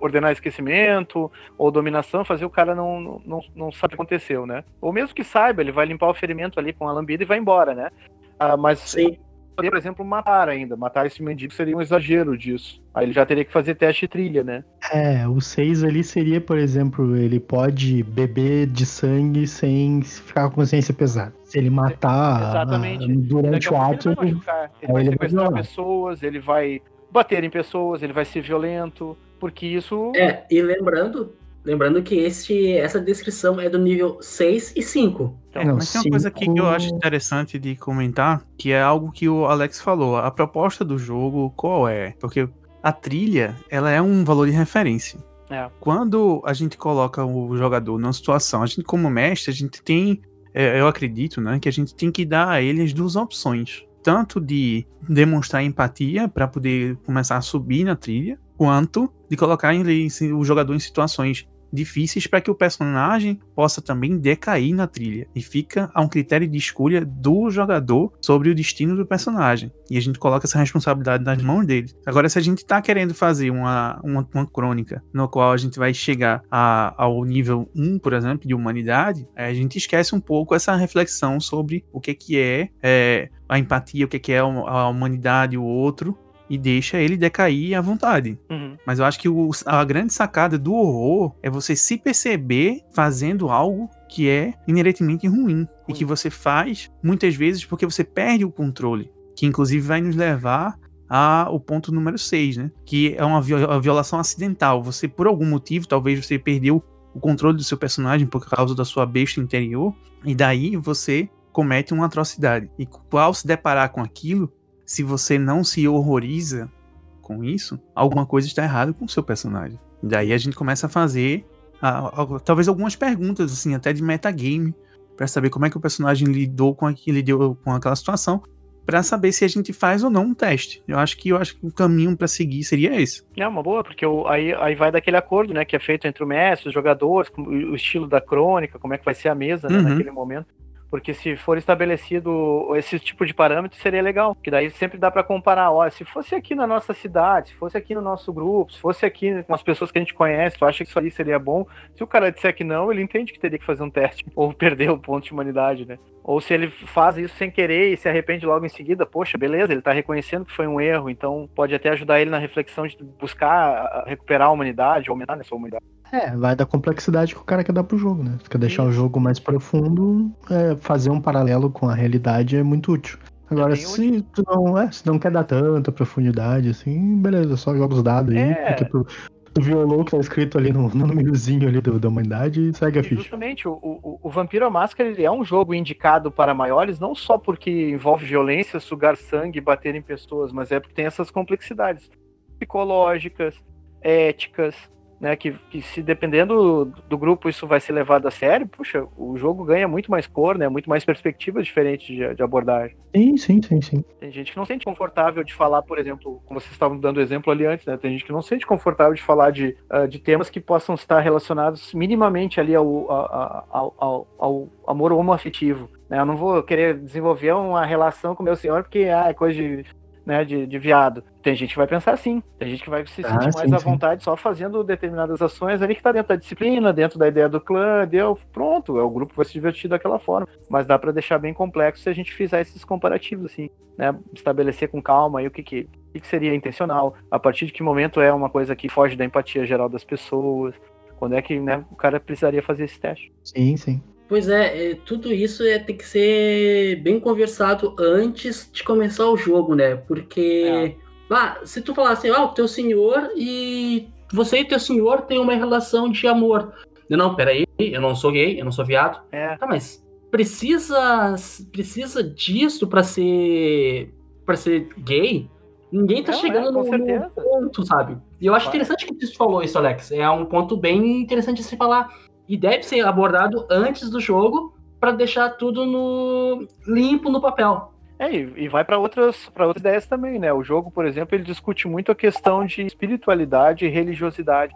ordenar 0.00 0.32
esquecimento 0.32 1.30
ou 1.56 1.70
dominação, 1.70 2.24
fazer 2.24 2.44
o 2.44 2.50
cara 2.50 2.74
não, 2.74 3.20
não, 3.24 3.40
não 3.54 3.72
sabe 3.72 3.86
o 3.86 3.96
que 3.96 4.02
aconteceu, 4.02 4.46
né? 4.46 4.64
Ou 4.80 4.92
mesmo 4.92 5.14
que 5.14 5.24
saiba, 5.24 5.62
ele 5.62 5.72
vai 5.72 5.86
limpar 5.86 6.08
o 6.08 6.14
ferimento 6.14 6.58
ali 6.58 6.72
com 6.72 6.88
a 6.88 6.92
lambida 6.92 7.22
e 7.22 7.26
vai 7.26 7.38
embora, 7.38 7.74
né? 7.74 7.90
Ah, 8.38 8.56
mas 8.56 8.78
Sim. 8.78 9.16
poderia, 9.56 9.70
por 9.70 9.78
exemplo, 9.78 10.04
matar 10.04 10.48
ainda. 10.48 10.76
Matar 10.76 11.06
esse 11.06 11.22
mendigo 11.22 11.52
seria 11.52 11.76
um 11.76 11.80
exagero 11.80 12.38
disso. 12.38 12.80
Aí 12.94 13.06
ele 13.06 13.12
já 13.12 13.26
teria 13.26 13.44
que 13.44 13.52
fazer 13.52 13.74
teste 13.74 14.02
de 14.02 14.08
trilha, 14.08 14.44
né? 14.44 14.64
É, 14.92 15.26
o 15.26 15.40
6 15.40 15.82
ali 15.82 16.04
seria, 16.04 16.40
por 16.40 16.56
exemplo, 16.56 17.16
ele 17.16 17.40
pode 17.40 18.02
beber 18.04 18.66
de 18.66 18.86
sangue 18.86 19.46
sem 19.46 20.02
ficar 20.02 20.48
com 20.48 20.56
consciência 20.56 20.94
pesada. 20.94 21.34
Se 21.44 21.58
ele 21.58 21.70
matar 21.70 22.50
Exatamente. 22.50 23.06
durante 23.08 23.72
o 23.72 23.76
ato. 23.76 24.10
Ele 24.10 24.14
vai, 24.14 24.32
machucar, 24.32 24.70
ele 24.80 24.92
vai 24.92 25.04
sequestrar 25.04 25.52
pessoas, 25.52 26.22
ele 26.22 26.38
vai 26.38 26.82
bater 27.10 27.42
em 27.42 27.50
pessoas, 27.50 28.02
ele 28.02 28.12
vai 28.12 28.24
ser 28.24 28.40
violento. 28.40 29.16
Porque 29.38 29.66
isso. 29.66 30.12
É, 30.14 30.44
e 30.50 30.60
lembrando, 30.60 31.32
lembrando 31.64 32.02
que 32.02 32.16
este, 32.16 32.72
essa 32.72 33.00
descrição 33.00 33.60
é 33.60 33.68
do 33.68 33.78
nível 33.78 34.18
6 34.20 34.74
e 34.76 34.82
5. 34.82 35.38
É, 35.54 35.64
mas 35.64 35.92
tem 35.92 36.00
uma 36.00 36.10
coisa 36.10 36.28
aqui 36.28 36.52
que 36.52 36.60
eu 36.60 36.66
acho 36.66 36.88
interessante 36.88 37.58
de 37.58 37.76
comentar, 37.76 38.42
que 38.56 38.72
é 38.72 38.80
algo 38.80 39.12
que 39.12 39.28
o 39.28 39.46
Alex 39.46 39.80
falou. 39.80 40.16
A 40.16 40.30
proposta 40.30 40.84
do 40.84 40.98
jogo, 40.98 41.52
qual 41.56 41.88
é? 41.88 42.14
Porque 42.20 42.48
a 42.82 42.92
trilha, 42.92 43.56
ela 43.68 43.90
é 43.90 44.00
um 44.00 44.24
valor 44.24 44.46
de 44.46 44.52
referência. 44.52 45.18
É. 45.50 45.68
Quando 45.80 46.42
a 46.44 46.52
gente 46.52 46.76
coloca 46.76 47.24
o 47.24 47.56
jogador 47.56 47.98
numa 47.98 48.12
situação, 48.12 48.62
a 48.62 48.66
gente 48.66 48.82
como 48.82 49.08
mestre, 49.08 49.50
a 49.50 49.54
gente 49.54 49.82
tem, 49.82 50.20
é, 50.52 50.80
eu 50.80 50.86
acredito, 50.86 51.40
né, 51.40 51.58
que 51.58 51.68
a 51.68 51.72
gente 51.72 51.94
tem 51.94 52.10
que 52.10 52.24
dar 52.24 52.48
a 52.48 52.62
ele 52.62 52.82
as 52.82 52.92
duas 52.92 53.16
opções. 53.16 53.84
Tanto 54.02 54.40
de 54.40 54.86
demonstrar 55.08 55.62
empatia 55.62 56.28
para 56.28 56.46
poder 56.46 56.96
começar 57.04 57.36
a 57.36 57.40
subir 57.40 57.84
na 57.84 57.96
trilha, 57.96 58.38
quanto 58.58 59.10
de 59.30 59.36
colocar 59.36 59.72
o 59.74 60.44
jogador 60.44 60.74
em 60.74 60.80
situações 60.80 61.46
difíceis 61.72 62.26
para 62.26 62.40
que 62.40 62.50
o 62.50 62.54
personagem 62.54 63.38
possa 63.54 63.80
também 63.80 64.18
decair 64.18 64.74
na 64.74 64.86
trilha. 64.86 65.28
E 65.34 65.42
fica 65.42 65.90
a 65.94 66.00
um 66.00 66.08
critério 66.08 66.48
de 66.48 66.56
escolha 66.56 67.04
do 67.04 67.50
jogador 67.50 68.12
sobre 68.20 68.50
o 68.50 68.54
destino 68.54 68.96
do 68.96 69.06
personagem. 69.06 69.70
E 69.90 69.96
a 69.96 70.00
gente 70.00 70.18
coloca 70.18 70.46
essa 70.46 70.58
responsabilidade 70.58 71.24
nas 71.24 71.42
mãos 71.42 71.66
dele. 71.66 71.92
Agora, 72.06 72.28
se 72.28 72.38
a 72.38 72.42
gente 72.42 72.58
está 72.58 72.80
querendo 72.80 73.14
fazer 73.14 73.50
uma, 73.50 74.00
uma, 74.02 74.26
uma, 74.34 74.46
crônica 74.46 75.02
no 75.12 75.28
qual 75.28 75.52
a 75.52 75.56
gente 75.56 75.78
vai 75.78 75.92
chegar 75.92 76.42
a, 76.50 76.94
ao 76.96 77.24
nível 77.24 77.70
1, 77.76 77.98
por 77.98 78.12
exemplo, 78.12 78.48
de 78.48 78.54
humanidade, 78.54 79.28
a 79.36 79.52
gente 79.52 79.76
esquece 79.76 80.14
um 80.14 80.20
pouco 80.20 80.54
essa 80.54 80.74
reflexão 80.74 81.38
sobre 81.38 81.84
o 81.92 82.00
que, 82.00 82.14
que 82.14 82.38
é, 82.38 82.68
é 82.82 83.28
a 83.48 83.58
empatia, 83.58 84.06
o 84.06 84.08
que, 84.08 84.18
que 84.18 84.32
é 84.32 84.38
a 84.38 84.88
humanidade, 84.88 85.56
o 85.56 85.64
outro, 85.64 86.16
e 86.48 86.56
deixa 86.56 86.98
ele 86.98 87.16
decair 87.16 87.74
à 87.74 87.80
vontade. 87.80 88.38
Uhum. 88.50 88.76
Mas 88.86 88.98
eu 88.98 89.04
acho 89.04 89.18
que 89.18 89.28
o, 89.28 89.50
a 89.66 89.84
grande 89.84 90.12
sacada 90.12 90.58
do 90.58 90.72
horror 90.72 91.34
é 91.42 91.50
você 91.50 91.76
se 91.76 91.98
perceber 91.98 92.82
fazendo 92.92 93.48
algo 93.48 93.88
que 94.08 94.28
é 94.28 94.54
inerentemente 94.66 95.26
ruim. 95.26 95.60
Uhum. 95.60 95.66
E 95.88 95.92
que 95.92 96.04
você 96.04 96.30
faz 96.30 96.90
muitas 97.02 97.34
vezes 97.34 97.64
porque 97.64 97.86
você 97.86 98.04
perde 98.04 98.44
o 98.44 98.50
controle. 98.50 99.10
Que 99.36 99.46
inclusive 99.46 99.86
vai 99.86 100.00
nos 100.00 100.16
levar 100.16 100.76
ao 101.08 101.58
ponto 101.58 101.92
número 101.92 102.18
6, 102.18 102.56
né? 102.56 102.70
Que 102.84 103.14
é 103.16 103.24
uma 103.24 103.40
violação 103.40 104.18
acidental. 104.18 104.82
Você, 104.82 105.08
por 105.08 105.26
algum 105.26 105.46
motivo, 105.46 105.88
talvez 105.88 106.24
você 106.24 106.38
perdeu 106.38 106.82
o 107.14 107.20
controle 107.20 107.56
do 107.56 107.64
seu 107.64 107.78
personagem 107.78 108.26
por 108.26 108.46
causa 108.48 108.74
da 108.74 108.84
sua 108.84 109.06
besta 109.06 109.40
interior, 109.40 109.94
e 110.24 110.34
daí 110.34 110.76
você 110.76 111.28
comete 111.52 111.92
uma 111.92 112.06
atrocidade. 112.06 112.70
E 112.78 112.86
ao 113.12 113.34
se 113.34 113.46
deparar 113.46 113.90
com 113.90 114.00
aquilo, 114.00 114.52
se 114.88 115.02
você 115.02 115.38
não 115.38 115.62
se 115.62 115.86
horroriza 115.86 116.72
com 117.20 117.44
isso, 117.44 117.78
alguma 117.94 118.24
coisa 118.24 118.48
está 118.48 118.62
errada 118.62 118.90
com 118.90 119.04
o 119.04 119.08
seu 119.08 119.22
personagem. 119.22 119.78
Daí 120.02 120.32
a 120.32 120.38
gente 120.38 120.56
começa 120.56 120.86
a 120.86 120.88
fazer 120.88 121.44
a, 121.80 122.22
a, 122.22 122.40
talvez 122.40 122.68
algumas 122.68 122.96
perguntas, 122.96 123.52
assim, 123.52 123.74
até 123.74 123.92
de 123.92 124.02
metagame, 124.02 124.74
para 125.14 125.26
saber 125.26 125.50
como 125.50 125.66
é 125.66 125.70
que 125.70 125.76
o 125.76 125.80
personagem 125.80 126.26
lidou 126.28 126.74
com, 126.74 126.86
aquele, 126.86 127.18
lidou 127.18 127.54
com 127.62 127.74
aquela 127.74 127.94
situação, 127.94 128.42
para 128.86 129.02
saber 129.02 129.30
se 129.32 129.44
a 129.44 129.48
gente 129.48 129.74
faz 129.74 130.02
ou 130.02 130.08
não 130.08 130.22
um 130.22 130.34
teste. 130.34 130.82
Eu 130.88 130.98
acho 130.98 131.18
que 131.18 131.28
eu 131.28 131.36
acho 131.36 131.58
que 131.58 131.66
o 131.66 131.70
caminho 131.70 132.16
para 132.16 132.26
seguir 132.26 132.64
seria 132.64 132.98
esse. 132.98 133.22
É 133.36 133.46
uma 133.46 133.62
boa, 133.62 133.84
porque 133.84 134.06
o, 134.06 134.26
aí, 134.26 134.54
aí 134.54 134.74
vai 134.74 134.90
daquele 134.90 135.18
acordo, 135.18 135.52
né, 135.52 135.66
que 135.66 135.76
é 135.76 135.78
feito 135.78 136.06
entre 136.06 136.24
o 136.24 136.26
mestre, 136.26 136.68
os 136.68 136.74
jogadores, 136.74 137.30
o 137.36 137.74
estilo 137.74 138.08
da 138.08 138.22
crônica, 138.22 138.78
como 138.78 138.94
é 138.94 138.98
que 138.98 139.04
vai 139.04 139.14
ser 139.14 139.28
a 139.28 139.34
mesa, 139.34 139.68
né, 139.68 139.76
uhum. 139.76 139.82
naquele 139.82 140.10
momento. 140.10 140.46
Porque 140.90 141.12
se 141.12 141.36
for 141.36 141.58
estabelecido 141.58 142.74
esse 142.76 142.98
tipo 142.98 143.26
de 143.26 143.34
parâmetro, 143.34 143.78
seria 143.78 144.02
legal. 144.02 144.34
Que 144.34 144.50
daí 144.50 144.70
sempre 144.70 144.98
dá 144.98 145.10
para 145.10 145.22
comparar. 145.22 145.70
Olha, 145.70 145.90
se 145.90 146.04
fosse 146.04 146.34
aqui 146.34 146.54
na 146.54 146.66
nossa 146.66 146.94
cidade, 146.94 147.50
se 147.50 147.54
fosse 147.54 147.76
aqui 147.76 147.94
no 147.94 148.00
nosso 148.00 148.32
grupo, 148.32 148.72
se 148.72 148.80
fosse 148.80 149.04
aqui 149.04 149.42
com 149.42 149.54
as 149.54 149.62
pessoas 149.62 149.90
que 149.90 149.98
a 149.98 150.00
gente 150.00 150.14
conhece, 150.14 150.58
tu 150.58 150.64
acha 150.64 150.84
que 150.84 150.90
isso 150.90 150.98
aí 150.98 151.10
seria 151.10 151.38
bom? 151.38 151.66
Se 151.94 152.02
o 152.02 152.06
cara 152.06 152.32
disser 152.32 152.54
que 152.54 152.64
não, 152.64 152.90
ele 152.90 153.02
entende 153.02 153.32
que 153.32 153.38
teria 153.38 153.58
que 153.58 153.64
fazer 153.64 153.82
um 153.82 153.90
teste. 153.90 154.24
Ou 154.34 154.52
perder 154.52 154.90
o 154.90 154.98
ponto 154.98 155.24
de 155.24 155.32
humanidade, 155.32 155.84
né? 155.86 155.98
Ou 156.24 156.40
se 156.40 156.52
ele 156.52 156.68
faz 156.68 157.16
isso 157.16 157.34
sem 157.36 157.50
querer 157.50 157.92
e 157.92 157.96
se 157.96 158.08
arrepende 158.08 158.44
logo 158.44 158.64
em 158.64 158.68
seguida, 158.68 159.06
poxa, 159.06 159.38
beleza, 159.38 159.72
ele 159.72 159.80
tá 159.80 159.92
reconhecendo 159.92 160.44
que 160.44 160.52
foi 160.52 160.66
um 160.66 160.78
erro, 160.78 161.08
então 161.08 161.48
pode 161.54 161.74
até 161.74 161.88
ajudar 161.88 162.20
ele 162.20 162.30
na 162.30 162.36
reflexão 162.36 162.86
de 162.86 162.98
buscar 163.18 164.04
recuperar 164.06 164.48
a 164.48 164.50
humanidade, 164.50 165.08
aumentar 165.08 165.40
a 165.40 165.44
sua 165.44 165.56
humanidade. 165.56 165.84
É, 166.12 166.34
vai 166.34 166.56
da 166.56 166.64
complexidade 166.64 167.34
que 167.34 167.40
o 167.40 167.44
cara 167.44 167.62
quer 167.62 167.72
dar 167.72 167.84
pro 167.84 167.98
jogo, 167.98 168.22
né? 168.22 168.38
Se 168.42 168.48
quer 168.48 168.58
deixar 168.58 168.82
Isso. 168.84 168.90
o 168.90 168.92
jogo 168.92 169.20
mais 169.20 169.38
profundo, 169.38 170.30
é, 170.50 170.76
fazer 170.76 171.10
um 171.10 171.20
paralelo 171.20 171.70
com 171.70 171.88
a 171.88 171.94
realidade 171.94 172.56
é 172.56 172.62
muito 172.62 172.92
útil. 172.92 173.18
Agora, 173.50 173.74
se 173.76 174.22
tu 174.34 174.42
não, 174.46 174.78
é, 174.78 174.90
se 174.90 175.06
não 175.06 175.18
quer 175.18 175.30
dar 175.30 175.44
tanta 175.44 175.90
profundidade, 175.90 176.68
assim, 176.68 177.16
beleza, 177.18 177.56
só 177.56 177.74
joga 177.74 177.94
os 177.94 178.02
dados 178.02 178.34
aí, 178.34 178.40
é. 178.40 178.72
porque 178.72 178.84
tu, 178.84 179.06
tu 179.54 179.62
violou 179.62 180.02
o 180.02 180.04
que 180.04 180.10
tá 180.10 180.18
escrito 180.18 180.58
ali 180.58 180.70
no, 180.70 180.88
no 180.90 181.06
númerozinho 181.06 181.66
ali 181.66 181.80
do, 181.80 181.98
da 181.98 182.08
humanidade 182.08 182.68
e 182.68 182.74
segue 182.74 182.98
a 182.98 183.02
ficha. 183.02 183.22
Justamente, 183.22 183.66
o, 183.66 183.72
o, 183.72 184.20
o 184.22 184.30
Vampiro 184.30 184.66
à 184.66 184.70
Máscara 184.70 185.08
ele 185.08 185.24
é 185.24 185.30
um 185.30 185.44
jogo 185.44 185.74
indicado 185.74 186.30
para 186.30 186.52
maiores, 186.52 187.00
não 187.00 187.14
só 187.14 187.38
porque 187.38 187.70
envolve 187.90 188.26
violência, 188.26 188.78
sugar 188.78 189.16
sangue, 189.16 189.60
bater 189.62 189.94
em 189.94 190.02
pessoas, 190.02 190.52
mas 190.52 190.70
é 190.70 190.78
porque 190.78 190.94
tem 190.94 191.06
essas 191.06 191.30
complexidades 191.30 192.10
psicológicas, 192.58 193.54
éticas, 194.02 194.74
né, 195.20 195.34
que, 195.36 195.52
que 195.70 195.82
se 195.82 196.02
dependendo 196.02 196.84
do, 197.08 197.18
grupo 197.18 197.48
isso 197.48 197.66
vai 197.66 197.80
ser 197.80 197.92
levado 197.92 198.26
a 198.28 198.30
sério, 198.30 198.66
puxa, 198.66 199.04
o 199.16 199.36
jogo 199.36 199.64
ganha 199.64 199.88
muito 199.88 200.10
mais 200.10 200.26
cor, 200.26 200.56
né, 200.56 200.68
muito 200.68 200.88
mais 200.88 201.04
perspectivas 201.04 201.66
diferentes 201.66 202.06
de, 202.06 202.34
de 202.34 202.42
abordagem. 202.42 202.96
Sim, 203.14 203.36
sim, 203.36 203.62
sim, 203.62 203.80
sim. 203.80 204.04
Tem 204.20 204.30
gente 204.30 204.52
que 204.52 204.56
não 204.56 204.64
se 204.64 204.72
sente 204.72 204.84
confortável 204.84 205.42
de 205.42 205.52
falar, 205.54 205.82
por 205.82 205.98
exemplo, 205.98 206.40
como 206.46 206.60
vocês 206.60 206.72
estavam 206.72 206.98
dando 206.98 207.20
exemplo 207.20 207.52
ali 207.52 207.66
antes, 207.66 207.86
né, 207.86 207.96
tem 207.96 208.12
gente 208.12 208.24
que 208.24 208.32
não 208.32 208.42
se 208.42 208.48
sente 208.48 208.66
confortável 208.66 209.14
de 209.14 209.22
falar 209.22 209.50
de, 209.50 209.76
uh, 209.92 210.06
de 210.06 210.18
temas 210.18 210.48
que 210.48 210.60
possam 210.60 210.94
estar 210.94 211.20
relacionados 211.20 211.92
minimamente 211.94 212.60
ali 212.60 212.74
ao, 212.74 213.10
ao, 213.10 213.94
ao, 213.98 214.28
ao 214.38 214.68
amor 214.86 215.12
homoafetivo. 215.12 215.88
Né, 216.08 216.18
eu 216.18 216.26
não 216.26 216.36
vou 216.36 216.62
querer 216.62 216.96
desenvolver 216.96 217.52
uma 217.52 217.84
relação 217.84 218.34
com 218.34 218.42
meu 218.42 218.56
senhor 218.56 218.82
porque 218.82 219.00
ah, 219.00 219.28
é 219.28 219.34
coisa 219.34 219.54
de 219.54 219.84
né, 220.28 220.44
de, 220.44 220.66
de 220.66 220.78
viado. 220.78 221.24
Tem 221.42 221.54
gente 221.54 221.70
que 221.70 221.78
vai 221.78 221.86
pensar 221.86 222.12
assim, 222.12 222.42
tem 222.58 222.68
gente 222.68 222.84
que 222.84 222.90
vai 222.90 223.06
se 223.06 223.22
Ah, 223.24 223.30
sentir 223.30 223.54
mais 223.54 223.70
sim, 223.70 223.74
à 223.74 223.78
sim. 223.78 223.84
vontade 223.86 224.22
só 224.22 224.36
fazendo 224.36 224.84
determinadas 224.84 225.40
ações 225.40 225.80
ali 225.80 225.94
que 225.94 226.02
tá 226.02 226.12
dentro 226.12 226.28
da 226.28 226.36
disciplina, 226.36 226.92
dentro 226.92 227.18
da 227.18 227.26
ideia 227.26 227.48
do 227.48 227.58
clã, 227.58 228.06
deu, 228.06 228.38
pronto, 228.52 228.98
é, 228.98 229.02
o 229.02 229.08
grupo 229.08 229.32
vai 229.34 229.46
se 229.46 229.54
divertir 229.54 229.88
daquela 229.88 230.18
forma. 230.18 230.46
Mas 230.68 230.86
dá 230.86 230.98
pra 230.98 231.12
deixar 231.12 231.38
bem 231.38 231.54
complexo 231.54 232.02
se 232.02 232.10
a 232.10 232.12
gente 232.12 232.30
fizer 232.34 232.60
esses 232.60 232.84
comparativos, 232.84 233.46
assim, 233.46 233.70
né, 233.96 234.14
estabelecer 234.34 234.90
com 234.90 235.00
calma 235.00 235.38
aí 235.38 235.46
o 235.46 235.50
que 235.50 235.62
que, 235.62 235.88
o 236.10 236.12
que 236.12 236.20
que 236.20 236.26
seria 236.26 236.54
intencional, 236.54 237.14
a 237.30 237.38
partir 237.38 237.64
de 237.64 237.72
que 237.72 237.82
momento 237.82 238.20
é 238.20 238.30
uma 238.30 238.50
coisa 238.50 238.76
que 238.76 238.90
foge 238.90 239.16
da 239.16 239.24
empatia 239.24 239.64
geral 239.64 239.88
das 239.88 240.04
pessoas, 240.04 240.74
quando 241.18 241.36
é 241.36 241.40
que 241.40 241.58
né, 241.58 241.86
o 241.90 241.96
cara 241.96 242.20
precisaria 242.20 242.62
fazer 242.62 242.84
esse 242.84 243.00
teste. 243.00 243.32
Sim, 243.42 243.78
sim. 243.78 244.02
Pois 244.28 244.48
é, 244.48 244.90
é, 244.90 244.94
tudo 244.94 245.32
isso 245.32 245.62
é, 245.64 245.78
tem 245.78 245.96
que 245.96 246.06
ser 246.06 246.96
bem 247.02 247.18
conversado 247.18 247.96
antes 247.98 248.70
de 248.70 248.84
começar 248.84 249.26
o 249.26 249.36
jogo, 249.36 249.74
né? 249.74 249.96
Porque 249.96 250.96
ah, 251.30 251.60
se 251.64 251.80
tu 251.80 251.94
falar 251.94 252.12
assim, 252.12 252.28
ah, 252.28 252.44
o 252.44 252.48
teu 252.48 252.68
senhor 252.68 253.30
e 253.34 254.08
você 254.32 254.60
e 254.60 254.64
teu 254.64 254.78
senhor 254.78 255.22
têm 255.22 255.38
uma 255.38 255.54
relação 255.54 256.10
de 256.10 256.26
amor. 256.26 256.72
Não, 257.08 257.16
não, 257.16 257.34
peraí, 257.34 257.64
eu 257.78 258.00
não 258.02 258.14
sou 258.14 258.30
gay, 258.30 258.60
eu 258.60 258.64
não 258.64 258.72
sou 258.72 258.84
viado. 258.84 259.22
É, 259.32 259.56
Tá, 259.56 259.66
mas 259.66 260.06
precisa 260.30 261.34
precisa 261.72 262.22
disso 262.22 262.86
pra 262.86 263.02
ser 263.02 264.12
para 264.44 264.56
ser 264.56 264.88
gay? 264.98 265.48
Ninguém 265.90 266.22
tá 266.22 266.32
Não, 266.32 266.38
é, 266.38 266.42
chegando 266.42 266.72
com 266.72 266.80
no, 266.80 266.84
certeza. 266.84 267.30
ponto, 267.34 267.86
sabe? 267.86 268.18
E 268.38 268.46
eu 268.46 268.54
acho 268.54 268.68
interessante 268.68 269.06
que 269.06 269.14
tu 269.14 269.36
falou 269.36 269.62
isso, 269.62 269.78
Alex. 269.78 270.12
É 270.12 270.28
um 270.28 270.44
ponto 270.44 270.76
bem 270.76 271.22
interessante 271.22 271.58
de 271.58 271.64
se 271.64 271.76
falar. 271.76 272.08
E 272.48 272.56
deve 272.56 272.82
ser 272.82 273.06
abordado 273.06 273.66
antes 273.70 274.08
do 274.08 274.20
jogo 274.20 274.74
pra 274.98 275.12
deixar 275.12 275.50
tudo 275.50 275.84
no 275.84 276.66
limpo 276.86 277.30
no 277.30 277.40
papel. 277.40 277.92
É, 278.18 278.34
e 278.34 278.68
vai 278.68 278.84
para 278.84 278.98
outras, 278.98 279.48
outras 279.56 279.76
ideias 279.76 280.06
também, 280.06 280.40
né? 280.40 280.52
O 280.52 280.64
jogo, 280.64 280.90
por 280.90 281.06
exemplo, 281.06 281.36
ele 281.36 281.44
discute 281.44 281.86
muito 281.86 282.10
a 282.10 282.16
questão 282.16 282.66
de 282.66 282.82
espiritualidade 282.82 283.84
e 283.86 283.88
religiosidade. 283.88 284.74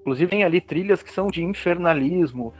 Inclusive, 0.00 0.30
tem 0.30 0.42
ali 0.42 0.58
trilhas 0.58 1.02
que 1.02 1.12
são 1.12 1.28
de 1.28 1.44
infernalismo, 1.44 2.54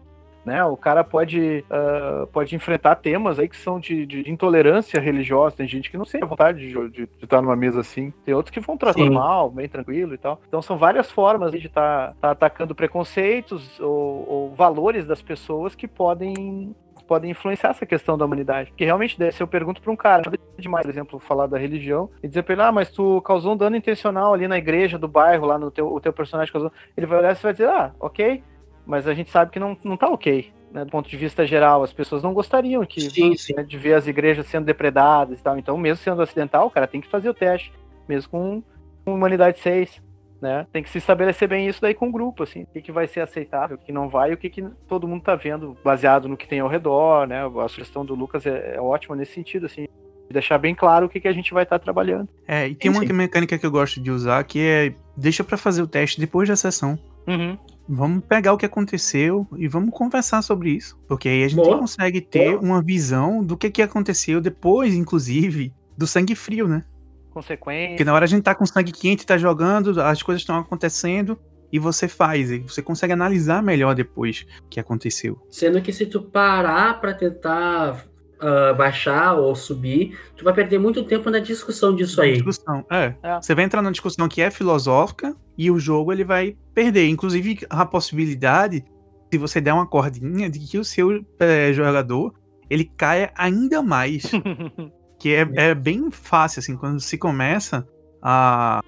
né? 0.48 0.64
O 0.64 0.76
cara 0.76 1.04
pode, 1.04 1.64
ah, 1.70 2.26
pode 2.32 2.56
enfrentar 2.56 2.96
temas 2.96 3.38
aí 3.38 3.48
que 3.48 3.56
são 3.56 3.78
de, 3.78 4.06
de 4.06 4.28
intolerância 4.28 4.98
religiosa. 4.98 5.56
Tem 5.56 5.68
gente 5.68 5.90
que 5.90 5.98
não 5.98 6.06
sente 6.06 6.24
vontade 6.24 6.58
de, 6.58 6.88
de, 6.88 7.06
de 7.06 7.08
estar 7.22 7.42
numa 7.42 7.54
mesa 7.54 7.80
assim. 7.80 8.12
Tem 8.24 8.34
outros 8.34 8.50
que 8.50 8.60
vão 8.60 8.76
tratar 8.76 8.98
Sim. 8.98 9.10
normal, 9.10 9.50
bem 9.50 9.68
tranquilo 9.68 10.14
e 10.14 10.18
tal. 10.18 10.40
Então, 10.48 10.62
são 10.62 10.78
várias 10.78 11.10
formas 11.10 11.52
de 11.52 11.66
estar 11.66 12.14
atacando 12.22 12.74
preconceitos 12.74 13.78
ou, 13.78 14.28
ou 14.28 14.54
valores 14.54 15.06
das 15.06 15.20
pessoas 15.20 15.74
que 15.74 15.86
podem 15.86 16.74
podem 17.06 17.30
influenciar 17.30 17.70
essa 17.70 17.86
questão 17.86 18.18
da 18.18 18.26
humanidade. 18.26 18.70
Porque 18.70 18.84
realmente, 18.84 19.16
se 19.32 19.42
eu 19.42 19.46
pergunto 19.46 19.80
para 19.80 19.90
um 19.90 19.96
cara, 19.96 20.30
demais, 20.58 20.84
por 20.84 20.90
exemplo, 20.90 21.18
falar 21.18 21.46
da 21.46 21.56
religião, 21.56 22.10
e 22.22 22.28
dizer 22.28 22.42
pra 22.42 22.52
ele, 22.52 22.62
ah, 22.62 22.70
mas 22.70 22.90
tu 22.90 23.22
causou 23.22 23.54
um 23.54 23.56
dano 23.56 23.76
intencional 23.76 24.34
ali 24.34 24.46
na 24.46 24.58
igreja 24.58 24.98
do 24.98 25.08
bairro, 25.08 25.46
lá 25.46 25.58
no 25.58 25.70
teu, 25.70 25.90
o 25.90 26.00
teu 26.00 26.12
personagem 26.12 26.52
causou. 26.52 26.70
Ele 26.94 27.06
vai 27.06 27.18
olhar 27.18 27.32
e 27.32 27.42
vai 27.42 27.52
dizer, 27.52 27.68
ah, 27.68 27.92
ok, 27.98 28.42
mas 28.88 29.06
a 29.06 29.12
gente 29.12 29.30
sabe 29.30 29.52
que 29.52 29.60
não, 29.60 29.76
não 29.84 29.98
tá 29.98 30.08
ok. 30.08 30.50
Né, 30.72 30.84
do 30.84 30.90
ponto 30.90 31.08
de 31.08 31.16
vista 31.16 31.46
geral, 31.46 31.82
as 31.82 31.92
pessoas 31.92 32.22
não 32.22 32.34
gostariam 32.34 32.84
que, 32.84 33.02
Sim, 33.02 33.36
sim. 33.36 33.54
né, 33.54 33.62
de 33.62 33.78
ver 33.78 33.94
as 33.94 34.06
igrejas 34.06 34.46
sendo 34.46 34.64
depredadas 34.64 35.38
e 35.38 35.42
tal. 35.42 35.58
Então, 35.58 35.76
mesmo 35.76 36.02
sendo 36.02 36.22
acidental, 36.22 36.66
o 36.66 36.70
cara 36.70 36.86
tem 36.86 37.00
que 37.00 37.08
fazer 37.08 37.28
o 37.28 37.34
teste, 37.34 37.72
mesmo 38.08 38.30
com, 38.30 38.62
com 39.04 39.14
Humanidade 39.14 39.58
6. 39.60 40.02
Né? 40.40 40.66
Tem 40.72 40.82
que 40.82 40.90
se 40.90 40.98
estabelecer 40.98 41.48
bem 41.48 41.66
isso 41.66 41.80
daí 41.80 41.94
com 41.94 42.08
o 42.08 42.12
grupo, 42.12 42.44
assim, 42.44 42.62
o 42.62 42.66
que, 42.66 42.80
que 42.80 42.92
vai 42.92 43.08
ser 43.08 43.20
aceitável, 43.20 43.76
o 43.76 43.80
que 43.80 43.90
não 43.90 44.08
vai, 44.08 44.30
e 44.30 44.34
o 44.34 44.36
que, 44.36 44.48
que 44.48 44.64
todo 44.86 45.08
mundo 45.08 45.22
tá 45.22 45.34
vendo, 45.34 45.76
baseado 45.82 46.28
no 46.28 46.36
que 46.36 46.46
tem 46.46 46.60
ao 46.60 46.68
redor, 46.68 47.26
né? 47.26 47.40
A 47.44 47.68
sugestão 47.68 48.04
do 48.04 48.14
Lucas 48.14 48.46
é, 48.46 48.76
é 48.76 48.80
ótima 48.80 49.16
nesse 49.16 49.32
sentido, 49.32 49.66
assim, 49.66 49.82
de 49.82 50.32
deixar 50.32 50.56
bem 50.58 50.76
claro 50.76 51.06
o 51.06 51.08
que, 51.08 51.20
que 51.20 51.26
a 51.26 51.32
gente 51.32 51.52
vai 51.52 51.64
estar 51.64 51.78
trabalhando. 51.80 52.28
É, 52.46 52.68
e 52.68 52.74
tem 52.74 52.90
uma 52.90 53.04
Sim. 53.04 53.12
mecânica 53.14 53.58
que 53.58 53.66
eu 53.66 53.70
gosto 53.70 54.00
de 54.00 54.12
usar 54.12 54.44
que 54.44 54.60
é 54.60 54.94
deixa 55.16 55.42
pra 55.42 55.56
fazer 55.56 55.82
o 55.82 55.88
teste 55.88 56.20
depois 56.20 56.48
da 56.48 56.54
sessão. 56.54 56.96
Uhum. 57.26 57.58
Vamos 57.88 58.22
pegar 58.24 58.52
o 58.52 58.58
que 58.58 58.66
aconteceu 58.66 59.46
e 59.56 59.66
vamos 59.66 59.90
conversar 59.90 60.42
sobre 60.42 60.70
isso. 60.70 60.98
Porque 61.08 61.28
aí 61.28 61.44
a 61.44 61.48
gente 61.48 61.64
Boa. 61.64 61.78
consegue 61.78 62.20
ter 62.20 62.50
Boa. 62.50 62.60
uma 62.60 62.82
visão 62.82 63.42
do 63.42 63.56
que, 63.56 63.70
que 63.70 63.80
aconteceu 63.80 64.40
depois, 64.40 64.94
inclusive, 64.94 65.72
do 65.96 66.06
sangue 66.06 66.34
frio, 66.34 66.68
né? 66.68 66.84
Consequência. 67.30 67.90
Porque 67.90 68.04
na 68.04 68.12
hora 68.12 68.24
a 68.24 68.28
gente 68.28 68.42
tá 68.42 68.54
com 68.54 68.66
sangue 68.66 68.92
quente, 68.92 69.24
tá 69.24 69.38
jogando, 69.38 70.00
as 70.02 70.22
coisas 70.22 70.42
estão 70.42 70.58
acontecendo 70.58 71.38
e 71.72 71.78
você 71.78 72.06
faz. 72.08 72.50
E 72.50 72.58
você 72.58 72.82
consegue 72.82 73.12
analisar 73.12 73.62
melhor 73.62 73.94
depois 73.94 74.46
o 74.64 74.68
que 74.68 74.80
aconteceu. 74.80 75.40
Sendo 75.48 75.80
que 75.80 75.92
se 75.92 76.04
tu 76.04 76.20
parar 76.22 77.00
pra 77.00 77.14
tentar 77.14 78.04
ah, 78.40 78.72
baixar 78.72 79.34
ou 79.34 79.54
subir, 79.56 80.16
tu 80.36 80.44
vai 80.44 80.54
perder 80.54 80.78
muito 80.78 81.02
tempo 81.02 81.28
na 81.28 81.40
discussão 81.40 81.94
disso 81.94 82.20
aí. 82.20 82.34
Discussão. 82.34 82.84
É. 82.88 83.14
É. 83.22 83.40
Você 83.40 83.54
vai 83.54 83.64
entrar 83.64 83.82
numa 83.82 83.90
discussão 83.90 84.28
que 84.28 84.40
é 84.40 84.50
filosófica 84.50 85.34
e 85.56 85.70
o 85.70 85.78
jogo 85.78 86.12
ele 86.12 86.22
vai 86.22 86.56
perder. 86.72 87.08
Inclusive, 87.08 87.66
a 87.68 87.84
possibilidade, 87.84 88.84
se 89.32 89.38
você 89.38 89.60
der 89.60 89.72
uma 89.72 89.86
cordinha, 89.86 90.48
de 90.48 90.60
que 90.60 90.78
o 90.78 90.84
seu 90.84 91.24
eh, 91.40 91.72
jogador 91.72 92.32
ele 92.70 92.84
caia 92.84 93.32
ainda 93.34 93.82
mais. 93.82 94.30
que 95.18 95.34
é, 95.34 95.48
é 95.56 95.74
bem 95.74 96.08
fácil, 96.10 96.60
assim, 96.60 96.76
quando 96.76 97.00
se 97.00 97.18
começa 97.18 97.88
a, 98.22 98.80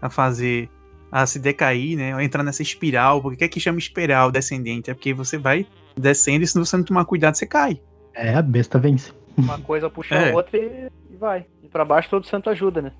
a 0.00 0.08
fazer. 0.08 0.70
a 1.12 1.26
se 1.26 1.38
decair, 1.38 1.98
né? 1.98 2.14
Ou 2.14 2.20
entrar 2.22 2.42
nessa 2.42 2.62
espiral. 2.62 3.20
Por 3.20 3.36
que 3.36 3.44
é 3.44 3.48
que 3.48 3.60
chama 3.60 3.78
espiral 3.78 4.30
descendente? 4.30 4.90
É 4.90 4.94
porque 4.94 5.12
você 5.12 5.36
vai 5.36 5.66
descendo 5.94 6.44
e 6.44 6.46
se 6.46 6.58
você 6.58 6.78
não 6.78 6.84
tomar 6.84 7.04
cuidado, 7.04 7.34
você 7.34 7.46
cai. 7.46 7.78
É, 8.16 8.34
a 8.34 8.42
besta 8.42 8.78
vence. 8.78 9.12
Uma 9.36 9.58
coisa 9.60 9.90
puxa 9.90 10.14
É. 10.14 10.30
a 10.30 10.34
outra 10.34 10.56
e, 10.56 10.88
e 11.10 11.16
vai. 11.16 11.44
E 11.62 11.68
pra 11.68 11.84
baixo 11.84 12.08
todo 12.08 12.26
santo 12.26 12.48
ajuda, 12.48 12.80
né? 12.80 12.92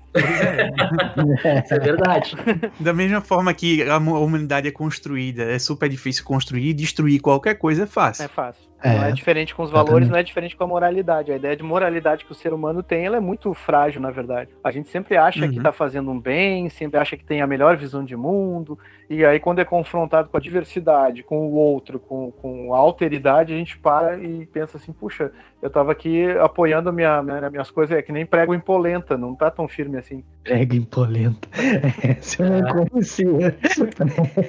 Isso 1.65 1.73
é 1.73 1.79
verdade. 1.79 2.35
Da 2.79 2.93
mesma 2.93 3.21
forma 3.21 3.53
que 3.53 3.81
a 3.89 3.97
humanidade 3.97 4.67
é 4.67 4.71
construída, 4.71 5.43
é 5.43 5.57
super 5.57 5.89
difícil 5.89 6.23
construir, 6.23 6.73
destruir 6.73 7.19
qualquer 7.19 7.55
coisa 7.55 7.83
é 7.83 7.87
fácil. 7.87 8.25
É 8.25 8.27
fácil. 8.27 8.66
É, 8.83 8.95
não 8.95 9.03
é 9.05 9.11
diferente 9.11 9.55
com 9.55 9.63
os 9.63 9.71
valores, 9.71 10.07
não 10.07 10.17
é 10.17 10.23
diferente 10.23 10.55
com 10.55 10.63
a 10.63 10.67
moralidade. 10.67 11.31
A 11.31 11.35
ideia 11.35 11.55
de 11.55 11.63
moralidade 11.63 12.23
que 12.25 12.31
o 12.31 12.35
ser 12.35 12.53
humano 12.53 12.83
tem, 12.83 13.05
ela 13.05 13.17
é 13.17 13.19
muito 13.19 13.53
frágil, 13.53 13.99
na 13.99 14.11
verdade. 14.11 14.51
A 14.63 14.69
gente 14.71 14.89
sempre 14.89 15.17
acha 15.17 15.47
que 15.47 15.57
Uhum. 15.57 15.63
tá 15.63 15.71
fazendo 15.71 16.11
um 16.11 16.19
bem, 16.19 16.69
sempre 16.69 16.99
acha 16.99 17.17
que 17.17 17.23
tem 17.23 17.41
a 17.41 17.47
melhor 17.47 17.75
visão 17.75 18.03
de 18.05 18.15
mundo, 18.15 18.77
e 19.09 19.25
aí 19.25 19.39
quando 19.39 19.59
é 19.59 19.65
confrontado 19.65 20.29
com 20.29 20.37
a 20.37 20.39
diversidade, 20.39 21.23
com 21.23 21.47
o 21.47 21.53
outro, 21.53 21.99
com, 21.99 22.31
com 22.31 22.73
a 22.73 22.77
alteridade, 22.77 23.53
a 23.53 23.57
gente 23.57 23.77
para 23.79 24.17
e 24.17 24.45
pensa 24.45 24.77
assim, 24.77 24.93
puxa, 24.93 25.31
eu 25.61 25.69
tava 25.71 25.91
aqui 25.91 26.29
apoiando 26.37 26.93
minha, 26.93 27.23
minha- 27.23 27.49
minhas 27.49 27.71
coisas, 27.71 27.97
é 27.97 28.01
que 28.03 28.11
nem 28.11 28.25
prego 28.27 28.53
em 28.53 28.59
polenta, 28.59 29.17
não 29.17 29.33
tá 29.33 29.49
tão 29.49 29.67
firme 29.67 29.97
assim. 29.97 30.23
Prega 30.43 30.75
impolenta. 30.75 31.47
Essa 32.03 32.43
eu 32.43 32.61
não 32.61 32.85
conhecia. 32.85 33.57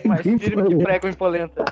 Mais 0.04 0.20
firme 0.20 0.68
que 0.68 0.84
prego 0.84 1.08
em 1.08 1.12
polenta. 1.14 1.64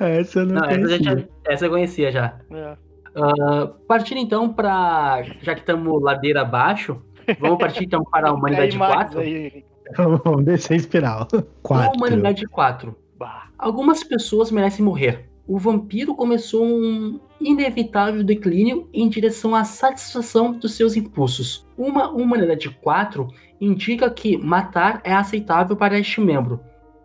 Essa 0.00 0.40
eu 0.40 0.46
não, 0.46 0.54
Não, 0.54 0.68
conhecia. 0.68 1.28
Essa 1.46 1.66
eu 1.66 1.70
conhecia 1.70 2.10
já. 2.10 2.38
É. 2.50 2.76
Ah, 3.14 3.70
partindo 3.86 4.18
então 4.18 4.52
para. 4.52 5.22
Já 5.40 5.54
que 5.54 5.60
estamos 5.60 6.02
ladeira 6.02 6.42
abaixo, 6.42 7.00
vamos 7.38 7.58
partir 7.58 7.84
então 7.84 8.02
para 8.04 8.28
a 8.28 8.32
Humanidade 8.34 8.70
Tem 8.70 8.76
imagens 8.76 9.14
4. 9.14 9.20
aí. 9.20 9.64
Vamos 9.96 10.44
descer 10.44 10.74
a 10.74 10.76
espiral. 10.76 11.28
A 11.32 11.42
Quatro. 11.62 11.96
Humanidade 11.96 12.46
4. 12.46 12.96
Bah. 13.18 13.48
Algumas 13.58 14.02
pessoas 14.02 14.50
merecem 14.50 14.84
morrer. 14.84 15.28
O 15.46 15.58
vampiro 15.58 16.14
começou 16.14 16.64
um 16.64 17.20
inevitável 17.38 18.24
declínio 18.24 18.88
em 18.94 19.08
direção 19.08 19.54
à 19.54 19.62
satisfação 19.62 20.52
dos 20.52 20.72
seus 20.74 20.96
impulsos. 20.96 21.66
Uma 21.76 22.10
humanidade 22.10 22.70
4 22.70 23.28
indica 23.60 24.10
que 24.10 24.38
matar 24.38 25.02
é 25.04 25.12
aceitável 25.12 25.76
para 25.76 25.98
este 25.98 26.20
membro, 26.20 26.60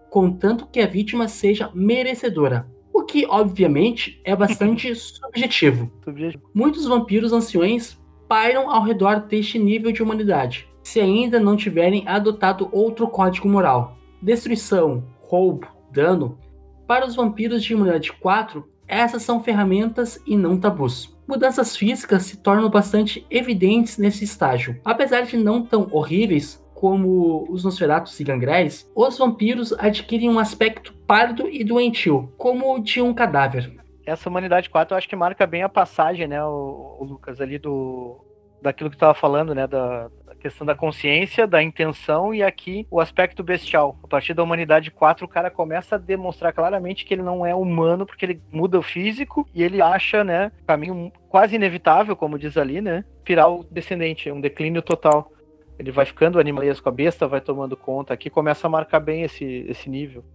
contanto 0.10 0.68
que 0.72 0.80
a 0.80 0.88
vítima 0.88 1.28
seja 1.28 1.70
merecedora. 1.74 2.66
O 3.00 3.06
que, 3.06 3.26
obviamente, 3.30 4.20
é 4.26 4.36
bastante 4.36 4.92
subjetivo. 4.94 5.90
Subjetivo. 6.04 6.44
Muitos 6.54 6.86
vampiros 6.86 7.32
anciões 7.32 7.98
pairam 8.28 8.70
ao 8.70 8.84
redor 8.84 9.22
deste 9.22 9.58
nível 9.58 9.94
de 9.94 10.04
humanidade, 10.04 10.68
se 10.84 11.00
ainda 11.00 11.40
não 11.40 11.56
tiverem 11.56 12.06
adotado 12.06 12.68
outro 12.74 13.08
código 13.08 13.48
moral. 13.48 13.98
Destruição, 14.22 15.02
roubo, 15.22 15.66
dano. 15.90 16.38
Para 16.86 17.08
os 17.08 17.16
vampiros 17.16 17.64
de 17.64 17.74
humanidade 17.74 18.12
4, 18.12 18.68
essas 18.86 19.24
são 19.24 19.42
ferramentas 19.42 20.22
e 20.28 20.36
não 20.36 20.60
tabus. 20.60 21.18
Mudanças 21.26 21.78
físicas 21.78 22.24
se 22.24 22.36
tornam 22.36 22.70
bastante 22.70 23.26
evidentes 23.32 23.98
nesse 23.98 24.26
estágio. 24.26 24.78
Apesar 24.84 25.22
de 25.22 25.38
não 25.38 25.64
tão 25.64 25.88
horríveis 25.90 26.62
como 26.80 27.46
os 27.50 27.66
Nosferatus 27.66 28.18
e 28.22 28.24
Gangréis, 28.24 28.90
os 28.96 29.18
vampiros 29.18 29.74
adquirem 29.74 30.30
um 30.30 30.40
aspecto 30.40 30.94
pálido 31.06 31.50
e 31.50 31.62
doentio, 31.62 32.32
como 32.38 32.74
o 32.74 32.80
de 32.80 33.02
um 33.02 33.14
cadáver. 33.14 33.70
essa 34.06 34.30
humanidade 34.30 34.70
4 34.70 34.94
eu 34.94 34.98
acho 34.98 35.10
que 35.10 35.16
marca 35.16 35.46
bem 35.46 35.62
a 35.62 35.68
passagem, 35.68 36.26
né, 36.26 36.42
o, 36.42 36.96
o 37.02 37.04
Lucas, 37.04 37.42
ali 37.42 37.58
do 37.60 38.24
daquilo 38.62 38.90
que 38.90 38.96
tu 38.96 39.02
tava 39.02 39.14
falando, 39.14 39.54
né, 39.54 39.68
da, 39.68 40.10
da 40.26 40.36
questão 40.36 40.66
da 40.66 40.74
consciência, 40.74 41.46
da 41.46 41.62
intenção 41.62 42.34
e 42.34 42.42
aqui 42.42 42.88
o 42.90 43.02
aspecto 43.02 43.44
bestial. 43.44 43.98
A 44.02 44.08
partir 44.08 44.34
da 44.34 44.44
humanidade 44.44 44.90
4, 44.90 45.26
o 45.26 45.30
cara 45.30 45.52
começa 45.52 45.96
a 45.96 45.98
demonstrar 45.98 46.54
claramente 46.54 47.06
que 47.06 47.14
ele 47.14 47.24
não 47.24 47.46
é 47.46 47.54
humano 47.54 48.06
porque 48.06 48.26
ele 48.26 48.42
muda 48.52 48.80
o 48.80 48.82
físico 48.82 49.48
e 49.54 49.64
ele 49.64 49.82
acha, 49.82 50.24
né, 50.24 50.52
caminho 50.66 51.12
quase 51.28 51.56
inevitável, 51.56 52.16
como 52.16 52.40
diz 52.40 52.56
ali, 52.58 52.80
né, 52.80 53.04
virar 53.26 53.50
o 53.50 53.66
descendente, 53.66 54.32
um 54.32 54.40
declínio 54.40 54.82
total. 54.82 55.32
Ele 55.80 55.92
vai 55.92 56.06
ficando 56.06 56.40
animalesco, 56.40 56.88
a 56.90 56.92
besta 56.92 57.26
vai 57.26 57.40
tomando 57.40 57.78
conta. 57.78 58.14
Aqui 58.14 58.30
começa 58.30 58.68
a 58.68 58.70
marcar 58.70 59.00
bem 59.00 59.24
esse, 59.24 59.46
esse 59.68 59.90
nível. 59.90 60.26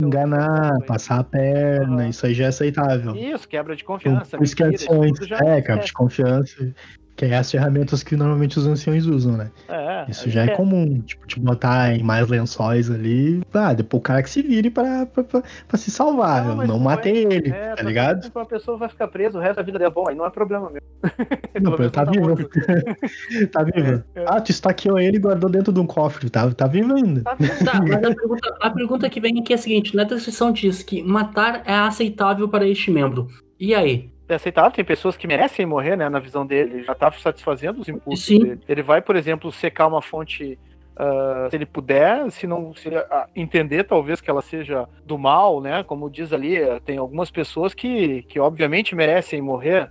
Enganar, 0.00 0.78
passar 0.86 1.18
a 1.18 1.24
perna, 1.24 2.08
isso 2.08 2.24
aí 2.24 2.34
já 2.34 2.44
é 2.44 2.48
aceitável. 2.48 3.16
Isso, 3.16 3.48
quebra 3.48 3.74
de 3.74 3.82
confiança. 3.82 4.36
Por 4.36 4.44
isso 4.44 4.54
que 4.54 4.62
mentira, 4.62 5.26
já 5.26 5.38
é, 5.38 5.60
cara, 5.60 5.80
de 5.80 5.90
é, 5.90 5.92
confiança, 5.92 6.74
que 7.16 7.24
é 7.24 7.36
as 7.38 7.50
ferramentas 7.50 8.02
que 8.02 8.14
normalmente 8.14 8.58
os 8.58 8.66
anciões 8.66 9.06
usam, 9.06 9.36
né? 9.36 9.50
é, 9.68 10.04
Isso 10.10 10.26
aí 10.26 10.30
já 10.30 10.42
é 10.42 10.48
quer- 10.48 10.56
comum, 10.56 11.00
tipo, 11.00 11.26
te 11.26 11.40
botar 11.40 11.94
em 11.94 12.02
mais 12.02 12.28
lençóis 12.28 12.90
ali, 12.90 13.40
ah, 13.54 13.72
depois 13.72 13.98
o 14.00 14.02
cara 14.02 14.22
que 14.22 14.28
se 14.30 14.42
vire 14.42 14.68
pra, 14.70 15.06
pra, 15.06 15.24
pra, 15.24 15.42
pra 15.66 15.78
se 15.78 15.90
salvar, 15.90 16.44
Não, 16.44 16.50
eu 16.50 16.56
não 16.58 16.66
não 16.66 16.78
matei 16.78 17.24
ele, 17.24 17.48
É, 17.50 17.70
tá 17.70 17.76
pra- 17.76 17.84
ligado? 17.84 18.30
Uma 18.34 18.44
pessoa 18.44 18.76
vai 18.76 18.88
ficar 18.88 19.08
presa 19.08 19.38
o 19.38 19.40
resto 19.40 19.56
da 19.56 19.62
vida 19.62 19.78
dela. 19.78 19.90
Bom, 19.90 20.08
aí 20.08 20.14
não 20.14 20.26
é 20.26 20.30
problema 20.30 20.68
mesmo. 20.70 20.86
Não, 21.56 21.72
Pelo 21.72 21.78
menos 21.78 21.92
tá 21.92 22.04
não 22.04 22.12
vivo. 22.12 22.36
tá 23.50 23.62
vivo. 23.62 24.04
É, 24.14 24.20
é. 24.20 24.24
Ah, 24.28 24.40
tu 24.40 24.50
estaqueou 24.50 24.98
ele 24.98 25.16
e 25.16 25.20
guardou 25.20 25.48
dentro 25.48 25.72
de 25.72 25.80
um 25.80 25.86
cofre, 25.86 26.28
tá, 26.28 26.50
tá 26.50 26.66
vivo 26.66 26.94
ainda. 26.94 27.22
Tá? 27.22 27.36
Tá, 27.64 27.80
mas 27.80 28.04
a 28.04 28.14
pergunta, 28.14 28.56
a 28.60 28.70
pergunta 28.70 29.08
que 29.10 29.20
vem 29.20 29.38
aqui 29.40 29.52
é 29.52 29.56
a 29.56 29.58
seguinte: 29.58 29.96
na 29.96 30.04
descrição 30.04 30.52
diz 30.52 30.82
que 30.82 31.02
matar 31.02 31.62
é 31.64 31.72
aceitável 31.74 32.46
para 32.48 32.66
este 32.68 32.90
membro. 32.90 33.28
E 33.58 33.74
aí? 33.74 34.10
É 34.28 34.34
aceitável, 34.34 34.70
tem 34.70 34.84
pessoas 34.84 35.16
que 35.16 35.26
merecem 35.26 35.64
morrer, 35.66 35.96
né, 35.96 36.08
na 36.08 36.18
visão 36.18 36.44
dele, 36.46 36.74
ele 36.74 36.84
já 36.84 36.94
tá 36.94 37.10
satisfazendo 37.12 37.80
os 37.80 37.88
impulsos 37.88 38.26
Sim. 38.26 38.40
dele. 38.40 38.60
Ele 38.68 38.82
vai, 38.82 39.00
por 39.00 39.16
exemplo, 39.16 39.52
secar 39.52 39.86
uma 39.86 40.02
fonte, 40.02 40.58
ah, 40.96 41.46
se 41.50 41.56
ele 41.56 41.66
puder, 41.66 42.30
se 42.30 42.46
não 42.46 42.74
se 42.74 42.88
ele, 42.88 42.96
ah, 42.96 43.28
entender 43.36 43.84
talvez 43.84 44.20
que 44.20 44.28
ela 44.28 44.42
seja 44.42 44.88
do 45.04 45.16
mal, 45.16 45.60
né, 45.60 45.84
como 45.84 46.10
diz 46.10 46.32
ali, 46.32 46.56
eh, 46.56 46.80
tem 46.84 46.98
algumas 46.98 47.30
pessoas 47.30 47.74
que, 47.74 48.22
que 48.22 48.40
obviamente 48.40 48.94
merecem 48.94 49.40
morrer, 49.40 49.90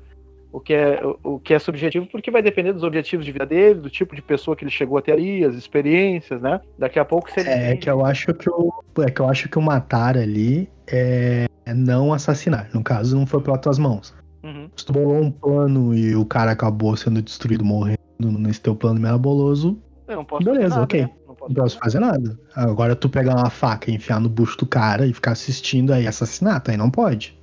o 0.52 0.60
que, 0.60 0.74
é, 0.74 1.02
o, 1.06 1.36
o 1.36 1.40
que 1.40 1.53
é 1.53 1.60
subjetivo, 1.60 2.06
porque 2.06 2.32
vai 2.32 2.41
depender 2.41 2.74
dos 2.74 2.84
objetivos 2.84 3.26
de 3.26 3.32
vida 3.32 3.45
dele, 3.45 3.80
do 3.80 3.90
tipo 3.90 4.16
de 4.16 4.22
pessoa 4.22 4.56
que 4.56 4.64
ele 4.64 4.72
chegou 4.72 4.98
até 4.98 5.12
ali, 5.12 5.44
as 5.45 5.56
experiências, 5.56 6.41
né, 6.41 6.60
daqui 6.78 6.99
a 6.99 7.06
pouco 7.06 7.32
se 7.32 7.40
ele... 7.40 7.49
É 7.49 7.76
que 7.76 7.90
eu 7.90 8.06
acho 8.06 8.34
que 8.34 8.49
o, 8.49 8.74
é 8.99 9.12
que 9.12 9.22
eu 9.22 9.30
acho 9.30 9.48
que 9.48 9.57
o 9.57 9.62
matar 9.62 10.18
ali 10.18 10.70
é, 10.88 11.45
é 11.66 11.74
não 11.74 12.14
assassinar. 12.14 12.70
No 12.74 12.84
caso, 12.84 13.18
não 13.18 13.26
foi 13.26 13.41
pelas 13.41 13.60
tuas 13.60 13.80
mãos. 13.80 14.14
Uhum. 14.45 14.69
Se 14.76 14.85
tu 14.85 14.93
bolou 14.93 15.15
um 15.22 15.31
plano 15.31 15.93
e 15.95 16.15
o 16.15 16.23
cara 16.26 16.51
acabou 16.51 16.95
sendo 16.95 17.22
destruído, 17.22 17.65
morrendo 17.65 17.97
nesse 18.19 18.61
teu 18.61 18.76
plano 18.76 18.99
meraboloso, 18.99 19.77
Eu 20.07 20.17
não 20.17 20.26
posso 20.26 20.43
Beleza, 20.45 20.61
fazer 20.61 20.69
nada, 20.76 20.84
ok. 20.84 21.01
né? 21.01 21.09
Não 21.27 21.35
posso 21.35 21.53
não 21.53 21.63
posso 21.63 21.80
fazer 21.80 21.99
nada. 21.99 22.39
Agora 22.55 22.95
tu 22.95 23.09
pegar 23.09 23.35
uma 23.35 23.49
faca 23.49 23.89
e 23.89 23.95
enfiar 23.95 24.19
no 24.19 24.30
bucho 24.30 24.57
do 24.59 24.65
cara 24.67 25.07
e 25.07 25.13
ficar 25.13 25.31
assistindo 25.31 25.91
aí 25.91 26.05
assassinato, 26.05 26.69
aí 26.69 26.77
não 26.77 26.91
pode. 26.91 27.35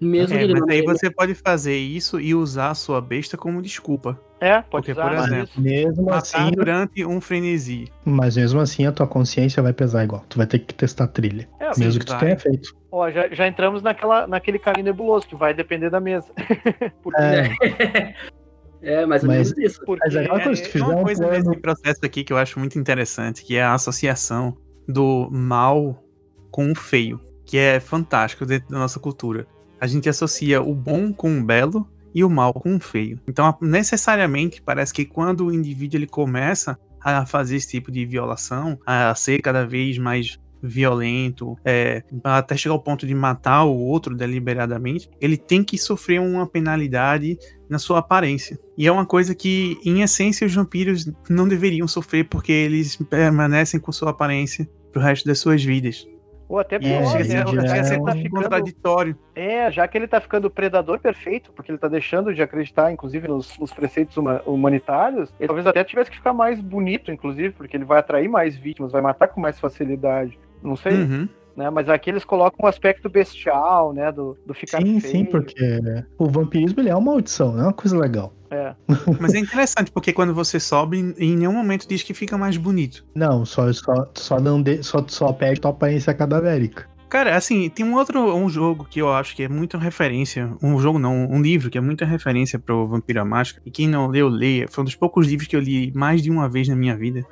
Mesmo 0.00 0.34
É, 0.34 0.38
que 0.38 0.44
ele 0.44 0.52
mas 0.52 0.60
não 0.62 0.68
aí 0.70 0.80
tenha- 0.82 0.94
você 0.94 1.10
pode 1.10 1.34
fazer 1.34 1.76
isso 1.76 2.20
e 2.20 2.34
usar 2.34 2.70
a 2.70 2.74
sua 2.74 3.00
besta 3.00 3.36
como 3.36 3.60
desculpa. 3.60 4.20
É, 4.44 4.60
pode 4.62 4.86
Porque, 4.86 4.92
usar 4.92 5.08
por 5.08 5.12
exemplo, 5.26 5.44
isso. 5.44 5.60
Mesmo 5.60 6.02
Matar 6.04 6.18
assim, 6.18 6.50
durante 6.52 7.04
um 7.06 7.20
frenesi. 7.20 7.90
mas 8.04 8.36
mesmo 8.36 8.60
assim 8.60 8.84
a 8.86 8.92
tua 8.92 9.06
consciência 9.06 9.62
vai 9.62 9.72
pesar 9.72 10.04
igual. 10.04 10.24
Tu 10.28 10.36
vai 10.36 10.46
ter 10.46 10.58
que 10.58 10.74
testar 10.74 11.04
a 11.04 11.08
trilha. 11.08 11.48
É, 11.60 11.72
Sim, 11.72 11.84
mesmo 11.84 12.00
que 12.00 12.06
tu 12.06 12.10
vai. 12.12 12.20
tenha 12.20 12.38
feito. 12.38 12.76
Ó, 12.92 13.10
já, 13.10 13.28
já 13.28 13.46
entramos 13.48 13.82
naquela, 13.82 14.26
naquele 14.26 14.58
caminho 14.58 14.84
nebuloso, 14.84 15.26
que 15.26 15.34
vai 15.34 15.54
depender 15.54 15.88
da 15.90 15.98
mesa. 16.00 16.26
Porque, 17.02 17.20
É, 17.22 18.14
É, 18.82 19.06
mais 19.06 19.22
ou 19.22 19.28
Mas- 19.28 19.50
menos 19.54 19.58
isso. 19.72 19.80
porque 19.86 20.02
mas 20.04 20.14
é 20.14 20.28
coisa, 20.28 20.62
tu 20.62 20.68
fizer 20.68 20.84
uma 20.84 20.96
um 20.96 21.02
coisa 21.04 21.26
plano. 21.26 21.48
nesse 21.48 21.60
processo 21.62 22.00
aqui 22.04 22.22
que 22.22 22.30
eu 22.30 22.36
acho 22.36 22.58
muito 22.58 22.78
interessante, 22.78 23.42
que 23.42 23.56
é 23.56 23.62
a 23.62 23.72
associação 23.72 24.54
do 24.86 25.30
mal 25.32 26.04
com 26.50 26.70
o 26.70 26.74
feio, 26.74 27.18
que 27.46 27.56
é 27.56 27.80
fantástico 27.80 28.44
dentro 28.44 28.68
da 28.68 28.78
nossa 28.78 29.00
cultura. 29.00 29.46
A 29.80 29.86
gente 29.86 30.06
associa 30.06 30.60
o 30.60 30.74
bom 30.74 31.14
com 31.14 31.38
o 31.38 31.42
belo 31.42 31.88
e 32.14 32.22
o 32.22 32.30
mal 32.30 32.54
com 32.54 32.76
o 32.76 32.80
feio. 32.80 33.20
Então, 33.26 33.56
necessariamente, 33.60 34.62
parece 34.62 34.92
que 34.92 35.04
quando 35.04 35.46
o 35.46 35.52
indivíduo 35.52 35.98
ele 35.98 36.06
começa 36.06 36.78
a 37.00 37.26
fazer 37.26 37.56
esse 37.56 37.68
tipo 37.68 37.90
de 37.90 38.06
violação, 38.06 38.78
a 38.86 39.14
ser 39.14 39.42
cada 39.42 39.66
vez 39.66 39.98
mais 39.98 40.38
violento, 40.62 41.58
é, 41.62 42.02
até 42.22 42.56
chegar 42.56 42.72
ao 42.72 42.80
ponto 42.80 43.06
de 43.06 43.14
matar 43.14 43.64
o 43.64 43.76
outro 43.76 44.16
deliberadamente, 44.16 45.10
ele 45.20 45.36
tem 45.36 45.62
que 45.62 45.76
sofrer 45.76 46.20
uma 46.20 46.46
penalidade 46.46 47.38
na 47.68 47.78
sua 47.78 47.98
aparência. 47.98 48.58
E 48.78 48.86
é 48.86 48.92
uma 48.92 49.04
coisa 49.04 49.34
que, 49.34 49.78
em 49.84 50.00
essência, 50.00 50.46
os 50.46 50.54
vampiros 50.54 51.10
não 51.28 51.46
deveriam 51.46 51.86
sofrer 51.86 52.24
porque 52.24 52.52
eles 52.52 52.96
permanecem 52.96 53.78
com 53.78 53.92
sua 53.92 54.10
aparência 54.10 54.66
pro 54.90 55.02
resto 55.02 55.26
das 55.26 55.38
suas 55.38 55.62
vidas. 55.62 56.06
Ou 56.48 56.58
até 56.58 56.76
É, 56.76 56.78
pior, 56.78 57.06
ser, 57.06 57.18
né? 57.24 57.24
já 57.26 57.66
chega 57.66 57.80
a 57.80 57.84
ser 57.84 57.94
é 57.94 57.98
um 57.98 58.04
tá 58.04 58.12
ficando, 58.12 58.42
contraditório. 58.42 59.16
é, 59.34 59.70
já 59.72 59.88
que 59.88 59.96
ele 59.96 60.06
tá 60.06 60.20
ficando 60.20 60.50
predador 60.50 60.98
perfeito, 61.00 61.50
porque 61.52 61.70
ele 61.70 61.78
tá 61.78 61.88
deixando 61.88 62.34
de 62.34 62.42
acreditar, 62.42 62.92
inclusive, 62.92 63.26
nos, 63.28 63.58
nos 63.58 63.72
preceitos 63.72 64.16
huma- 64.16 64.42
humanitários, 64.44 65.32
ele 65.40 65.46
talvez 65.46 65.66
até 65.66 65.82
tivesse 65.84 66.10
que 66.10 66.16
ficar 66.16 66.32
mais 66.34 66.60
bonito, 66.60 67.10
inclusive, 67.10 67.50
porque 67.54 67.76
ele 67.76 67.84
vai 67.84 67.98
atrair 68.00 68.28
mais 68.28 68.56
vítimas, 68.56 68.92
vai 68.92 69.00
matar 69.00 69.28
com 69.28 69.40
mais 69.40 69.58
facilidade. 69.58 70.38
Não 70.62 70.76
sei, 70.76 70.92
Uhum. 71.02 71.28
né? 71.56 71.70
Mas 71.70 71.88
aqui 71.88 72.10
eles 72.10 72.24
colocam 72.24 72.64
um 72.64 72.68
aspecto 72.68 73.08
bestial, 73.08 73.92
né? 73.92 74.12
Do, 74.12 74.36
do 74.46 74.52
ficar 74.54 74.82
Sim, 74.82 75.00
feio. 75.00 75.12
sim, 75.12 75.24
porque 75.24 75.80
o 76.18 76.26
vampirismo 76.26 76.80
ele 76.80 76.90
é 76.90 76.94
uma 76.94 77.12
maldição, 77.12 77.52
não 77.52 77.60
é 77.60 77.66
uma 77.68 77.72
coisa 77.72 77.98
legal. 77.98 78.32
É. 78.54 78.74
Mas 79.20 79.34
é 79.34 79.38
interessante, 79.38 79.90
porque 79.90 80.12
quando 80.12 80.34
você 80.34 80.60
sobe, 80.60 81.14
em 81.18 81.36
nenhum 81.36 81.52
momento 81.52 81.88
diz 81.88 82.02
que 82.02 82.14
fica 82.14 82.38
mais 82.38 82.56
bonito. 82.56 83.04
Não, 83.14 83.44
só, 83.44 83.72
só, 83.72 84.10
só 84.14 84.40
não 84.40 84.62
de, 84.62 84.82
só, 84.82 85.04
só 85.08 85.32
perde 85.32 85.60
tua 85.60 85.70
aparência 85.70 86.14
cadavérica. 86.14 86.88
Cara, 87.08 87.36
assim, 87.36 87.68
tem 87.68 87.84
um 87.84 87.94
outro 87.94 88.34
um 88.34 88.48
jogo 88.48 88.84
que 88.84 89.00
eu 89.00 89.12
acho 89.12 89.36
que 89.36 89.44
é 89.44 89.48
muita 89.48 89.78
referência. 89.78 90.52
Um 90.62 90.78
jogo 90.80 90.98
não, 90.98 91.30
um 91.30 91.40
livro 91.40 91.70
que 91.70 91.78
é 91.78 91.80
muita 91.80 92.04
referência 92.04 92.58
pro 92.58 92.88
Vampiro 92.88 93.20
à 93.20 93.24
Máscara. 93.24 93.62
E 93.64 93.70
quem 93.70 93.86
não 93.86 94.08
leu, 94.08 94.28
leia. 94.28 94.66
Foi 94.68 94.82
um 94.82 94.84
dos 94.84 94.96
poucos 94.96 95.26
livros 95.26 95.46
que 95.46 95.54
eu 95.54 95.60
li 95.60 95.92
mais 95.94 96.22
de 96.22 96.30
uma 96.30 96.48
vez 96.48 96.66
na 96.68 96.74
minha 96.74 96.96
vida. 96.96 97.24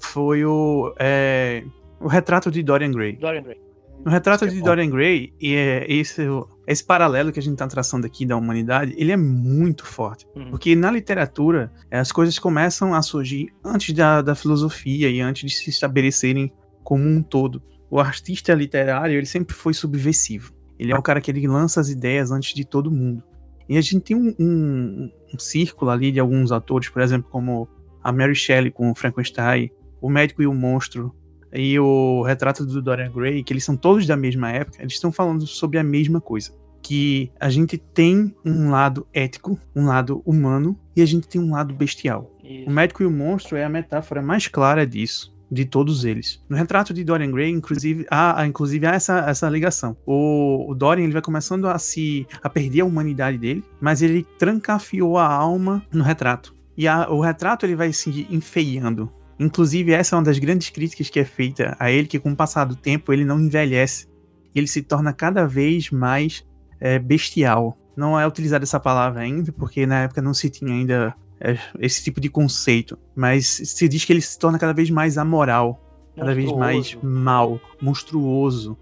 Foi 0.00 0.44
o. 0.44 0.94
é, 0.98 1.64
o 2.00 2.06
Retrato 2.06 2.50
de 2.50 2.62
Dorian 2.62 2.92
Gray. 2.92 3.16
Dorian 3.16 3.42
Gray. 3.42 3.66
No 4.04 4.12
retrato 4.12 4.44
é 4.44 4.48
de 4.48 4.60
bom. 4.60 4.66
Dorian 4.66 4.88
Gray, 4.88 5.32
e 5.40 5.54
é 5.54 5.84
esse, 5.92 6.22
esse 6.66 6.84
paralelo 6.84 7.30
que 7.32 7.38
a 7.38 7.42
gente 7.42 7.56
tá 7.56 7.66
traçando 7.66 8.06
aqui 8.06 8.26
da 8.26 8.36
humanidade, 8.36 8.94
ele 8.96 9.12
é 9.12 9.16
muito 9.16 9.84
forte. 9.86 10.26
Uhum. 10.34 10.50
Porque 10.50 10.74
na 10.74 10.90
literatura, 10.90 11.70
eh, 11.90 11.98
as 11.98 12.10
coisas 12.10 12.38
começam 12.38 12.94
a 12.94 13.02
surgir 13.02 13.48
antes 13.64 13.94
da, 13.94 14.20
da 14.22 14.34
filosofia 14.34 15.08
e 15.08 15.20
antes 15.20 15.50
de 15.50 15.56
se 15.56 15.70
estabelecerem 15.70 16.52
como 16.82 17.04
um 17.04 17.22
todo. 17.22 17.62
O 17.90 18.00
artista 18.00 18.52
literário, 18.54 19.16
ele 19.16 19.26
sempre 19.26 19.54
foi 19.54 19.72
subversivo. 19.74 20.52
Ele 20.78 20.92
é 20.92 20.96
o 20.96 21.02
cara 21.02 21.20
que 21.20 21.30
ele 21.30 21.46
lança 21.46 21.80
as 21.80 21.88
ideias 21.88 22.30
antes 22.30 22.52
de 22.52 22.64
todo 22.64 22.90
mundo. 22.90 23.22
E 23.68 23.76
a 23.78 23.80
gente 23.80 24.00
tem 24.00 24.16
um, 24.16 24.34
um- 24.38 25.10
um 25.34 25.38
círculo 25.38 25.90
ali 25.90 26.10
de 26.12 26.20
alguns 26.20 26.52
autores, 26.52 26.88
por 26.88 27.00
exemplo, 27.02 27.28
como 27.30 27.68
a 28.02 28.12
Mary 28.12 28.34
Shelley 28.34 28.70
com 28.70 28.90
o 28.90 28.94
Frankenstein, 28.94 29.70
o 30.00 30.08
Médico 30.10 30.42
e 30.42 30.46
o 30.46 30.54
Monstro, 30.54 31.14
e 31.52 31.78
o 31.78 32.22
retrato 32.22 32.64
do 32.66 32.80
Dorian 32.82 33.10
Gray, 33.10 33.42
que 33.42 33.52
eles 33.52 33.64
são 33.64 33.76
todos 33.76 34.06
da 34.06 34.16
mesma 34.16 34.50
época, 34.50 34.80
eles 34.82 34.94
estão 34.94 35.10
falando 35.12 35.46
sobre 35.46 35.78
a 35.78 35.84
mesma 35.84 36.20
coisa. 36.20 36.52
Que 36.82 37.32
a 37.40 37.48
gente 37.50 37.76
tem 37.78 38.34
um 38.44 38.70
lado 38.70 39.06
ético, 39.12 39.58
um 39.74 39.86
lado 39.86 40.22
humano, 40.24 40.78
e 40.94 41.02
a 41.02 41.06
gente 41.06 41.26
tem 41.26 41.40
um 41.40 41.52
lado 41.52 41.74
bestial. 41.74 42.30
Isso. 42.44 42.68
O 42.68 42.72
médico 42.72 43.02
e 43.02 43.06
o 43.06 43.10
monstro 43.10 43.56
é 43.56 43.64
a 43.64 43.68
metáfora 43.68 44.22
mais 44.22 44.46
clara 44.48 44.86
disso. 44.86 45.34
De 45.48 45.64
todos 45.64 46.04
eles. 46.04 46.42
No 46.48 46.56
retrato 46.56 46.92
de 46.92 47.04
Dorian 47.04 47.30
Gray, 47.30 47.50
inclusive, 47.52 48.04
há, 48.10 48.40
há- 48.40 48.46
inclusive, 48.48 48.84
há 48.84 48.94
essa, 48.94 49.18
essa 49.30 49.48
ligação. 49.48 49.96
O, 50.04 50.68
o 50.72 50.74
Dorian 50.74 51.04
ele 51.04 51.12
vai 51.12 51.22
começando 51.22 51.68
a 51.68 51.78
se 51.78 52.26
a 52.42 52.50
perder 52.50 52.80
a 52.80 52.84
humanidade 52.84 53.38
dele, 53.38 53.62
mas 53.80 54.02
ele 54.02 54.26
trancafiou 54.40 55.16
a 55.18 55.26
alma 55.32 55.84
no 55.92 56.02
retrato. 56.02 56.52
E 56.76 56.88
a- 56.88 57.08
o 57.08 57.20
retrato 57.20 57.64
ele 57.64 57.76
vai 57.76 57.92
se 57.92 58.26
enfeiando. 58.28 59.08
Inclusive, 59.38 59.92
essa 59.92 60.14
é 60.14 60.18
uma 60.18 60.24
das 60.24 60.38
grandes 60.38 60.70
críticas 60.70 61.10
que 61.10 61.20
é 61.20 61.24
feita 61.24 61.76
a 61.78 61.90
ele, 61.90 62.06
que 62.06 62.18
com 62.18 62.32
o 62.32 62.36
passar 62.36 62.64
do 62.64 62.74
tempo 62.74 63.12
ele 63.12 63.24
não 63.24 63.38
envelhece. 63.38 64.08
Ele 64.54 64.66
se 64.66 64.82
torna 64.82 65.12
cada 65.12 65.46
vez 65.46 65.90
mais 65.90 66.44
é, 66.80 66.98
bestial. 66.98 67.76
Não 67.96 68.18
é 68.18 68.26
utilizada 68.26 68.64
essa 68.64 68.80
palavra 68.80 69.20
ainda, 69.20 69.52
porque 69.52 69.86
na 69.86 70.02
época 70.02 70.22
não 70.22 70.32
se 70.32 70.48
tinha 70.48 70.72
ainda 70.72 71.14
é, 71.40 71.58
esse 71.78 72.02
tipo 72.02 72.20
de 72.20 72.30
conceito. 72.30 72.98
Mas 73.14 73.46
se 73.46 73.88
diz 73.88 74.04
que 74.04 74.12
ele 74.12 74.22
se 74.22 74.38
torna 74.38 74.58
cada 74.58 74.72
vez 74.72 74.88
mais 74.88 75.18
amoral, 75.18 75.82
cada 76.16 76.34
vez 76.34 76.50
mais 76.52 76.96
mal, 77.02 77.60
monstruoso 77.80 78.76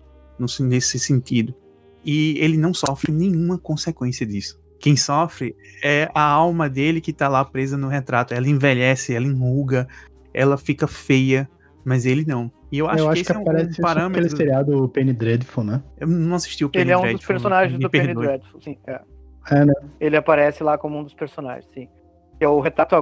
nesse 0.60 0.98
sentido. 0.98 1.54
E 2.04 2.36
ele 2.38 2.56
não 2.56 2.72
sofre 2.72 3.10
nenhuma 3.10 3.58
consequência 3.58 4.24
disso. 4.26 4.60
Quem 4.78 4.96
sofre 4.96 5.56
é 5.82 6.10
a 6.14 6.22
alma 6.22 6.68
dele 6.68 7.00
que 7.00 7.12
tá 7.12 7.26
lá 7.26 7.44
presa 7.44 7.76
no 7.76 7.88
retrato. 7.88 8.34
Ela 8.34 8.48
envelhece, 8.48 9.14
ela 9.14 9.26
enruga, 9.26 9.88
ela 10.34 10.58
fica 10.58 10.86
feia, 10.86 11.48
mas 11.84 12.04
ele 12.04 12.24
não. 12.26 12.50
E 12.70 12.78
eu 12.78 12.88
acho 12.88 12.98
eu 12.98 13.04
que 13.04 13.12
acho 13.12 13.20
esse 13.22 13.30
que 13.30 13.36
é 13.36 13.38
um, 13.38 13.42
aparece 13.42 13.68
um 13.68 13.70
isso 13.70 13.80
naquele 13.80 13.94
parâmetro. 13.94 14.36
seriado 14.36 14.88
Penny 14.88 15.12
Dreadful, 15.12 15.64
né? 15.64 15.82
Eu 15.98 16.08
não 16.08 16.34
assisti 16.34 16.64
o 16.64 16.68
Penny 16.68 16.82
Ele 16.82 16.92
é 16.92 16.96
um 16.96 17.00
dos 17.00 17.08
Dreadful, 17.10 17.28
personagens 17.28 17.78
do 17.78 17.88
Penny. 17.88 18.14
Dreadful, 18.14 18.60
sim. 18.60 18.76
é. 18.86 19.00
É, 19.50 19.64
né? 19.64 19.74
Ele 20.00 20.16
aparece 20.16 20.62
lá 20.62 20.76
como 20.76 20.98
um 20.98 21.04
dos 21.04 21.14
personagens, 21.14 21.66
sim. 21.72 21.88
Que 22.38 22.44
é 22.44 22.48
o 22.48 22.60
retrato, 22.60 22.96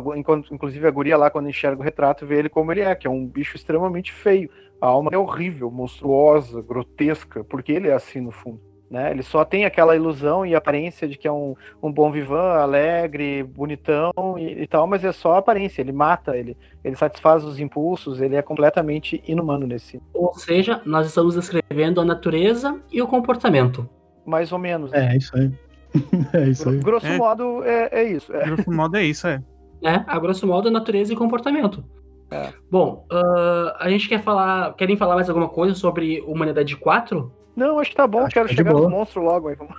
inclusive 0.51 0.87
a 0.87 0.91
guria 0.91 1.17
lá, 1.17 1.31
quando 1.31 1.49
enxerga 1.49 1.81
o 1.81 1.85
retrato, 1.85 2.27
vê 2.27 2.39
ele 2.39 2.49
como 2.49 2.71
ele 2.71 2.83
é, 2.83 2.95
que 2.95 3.07
é 3.07 3.11
um 3.11 3.27
bicho 3.27 3.57
extremamente 3.57 4.13
feio. 4.13 4.51
A 4.81 4.89
alma 4.89 5.11
é 5.13 5.17
horrível, 5.17 5.71
monstruosa, 5.71 6.61
grotesca, 6.61 7.43
porque 7.45 7.73
ele 7.73 7.89
é 7.89 7.95
assim 7.95 8.21
no 8.21 8.33
fundo. 8.33 8.61
Né? 8.93 9.11
Ele 9.11 9.23
só 9.23 9.43
tem 9.43 9.65
aquela 9.65 9.97
ilusão 9.97 10.45
e 10.45 10.55
aparência 10.55 11.09
de 11.09 11.17
que 11.17 11.27
é 11.27 11.33
um, 11.33 11.57
um 11.83 11.91
bom 11.91 12.13
vivan, 12.13 12.59
alegre, 12.59 13.43
bonitão 13.43 14.13
e, 14.37 14.65
e, 14.65 14.67
tal, 14.67 14.87
mas 14.87 15.03
é 15.03 15.11
só 15.13 15.39
aparência. 15.39 15.81
Ele 15.81 15.93
mata, 15.93 16.37
ele, 16.37 16.55
ele 16.85 16.95
satisfaz 16.95 17.43
os 17.43 17.59
impulsos, 17.59 18.21
ele 18.21 18.37
é 18.37 18.43
completamente 18.43 19.25
inumano 19.27 19.67
nesse. 19.67 19.99
Ou 20.13 20.35
seja, 20.35 20.83
nós 20.85 21.07
estamos 21.07 21.37
descrevendo 21.37 22.03
a 22.03 22.05
natureza 22.05 22.79
e 22.93 23.01
o 23.01 23.09
comportamento. 23.09 23.89
Mais 24.27 24.53
ou 24.53 24.59
menos. 24.59 24.93
É, 24.93 25.17
isso 25.17 25.35
aí. 25.39 25.51
é 26.35 26.51
isso 26.51 26.69
aí. 26.69 26.77
Grosso 26.81 27.07
É. 27.07 27.17
modo, 27.17 27.65
é, 27.65 27.89
é 27.93 28.05
isso. 28.05 28.31
É. 28.31 28.45
Grosso 28.45 28.71
modo 28.71 28.97
é 28.99 29.05
isso, 29.05 29.27
é. 29.27 29.43
né? 29.83 30.05
A 30.07 30.19
grosso 30.19 30.47
modo, 30.47 30.71
natureza 30.71 31.15
e 31.15 31.17
comportamento. 31.17 31.83
É. 32.31 32.53
Bom, 32.71 33.07
ah, 33.11 33.75
a 33.81 33.89
gente 33.89 34.07
quer 34.07 34.23
falar. 34.23 34.75
Querem 34.75 34.99
falar 34.99 35.15
mais 35.15 35.31
alguma 35.31 35.49
coisa 35.49 35.75
sobre 35.75 36.21
Humanidade 36.27 36.77
4? 36.77 37.41
Não, 37.55 37.79
acho 37.79 37.91
que 37.91 37.97
tá 37.97 38.07
bom, 38.07 38.21
Acho 38.21 38.35
quero 38.35 38.49
que 38.49 38.55
tá 38.55 38.59
chegar 38.59 38.73
nos 38.73 38.81
boa. 38.83 38.91
monstros 38.91 39.25
logo. 39.25 39.49
Aí. 39.49 39.57
vamos- 39.57 39.77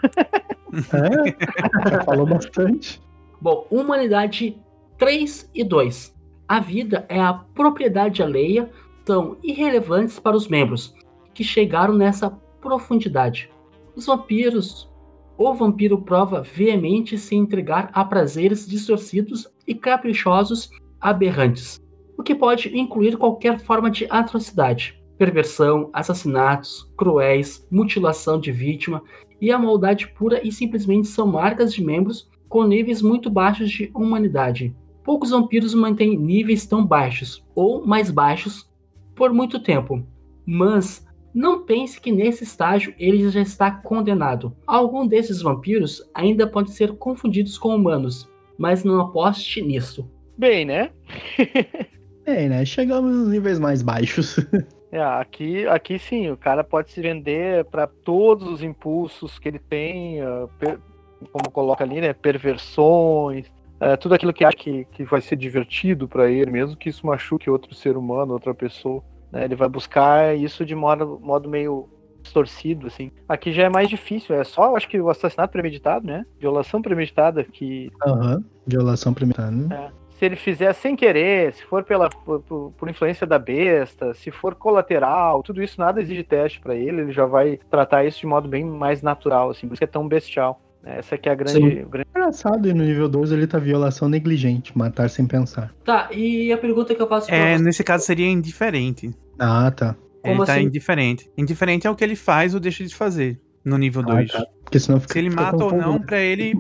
É, 0.94 2.04
falou 2.06 2.26
bastante. 2.26 3.02
Bom, 3.42 3.68
Humanidade 3.70 4.58
3 4.98 5.50
e 5.54 5.64
2. 5.64 6.14
A 6.48 6.60
vida 6.60 7.06
é 7.10 7.20
a 7.20 7.34
propriedade 7.34 8.22
alheia, 8.22 8.70
são 9.06 9.38
irrelevantes 9.44 10.20
para 10.20 10.36
os 10.36 10.48
membros 10.48 10.94
que 11.34 11.44
chegaram 11.44 11.94
nessa 11.96 12.30
profundidade. 12.62 13.50
Os 13.96 14.06
vampiros. 14.06 14.90
O 15.36 15.52
vampiro 15.54 16.00
prova 16.00 16.42
veemente 16.44 17.18
se 17.18 17.36
entregar 17.36 17.90
a 17.92 18.06
prazeres 18.06 18.68
distorcidos 18.68 19.48
e 19.68 19.74
caprichosos 19.74 20.70
aberrantes, 21.02 21.82
o 22.16 22.22
que 22.22 22.36
pode 22.36 22.70
incluir 22.78 23.18
qualquer 23.18 23.60
forma 23.60 23.90
de 23.90 24.06
atrocidade, 24.12 24.96
perversão, 25.18 25.90
assassinatos, 25.94 26.92
cruéis, 26.98 27.68
mutilação 27.72 28.40
de 28.40 28.52
vítima 28.52 29.02
e 29.40 29.52
a 29.52 29.60
maldade 29.60 30.08
pura 30.08 30.46
e 30.46 30.52
simplesmente 30.52 31.08
são 31.08 31.28
marcas 31.28 31.74
de 31.74 31.84
membros 31.84 32.30
com 32.48 32.64
níveis 32.64 33.02
muito 33.02 33.30
baixos 33.30 33.70
de 33.72 33.92
humanidade. 33.94 34.76
Poucos 35.04 35.32
vampiros 35.32 35.74
mantêm 35.74 36.18
níveis 36.18 36.66
tão 36.66 36.86
baixos, 36.86 37.44
ou 37.54 37.86
mais 37.86 38.10
baixos, 38.10 38.70
por 39.16 39.34
muito 39.34 39.60
tempo. 39.60 40.06
Mas 40.46 41.06
não 41.34 41.64
pense 41.64 42.00
que 42.00 42.12
nesse 42.12 42.44
estágio 42.44 42.94
ele 42.98 43.30
já 43.30 43.42
está 43.42 43.72
condenado. 43.72 44.56
Algum 44.68 45.06
desses 45.06 45.42
vampiros 45.42 46.02
ainda 46.14 46.48
pode 46.48 46.72
ser 46.72 46.94
confundidos 46.94 47.58
com 47.58 47.76
humanos, 47.76 48.30
mas 48.58 48.84
não 48.84 49.02
aposte 49.02 49.62
nisso. 49.62 50.10
Bem, 50.38 50.66
né? 50.66 50.92
É, 52.26 52.48
né? 52.48 52.64
Chegamos 52.64 53.14
nos 53.14 53.28
níveis 53.28 53.60
mais 53.60 53.82
baixos. 53.82 54.38
É, 54.94 55.02
aqui, 55.02 55.66
aqui 55.66 55.98
sim, 55.98 56.30
o 56.30 56.38
cara 56.38 56.64
pode 56.64 56.92
se 56.92 57.02
vender 57.02 57.66
para 57.66 57.88
todos 57.88 58.48
os 58.48 58.62
impulsos 58.62 59.40
que 59.40 59.48
ele 59.48 59.58
tem, 59.58 60.22
ah, 60.22 60.48
como 61.32 61.50
coloca 61.52 61.84
ali, 61.84 62.00
né? 62.00 62.14
Perversões, 62.14 63.52
ah, 63.80 63.98
tudo 63.98 64.14
aquilo 64.14 64.32
que 64.32 64.46
acha 64.46 64.56
que, 64.56 64.86
que 64.92 65.04
vai 65.04 65.20
ser 65.20 65.36
divertido 65.36 66.08
para 66.08 66.30
ele, 66.30 66.52
mesmo 66.52 66.78
que 66.78 66.90
isso 66.90 67.08
machuque 67.08 67.50
outro 67.50 67.74
ser 67.74 67.98
humano, 67.98 68.34
outra 68.34 68.54
pessoa. 68.54 69.04
né, 69.32 69.46
Ele 69.46 69.56
vai 69.56 69.68
buscar 69.68 70.38
isso 70.38 70.64
de 70.64 70.76
modo, 70.76 71.20
modo 71.20 71.50
meio 71.50 71.90
distorcido, 72.22 72.86
assim. 72.86 73.12
Aqui 73.28 73.52
já 73.52 73.64
é 73.64 73.70
mais 73.70 73.90
difícil, 73.90 74.36
é 74.36 74.44
só, 74.44 74.76
acho 74.76 74.88
que 74.88 75.02
o 75.02 75.10
assassinato 75.10 75.52
premeditado, 75.52 76.06
né? 76.06 76.24
Violação 76.40 76.84
premeditada 76.84 77.44
que 77.44 77.92
Aham. 78.06 78.44
Violação 78.68 79.12
premeditada. 79.12 79.52
né? 79.52 79.92
Se 80.24 80.28
ele 80.28 80.36
fizer 80.38 80.72
sem 80.74 80.96
querer, 80.96 81.54
se 81.54 81.64
for 81.66 81.84
pela 81.84 82.08
por, 82.10 82.40
por- 82.42 82.72
por 82.72 82.90
influência 82.90 83.28
da 83.28 83.38
besta, 83.38 84.14
se 84.14 84.32
for 84.32 84.56
colateral, 84.56 85.44
tudo 85.44 85.62
isso 85.62 85.78
nada 85.80 86.02
exige 86.02 86.24
teste 86.24 86.62
pra 86.62 86.74
ele, 86.76 87.02
ele 87.02 87.12
já 87.12 87.26
vai 87.26 87.60
tratar 87.70 88.06
isso 88.06 88.22
de 88.22 88.26
modo 88.26 88.48
bem 88.48 88.64
mais 88.64 89.02
natural, 89.02 89.50
assim, 89.50 89.68
por 89.68 89.74
isso 89.74 89.80
que 89.80 89.84
é 89.84 89.88
tão 89.88 90.08
bestial. 90.08 90.62
Essa 90.86 91.18
que 91.18 91.28
é 91.30 91.32
a 91.32 91.36
grande, 91.36 91.86
Engraçado, 92.16 92.68
e 92.70 92.74
no 92.74 92.84
nível 92.84 93.08
12 93.10 93.34
ele 93.34 93.48
tá 93.48 93.58
violação 93.58 94.08
negligente, 94.10 94.78
matar 94.78 95.10
sem 95.10 95.26
pensar. 95.26 95.74
Tá, 95.84 96.10
e 96.12 96.52
a 96.54 96.58
pergunta 96.58 96.94
que 96.96 97.02
eu 97.02 97.08
faço 97.08 97.28
pra 97.28 97.36
É, 97.36 97.58
você- 97.58 97.64
nesse 97.64 97.84
caso 97.84 98.06
seria 98.06 98.28
indiferente. 98.30 99.14
Ah, 99.40 99.72
tá. 99.72 99.96
Como 100.22 100.36
ele 100.42 100.46
tá 100.46 100.54
assim? 100.56 100.64
indiferente. 100.64 101.30
Indiferente 101.38 101.86
é 101.88 101.90
o 101.90 101.96
que 101.96 102.04
ele 102.04 102.16
faz 102.18 102.54
ou 102.54 102.60
deixa 102.62 102.84
de 102.86 102.96
fazer 102.96 103.40
no 103.64 103.78
nível 103.78 104.02
Ah, 104.08 104.12
2. 104.16 104.32
tá. 104.32 104.46
Porque 104.64 104.80
senão 104.80 105.00
fica, 105.02 105.14
Se 105.14 105.20
ele 105.20 105.30
fica 105.30 105.42
mata 105.42 105.64
ou 105.64 105.72
não, 105.74 105.94
né? 106.00 106.04
pra 106.06 106.20
ele 106.20 106.54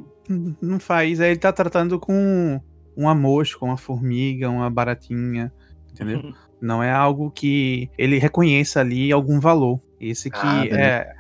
não 0.61 0.80
faz. 0.80 1.19
Aí 1.22 1.31
ele 1.31 1.40
tá 1.40 1.52
tratando 1.52 1.98
com 1.99 2.61
uma 2.95 3.14
mosca, 3.15 3.64
uma 3.65 3.78
formiga, 3.78 4.49
uma 4.49 4.70
baratinha, 4.70 5.52
entendeu? 5.91 6.20
Uhum. 6.20 6.34
Não 6.61 6.82
é 6.82 6.91
algo 6.94 7.30
que 7.30 7.90
ele 7.98 8.18
reconheça 8.18 8.80
ali 8.80 9.11
algum 9.11 9.38
valor. 9.40 9.82
Esse 9.99 10.30
que 10.32 10.38
Ah, 10.41 10.65
é 10.65 11.14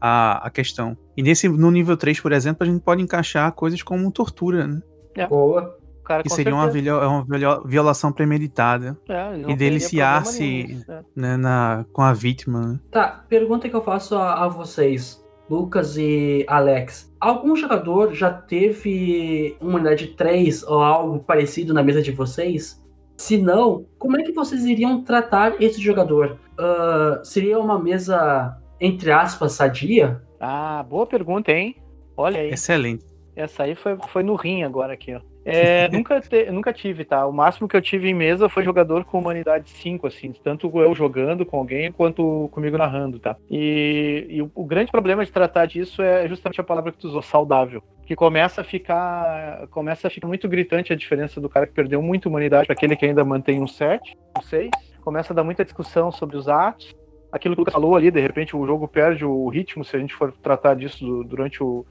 a, 0.00 0.46
a 0.46 0.50
questão. 0.50 0.96
E 1.16 1.22
nesse, 1.22 1.48
no 1.48 1.70
nível 1.70 1.96
3, 1.96 2.20
por 2.20 2.32
exemplo, 2.32 2.64
a 2.64 2.66
gente 2.70 2.80
pode 2.82 3.00
encaixar 3.02 3.50
coisas 3.52 3.80
como 3.82 4.10
tortura, 4.10 4.66
né? 4.66 4.82
Boa. 5.28 5.76
o 6.00 6.02
cara 6.02 6.22
Que 6.24 6.30
seria 6.30 6.52
uma, 6.54 6.64
certeza. 6.70 6.98
vilho- 7.00 7.08
uma 7.08 7.62
violação 7.66 8.10
premeditada 8.12 8.98
É, 9.08 9.50
e 9.50 9.54
deliciar-se- 9.56 10.40
nenhum, 10.40 10.82
né, 11.14 11.36
na, 11.36 11.84
com 11.92 12.02
a 12.02 12.12
vítima. 12.12 12.66
né? 12.72 12.80
Tá, 12.90 13.24
pergunta 13.28 13.68
que 13.68 13.74
eu 13.76 13.82
faço 13.84 14.16
a, 14.16 14.44
a 14.44 14.48
vocês, 14.48 15.24
Lucas 15.48 15.96
e 15.96 16.44
Alex. 16.46 17.14
Algum 17.20 17.56
jogador 17.56 18.12
já 18.14 18.32
teve 18.32 19.56
uma 19.60 19.76
unidade 19.76 20.08
3 20.08 20.62
ou 20.64 20.80
algo 20.80 21.18
parecido 21.20 21.72
na 21.72 21.82
mesa 21.82 22.02
de 22.02 22.12
vocês? 22.12 22.84
Se 23.16 23.36
não, 23.36 23.84
como 23.98 24.18
é 24.20 24.22
que 24.22 24.32
vocês 24.32 24.64
iriam 24.64 25.02
tratar 25.02 25.60
esse 25.60 25.80
jogador? 25.80 26.38
Ah, 26.58 27.20
seria 27.24 27.58
uma 27.58 27.78
mesa, 27.78 28.56
entre 28.80 29.10
aspas, 29.10 29.52
sadia? 29.52 30.22
Ah, 30.40 30.84
boa 30.88 31.06
pergunta, 31.06 31.50
hein? 31.50 31.76
Olha 32.16 32.40
aí. 32.40 32.50
Excelente. 32.50 33.04
Essa 33.34 33.62
aí 33.64 33.74
foi, 33.74 33.96
foi 34.08 34.22
no 34.22 34.34
rim 34.34 34.62
agora 34.62 34.92
aqui, 34.92 35.14
ó. 35.14 35.20
É, 35.50 35.88
nunca, 35.88 36.20
te- 36.20 36.50
nunca 36.50 36.72
tive, 36.72 37.04
tá? 37.04 37.26
O 37.26 37.32
máximo 37.32 37.66
que 37.68 37.76
eu 37.76 37.82
tive 37.82 38.08
em 38.08 38.14
mesa 38.14 38.48
foi 38.48 38.62
jogador 38.62 39.04
com 39.04 39.18
humanidade 39.18 39.70
5, 39.70 40.06
assim. 40.06 40.32
Tanto 40.44 40.70
eu 40.80 40.94
jogando 40.94 41.44
com 41.46 41.58
alguém, 41.58 41.90
quanto 41.92 42.48
comigo 42.52 42.76
narrando, 42.78 43.18
tá? 43.18 43.36
E, 43.50 44.26
e 44.28 44.42
o, 44.42 44.50
o 44.54 44.64
grande 44.64 44.90
problema 44.90 45.24
de 45.24 45.32
tratar 45.32 45.66
disso 45.66 46.02
é 46.02 46.28
justamente 46.28 46.60
a 46.60 46.64
palavra 46.64 46.92
que 46.92 46.98
tu 46.98 47.08
usou, 47.08 47.22
saudável. 47.22 47.82
Que 48.06 48.14
começa 48.16 48.60
a 48.60 48.64
ficar. 48.64 49.66
Começa 49.70 50.06
a 50.06 50.10
ficar 50.10 50.26
muito 50.26 50.48
gritante 50.48 50.92
a 50.92 50.96
diferença 50.96 51.40
do 51.40 51.48
cara 51.48 51.66
que 51.66 51.72
perdeu 51.74 52.00
muita 52.02 52.28
humanidade 52.28 52.66
para 52.66 52.74
aquele 52.74 52.96
que 52.96 53.04
ainda 53.06 53.24
mantém 53.24 53.62
um 53.62 53.66
7, 53.66 54.16
um 54.38 54.42
6. 54.42 54.70
Começa 55.02 55.32
a 55.32 55.36
dar 55.36 55.44
muita 55.44 55.64
discussão 55.64 56.10
sobre 56.12 56.36
os 56.36 56.48
atos. 56.48 56.94
Aquilo 57.30 57.54
que 57.54 57.60
o 57.60 57.62
Lucas 57.62 57.74
falou 57.74 57.94
ali, 57.94 58.10
de 58.10 58.20
repente 58.20 58.56
o 58.56 58.64
jogo 58.66 58.88
perde 58.88 59.24
o 59.24 59.48
ritmo 59.48 59.84
se 59.84 59.94
a 59.94 59.98
gente 59.98 60.14
for 60.14 60.32
tratar 60.32 60.74
disso 60.74 61.04
du- 61.04 61.24
durante 61.24 61.62
o, 61.62 61.84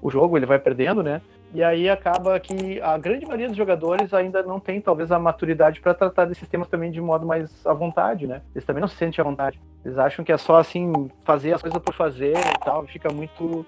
o 0.00 0.08
jogo, 0.08 0.36
ele 0.36 0.46
vai 0.46 0.58
perdendo, 0.58 1.02
né? 1.02 1.20
E 1.54 1.62
aí 1.62 1.88
acaba 1.88 2.38
que 2.40 2.80
a 2.80 2.98
grande 2.98 3.24
maioria 3.26 3.46
dos 3.46 3.56
jogadores 3.56 4.12
ainda 4.12 4.42
não 4.42 4.58
tem, 4.58 4.80
talvez, 4.80 5.12
a 5.12 5.20
maturidade 5.20 5.80
para 5.80 5.94
tratar 5.94 6.24
desses 6.24 6.48
temas 6.48 6.66
também 6.66 6.90
de 6.90 7.00
modo 7.00 7.24
mais 7.24 7.64
à 7.64 7.72
vontade, 7.72 8.26
né? 8.26 8.42
Eles 8.52 8.64
também 8.64 8.80
não 8.80 8.88
se 8.88 8.96
sentem 8.96 9.22
à 9.22 9.24
vontade. 9.24 9.60
Eles 9.84 9.96
acham 9.96 10.24
que 10.24 10.32
é 10.32 10.36
só 10.36 10.56
assim 10.56 11.08
fazer 11.24 11.52
as 11.52 11.62
coisas 11.62 11.80
por 11.80 11.94
fazer 11.94 12.36
e 12.36 12.64
tal, 12.64 12.84
fica 12.86 13.08
muito 13.12 13.64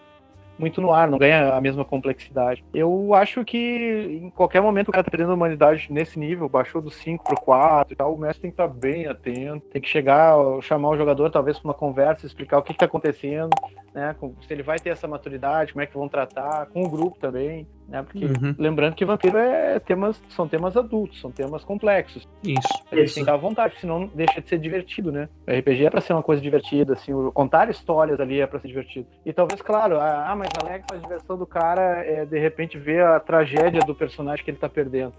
muito 0.59 0.81
no 0.81 0.93
ar, 0.93 1.09
não 1.09 1.19
ganha 1.19 1.55
a 1.55 1.61
mesma 1.61 1.85
complexidade. 1.85 2.65
Eu 2.73 3.15
acho 3.15 3.45
que 3.45 4.21
em 4.23 4.31
qualquer 4.31 4.61
momento 4.61 4.89
o 4.89 4.93
cara 4.93 5.05
tá 5.05 5.11
perdendo 5.11 5.33
a 5.33 5.35
humanidade 5.35 5.87
nesse 5.91 6.19
nível, 6.19 6.49
baixou 6.49 6.81
do 6.81 6.91
5 6.91 7.25
pro 7.25 7.41
4 7.41 7.93
e 7.93 7.97
tal, 7.97 8.15
o 8.15 8.19
mestre 8.19 8.43
tem 8.43 8.51
que 8.51 8.55
estar 8.55 8.69
bem 8.69 9.07
atento, 9.07 9.67
tem 9.69 9.83
que 9.83 9.89
chegar, 9.89 10.35
chamar 10.63 10.91
o 10.91 10.97
jogador 10.97 11.31
talvez 11.31 11.59
para 11.59 11.69
uma 11.69 11.75
conversa, 11.75 12.27
explicar 12.27 12.59
o 12.59 12.63
que, 12.63 12.73
que 12.73 12.79
tá 12.79 12.87
acontecendo, 12.87 13.51
né? 13.97 14.14
com- 14.20 14.35
Se 14.47 14.52
ele 14.52 14.62
vai 14.62 14.78
ter 14.78 14.90
essa 14.90 15.09
maturidade, 15.09 15.73
como 15.73 15.82
é 15.82 15.86
que 15.86 15.94
vão 15.97 16.06
tratar, 16.09 16.66
com 16.66 16.82
o 16.82 16.89
grupo 16.90 17.16
também, 17.18 17.66
né? 17.89 18.02
Porque 18.02 18.27
Uhum. 18.27 18.55
lembrando 18.59 18.94
que 18.94 19.05
vampiro 19.06 19.39
é 19.39 19.78
temas, 19.81 20.23
são 20.28 20.47
temas 20.47 20.77
adultos, 20.77 21.18
são 21.20 21.31
temas 21.31 21.64
complexos. 21.64 22.28
Isso. 22.44 22.68
Gente 22.93 23.05
Isso. 23.06 23.14
tem 23.14 23.24
que 23.24 23.31
estar 23.31 23.32
à 23.35 23.36
vontade, 23.39 23.81
senão 23.81 24.06
deixa 24.14 24.40
de 24.43 24.48
ser 24.48 24.59
divertido, 24.59 25.10
né? 25.10 25.28
O 25.48 25.51
RPG 25.51 25.86
é 25.86 25.90
pra 25.90 26.02
ser 26.02 26.12
uma 26.12 26.23
coisa 26.23 26.43
divertida, 26.43 26.93
assim, 26.93 27.12
contar 27.32 27.70
histórias 27.70 28.20
ali 28.20 28.39
é 28.40 28.47
pra 28.47 28.60
ser 28.60 28.68
divertido. 28.68 29.06
E 29.24 29.32
talvez, 29.32 29.62
claro, 29.62 29.98
ah, 29.98 30.35
mas 30.36 30.51
alegre 30.62 30.85
a 30.93 30.97
diversão 30.97 31.39
do 31.39 31.47
cara 31.47 32.05
é 32.05 32.27
de 32.27 32.39
repente 32.39 32.77
ver 32.78 33.02
a 33.02 33.18
tragédia 33.18 33.81
do 33.81 33.94
personagem 33.94 34.44
que 34.44 34.51
ele 34.51 34.59
tá 34.59 34.68
perdendo. 34.68 35.14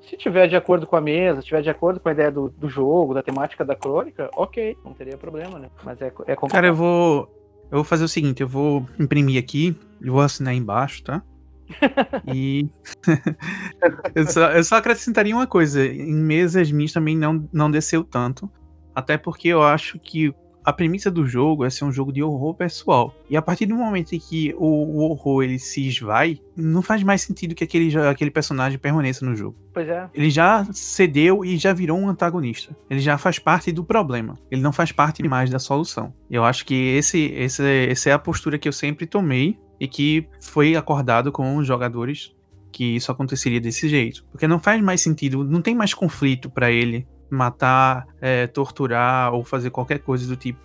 Se 0.00 0.16
tiver 0.16 0.48
de 0.48 0.56
acordo 0.56 0.86
com 0.86 0.96
a 0.96 1.00
mesa, 1.00 1.40
se 1.42 1.46
tiver 1.46 1.60
de 1.62 1.70
acordo 1.70 2.00
com 2.00 2.08
a 2.08 2.12
ideia 2.12 2.30
do, 2.30 2.48
do 2.48 2.68
jogo, 2.68 3.14
da 3.14 3.22
temática 3.22 3.64
da 3.64 3.76
crônica, 3.76 4.28
ok, 4.34 4.76
não 4.84 4.92
teria 4.92 5.16
problema, 5.18 5.58
né? 5.60 5.68
Mas 5.84 6.00
é, 6.02 6.06
é 6.06 6.10
complicado. 6.10 6.50
Cara, 6.50 6.66
eu 6.66 6.74
vou. 6.74 7.41
Eu 7.72 7.78
vou 7.78 7.84
fazer 7.84 8.04
o 8.04 8.08
seguinte, 8.08 8.42
eu 8.42 8.48
vou 8.48 8.86
imprimir 8.98 9.42
aqui, 9.42 9.74
eu 10.02 10.12
vou 10.12 10.20
assinar 10.20 10.54
embaixo, 10.54 11.02
tá? 11.02 11.22
E 12.34 12.68
eu, 14.14 14.26
só, 14.26 14.52
eu 14.52 14.62
só 14.62 14.76
acrescentaria 14.76 15.34
uma 15.34 15.46
coisa, 15.46 15.82
em 15.82 16.14
mesas 16.14 16.70
minhas 16.70 16.92
também 16.92 17.16
não, 17.16 17.48
não 17.50 17.70
desceu 17.70 18.04
tanto. 18.04 18.50
Até 18.94 19.16
porque 19.16 19.48
eu 19.48 19.62
acho 19.62 19.98
que 19.98 20.34
a 20.64 20.72
premissa 20.72 21.10
do 21.10 21.26
jogo 21.26 21.64
é 21.64 21.70
ser 21.70 21.84
um 21.84 21.92
jogo 21.92 22.12
de 22.12 22.22
horror 22.22 22.54
pessoal. 22.54 23.14
E 23.28 23.36
a 23.36 23.42
partir 23.42 23.66
do 23.66 23.74
momento 23.74 24.14
em 24.14 24.18
que 24.18 24.54
o, 24.56 24.66
o 24.66 24.98
horror 25.00 25.42
ele 25.42 25.58
se 25.58 25.86
esvai, 25.88 26.38
não 26.56 26.82
faz 26.82 27.02
mais 27.02 27.22
sentido 27.22 27.54
que 27.54 27.64
aquele, 27.64 27.96
aquele 27.98 28.30
personagem 28.30 28.78
permaneça 28.78 29.24
no 29.24 29.34
jogo. 29.34 29.56
Pois 29.72 29.88
é. 29.88 30.08
Ele 30.14 30.30
já 30.30 30.66
cedeu 30.72 31.44
e 31.44 31.56
já 31.56 31.72
virou 31.72 31.98
um 31.98 32.08
antagonista. 32.08 32.76
Ele 32.88 33.00
já 33.00 33.18
faz 33.18 33.38
parte 33.38 33.72
do 33.72 33.84
problema. 33.84 34.38
Ele 34.50 34.62
não 34.62 34.72
faz 34.72 34.92
parte 34.92 35.22
mais 35.26 35.50
da 35.50 35.58
solução. 35.58 36.12
Eu 36.30 36.44
acho 36.44 36.64
que 36.64 36.74
esse, 36.74 37.18
esse, 37.32 37.62
essa 37.88 38.10
é 38.10 38.12
a 38.12 38.18
postura 38.18 38.58
que 38.58 38.68
eu 38.68 38.72
sempre 38.72 39.06
tomei 39.06 39.58
e 39.80 39.88
que 39.88 40.26
foi 40.40 40.76
acordado 40.76 41.32
com 41.32 41.56
os 41.56 41.66
jogadores 41.66 42.34
que 42.70 42.96
isso 42.96 43.12
aconteceria 43.12 43.60
desse 43.60 43.88
jeito. 43.88 44.24
Porque 44.30 44.48
não 44.48 44.58
faz 44.58 44.80
mais 44.82 45.00
sentido, 45.00 45.44
não 45.44 45.60
tem 45.60 45.74
mais 45.74 45.92
conflito 45.92 46.48
para 46.48 46.70
ele 46.70 47.06
matar, 47.34 48.06
é, 48.20 48.46
torturar 48.46 49.32
ou 49.34 49.44
fazer 49.44 49.70
qualquer 49.70 49.98
coisa 50.00 50.26
do 50.26 50.36
tipo. 50.36 50.58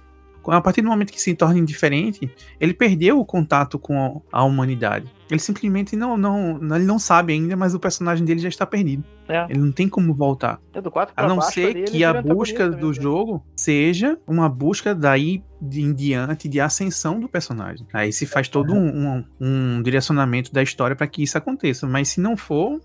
A 0.49 0.61
partir 0.61 0.81
do 0.81 0.87
momento 0.87 1.11
que 1.11 1.21
se 1.21 1.35
torna 1.35 1.59
indiferente, 1.59 2.33
ele 2.57 2.73
perdeu 2.73 3.19
o 3.19 3.25
contato 3.25 3.77
com 3.77 4.21
a 4.31 4.45
humanidade. 4.45 5.11
Ele 5.29 5.41
simplesmente 5.41 5.93
não, 5.97 6.15
não, 6.15 6.57
ele 6.73 6.85
não 6.85 6.97
sabe 6.97 7.33
ainda, 7.33 7.53
mas 7.57 7.73
o 7.75 7.79
personagem 7.81 8.23
dele 8.23 8.39
já 8.39 8.47
está 8.47 8.65
perdido. 8.65 9.03
É. 9.27 9.45
Ele 9.49 9.59
não 9.59 9.73
tem 9.73 9.89
como 9.89 10.13
voltar. 10.13 10.57
É 10.73 10.79
do 10.79 10.89
4 10.89 11.13
A 11.17 11.27
não 11.27 11.35
baixo 11.35 11.51
ser 11.51 11.65
ali, 11.75 11.83
que 11.83 12.01
a 12.01 12.21
busca 12.21 12.69
do 12.69 12.87
mesmo. 12.87 12.93
jogo 13.03 13.43
seja 13.57 14.17
uma 14.25 14.47
busca 14.47 14.95
daí 14.95 15.43
de 15.61 15.81
em 15.81 15.93
diante 15.93 16.47
de 16.47 16.61
ascensão 16.61 17.19
do 17.19 17.27
personagem. 17.27 17.85
Aí 17.91 18.13
se 18.13 18.25
faz 18.25 18.47
todo 18.47 18.73
um, 18.73 19.17
um- 19.17 19.23
um 19.41 19.81
direcionamento 19.83 20.53
da 20.53 20.63
história 20.63 20.95
para 20.95 21.07
que 21.07 21.21
isso 21.23 21.37
aconteça. 21.37 21.85
Mas 21.85 22.07
se 22.07 22.21
não 22.21 22.37
for, 22.37 22.79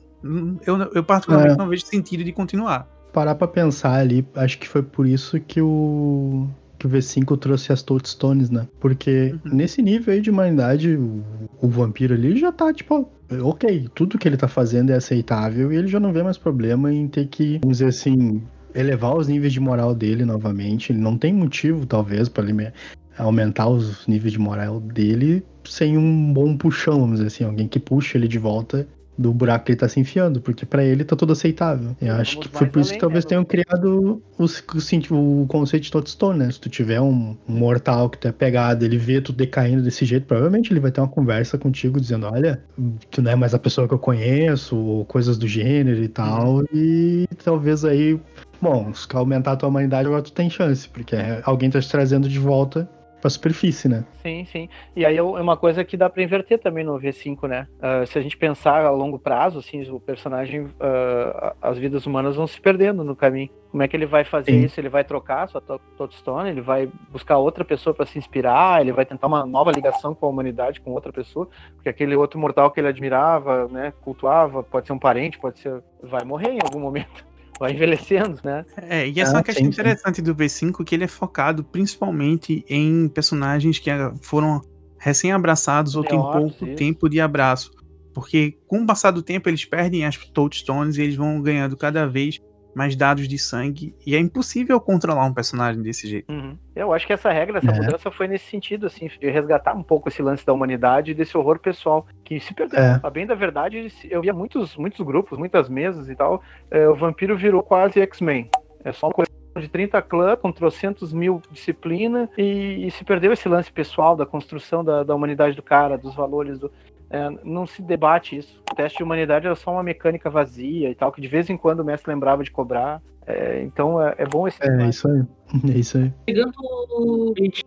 eu, 0.67 0.79
eu 0.97 1.05
particularmente 1.05 1.55
É. 1.55 1.57
não 1.57 1.69
vejo 1.69 1.87
sentido 1.87 2.25
de 2.25 2.33
continuar. 2.33 2.89
Parar 3.13 3.35
pra 3.35 3.47
pensar 3.47 3.95
ali, 3.95 4.27
acho 4.35 4.59
que 4.59 4.67
foi 4.69 4.83
por 4.83 5.07
isso 5.07 5.39
que 5.41 5.61
o 5.61 6.47
que 6.79 6.87
o 6.87 6.91
V5 6.91 7.37
trouxe 7.37 7.73
as 7.73 7.81
Toadstones, 7.81 8.51
né? 8.51 8.67
Porque 8.81 9.35
Uhum. 9.45 9.55
nesse 9.57 9.81
nível 9.81 10.13
aí 10.13 10.21
de 10.21 10.31
humanidade, 10.31 10.97
o, 10.97 11.23
o 11.61 11.69
vampiro 11.69 12.13
ali 12.15 12.37
já 12.37 12.51
tá, 12.51 12.73
tipo, 12.73 13.09
ok, 13.41 13.89
tudo 13.95 14.19
que 14.19 14.27
ele 14.27 14.37
tá 14.37 14.49
fazendo 14.49 14.91
é 14.91 14.97
aceitável 14.97 15.73
e 15.73 15.77
ele 15.77 15.87
já 15.87 16.01
não 16.01 16.13
vê 16.13 16.25
mais 16.25 16.37
problema 16.37 16.93
em 16.93 17.07
ter 17.07 17.29
que, 17.29 17.59
vamos 17.63 17.79
dizer 17.79 17.91
assim, 17.91 18.43
elevar 18.75 19.17
os 19.17 19.29
níveis 19.29 19.53
de 19.53 19.61
moral 19.61 19.95
dele 19.95 20.25
novamente. 20.25 20.91
Ele 20.91 20.99
não 21.01 21.17
tem 21.17 21.33
motivo, 21.33 21.87
talvez, 21.87 22.29
pra 22.29 22.43
ele 22.43 22.53
me- 22.53 22.73
aumentar 23.17 23.69
os 23.69 24.05
níveis 24.09 24.33
de 24.33 24.41
moral 24.41 24.81
dele 24.81 25.45
sem 25.65 25.97
um 25.97 26.33
bom 26.33 26.57
puxão, 26.57 26.99
vamos 26.99 27.19
dizer 27.21 27.27
assim, 27.29 27.45
alguém 27.45 27.69
que 27.69 27.79
puxa 27.79 28.19
ele 28.19 28.27
de 28.27 28.39
volta 28.41 28.89
do 29.17 29.33
buraco 29.33 29.67
que 29.67 29.73
ele 29.73 29.79
tá 29.79 29.89
se 29.89 30.01
enfiando, 30.01 30.41
porque 30.41 30.65
pra 30.65 30.85
ele 30.85 31.05
tá 31.05 31.15
tudo 31.15 31.33
aceitável. 31.33 31.97
Eu 32.01 32.09
Vamos 32.09 32.21
acho 32.21 32.41
que 32.41 32.49
foi 32.49 32.67
por 32.67 32.81
isso 32.81 32.91
que 32.91 32.95
além, 32.97 33.01
talvez 33.01 33.25
né, 33.25 33.29
tenham 33.29 33.45
criado 33.45 34.23
o, 34.39 35.47
conceito 35.47 35.85
de 35.85 35.91
Toadstone, 35.91 36.39
né? 36.39 36.51
Se 36.51 36.61
tu 36.61 36.69
tiver 36.69 37.01
um, 37.01 37.37
um 37.49 37.53
mortal 37.53 38.09
que 38.09 38.19
tu 38.19 38.29
é 38.29 38.33
pegado, 38.33 38.85
ele 38.85 38.97
vê 38.97 39.21
tu 39.21 39.33
decaindo 39.33 39.83
desse 39.83 40.05
jeito, 40.05 40.27
provavelmente 40.27 40.73
ele 40.73 40.81
vai 40.81 40.91
ter 40.91 41.01
uma 41.01 41.09
conversa 41.09 41.59
contigo 41.59 42.01
dizendo, 42.01 42.27
olha, 42.27 42.63
tu 43.11 43.21
não 43.21 43.31
é 43.31 43.37
mais 43.37 43.55
a 43.55 43.59
pessoa 43.59 43.87
que 43.87 43.95
eu 43.95 43.99
conheço, 43.99 44.77
ou 44.77 45.05
coisas 45.05 45.37
do 45.37 45.47
gênero 45.47 46.03
e 46.03 46.09
tal, 46.09 46.65
e 46.73 47.27
talvez 47.45 47.85
aí, 47.85 48.19
bom, 48.61 48.93
se 48.95 49.07
aumentar 49.13 49.53
a 49.53 49.57
tua 49.57 49.69
humanidade, 49.69 50.07
agora 50.07 50.23
tu 50.23 50.33
tem 50.33 50.49
chance, 50.49 50.89
porque 50.89 51.17
alguém 51.45 51.71
tá 51.71 51.81
te 51.81 51.89
trazendo 51.89 52.29
de 52.29 52.39
volta 52.39 52.89
pra 53.23 53.31
superfície, 53.31 53.89
né? 53.89 54.05
Sim, 54.21 54.45
sim. 54.47 54.69
E 54.97 55.07
aí 55.07 55.17
é 55.17 55.23
uma 55.23 55.57
coisa 55.57 55.85
que 55.85 55.97
dá 55.97 56.11
pra 56.11 56.25
inverter 56.25 56.59
também 56.59 56.83
no 56.85 56.99
V5, 56.99 57.47
né? 57.49 57.69
Ah, 57.81 58.05
se 58.05 58.19
a 58.19 58.21
gente 58.21 58.37
pensar 58.37 58.85
a 58.85 58.91
longo 58.91 59.17
prazo, 59.17 59.61
assim, 59.61 59.89
o 59.89 60.01
personagem, 60.01 60.67
ah, 60.81 61.55
as 61.63 61.79
vidas 61.79 62.05
humanas 62.05 62.35
vão 62.35 62.49
se 62.49 62.61
perdendo 62.61 63.05
no 63.05 63.15
caminho. 63.15 63.49
Como 63.71 63.83
é 63.83 63.89
que 63.89 63.97
ele 63.97 64.05
vai 64.07 64.25
fazer 64.25 64.51
Sim. 64.53 64.65
isso? 64.65 64.79
Ele 64.79 64.89
vai 64.89 65.05
trocar 65.05 65.45
a 65.45 65.47
sua 65.47 65.61
to- 65.61 65.81
Toadstone, 65.97 66.51
ele 66.51 66.61
vai 66.61 66.91
buscar 67.11 67.39
outra 67.39 67.65
pessoa 67.65 67.95
pra 67.95 68.05
se 68.05 68.19
inspirar, 68.19 68.81
ele 68.83 68.93
vai 68.93 69.07
tentar 69.07 69.29
uma 69.29 69.47
nova 69.47 69.71
ligação 69.71 70.15
com 70.15 70.27
a 70.27 70.29
humanidade, 70.29 70.81
com 70.81 70.91
outra 70.91 71.13
pessoa, 71.13 71.49
porque 71.77 71.89
aquele 71.89 72.15
outro 72.17 72.39
mortal 72.41 72.71
que 72.73 72.81
ele 72.81 72.89
admirava, 72.89 73.69
né, 73.69 73.93
cultuava, 74.03 74.63
pode 74.65 74.89
ser 74.89 74.93
um 74.93 74.99
parente, 74.99 75.39
pode 75.39 75.59
ser, 75.61 75.81
vai 76.03 76.25
morrer 76.25 76.51
em 76.51 76.59
algum 76.63 76.81
momento. 76.81 77.25
Vai 77.59 77.73
envelhecendo, 77.73 78.39
né? 78.43 78.65
É, 78.77 79.09
e 79.09 79.21
essa 79.21 79.33
é 79.33 79.35
Ah, 79.35 79.37
uma 79.39 79.43
questão 79.43 79.65
sim, 79.65 79.71
sim. 79.73 79.81
interessante 79.81 80.21
do 80.21 80.35
V5, 80.35 80.85
que 80.85 80.95
ele 80.95 81.05
é 81.05 81.09
focado 81.09 81.63
principalmente 81.63 82.65
em 82.69 83.09
personagens 83.09 83.79
que 83.79 83.91
foram 84.21 84.61
recém-abraçados 84.99 85.95
ou 85.97 86.05
têm 86.05 86.19
Neófitos, 86.19 86.51
pouco 86.51 86.67
isso. 86.67 86.77
tempo 86.77 87.09
de 87.09 87.21
abraço. 87.21 87.71
Porque 88.15 88.59
com 88.67 88.83
o 88.83 88.87
passar 88.87 89.11
do 89.11 89.23
tempo 89.23 89.49
eles 89.49 89.65
perdem 89.65 90.05
as 90.05 90.17
Toadstones 90.17 90.97
e 90.97 91.03
eles 91.03 91.17
vão 91.17 91.41
ganhando 91.41 91.77
cada 91.77 92.07
vez 92.07 92.39
mais 92.75 92.97
dados 92.97 93.29
de 93.29 93.39
sangue. 93.39 93.95
E 94.07 94.15
é 94.17 94.19
impossível 94.19 94.81
controlar 94.81 95.25
um 95.25 95.35
personagem 95.35 95.83
desse 95.83 96.09
jeito. 96.09 96.33
Uhum. 96.33 96.57
Eu 96.75 96.93
acho 96.93 97.07
que 97.07 97.13
essa 97.13 97.31
regra, 97.31 97.59
essa 97.59 97.71
É. 97.71 97.75
mudança 97.75 98.11
foi 98.11 98.27
nesse 98.27 98.47
sentido, 98.47 98.87
assim, 98.87 99.09
de 99.21 99.31
resgatar 99.31 99.75
um 99.75 99.83
pouco 99.83 100.09
esse 100.09 100.23
lance 100.23 100.45
da 100.45 100.53
humanidade 100.53 101.11
e 101.11 101.15
desse 101.15 101.37
horror 101.37 101.59
pessoal, 101.59 102.07
que 102.25 102.41
se 102.41 102.55
perdeu. 102.55 102.81
É. 102.81 103.01
A 103.03 103.11
bem 103.11 103.27
da 103.27 103.35
verdade, 103.35 103.93
eu 104.11 104.23
via 104.23 104.33
muitos, 104.33 104.77
muitos 104.77 105.05
grupos, 105.05 105.39
muitas 105.39 105.69
mesas 105.69 106.09
e 106.09 106.15
tal, 106.17 106.43
é, 106.71 106.89
o 106.89 106.95
vampiro 106.95 107.37
virou 107.37 107.63
quase 107.63 108.01
X-Men. 108.01 108.49
É 108.85 108.93
só 108.93 109.07
uma 109.07 109.13
coleção 109.13 109.33
de 109.59 109.69
30 109.69 110.01
clãs 110.03 110.39
com 110.41 110.51
trocentos 110.51 111.13
mil 111.13 111.43
disciplina 111.51 112.29
e, 112.39 112.87
e 112.87 112.91
se 112.91 113.05
perdeu 113.05 113.33
esse 113.33 113.49
lance 113.49 113.71
pessoal 113.71 114.17
da 114.17 114.25
construção 114.25 114.83
da, 114.83 115.03
da 115.03 115.15
humanidade 115.15 115.55
do 115.55 115.63
cara, 115.63 115.99
dos 115.99 116.15
valores 116.15 116.59
do... 116.59 116.73
é, 117.13 117.31
não 117.45 117.67
se 117.67 117.81
debate 117.83 118.37
isso. 118.37 118.61
O 118.71 118.75
teste 118.75 118.99
de 118.99 119.05
humanidade 119.05 119.47
era 119.47 119.55
só 119.55 119.71
uma 119.71 119.83
mecânica 119.83 120.29
vazia 120.31 120.91
e 120.91 120.95
tal, 120.95 121.13
que 121.13 121.21
de 121.21 121.29
vez 121.29 121.49
em 121.51 121.57
quando 121.57 121.81
o 121.81 121.85
mestre 121.85 122.11
lembrava 122.13 122.43
de 122.43 122.51
cobrar. 122.51 123.01
É, 123.27 123.63
então 123.63 124.03
é, 124.03 124.15
é 124.19 124.27
bom 124.27 124.49
esse 124.49 124.59
É 124.61 124.69
debate. 124.69 124.89
isso 124.91 125.09
aí. 125.09 125.23
É 125.71 125.79
isso 125.79 125.99
aí. 125.99 126.13
Pegando 126.27 126.53
o 126.59 127.35
gente 127.39 127.63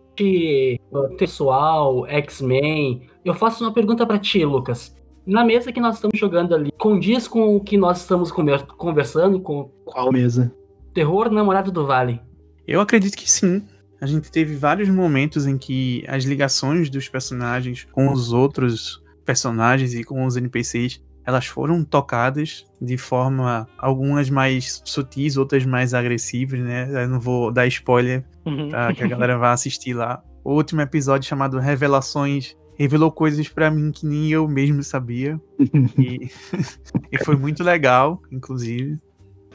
pessoal, 1.18 2.06
X-Men, 2.06 3.08
eu 3.24 3.34
faço 3.34 3.64
uma 3.64 3.72
pergunta 3.72 4.06
pra 4.06 4.18
ti, 4.18 4.44
Lucas. 4.44 4.94
Na 5.26 5.44
mesa 5.44 5.72
que 5.72 5.80
nós 5.80 5.96
estamos 5.96 6.18
jogando 6.18 6.54
ali, 6.54 6.70
condiz 6.78 7.26
com 7.26 7.56
o 7.56 7.60
que 7.60 7.76
nós 7.76 7.98
estamos 8.00 8.30
conver- 8.30 8.66
conversando 8.66 9.40
com 9.40 9.70
Qual 9.84 10.12
mesa? 10.12 10.52
Terror 10.94 11.30
Namorado 11.30 11.72
do 11.72 11.84
Vale? 11.86 12.20
Eu 12.66 12.80
acredito 12.80 13.16
que 13.16 13.30
sim. 13.30 13.62
A 14.00 14.06
gente 14.06 14.30
teve 14.30 14.54
vários 14.54 14.88
momentos 14.88 15.46
em 15.46 15.56
que 15.56 16.04
as 16.06 16.24
ligações 16.24 16.88
dos 16.90 17.08
personagens 17.08 17.86
com 17.92 18.12
os 18.12 18.32
outros 18.32 19.02
personagens 19.26 19.92
e 19.92 20.02
com 20.02 20.24
os 20.24 20.36
NPCs 20.36 21.04
elas 21.26 21.44
foram 21.46 21.82
tocadas 21.84 22.64
de 22.80 22.96
forma 22.96 23.68
algumas 23.76 24.30
mais 24.30 24.80
sutis, 24.84 25.36
outras 25.36 25.66
mais 25.66 25.92
agressivas, 25.92 26.60
né? 26.60 26.88
Eu 27.04 27.08
não 27.08 27.18
vou 27.20 27.50
dar 27.52 27.66
spoiler 27.66 28.24
Uhum. 28.46 28.68
pra 28.68 28.94
que 28.94 29.02
a 29.02 29.08
galera 29.08 29.36
vá 29.36 29.50
assistir 29.52 29.92
lá. 29.92 30.22
O 30.44 30.54
último 30.54 30.80
episódio 30.82 31.28
chamado 31.28 31.58
Revelações 31.58 32.56
revelou 32.78 33.10
coisas 33.10 33.48
pra 33.48 33.72
mim 33.72 33.90
que 33.90 34.06
nem 34.06 34.30
eu 34.30 34.46
mesmo 34.46 34.82
sabia. 34.84 35.40
E, 35.98 36.30
e 37.10 37.24
foi 37.24 37.34
muito 37.36 37.64
legal, 37.64 38.22
inclusive. 38.30 38.96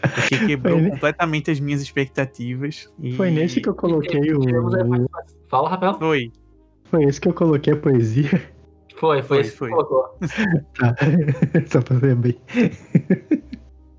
Porque 0.01 0.45
quebrou 0.47 0.73
Foi 0.73 0.81
ne- 0.81 0.89
completamente 0.89 1.51
as 1.51 1.59
minhas 1.61 1.81
expectativas. 1.81 2.91
E 2.99 3.13
Foi 3.15 3.31
nesse 3.31 3.61
que 3.61 3.69
eu 3.69 3.75
coloquei 3.75 4.33
o. 4.33 4.41
Fala, 5.47 5.69
Rafael. 5.69 5.97
Foi. 5.99 6.31
Foi 6.85 7.03
esse 7.05 7.21
que 7.21 7.29
eu 7.29 7.33
coloquei 7.33 7.71
a 7.73 7.77
poesia. 7.77 8.41
Foi, 9.01 9.21
foi, 9.23 9.43
Foi, 9.43 9.67
foi. 9.67 9.71
Tá. 10.77 10.95
Só 11.65 11.81
pra 11.81 11.97
ver 11.97 12.15
bem. 12.15 12.37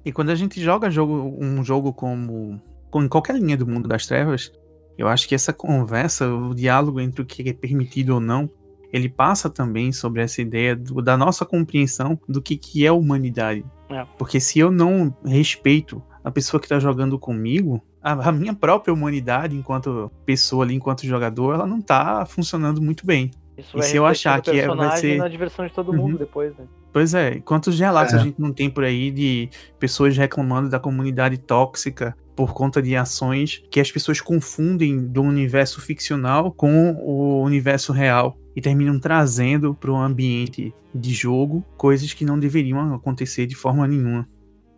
E 0.05 0.13
quando 0.13 0.31
a 0.31 0.35
gente 0.37 0.61
joga 0.61 0.89
jogo, 0.91 1.37
um 1.41 1.63
jogo 1.65 1.93
como, 1.93 2.61
como 2.91 3.05
em 3.05 3.09
qualquer 3.09 3.35
linha 3.37 3.57
do 3.57 3.67
mundo 3.67 3.89
das 3.89 4.07
trevas, 4.07 4.53
eu 4.97 5.09
acho 5.09 5.29
que 5.29 5.35
essa 5.35 5.53
conversa, 5.53 6.29
o 6.33 6.55
diálogo 6.55 7.01
entre 7.01 7.21
o 7.23 7.27
que 7.27 7.49
é 7.49 7.53
permitido 7.53 8.11
ou 8.15 8.21
não, 8.21 8.49
ele 8.93 9.09
passa 9.09 9.51
também 9.51 9.91
sobre 9.91 10.23
essa 10.23 10.41
ideia 10.41 10.77
do- 10.77 11.03
da 11.03 11.17
nossa 11.17 11.45
compreensão 11.45 12.17
do 12.29 12.41
que, 12.41 12.57
que 12.57 12.87
é 12.87 12.93
humanidade. 12.93 13.65
É. 13.91 14.05
Porque 14.17 14.39
se 14.39 14.59
eu 14.61 14.71
não 14.71 15.13
respeito 15.25 16.01
a 16.23 16.31
pessoa 16.31 16.61
que 16.61 16.67
está 16.67 16.79
jogando 16.79 17.19
comigo, 17.19 17.83
a, 18.01 18.29
a 18.29 18.33
minha 18.33 18.55
própria 18.55 18.95
humanidade, 18.95 19.57
enquanto 19.57 20.13
pessoa 20.25 20.65
ali, 20.65 20.75
enquanto 20.75 21.07
jogador, 21.07 21.55
ela 21.55 21.67
não 21.67 21.81
tá 21.81 22.25
funcionando 22.27 22.81
muito 22.81 23.05
bem. 23.05 23.31
Isso 23.63 23.79
E 23.79 23.83
se 23.83 23.97
eu 23.97 24.05
achar 24.07 24.41
que 24.41 24.51
é- 24.51 24.67
vai 24.69 24.97
ser- 24.99 25.15
e 25.15 25.19
na 25.19 25.29
diversão 25.29 25.67
de 25.67 25.73
todo 25.73 25.91
Uhum. 25.93 25.97
mundo 25.99 26.19
depois, 26.19 26.57
né? 26.57 26.65
Pois 26.93 27.15
é, 27.15 27.41
quantos 27.41 27.79
relatos 27.79 28.13
É. 28.15 28.17
a 28.19 28.21
gente 28.21 28.39
não 28.41 28.53
tem 28.53 28.69
por 28.69 28.85
aí 28.85 29.11
de 29.11 29.49
pessoas 29.79 30.17
reclamando 30.17 30.69
da 30.69 30.79
comunidade 30.79 31.39
tóxica 31.39 32.15
por 32.37 32.53
conta 32.53 32.83
de 32.83 32.95
ações 32.97 33.63
que 33.71 33.81
as 33.81 33.91
pessoas 33.91 34.21
confundem 34.21 35.07
do 35.07 35.23
universo 35.23 35.81
ficcional 35.81 36.51
com 36.53 36.93
o 37.03 37.43
universo 37.43 37.93
real 37.93 38.37
e 38.55 38.61
terminam 38.61 38.99
trazendo 38.99 39.75
para 39.75 39.91
o 39.91 39.97
ambiente 39.97 40.75
de 40.95 41.13
jogo 41.15 41.65
coisas 41.77 42.13
que 42.13 42.25
não 42.25 42.39
deveriam 42.39 42.95
acontecer 42.95 43.47
de 43.47 43.55
forma 43.55 43.87
nenhuma. 43.87 44.29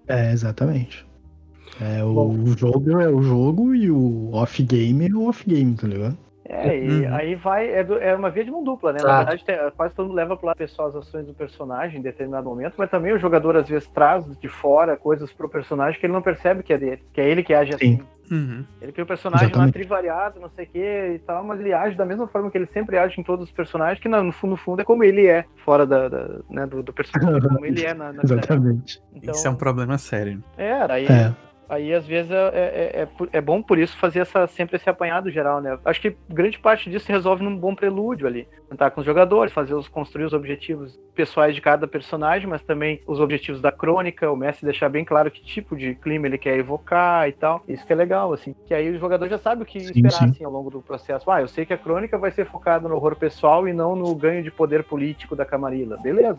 É, 0.07 0.33
exatamente. 0.33 1.05
É, 1.81 2.05
o 2.05 2.13
Bom. 2.15 2.47
jogo 2.57 3.01
é 3.01 3.09
o 3.09 3.21
jogo 3.23 3.75
e 3.75 3.91
o 3.91 4.31
off-game 4.33 5.09
é 5.09 5.13
o 5.13 5.27
off-game, 5.29 5.75
tá 5.75 5.89
ligado? 5.89 6.17
É, 6.57 6.79
e 6.79 7.05
Uhum. 7.07 7.15
aí 7.15 7.35
vai, 7.35 7.69
é, 7.69 7.83
do- 7.83 7.99
é 7.99 8.15
uma 8.15 8.31
via 8.31 8.45
de 8.45 8.51
mão 8.51 8.63
dupla, 8.63 8.93
né? 8.93 8.99
Na 9.03 9.05
Exato. 9.09 9.19
verdade, 9.27 9.45
tem- 9.45 9.71
quase 9.77 9.95
todo 9.95 10.07
mundo 10.07 10.15
leva 10.17 10.37
pro 10.37 10.47
lado 10.47 10.57
pessoal 10.57 10.89
as 10.89 10.95
ações 10.97 11.27
do 11.27 11.35
personagem 11.35 11.99
em 11.99 12.03
determinado 12.03 12.49
momento, 12.49 12.75
mas 12.79 12.89
também 12.91 13.13
o 13.13 13.19
jogador 13.19 13.57
às 13.57 13.69
vezes 13.69 13.89
traz 13.89 14.25
de 14.39 14.49
fora 14.49 14.97
coisas 14.97 15.33
pro 15.33 15.49
personagem 15.49 15.99
que 15.99 16.07
ele 16.07 16.13
não 16.13 16.23
percebe 16.23 16.63
que 16.63 16.73
é 16.73 16.79
dele, 16.79 17.03
que 17.13 17.21
é 17.21 17.29
ele 17.29 17.43
que 17.43 17.53
age 17.53 17.73
Sim. 17.73 17.77
assim. 17.77 18.01
Uhum. 18.31 18.65
Ele 18.81 18.91
cria 18.93 19.05
um 19.05 19.07
personagem 19.07 19.47
lá 19.49 19.51
Exatamente. 19.53 19.73
trivariado, 19.75 20.41
não 20.41 20.49
sei 20.49 20.65
o 20.65 20.69
que 20.69 20.79
e 21.15 21.19
tal, 21.27 21.45
mas 21.45 21.61
ele 21.61 21.75
age 21.75 21.95
da 21.97 22.07
mesma 22.07 22.27
forma 22.27 22.51
que 22.51 22.57
ele 22.57 22.67
sempre 22.67 22.97
age 22.97 23.21
em 23.21 23.25
todos 23.25 23.45
os 23.45 23.53
personagens, 23.53 24.01
que 24.01 24.09
no 24.09 24.33
fundo, 24.33 24.53
no 24.53 24.57
fundo 24.57 24.81
é 24.81 24.85
como 24.85 25.05
ele 25.05 25.27
é, 25.27 25.45
fora 25.65 25.85
da, 25.87 26.09
da- 26.09 26.39
né, 26.49 26.65
do, 26.67 26.83
do 26.83 26.91
personagem, 26.93 27.41
como 27.49 27.67
ele 27.67 27.85
é 27.85 27.93
na, 27.93 28.13
na 28.15 28.23
série. 28.27 28.39
Exatamente. 28.41 29.03
Então, 29.15 29.35
Isso 29.35 29.47
é 29.47 29.51
um 29.51 29.57
problema 29.57 29.99
sério. 29.99 30.43
é, 30.57 30.73
aí, 30.91 31.05
É. 31.07 31.35
aí 31.69 31.93
às 31.93 32.07
vezes 32.07 32.31
é, 32.31 32.49
é, 32.55 33.03
é, 33.03 33.09
é 33.33 33.41
bom 33.41 33.63
por 33.63 33.79
isso 33.79 33.97
fazer 33.97 34.21
essa, 34.21 34.47
sempre 34.47 34.77
esse 34.77 34.89
apanhado 34.89 35.31
geral, 35.31 35.61
né? 35.61 35.79
Acho 35.85 36.01
que 36.01 36.17
grande 36.29 36.59
parte 36.59 36.91
disso 36.91 37.07
se 37.07 37.13
resolve 37.13 37.43
num 37.43 37.57
bom 37.57 37.75
prelúdio 37.75 38.27
ali. 38.27 38.47
Tentar 38.69 38.91
com 38.91 39.01
os 39.01 39.07
jogadores, 39.07 39.53
fazer 39.53 39.75
os, 39.75 39.89
construir 39.89 40.25
os 40.25 40.33
objetivos 40.33 40.99
pessoais 41.15 41.55
de 41.55 41.61
cada 41.61 41.87
personagem, 41.87 42.49
mas 42.49 42.63
também 42.63 43.01
os 43.07 43.21
objetivos 43.21 43.61
da 43.61 43.71
crônica, 43.71 44.31
o 44.31 44.37
mestre 44.37 44.65
deixar 44.67 44.89
bem 44.89 45.05
claro 45.05 45.31
que 45.31 45.43
tipo 45.43 45.77
de 45.77 45.95
clima 45.95 46.27
ele 46.27 46.39
quer 46.39 46.59
evocar 46.59 47.29
e 47.29 47.33
tal. 47.33 47.63
Isso 47.69 47.87
que 47.87 47.93
é 47.93 47.97
legal, 47.97 48.33
assim. 48.33 48.55
Que 48.67 48.75
aí 48.75 48.91
o 48.91 48.99
jogador 48.99 49.29
já 49.29 49.39
sabe 49.39 49.63
o 49.63 49.67
que 49.67 49.81
Sim, 49.81 49.87
esperar, 49.87 50.13
sim. 50.13 50.31
assim, 50.31 50.45
ao 50.45 50.51
longo 50.51 50.71
do 50.71 50.83
processo. 50.83 51.31
Ah, 51.31 51.41
eu 51.41 51.49
sei 51.49 51.65
que 51.65 51.73
a 51.73 51.79
crônica 51.79 52.19
vai 52.19 52.31
ser 52.31 52.47
focada 52.47 52.89
no 52.89 52.97
horror 52.97 53.17
pessoal 53.17 53.69
e 53.69 53.73
não 53.73 53.95
no 53.95 54.15
ganho 54.15 54.43
de 54.43 54.51
poder 54.51 54.85
político 54.85 55.37
da 55.37 55.45
Camarilla. 55.45 55.97
Beleza. 56.03 56.39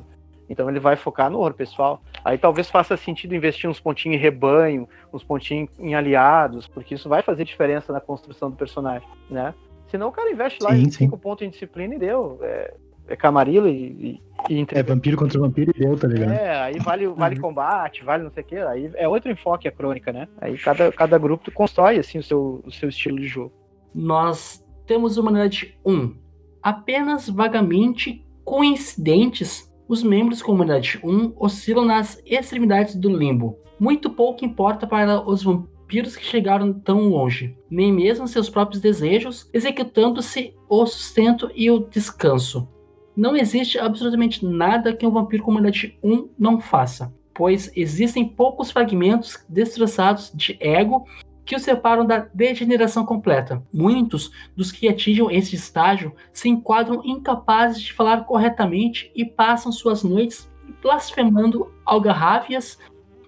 Então 0.50 0.70
ele 0.70 0.80
vai 0.80 0.96
focar 0.96 1.30
no 1.30 1.40
horror 1.40 1.54
pessoal. 1.54 2.02
Aí 2.24 2.38
talvez 2.38 2.70
faça 2.70 2.96
sentido 2.96 3.34
investir 3.36 3.70
uns 3.70 3.80
pontinhos 3.80 4.18
em 4.18 4.22
rebanho, 4.22 4.88
uns 5.14 5.24
pontinhos 5.24 5.70
em 5.80 5.96
aliados, 5.96 6.68
porque 6.68 6.94
isso 6.96 7.10
vai 7.10 7.22
fazer 7.22 7.44
diferença 7.46 7.92
na 7.92 8.00
construção 8.00 8.50
do 8.52 8.56
personagem, 8.56 9.08
né? 9.30 9.54
Senão 9.88 10.10
o 10.10 10.12
cara 10.12 10.32
investe 10.32 10.62
lá 10.64 10.72
Sim, 10.72 10.82
em 10.82 10.86
sim. 10.86 10.92
cinco 11.06 11.18
pontos 11.18 11.46
em 11.46 11.50
disciplina 11.50 11.96
e 11.96 12.00
deu. 12.00 12.40
É, 12.42 12.74
é 13.08 13.16
camarilla 13.16 13.70
e, 13.70 14.20
e, 14.50 14.54
e 14.56 14.60
entre- 14.60 14.80
É 14.80 14.82
vampiro 14.84 15.16
contra 15.16 15.40
vampiro 15.40 15.72
e 15.76 15.80
deu, 15.80 15.96
tá 15.98 16.08
ligado? 16.08 16.32
É, 16.34 16.60
aí 16.64 16.80
vale, 16.80 17.06
vale 17.08 17.36
Uhum. 17.36 17.42
combate, 17.42 18.04
vale 18.04 18.24
não 18.24 18.32
sei 18.32 18.42
o 18.42 18.46
que. 18.46 18.56
Aí 18.58 18.92
é 18.96 19.08
outro 19.08 19.32
enfoque 19.32 19.68
a 19.68 19.72
crônica, 19.72 20.12
né? 20.12 20.28
Aí 20.42 20.58
cada, 20.58 20.92
cada 20.92 21.18
grupo 21.20 21.52
constrói 21.52 22.00
assim 22.00 22.18
o 22.18 22.24
seu, 22.24 22.64
o 22.66 22.72
seu 22.72 22.90
estilo 22.90 23.20
de 23.20 23.28
jogo. 23.28 23.52
Nós 23.94 24.64
temos 24.88 25.18
humanidade 25.18 25.78
1. 25.86 26.16
Apenas 26.64 27.30
vagamente 27.30 28.26
coincidentes, 28.44 29.72
os 29.88 30.04
membros 30.04 30.40
da 30.40 30.46
comunidade 30.46 31.00
1 31.04 31.34
oscilam 31.38 31.86
nas 31.86 32.22
extremidades 32.26 32.96
do 32.96 33.10
limbo. 33.10 33.58
Muito 33.80 34.10
pouco 34.10 34.46
importa 34.46 34.88
para 34.88 35.28
os 35.28 35.44
vampiros 35.44 36.16
que 36.16 36.26
chegaram 36.26 36.74
tão 36.74 37.10
longe, 37.10 37.56
nem 37.70 37.92
mesmo 37.92 38.28
seus 38.28 38.50
próprios 38.50 38.82
desejos, 38.82 39.50
executando-se 39.54 40.54
o 40.68 40.86
sustento 40.86 41.52
e 41.56 41.70
o 41.70 41.80
descanso. 41.80 42.68
Não 43.16 43.36
existe 43.36 43.78
absolutamente 43.80 44.46
nada 44.46 44.94
que 44.94 45.06
um 45.06 45.12
vampiro 45.12 45.44
comunidade 45.44 45.98
1 46.04 46.30
não 46.38 46.60
faça, 46.60 47.14
pois 47.34 47.72
existem 47.76 48.28
poucos 48.28 48.72
fragmentos 48.72 49.46
destroçados 49.48 50.32
de 50.34 50.58
ego 50.60 51.06
que 51.46 51.56
o 51.56 51.60
separam 51.60 52.06
da 52.06 52.28
degeneração 52.34 53.06
completa. 53.06 53.62
Muitos 53.72 54.32
dos 54.56 54.72
que 54.72 54.88
atingem 54.88 55.36
esse 55.36 55.56
estágio 55.56 56.14
se 56.32 56.50
enquadram 56.50 57.02
incapazes 57.06 57.82
de 57.82 57.94
falar 57.94 58.26
corretamente 58.26 59.12
e 59.16 59.24
passam 59.24 59.72
suas 59.72 60.04
noites 60.04 60.50
blasfemando 60.82 61.72
algarráfias 61.86 62.80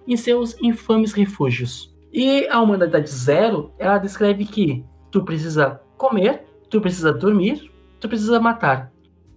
em 0.06 0.16
seus 0.16 0.60
infames 0.60 1.12
refúgios. 1.12 1.94
E 2.12 2.46
a 2.48 2.60
humanidade 2.60 3.10
zero, 3.10 3.72
ela 3.78 3.98
descreve 3.98 4.44
que 4.44 4.84
tu 5.10 5.24
precisa 5.24 5.80
comer, 5.96 6.44
tu 6.70 6.80
precisa 6.80 7.12
dormir, 7.12 7.70
tu 8.00 8.08
precisa 8.08 8.40
matar. 8.40 8.92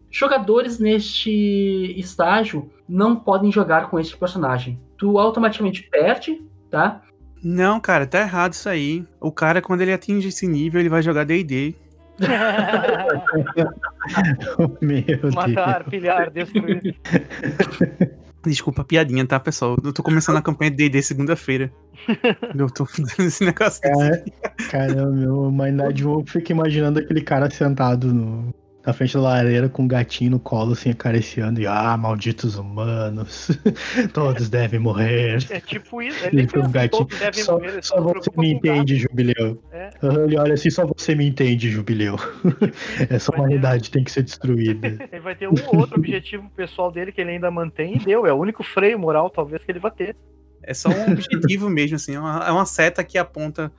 Jogadores 0.10 0.80
neste 0.80 1.94
estágio 1.98 2.70
não 2.88 3.16
podem 3.16 3.52
jogar 3.52 3.90
com 3.90 4.00
este 4.00 4.18
personagem. 4.18 4.80
Tu 4.98 5.18
automaticamente 5.18 5.84
perde, 5.84 6.42
tá? 6.70 7.02
Não, 7.44 7.80
cara, 7.80 8.06
tá 8.06 8.22
errado 8.22 8.54
isso 8.54 8.70
aí. 8.70 9.04
O 9.20 9.32
cara, 9.32 9.62
quando 9.62 9.82
ele 9.82 9.94
atinge 9.94 10.28
esse 10.28 10.48
nível, 10.48 10.80
ele 10.80 10.90
vai 10.90 11.02
jogar 11.02 11.24
D&D. 11.24 11.74
Meu 14.82 15.02
Deus. 15.02 15.34
Matar, 15.34 15.86
pilhar, 15.86 16.30
destruir. 16.30 16.96
Desculpa 18.44 18.82
a 18.82 18.86
piadinha, 18.86 19.26
tá, 19.26 19.40
pessoal? 19.40 19.78
Eu 19.84 19.94
tô 19.94 20.02
começando 20.02 20.38
a 20.38 20.42
campanha 20.42 20.72
de 20.72 20.78
D&D 20.78 21.02
segunda-feira. 21.02 21.72
Eu 22.58 22.70
tô 22.70 22.86
fazendo 22.86 23.28
esse 23.28 23.46
negócio 23.46 23.82
desse. 23.82 24.04
É, 24.04 24.24
caramba, 24.70 25.12
meu, 25.12 25.44
humanidade 25.44 26.08
1, 26.08 26.12
eu 26.12 26.26
fico 26.26 26.52
imaginando 26.52 27.00
aquele 27.00 27.22
cara 27.22 27.50
sentado 27.52 28.12
no, 28.12 28.52
na 28.86 28.94
frente 28.94 29.14
da 29.14 29.22
lareira 29.22 29.70
com 29.70 29.84
um 29.84 29.88
gatinho 29.88 30.32
no 30.32 30.40
colo, 30.40 30.74
assim, 30.74 30.90
acariciando, 30.90 31.62
e 31.62 31.68
ah, 31.68 31.96
malditos 31.98 32.56
humanos, 32.58 33.50
todos 34.14 34.50
devem 34.50 34.80
morrer. 34.80 35.38
É 35.50 35.60
tipo 35.60 36.02
isso. 36.02 36.26
Ele 36.26 36.42
Ele 36.42 36.48
foi 36.48 36.62
um 36.62 36.72
gatinho. 36.72 37.06
todos 37.06 37.20
devem 37.20 37.44
Só, 37.44 37.54
morrer, 37.60 37.84
só 37.84 38.02
você 38.02 38.30
me 38.38 38.52
o 38.52 38.54
gato. 38.54 38.68
entende, 38.68 38.96
Jubileu. 38.98 39.64
É. 39.72 39.90
Ele 40.26 40.38
olha 40.38 40.54
assim, 40.54 40.70
só 40.70 40.86
você 40.86 41.14
me 41.16 41.28
entende, 41.28 41.70
Jubileu. 41.70 42.16
Essa 43.10 43.32
Vai 43.32 43.38
ter- 43.40 43.46
humanidade 43.46 43.92
tem 43.92 44.04
que 44.04 44.12
ser 44.12 44.24
destruída. 44.24 44.88
Ele 45.12 45.20
vai 45.22 45.36
ter 45.36 45.48
um 45.48 45.54
ou 45.68 45.80
outro 45.80 45.98
objetivo 45.98 46.50
pessoal 46.56 46.92
dele 46.92 47.12
que 47.12 47.22
ele 47.22 47.32
ainda 47.32 47.52
mantém 47.52 47.96
e 47.96 48.00
deu. 48.00 48.26
É 48.26 48.34
o 48.34 48.38
único 48.38 48.64
freio 48.64 48.98
moral, 48.98 49.30
talvez, 49.30 49.64
que 49.64 49.72
ele 49.72 49.80
vai 49.80 49.92
ter. 49.92 50.16
É 50.64 50.74
só 50.74 50.90
um 50.90 51.12
objetivo 51.14 51.70
mesmo, 51.70 51.96
assim. 51.96 52.16
É 52.16 52.20
uma, 52.20 52.48
é 52.48 52.52
uma 52.52 52.66
seta 52.66 53.04
que 53.04 53.18
aponta 53.18 53.72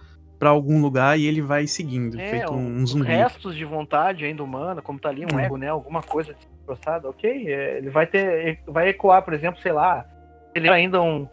pra 0.43 0.51
algum 0.51 0.82
lugar 0.82 1.16
e 1.16 1.24
ele 1.24 1.40
vai 1.40 1.69
seguindo, 1.69 2.20
É, 2.20 2.28
feito 2.28 2.52
um 2.52 2.82
Os 2.82 2.90
zumbi. 2.90 3.06
restos 3.06 3.55
de 3.55 3.64
vontade 3.64 4.24
ainda 4.24 4.43
humana, 4.43 4.82
como 4.82 4.98
tá 4.98 5.09
ali 5.09 5.24
um 5.24 5.39
É. 5.39 5.44
ego, 5.44 5.56
né? 5.56 5.69
Alguma 5.69 6.02
coisa 6.02 6.35
destroçada, 6.35 7.09
ok. 7.09 7.31
é, 7.47 7.78
ele 7.78 7.90
vai 7.90 8.09
ter. 8.09 8.59
Vai 8.66 8.89
ecoar, 8.89 9.23
por 9.23 9.35
exemplo, 9.35 9.62
sei 9.62 9.70
lá. 9.70 10.05
Ele 10.52 10.66
é 10.66 10.73
ainda 10.73 11.01
um, 11.01 11.28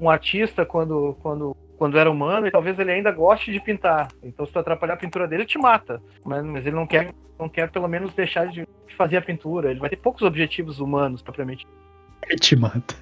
um 0.00 0.10
artista 0.10 0.66
quando, 0.66 1.16
quando, 1.22 1.56
quando 1.76 1.96
era 1.96 2.10
humano 2.10 2.48
e 2.48 2.50
talvez 2.50 2.76
ele 2.80 2.90
ainda 2.90 3.12
goste 3.12 3.52
de 3.52 3.60
pintar. 3.60 4.08
Então, 4.24 4.44
se 4.44 4.52
tu 4.52 4.58
atrapalhar 4.58 4.94
a 4.94 4.96
pintura 4.96 5.28
dele, 5.28 5.42
ele 5.42 5.48
te 5.48 5.56
mata. 5.56 6.02
Mas, 6.24 6.44
mas 6.44 6.66
ele 6.66 6.74
não 6.74 6.84
quer, 6.84 7.12
não 7.38 7.48
quer 7.48 7.70
pelo 7.70 7.86
menos 7.86 8.12
deixar 8.12 8.48
de 8.48 8.66
fazer 8.96 9.18
a 9.18 9.22
pintura. 9.22 9.70
Ele 9.70 9.78
vai 9.78 9.88
ter 9.88 9.96
poucos 9.98 10.22
objetivos 10.22 10.80
humanos, 10.80 11.22
propriamente. 11.22 11.64
Ele 12.28 12.36
te 12.40 12.56
mata. 12.56 12.96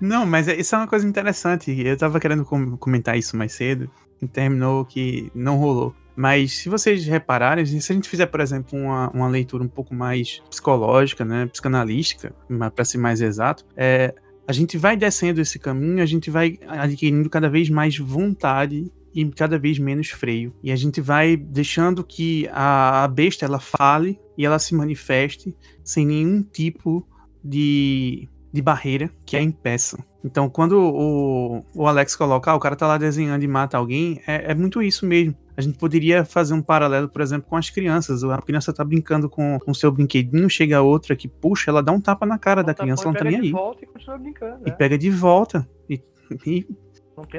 Não, 0.00 0.24
mas 0.24 0.48
é- 0.48 0.54
isso 0.56 0.74
é 0.74 0.78
uma 0.78 0.88
coisa 0.88 1.06
interessante. 1.06 1.70
Eu 1.86 1.96
tava 1.98 2.18
querendo 2.18 2.42
com- 2.44 2.74
comentar 2.78 3.16
isso 3.18 3.36
mais 3.36 3.52
cedo 3.52 3.90
terminou 4.32 4.84
que 4.84 5.30
não 5.34 5.56
rolou. 5.56 5.94
Mas 6.16 6.58
se 6.58 6.68
vocês 6.68 7.04
repararem, 7.06 7.66
se 7.66 7.92
a 7.92 7.94
gente 7.94 8.08
fizer, 8.08 8.26
por 8.26 8.40
exemplo, 8.40 8.78
uma, 8.78 9.10
uma 9.10 9.28
leitura 9.28 9.64
um 9.64 9.68
pouco 9.68 9.94
mais 9.94 10.40
psicológica, 10.48 11.24
né, 11.24 11.46
psicanalística, 11.46 12.32
para 12.74 12.84
ser 12.84 12.98
mais 12.98 13.20
exato, 13.20 13.64
é, 13.76 14.14
a 14.46 14.52
gente 14.52 14.78
vai 14.78 14.96
descendo 14.96 15.40
esse 15.40 15.58
caminho, 15.58 16.02
a 16.02 16.06
gente 16.06 16.30
vai 16.30 16.58
adquirindo 16.68 17.28
cada 17.28 17.48
vez 17.48 17.68
mais 17.68 17.98
vontade 17.98 18.92
e 19.14 19.24
cada 19.30 19.58
vez 19.58 19.78
menos 19.78 20.10
freio. 20.10 20.54
E 20.62 20.70
a 20.70 20.76
gente 20.76 21.00
vai 21.00 21.36
deixando 21.36 22.04
que 22.04 22.48
a, 22.52 23.08
besta 23.08 23.44
ela 23.44 23.58
fale 23.58 24.18
e 24.36 24.44
ela 24.44 24.58
se 24.58 24.74
manifeste 24.74 25.56
sem 25.82 26.06
nenhum 26.06 26.42
tipo 26.42 27.06
de, 27.42 28.28
de 28.54 28.62
barreira 28.62 29.10
que 29.26 29.36
a 29.36 29.42
impeça. 29.42 29.98
Então, 30.24 30.48
quando 30.48 30.78
o, 30.80 31.64
o 31.74 31.86
Alex 31.88 32.14
coloca, 32.14 32.50
ah, 32.50 32.54
o 32.54 32.60
cara 32.60 32.76
tá 32.76 32.86
lá 32.86 32.96
desenhando 32.96 33.42
e 33.42 33.48
mata 33.48 33.76
alguém, 33.76 34.20
é, 34.28 34.52
é 34.52 34.54
muito 34.54 34.80
isso 34.80 35.04
mesmo. 35.04 35.34
A 35.56 35.60
gente 35.60 35.76
poderia 35.76 36.24
fazer 36.24 36.54
um 36.54 36.62
paralelo, 36.62 37.08
por 37.08 37.20
exemplo, 37.20 37.48
com 37.48 37.56
as 37.56 37.68
crianças. 37.68 38.22
A 38.24 38.40
criança 38.40 38.72
tá 38.72 38.84
brincando 38.84 39.28
com 39.28 39.58
o 39.66 39.74
seu 39.74 39.90
brinquedinho, 39.90 40.48
chega 40.48 40.80
outra 40.82 41.16
que 41.16 41.26
puxa, 41.28 41.70
ela 41.70 41.82
dá 41.82 41.90
um 41.92 42.00
tapa 42.00 42.24
na 42.24 42.38
cara 42.38 42.62
da 42.62 42.70
Então, 42.72 42.84
criança, 42.84 43.02
ela 43.02 43.12
não 43.12 43.18
tá 43.18 43.24
pega 43.24 43.30
nem 43.32 43.40
de 43.40 43.46
aí. 43.48 43.52
volta 43.52 43.84
e 43.84 43.86
continua 43.86 44.18
brincando. 44.18 44.62
E 44.66 44.70
né? 44.70 44.76
pega 44.76 44.96
de 44.98 45.10
volta. 45.10 45.68
E, 45.90 46.00
e- 46.46 46.66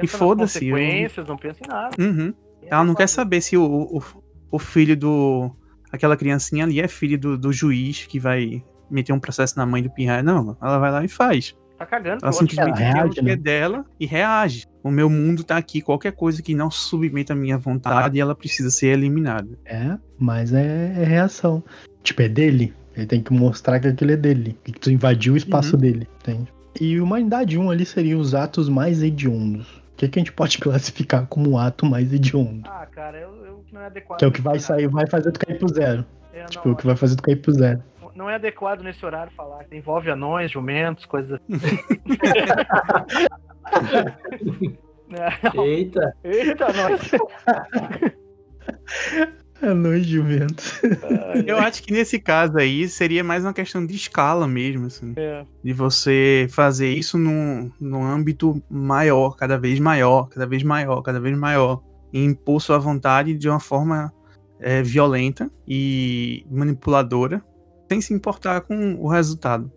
nas 0.02 0.10
foda-se, 0.10 0.66
eu- 0.68 0.76
consequências, 0.76 1.26
não 1.26 1.36
pensa 1.36 1.60
em 1.64 1.68
nada. 1.68 1.96
uhum. 1.98 2.34
Ela 2.62 2.84
não 2.84 2.94
quer 2.94 3.06
saber 3.06 3.40
se 3.40 3.56
o, 3.56 3.64
o, 3.64 4.02
o 4.50 4.58
filho 4.58 4.96
do. 4.96 5.50
Aquela 5.92 6.16
criancinha 6.16 6.64
ali 6.64 6.80
é 6.80 6.88
filho 6.88 7.18
do, 7.18 7.38
do 7.38 7.52
juiz 7.52 8.04
que 8.06 8.18
vai 8.18 8.62
meter 8.90 9.12
um 9.12 9.20
processo 9.20 9.56
na 9.58 9.66
mãe 9.66 9.82
do 9.82 9.90
Pirraia. 9.90 10.22
Não, 10.22 10.56
ela 10.60 10.78
vai 10.78 10.90
lá 10.90 11.04
e 11.04 11.08
faz. 11.08 11.54
Tá 11.78 11.84
cagando. 11.84 12.20
Ela 12.22 12.32
simplesmente 12.32 12.68
Ela 12.70 12.76
quer 12.78 12.90
o 12.90 13.02
reage, 13.04 13.18
é 13.18 13.22
né? 13.22 13.36
dela 13.36 13.84
e 14.00 14.06
reage. 14.06 14.66
O 14.82 14.90
meu 14.90 15.10
mundo 15.10 15.44
tá 15.44 15.56
aqui. 15.58 15.82
Qualquer 15.82 16.12
coisa 16.12 16.40
que 16.42 16.54
não 16.54 16.70
submeta 16.70 17.34
a 17.34 17.36
minha 17.36 17.58
vontade, 17.58 18.18
ela 18.18 18.34
precisa 18.34 18.70
ser 18.70 18.86
eliminada. 18.88 19.48
É, 19.64 19.98
mas 20.18 20.54
é, 20.54 20.94
é 20.96 21.04
reação. 21.04 21.62
Tipo, 22.02 22.22
é 22.22 22.28
dele. 22.28 22.72
Ele 22.96 23.06
tem 23.06 23.20
que 23.22 23.30
mostrar 23.32 23.78
que 23.78 23.88
aquilo 23.88 24.12
é 24.12 24.16
dele. 24.16 24.58
Que 24.64 24.72
tu 24.72 24.90
invadiu 24.90 25.34
o 25.34 25.36
espaço 25.36 25.74
Uhum. 25.74 25.80
dele, 25.80 26.08
entende? 26.22 26.48
E 26.80 26.98
humanidade 26.98 27.58
1 27.58 27.70
ali 27.70 27.84
seria 27.84 28.16
os 28.16 28.34
atos 28.34 28.70
mais 28.70 29.02
hediondos. 29.02 29.66
O 29.68 29.96
que, 29.98 30.08
que 30.08 30.18
a 30.18 30.20
gente 30.20 30.32
pode 30.32 30.56
classificar 30.58 31.26
como 31.26 31.50
um 31.50 31.58
ato 31.58 31.84
mais 31.84 32.10
hediondo? 32.10 32.62
Ah, 32.70 32.86
cara, 32.90 33.18
eu, 33.18 33.28
eu 33.44 33.64
não 33.70 33.82
é 33.82 33.86
adequado. 33.86 34.18
Que 34.18 34.24
é 34.24 34.28
o 34.28 34.32
que 34.32 34.40
vai 34.40 34.52
horário. 34.54 34.66
sair, 34.66 34.88
vai 34.88 35.06
fazer 35.06 35.30
tu 35.32 35.40
cair 35.40 35.58
pro 35.58 35.68
zero. 35.68 36.06
É, 36.32 36.40
não, 36.40 36.46
Tipo, 36.46 36.70
o 36.70 36.76
que 36.76 36.86
vai 36.86 36.96
fazer 36.96 37.16
tu 37.16 37.22
cair 37.22 37.36
pro 37.36 37.52
zero. 37.52 37.82
Não 38.16 38.30
é 38.30 38.36
adequado 38.36 38.82
nesse 38.82 39.04
horário 39.04 39.30
falar. 39.36 39.66
Envolve 39.70 40.10
anões, 40.10 40.50
jumentos, 40.50 41.04
coisas 41.04 41.38
assim. 41.38 41.52
Eita, 45.62 46.16
Eita, 46.24 46.66
nós. 46.72 47.10
Anões 49.62 50.04
de 50.06 50.18
vento. 50.20 50.64
Eu 51.46 51.58
acho 51.58 51.82
que 51.82 51.92
nesse 51.92 52.18
caso 52.18 52.56
aí 52.58 52.88
seria 52.88 53.22
mais 53.22 53.44
uma 53.44 53.52
questão 53.52 53.86
de 53.86 53.94
escala 53.94 54.48
mesmo, 54.48 54.86
assim. 54.86 55.12
É. 55.16 55.44
De 55.62 55.72
você 55.72 56.48
fazer 56.50 56.92
isso 56.92 57.16
num, 57.18 57.70
num 57.80 58.02
âmbito 58.02 58.60
maior, 58.68 59.36
cada 59.36 59.56
vez 59.58 59.78
maior, 59.78 60.28
cada 60.28 60.46
vez 60.46 60.62
maior, 60.62 61.02
cada 61.02 61.20
vez 61.20 61.36
maior. 61.36 61.82
E 62.12 62.24
impor 62.24 62.60
sua 62.60 62.78
vontade 62.78 63.34
de 63.34 63.48
uma 63.48 63.60
forma 63.60 64.12
é, 64.58 64.82
violenta 64.82 65.50
e 65.66 66.44
manipuladora, 66.50 67.42
sem 67.88 68.00
se 68.00 68.12
importar 68.14 68.60
com 68.62 68.94
o 68.94 69.08
resultado. 69.08 69.70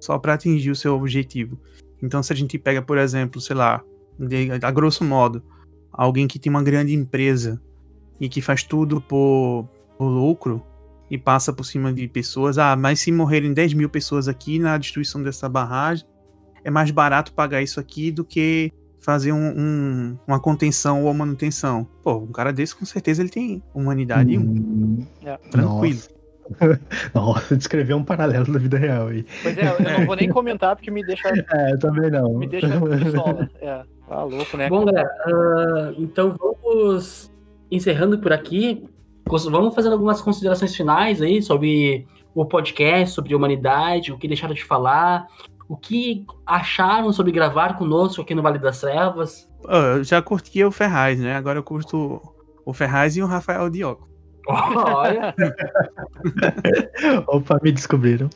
Só 0.00 0.18
para 0.18 0.34
atingir 0.34 0.70
o 0.70 0.76
seu 0.76 0.94
objetivo. 0.94 1.58
Então, 2.02 2.22
se 2.22 2.32
a 2.32 2.36
gente 2.36 2.58
pega, 2.58 2.82
por 2.82 2.98
exemplo, 2.98 3.40
sei 3.40 3.56
lá, 3.56 3.82
de- 4.18 4.50
a 4.62 4.70
grosso 4.70 5.02
modo, 5.04 5.42
alguém 5.92 6.26
que 6.26 6.38
tem 6.38 6.50
uma 6.50 6.62
grande 6.62 6.94
empresa 6.94 7.60
e 8.20 8.28
que 8.28 8.40
faz 8.42 8.62
tudo 8.62 9.00
por, 9.00 9.66
por 9.96 10.06
lucro 10.06 10.62
e 11.10 11.16
passa 11.16 11.52
por 11.52 11.64
cima 11.64 11.92
de 11.92 12.06
pessoas, 12.08 12.58
ah, 12.58 12.76
mas 12.76 13.00
se 13.00 13.10
morrerem 13.12 13.52
10 13.54 13.72
mil 13.74 13.88
pessoas 13.88 14.28
aqui 14.28 14.58
na 14.58 14.76
destruição 14.76 15.22
dessa 15.22 15.48
barragem, 15.48 16.06
é 16.62 16.70
mais 16.70 16.90
barato 16.90 17.32
pagar 17.32 17.62
isso 17.62 17.78
aqui 17.80 18.10
do 18.10 18.24
que 18.24 18.72
fazer 19.00 19.32
um- 19.32 19.54
um- 19.58 20.18
uma 20.26 20.40
contenção 20.40 21.04
ou 21.04 21.12
manutenção. 21.14 21.86
Pô, 22.02 22.16
um 22.18 22.32
cara 22.32 22.52
desse 22.52 22.74
com 22.74 22.84
certeza 22.86 23.20
ele 23.22 23.28
tem 23.28 23.62
humanidade 23.74 24.36
Hum, 24.38 25.04
É. 25.22 25.36
tranquilo. 25.50 25.96
Nossa. 25.96 26.23
Nossa, 27.14 27.56
descreveu 27.56 27.96
um 27.96 28.04
paralelo 28.04 28.52
da 28.52 28.58
vida 28.58 28.78
real 28.78 29.08
aí. 29.08 29.24
Pois 29.42 29.56
é, 29.56 29.66
eu 29.66 29.98
não 29.98 30.06
vou 30.06 30.16
nem 30.16 30.28
comentar 30.28 30.76
porque 30.76 30.90
me 30.90 31.04
deixa, 31.04 31.28
É, 31.52 31.76
também 31.76 32.10
não. 32.10 32.34
me 32.34 32.46
deixa 32.46 32.68
pistola. 32.68 33.48
É, 33.60 33.82
tá 34.08 34.22
louco, 34.24 34.56
né? 34.56 34.68
Bom, 34.68 34.84
galera, 34.84 35.08
ah, 35.26 35.94
então 35.98 36.34
vamos 36.38 37.32
encerrando 37.70 38.18
por 38.18 38.32
aqui. 38.32 38.84
Vamos 39.26 39.74
fazendo 39.74 39.92
algumas 39.92 40.20
considerações 40.20 40.76
finais 40.76 41.22
aí 41.22 41.42
sobre 41.42 42.06
o 42.34 42.44
podcast, 42.44 43.14
sobre 43.14 43.32
a 43.32 43.36
humanidade, 43.36 44.12
o 44.12 44.18
que 44.18 44.28
deixaram 44.28 44.54
de 44.54 44.64
falar, 44.64 45.26
o 45.68 45.76
que 45.76 46.26
acharam 46.44 47.12
sobre 47.12 47.32
gravar 47.32 47.78
conosco 47.78 48.20
aqui 48.20 48.34
no 48.34 48.42
Vale 48.42 48.58
das 48.58 48.80
Trevas. 48.80 49.48
Ó, 49.66 49.76
eu 49.76 50.04
já 50.04 50.20
curtia 50.20 50.68
o 50.68 50.72
Ferraz, 50.72 51.18
né? 51.18 51.36
Agora 51.36 51.58
eu 51.58 51.62
curto 51.62 52.20
o 52.66 52.72
Ferraz 52.72 53.16
e 53.16 53.22
o 53.22 53.26
Rafael 53.26 53.70
Diogo. 53.70 54.13
Olha, 54.46 55.34
Opa, 57.26 57.58
me 57.62 57.72
descobriram. 57.72 58.28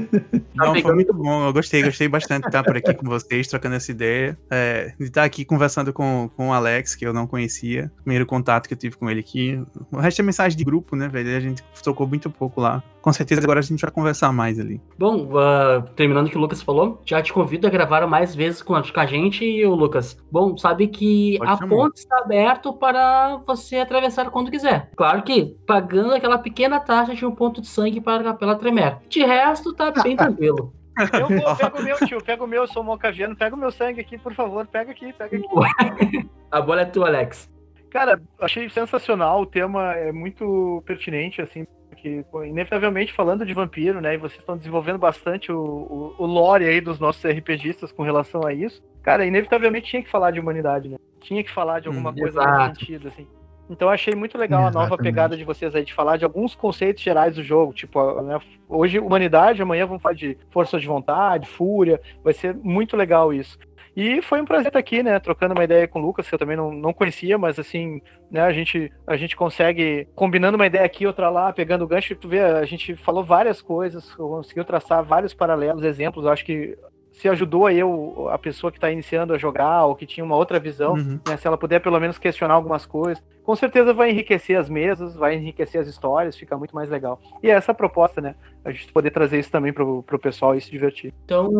Não, 0.54 0.74
foi 0.80 0.94
muito 0.94 1.12
bom. 1.14 1.46
Eu 1.46 1.52
gostei, 1.52 1.82
gostei 1.82 2.06
bastante 2.08 2.42
de 2.42 2.48
estar 2.48 2.62
por 2.62 2.76
aqui 2.76 2.92
com 2.94 3.06
vocês, 3.06 3.48
trocando 3.48 3.76
essa 3.76 3.90
ideia. 3.90 4.38
É, 4.50 4.92
de 4.98 5.06
estar 5.06 5.24
aqui 5.24 5.44
conversando 5.44 5.92
com, 5.92 6.30
com 6.36 6.48
o 6.50 6.52
Alex, 6.52 6.94
que 6.94 7.06
eu 7.06 7.14
não 7.14 7.26
conhecia. 7.26 7.90
Primeiro 8.02 8.26
contato 8.26 8.68
que 8.68 8.74
eu 8.74 8.78
tive 8.78 8.96
com 8.96 9.08
ele 9.08 9.20
aqui. 9.20 9.62
O 9.90 9.98
resto 9.98 10.20
é 10.20 10.22
mensagem 10.22 10.56
de 10.56 10.64
grupo, 10.64 10.94
né, 10.94 11.08
velho? 11.08 11.34
A 11.34 11.40
gente 11.40 11.62
tocou 11.82 12.06
muito 12.06 12.28
pouco 12.30 12.60
lá. 12.60 12.82
Com 13.00 13.12
certeza 13.12 13.40
agora 13.42 13.60
a 13.60 13.62
gente 13.62 13.80
vai 13.80 13.90
conversar 13.90 14.30
mais 14.32 14.60
ali. 14.60 14.80
bom, 14.98 15.30
ah, 15.38 15.82
terminando 15.96 16.26
o 16.26 16.30
que 16.30 16.36
o 16.36 16.40
Lucas 16.40 16.60
falou, 16.60 17.00
já 17.06 17.22
te 17.22 17.32
convido 17.32 17.66
a 17.66 17.70
gravar 17.70 18.06
mais 18.06 18.34
vezes 18.34 18.60
com 18.60 18.74
a, 18.74 18.82
com 18.82 19.00
a 19.00 19.06
gente 19.06 19.42
e 19.42 19.64
o 19.64 19.74
Lucas. 19.74 20.18
Bom, 20.30 20.56
sabe 20.58 20.86
que 20.88 21.38
Pode 21.38 21.50
a 21.50 21.56
chamar. 21.56 21.76
ponte 21.76 21.96
está 21.98 22.18
aberta 22.18 22.70
para 22.72 23.40
você 23.46 23.76
atravessar 23.76 24.30
quando 24.30 24.50
quiser. 24.50 24.90
Claro 24.94 25.22
que 25.22 25.39
pagando 25.66 26.14
aquela 26.14 26.38
pequena 26.38 26.80
taxa 26.80 27.14
de 27.14 27.24
um 27.26 27.34
ponto 27.34 27.60
de 27.60 27.66
sangue 27.66 28.00
para 28.00 28.20
a 28.20 28.32
Capela 28.32 28.56
Tremer. 28.56 28.98
De 29.08 29.20
resto, 29.24 29.72
tá 29.72 29.90
bem 30.02 30.16
tranquilo. 30.16 30.72
Eu 31.14 31.28
vou, 31.28 31.56
pega 31.56 31.78
o 31.78 31.82
meu, 31.82 31.96
tio, 31.98 32.22
pega 32.22 32.44
o 32.44 32.46
meu, 32.46 32.62
eu 32.62 32.68
sou 32.68 32.82
mocaviano, 32.84 33.34
pega 33.36 33.54
o 33.54 33.58
meu 33.58 33.70
sangue 33.70 34.00
aqui, 34.00 34.18
por 34.18 34.34
favor, 34.34 34.66
pega 34.66 34.90
aqui, 34.90 35.12
pega 35.12 35.36
aqui. 35.36 36.28
A 36.50 36.60
bola 36.60 36.82
é 36.82 36.84
tua, 36.84 37.06
Alex. 37.06 37.48
Cara, 37.90 38.20
achei 38.40 38.68
sensacional, 38.68 39.40
o 39.40 39.46
tema 39.46 39.94
é 39.94 40.12
muito 40.12 40.82
pertinente, 40.84 41.40
assim, 41.40 41.64
porque, 41.88 42.24
inevitavelmente 42.46 43.12
falando 43.12 43.46
de 43.46 43.54
vampiro, 43.54 44.00
né, 44.00 44.14
e 44.14 44.18
vocês 44.18 44.40
estão 44.40 44.56
desenvolvendo 44.56 44.98
bastante 44.98 45.50
o, 45.50 45.58
o, 45.58 46.14
o 46.18 46.26
lore 46.26 46.66
aí 46.66 46.80
dos 46.80 46.98
nossos 47.00 47.24
RPGistas 47.24 47.90
com 47.92 48.02
relação 48.02 48.46
a 48.46 48.52
isso. 48.52 48.82
Cara, 49.02 49.24
inevitavelmente 49.24 49.88
tinha 49.90 50.02
que 50.02 50.10
falar 50.10 50.30
de 50.32 50.40
humanidade, 50.40 50.88
né? 50.88 50.98
Tinha 51.20 51.42
que 51.42 51.50
falar 51.50 51.80
de 51.80 51.88
alguma 51.88 52.10
Hum, 52.10 52.14
coisa 52.14 52.40
exato. 52.40 52.68
nesse 52.68 52.80
sentido, 52.80 53.08
assim. 53.08 53.26
Então 53.70 53.88
eu 53.88 53.92
achei 53.92 54.14
muito 54.14 54.36
legal 54.36 54.62
a 54.62 54.64
nova 54.64 54.86
Exatamente. 54.86 55.02
pegada 55.04 55.36
de 55.36 55.44
vocês 55.44 55.74
aí 55.74 55.84
de 55.84 55.94
falar 55.94 56.16
de 56.16 56.24
alguns 56.24 56.56
conceitos 56.56 57.02
gerais 57.02 57.36
do 57.36 57.42
jogo, 57.42 57.72
tipo, 57.72 58.20
né, 58.22 58.38
hoje 58.68 58.98
humanidade, 58.98 59.62
amanhã 59.62 59.86
vamos 59.86 60.02
falar 60.02 60.14
de 60.14 60.36
força 60.50 60.78
de 60.78 60.88
vontade, 60.88 61.46
fúria, 61.46 62.00
vai 62.24 62.32
ser 62.32 62.54
muito 62.54 62.96
legal 62.96 63.32
isso. 63.32 63.56
E 63.96 64.22
foi 64.22 64.40
um 64.40 64.44
prazer 64.44 64.68
estar 64.68 64.78
aqui, 64.78 65.02
né, 65.02 65.18
trocando 65.18 65.54
uma 65.54 65.64
ideia 65.64 65.86
com 65.86 66.00
o 66.00 66.02
Lucas, 66.02 66.28
que 66.28 66.34
eu 66.34 66.38
também 66.38 66.56
não, 66.56 66.72
não 66.72 66.92
conhecia, 66.92 67.36
mas 67.38 67.58
assim, 67.58 68.00
né, 68.30 68.40
a 68.40 68.52
gente, 68.52 68.90
a 69.06 69.16
gente 69.16 69.36
consegue, 69.36 70.08
combinando 70.14 70.56
uma 70.56 70.66
ideia 70.66 70.84
aqui, 70.84 71.06
outra 71.06 71.28
lá, 71.28 71.52
pegando 71.52 71.84
o 71.84 71.88
gancho, 71.88 72.16
tu 72.16 72.28
vê, 72.28 72.40
a 72.40 72.64
gente 72.64 72.96
falou 72.96 73.24
várias 73.24 73.60
coisas, 73.62 74.14
conseguiu 74.14 74.64
traçar 74.64 75.04
vários 75.04 75.34
paralelos, 75.34 75.84
exemplos, 75.84 76.24
eu 76.24 76.30
acho 76.30 76.44
que 76.44 76.76
se 77.20 77.28
ajudou 77.28 77.66
aí 77.66 77.82
o- 77.84 78.28
a 78.30 78.38
pessoa 78.38 78.70
que 78.70 78.78
está 78.78 78.90
iniciando 78.90 79.32
a 79.34 79.38
jogar, 79.38 79.84
ou 79.84 79.94
que 79.94 80.06
tinha 80.06 80.24
uma 80.24 80.36
outra 80.36 80.58
visão, 80.58 80.94
Uhum. 80.94 81.20
né, 81.28 81.36
se 81.36 81.46
ela 81.46 81.58
puder 81.58 81.80
pelo 81.80 82.00
menos 82.00 82.18
questionar 82.18 82.54
algumas 82.54 82.86
coisas, 82.86 83.22
com 83.44 83.54
certeza 83.56 83.92
vai 83.92 84.10
enriquecer 84.10 84.58
as 84.58 84.68
mesas, 84.70 85.14
vai 85.14 85.34
enriquecer 85.36 85.80
as 85.80 85.86
histórias, 85.88 86.36
fica 86.36 86.56
muito 86.56 86.74
mais 86.74 86.88
legal. 86.88 87.20
E 87.42 87.48
é 87.48 87.52
essa 87.52 87.72
a 87.72 87.74
proposta, 87.74 88.20
né, 88.20 88.34
a 88.64 88.70
gente 88.70 88.92
poder 88.92 89.10
trazer 89.10 89.38
isso 89.38 89.50
também 89.50 89.72
pro, 89.72 90.02
pro 90.02 90.18
pessoal 90.18 90.54
e 90.54 90.60
se 90.60 90.70
divertir. 90.70 91.12
Então, 91.24 91.50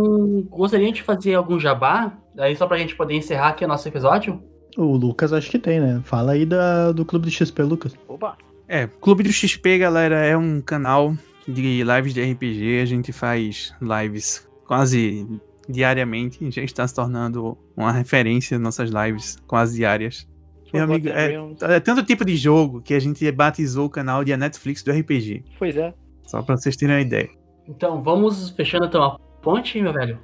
gostaria 0.51 0.91
de 0.93 1.03
fazer 1.03 1.35
algum 1.35 1.59
jabá, 1.59 2.13
aí 2.39 2.55
só 2.57 2.67
pra 2.67 2.79
gente 2.79 2.97
poder 2.97 3.15
encerrar 3.15 3.49
aqui 3.49 3.65
o 3.65 3.69
nosso 3.69 3.87
episódio? 3.89 4.43
O 4.79 4.97
Lucas 4.97 5.33
acho 5.33 5.51
que 5.51 5.59
tem, 5.59 5.81
né? 5.81 6.01
Fala 6.05 6.33
aí 6.33 6.47
da, 6.47 6.93
do 6.93 7.05
clube 7.05 7.27
de 7.29 7.33
XP, 7.35 7.63
Lucas. 7.63 7.95
Oba! 8.09 8.37
É, 8.69 8.87
Clube 8.87 9.25
do 9.25 9.33
XP, 9.33 9.79
galera, 9.79 10.15
é 10.25 10.37
um 10.37 10.61
canal 10.61 11.13
de 11.49 11.83
lives 11.83 12.15
de 12.15 12.23
RPG. 12.23 12.81
A 12.81 12.85
gente 12.87 13.13
faz 13.13 13.75
lives 13.83 14.49
quase 14.65 15.27
diariamente. 15.71 16.51
Já 16.51 16.63
está 16.63 16.87
se 16.87 16.95
tornando 16.95 17.57
uma 17.77 17.93
referência 17.93 18.59
nossas 18.59 18.91
lives 18.91 19.39
quase 19.47 19.77
diárias. 19.77 20.29
Meu 20.73 20.85
amigo, 20.85 21.09
é, 21.09 21.35
é 21.75 21.81
tanto 21.81 22.05
tipo 22.05 22.25
de 22.25 22.37
jogo 22.37 22.81
que 22.81 22.95
a 22.95 23.01
gente 23.01 23.31
batizou 23.33 23.87
o 23.87 23.91
canal 23.91 24.25
de 24.25 24.33
a 24.33 24.37
Netflix 24.37 24.83
do 24.83 24.93
RPG. 24.93 25.45
Pois 25.59 25.77
é. 25.77 25.93
Só 26.27 26.43
pra 26.43 26.57
vocês 26.57 26.77
terem 26.77 26.95
uma 26.95 27.03
ideia. 27.03 27.29
Então, 27.69 28.03
vamos 28.03 28.51
fechando 28.51 28.87
então 28.87 29.03
a 29.03 29.19
ponte, 29.43 29.81
meu 29.81 29.93
velho? 29.93 30.19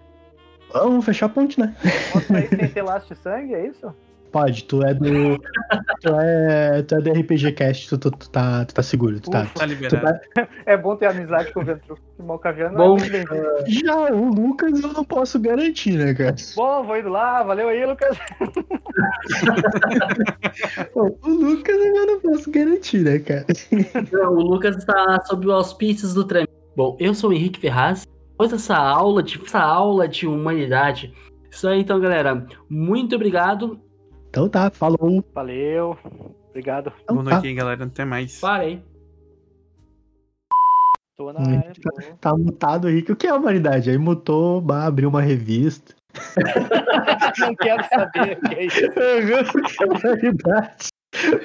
Vamos 0.72 1.04
fechar 1.04 1.26
a 1.26 1.28
ponte, 1.28 1.58
né? 1.58 1.74
Posso 2.12 2.26
sair 2.26 2.48
sem 2.48 2.68
ter 2.68 2.82
laço 2.82 3.12
de 3.12 3.20
sangue, 3.20 3.54
é 3.54 3.66
isso? 3.66 3.92
Pode, 4.32 4.64
tu 4.64 4.82
é 4.82 4.92
do. 4.92 5.38
tu, 6.02 6.14
é, 6.20 6.82
tu 6.82 6.94
é 6.96 7.00
do 7.00 7.12
RPG 7.12 7.52
Cast, 7.52 7.88
tu, 7.88 7.98
tu, 7.98 8.10
tu 8.10 8.28
tá, 8.30 8.64
tu 8.64 8.74
tá 8.74 8.82
seguro, 8.82 9.20
tu 9.20 9.30
tá. 9.30 9.42
Ufa. 9.42 9.54
Tá 9.54 9.66
liberado. 9.66 10.20
tá- 10.34 10.48
É 10.66 10.76
bom 10.76 10.96
ter 10.96 11.06
amizade 11.06 11.52
com 11.52 11.60
o 11.60 11.64
Ventru. 11.64 11.96
Que 12.16 12.22
Malcaviano 12.22 12.76
Bom, 12.76 12.96
é 12.96 13.00
muito 13.00 13.12
bem-vindo. 13.12 13.46
Já 13.66 13.96
o 14.12 14.28
Lucas 14.34 14.82
eu 14.82 14.92
não 14.92 15.04
posso 15.04 15.38
garantir, 15.40 15.92
né, 15.96 16.12
cara? 16.14 16.34
Bom, 16.54 16.84
vou 16.84 16.98
indo 16.98 17.08
lá, 17.08 17.42
valeu 17.42 17.68
aí, 17.68 17.84
Lucas. 17.86 18.18
Pô, 20.92 21.16
O 21.24 21.28
Lucas 21.30 21.76
eu 21.76 22.06
não 22.06 22.20
posso 22.20 22.50
garantir, 22.50 22.98
né, 22.98 23.18
cara? 23.18 23.46
Então, 23.94 24.32
o 24.32 24.40
Lucas 24.42 24.76
está 24.76 25.20
sob 25.26 25.46
os 25.46 25.52
auspícios 25.52 26.14
do 26.14 26.24
Trem. 26.24 26.46
Bom, 26.76 26.96
eu 27.00 27.14
sou 27.14 27.30
o 27.30 27.32
Henrique 27.32 27.60
Ferraz. 27.60 28.06
Depois 28.32 28.50
dessa 28.50 28.76
aula 28.76 29.22
de, 29.22 29.40
essa 29.42 29.60
aula 29.60 30.06
de 30.06 30.26
humanidade. 30.26 31.12
Isso 31.50 31.66
aí, 31.68 31.80
então, 31.80 31.98
galera. 32.00 32.46
Muito 32.68 33.16
obrigado. 33.16 33.80
Então 34.36 34.50
tá, 34.50 34.70
falou. 34.70 35.24
Valeu. 35.34 35.96
Obrigado. 36.50 36.92
Então, 37.02 37.16
Boa 37.16 37.24
tá, 37.30 37.36
noite 37.40 37.54
galera. 37.54 37.84
Até 37.84 38.04
mais. 38.04 38.38
Parei. 38.38 38.82
Tô 41.16 41.32
na 41.32 41.40
área. 41.40 41.72
tô. 41.82 41.90
tá 42.20 42.36
mutado 42.36 42.86
aí. 42.86 42.98
O 42.98 43.16
que 43.16 43.26
é 43.26 43.30
a 43.30 43.34
humanidade? 43.36 43.88
Aí 43.88 43.96
mutou, 43.96 44.60
bah, 44.60 44.84
abriu 44.84 45.08
uma 45.08 45.22
revista. 45.22 45.94
Não 47.40 47.54
quero 47.56 47.82
saber 47.88 48.36
o 48.36 48.48
que 48.48 48.54
é 48.56 48.64
isso. 48.66 48.84
O 49.56 49.62
que 49.62 49.82
é 49.82 49.86
a 49.86 49.88
humanidade? 49.88 50.88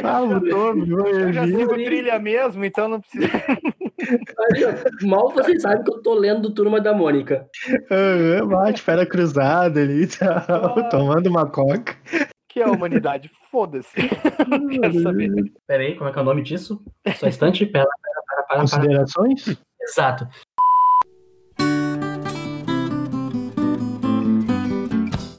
Ah, 0.04 0.22
mutou, 0.26 0.70
abriu 0.72 0.98
uma 0.98 1.08
Eu 1.08 1.32
já 1.32 1.42
revista. 1.44 1.60
sigo 1.62 1.74
trilha 1.76 2.20
mesmo, 2.20 2.66
então 2.66 2.90
não 2.90 3.00
precisa. 3.00 3.30
Mal 5.04 5.32
vocês 5.32 5.62
sabem 5.62 5.82
que 5.82 5.92
eu 5.94 6.02
tô 6.02 6.14
lendo 6.14 6.54
Turma 6.54 6.82
da 6.82 6.94
Mônica. 6.94 7.48
Aham, 7.90 8.48
bate, 8.50 8.82
fera 8.82 9.06
cruzada 9.06 9.80
ali 9.80 10.04
e 10.04 10.08
tal, 10.08 10.78
Ah. 10.78 10.90
tomando 10.90 11.28
uma 11.30 11.50
coca. 11.50 11.96
Que 12.52 12.60
é 12.60 12.64
a 12.64 12.72
humanidade? 12.72 13.32
Foda-se. 13.50 13.96
Não 14.48 14.68
quero 14.68 15.02
saber. 15.02 15.32
Pera 15.66 15.84
aí, 15.84 15.96
como 15.96 16.10
é 16.10 16.14
que 16.14 16.20
é 16.20 16.22
o 16.22 16.26
nome 16.26 16.44
disso? 16.44 16.84
Só 17.16 17.26
um 17.26 17.30
instante. 17.30 17.66
Pera, 17.66 17.86
pera, 17.86 17.96
pera, 18.02 18.24
para, 18.26 18.44
para. 18.44 18.60
Considerações? 18.60 19.58
Exato. 19.82 20.28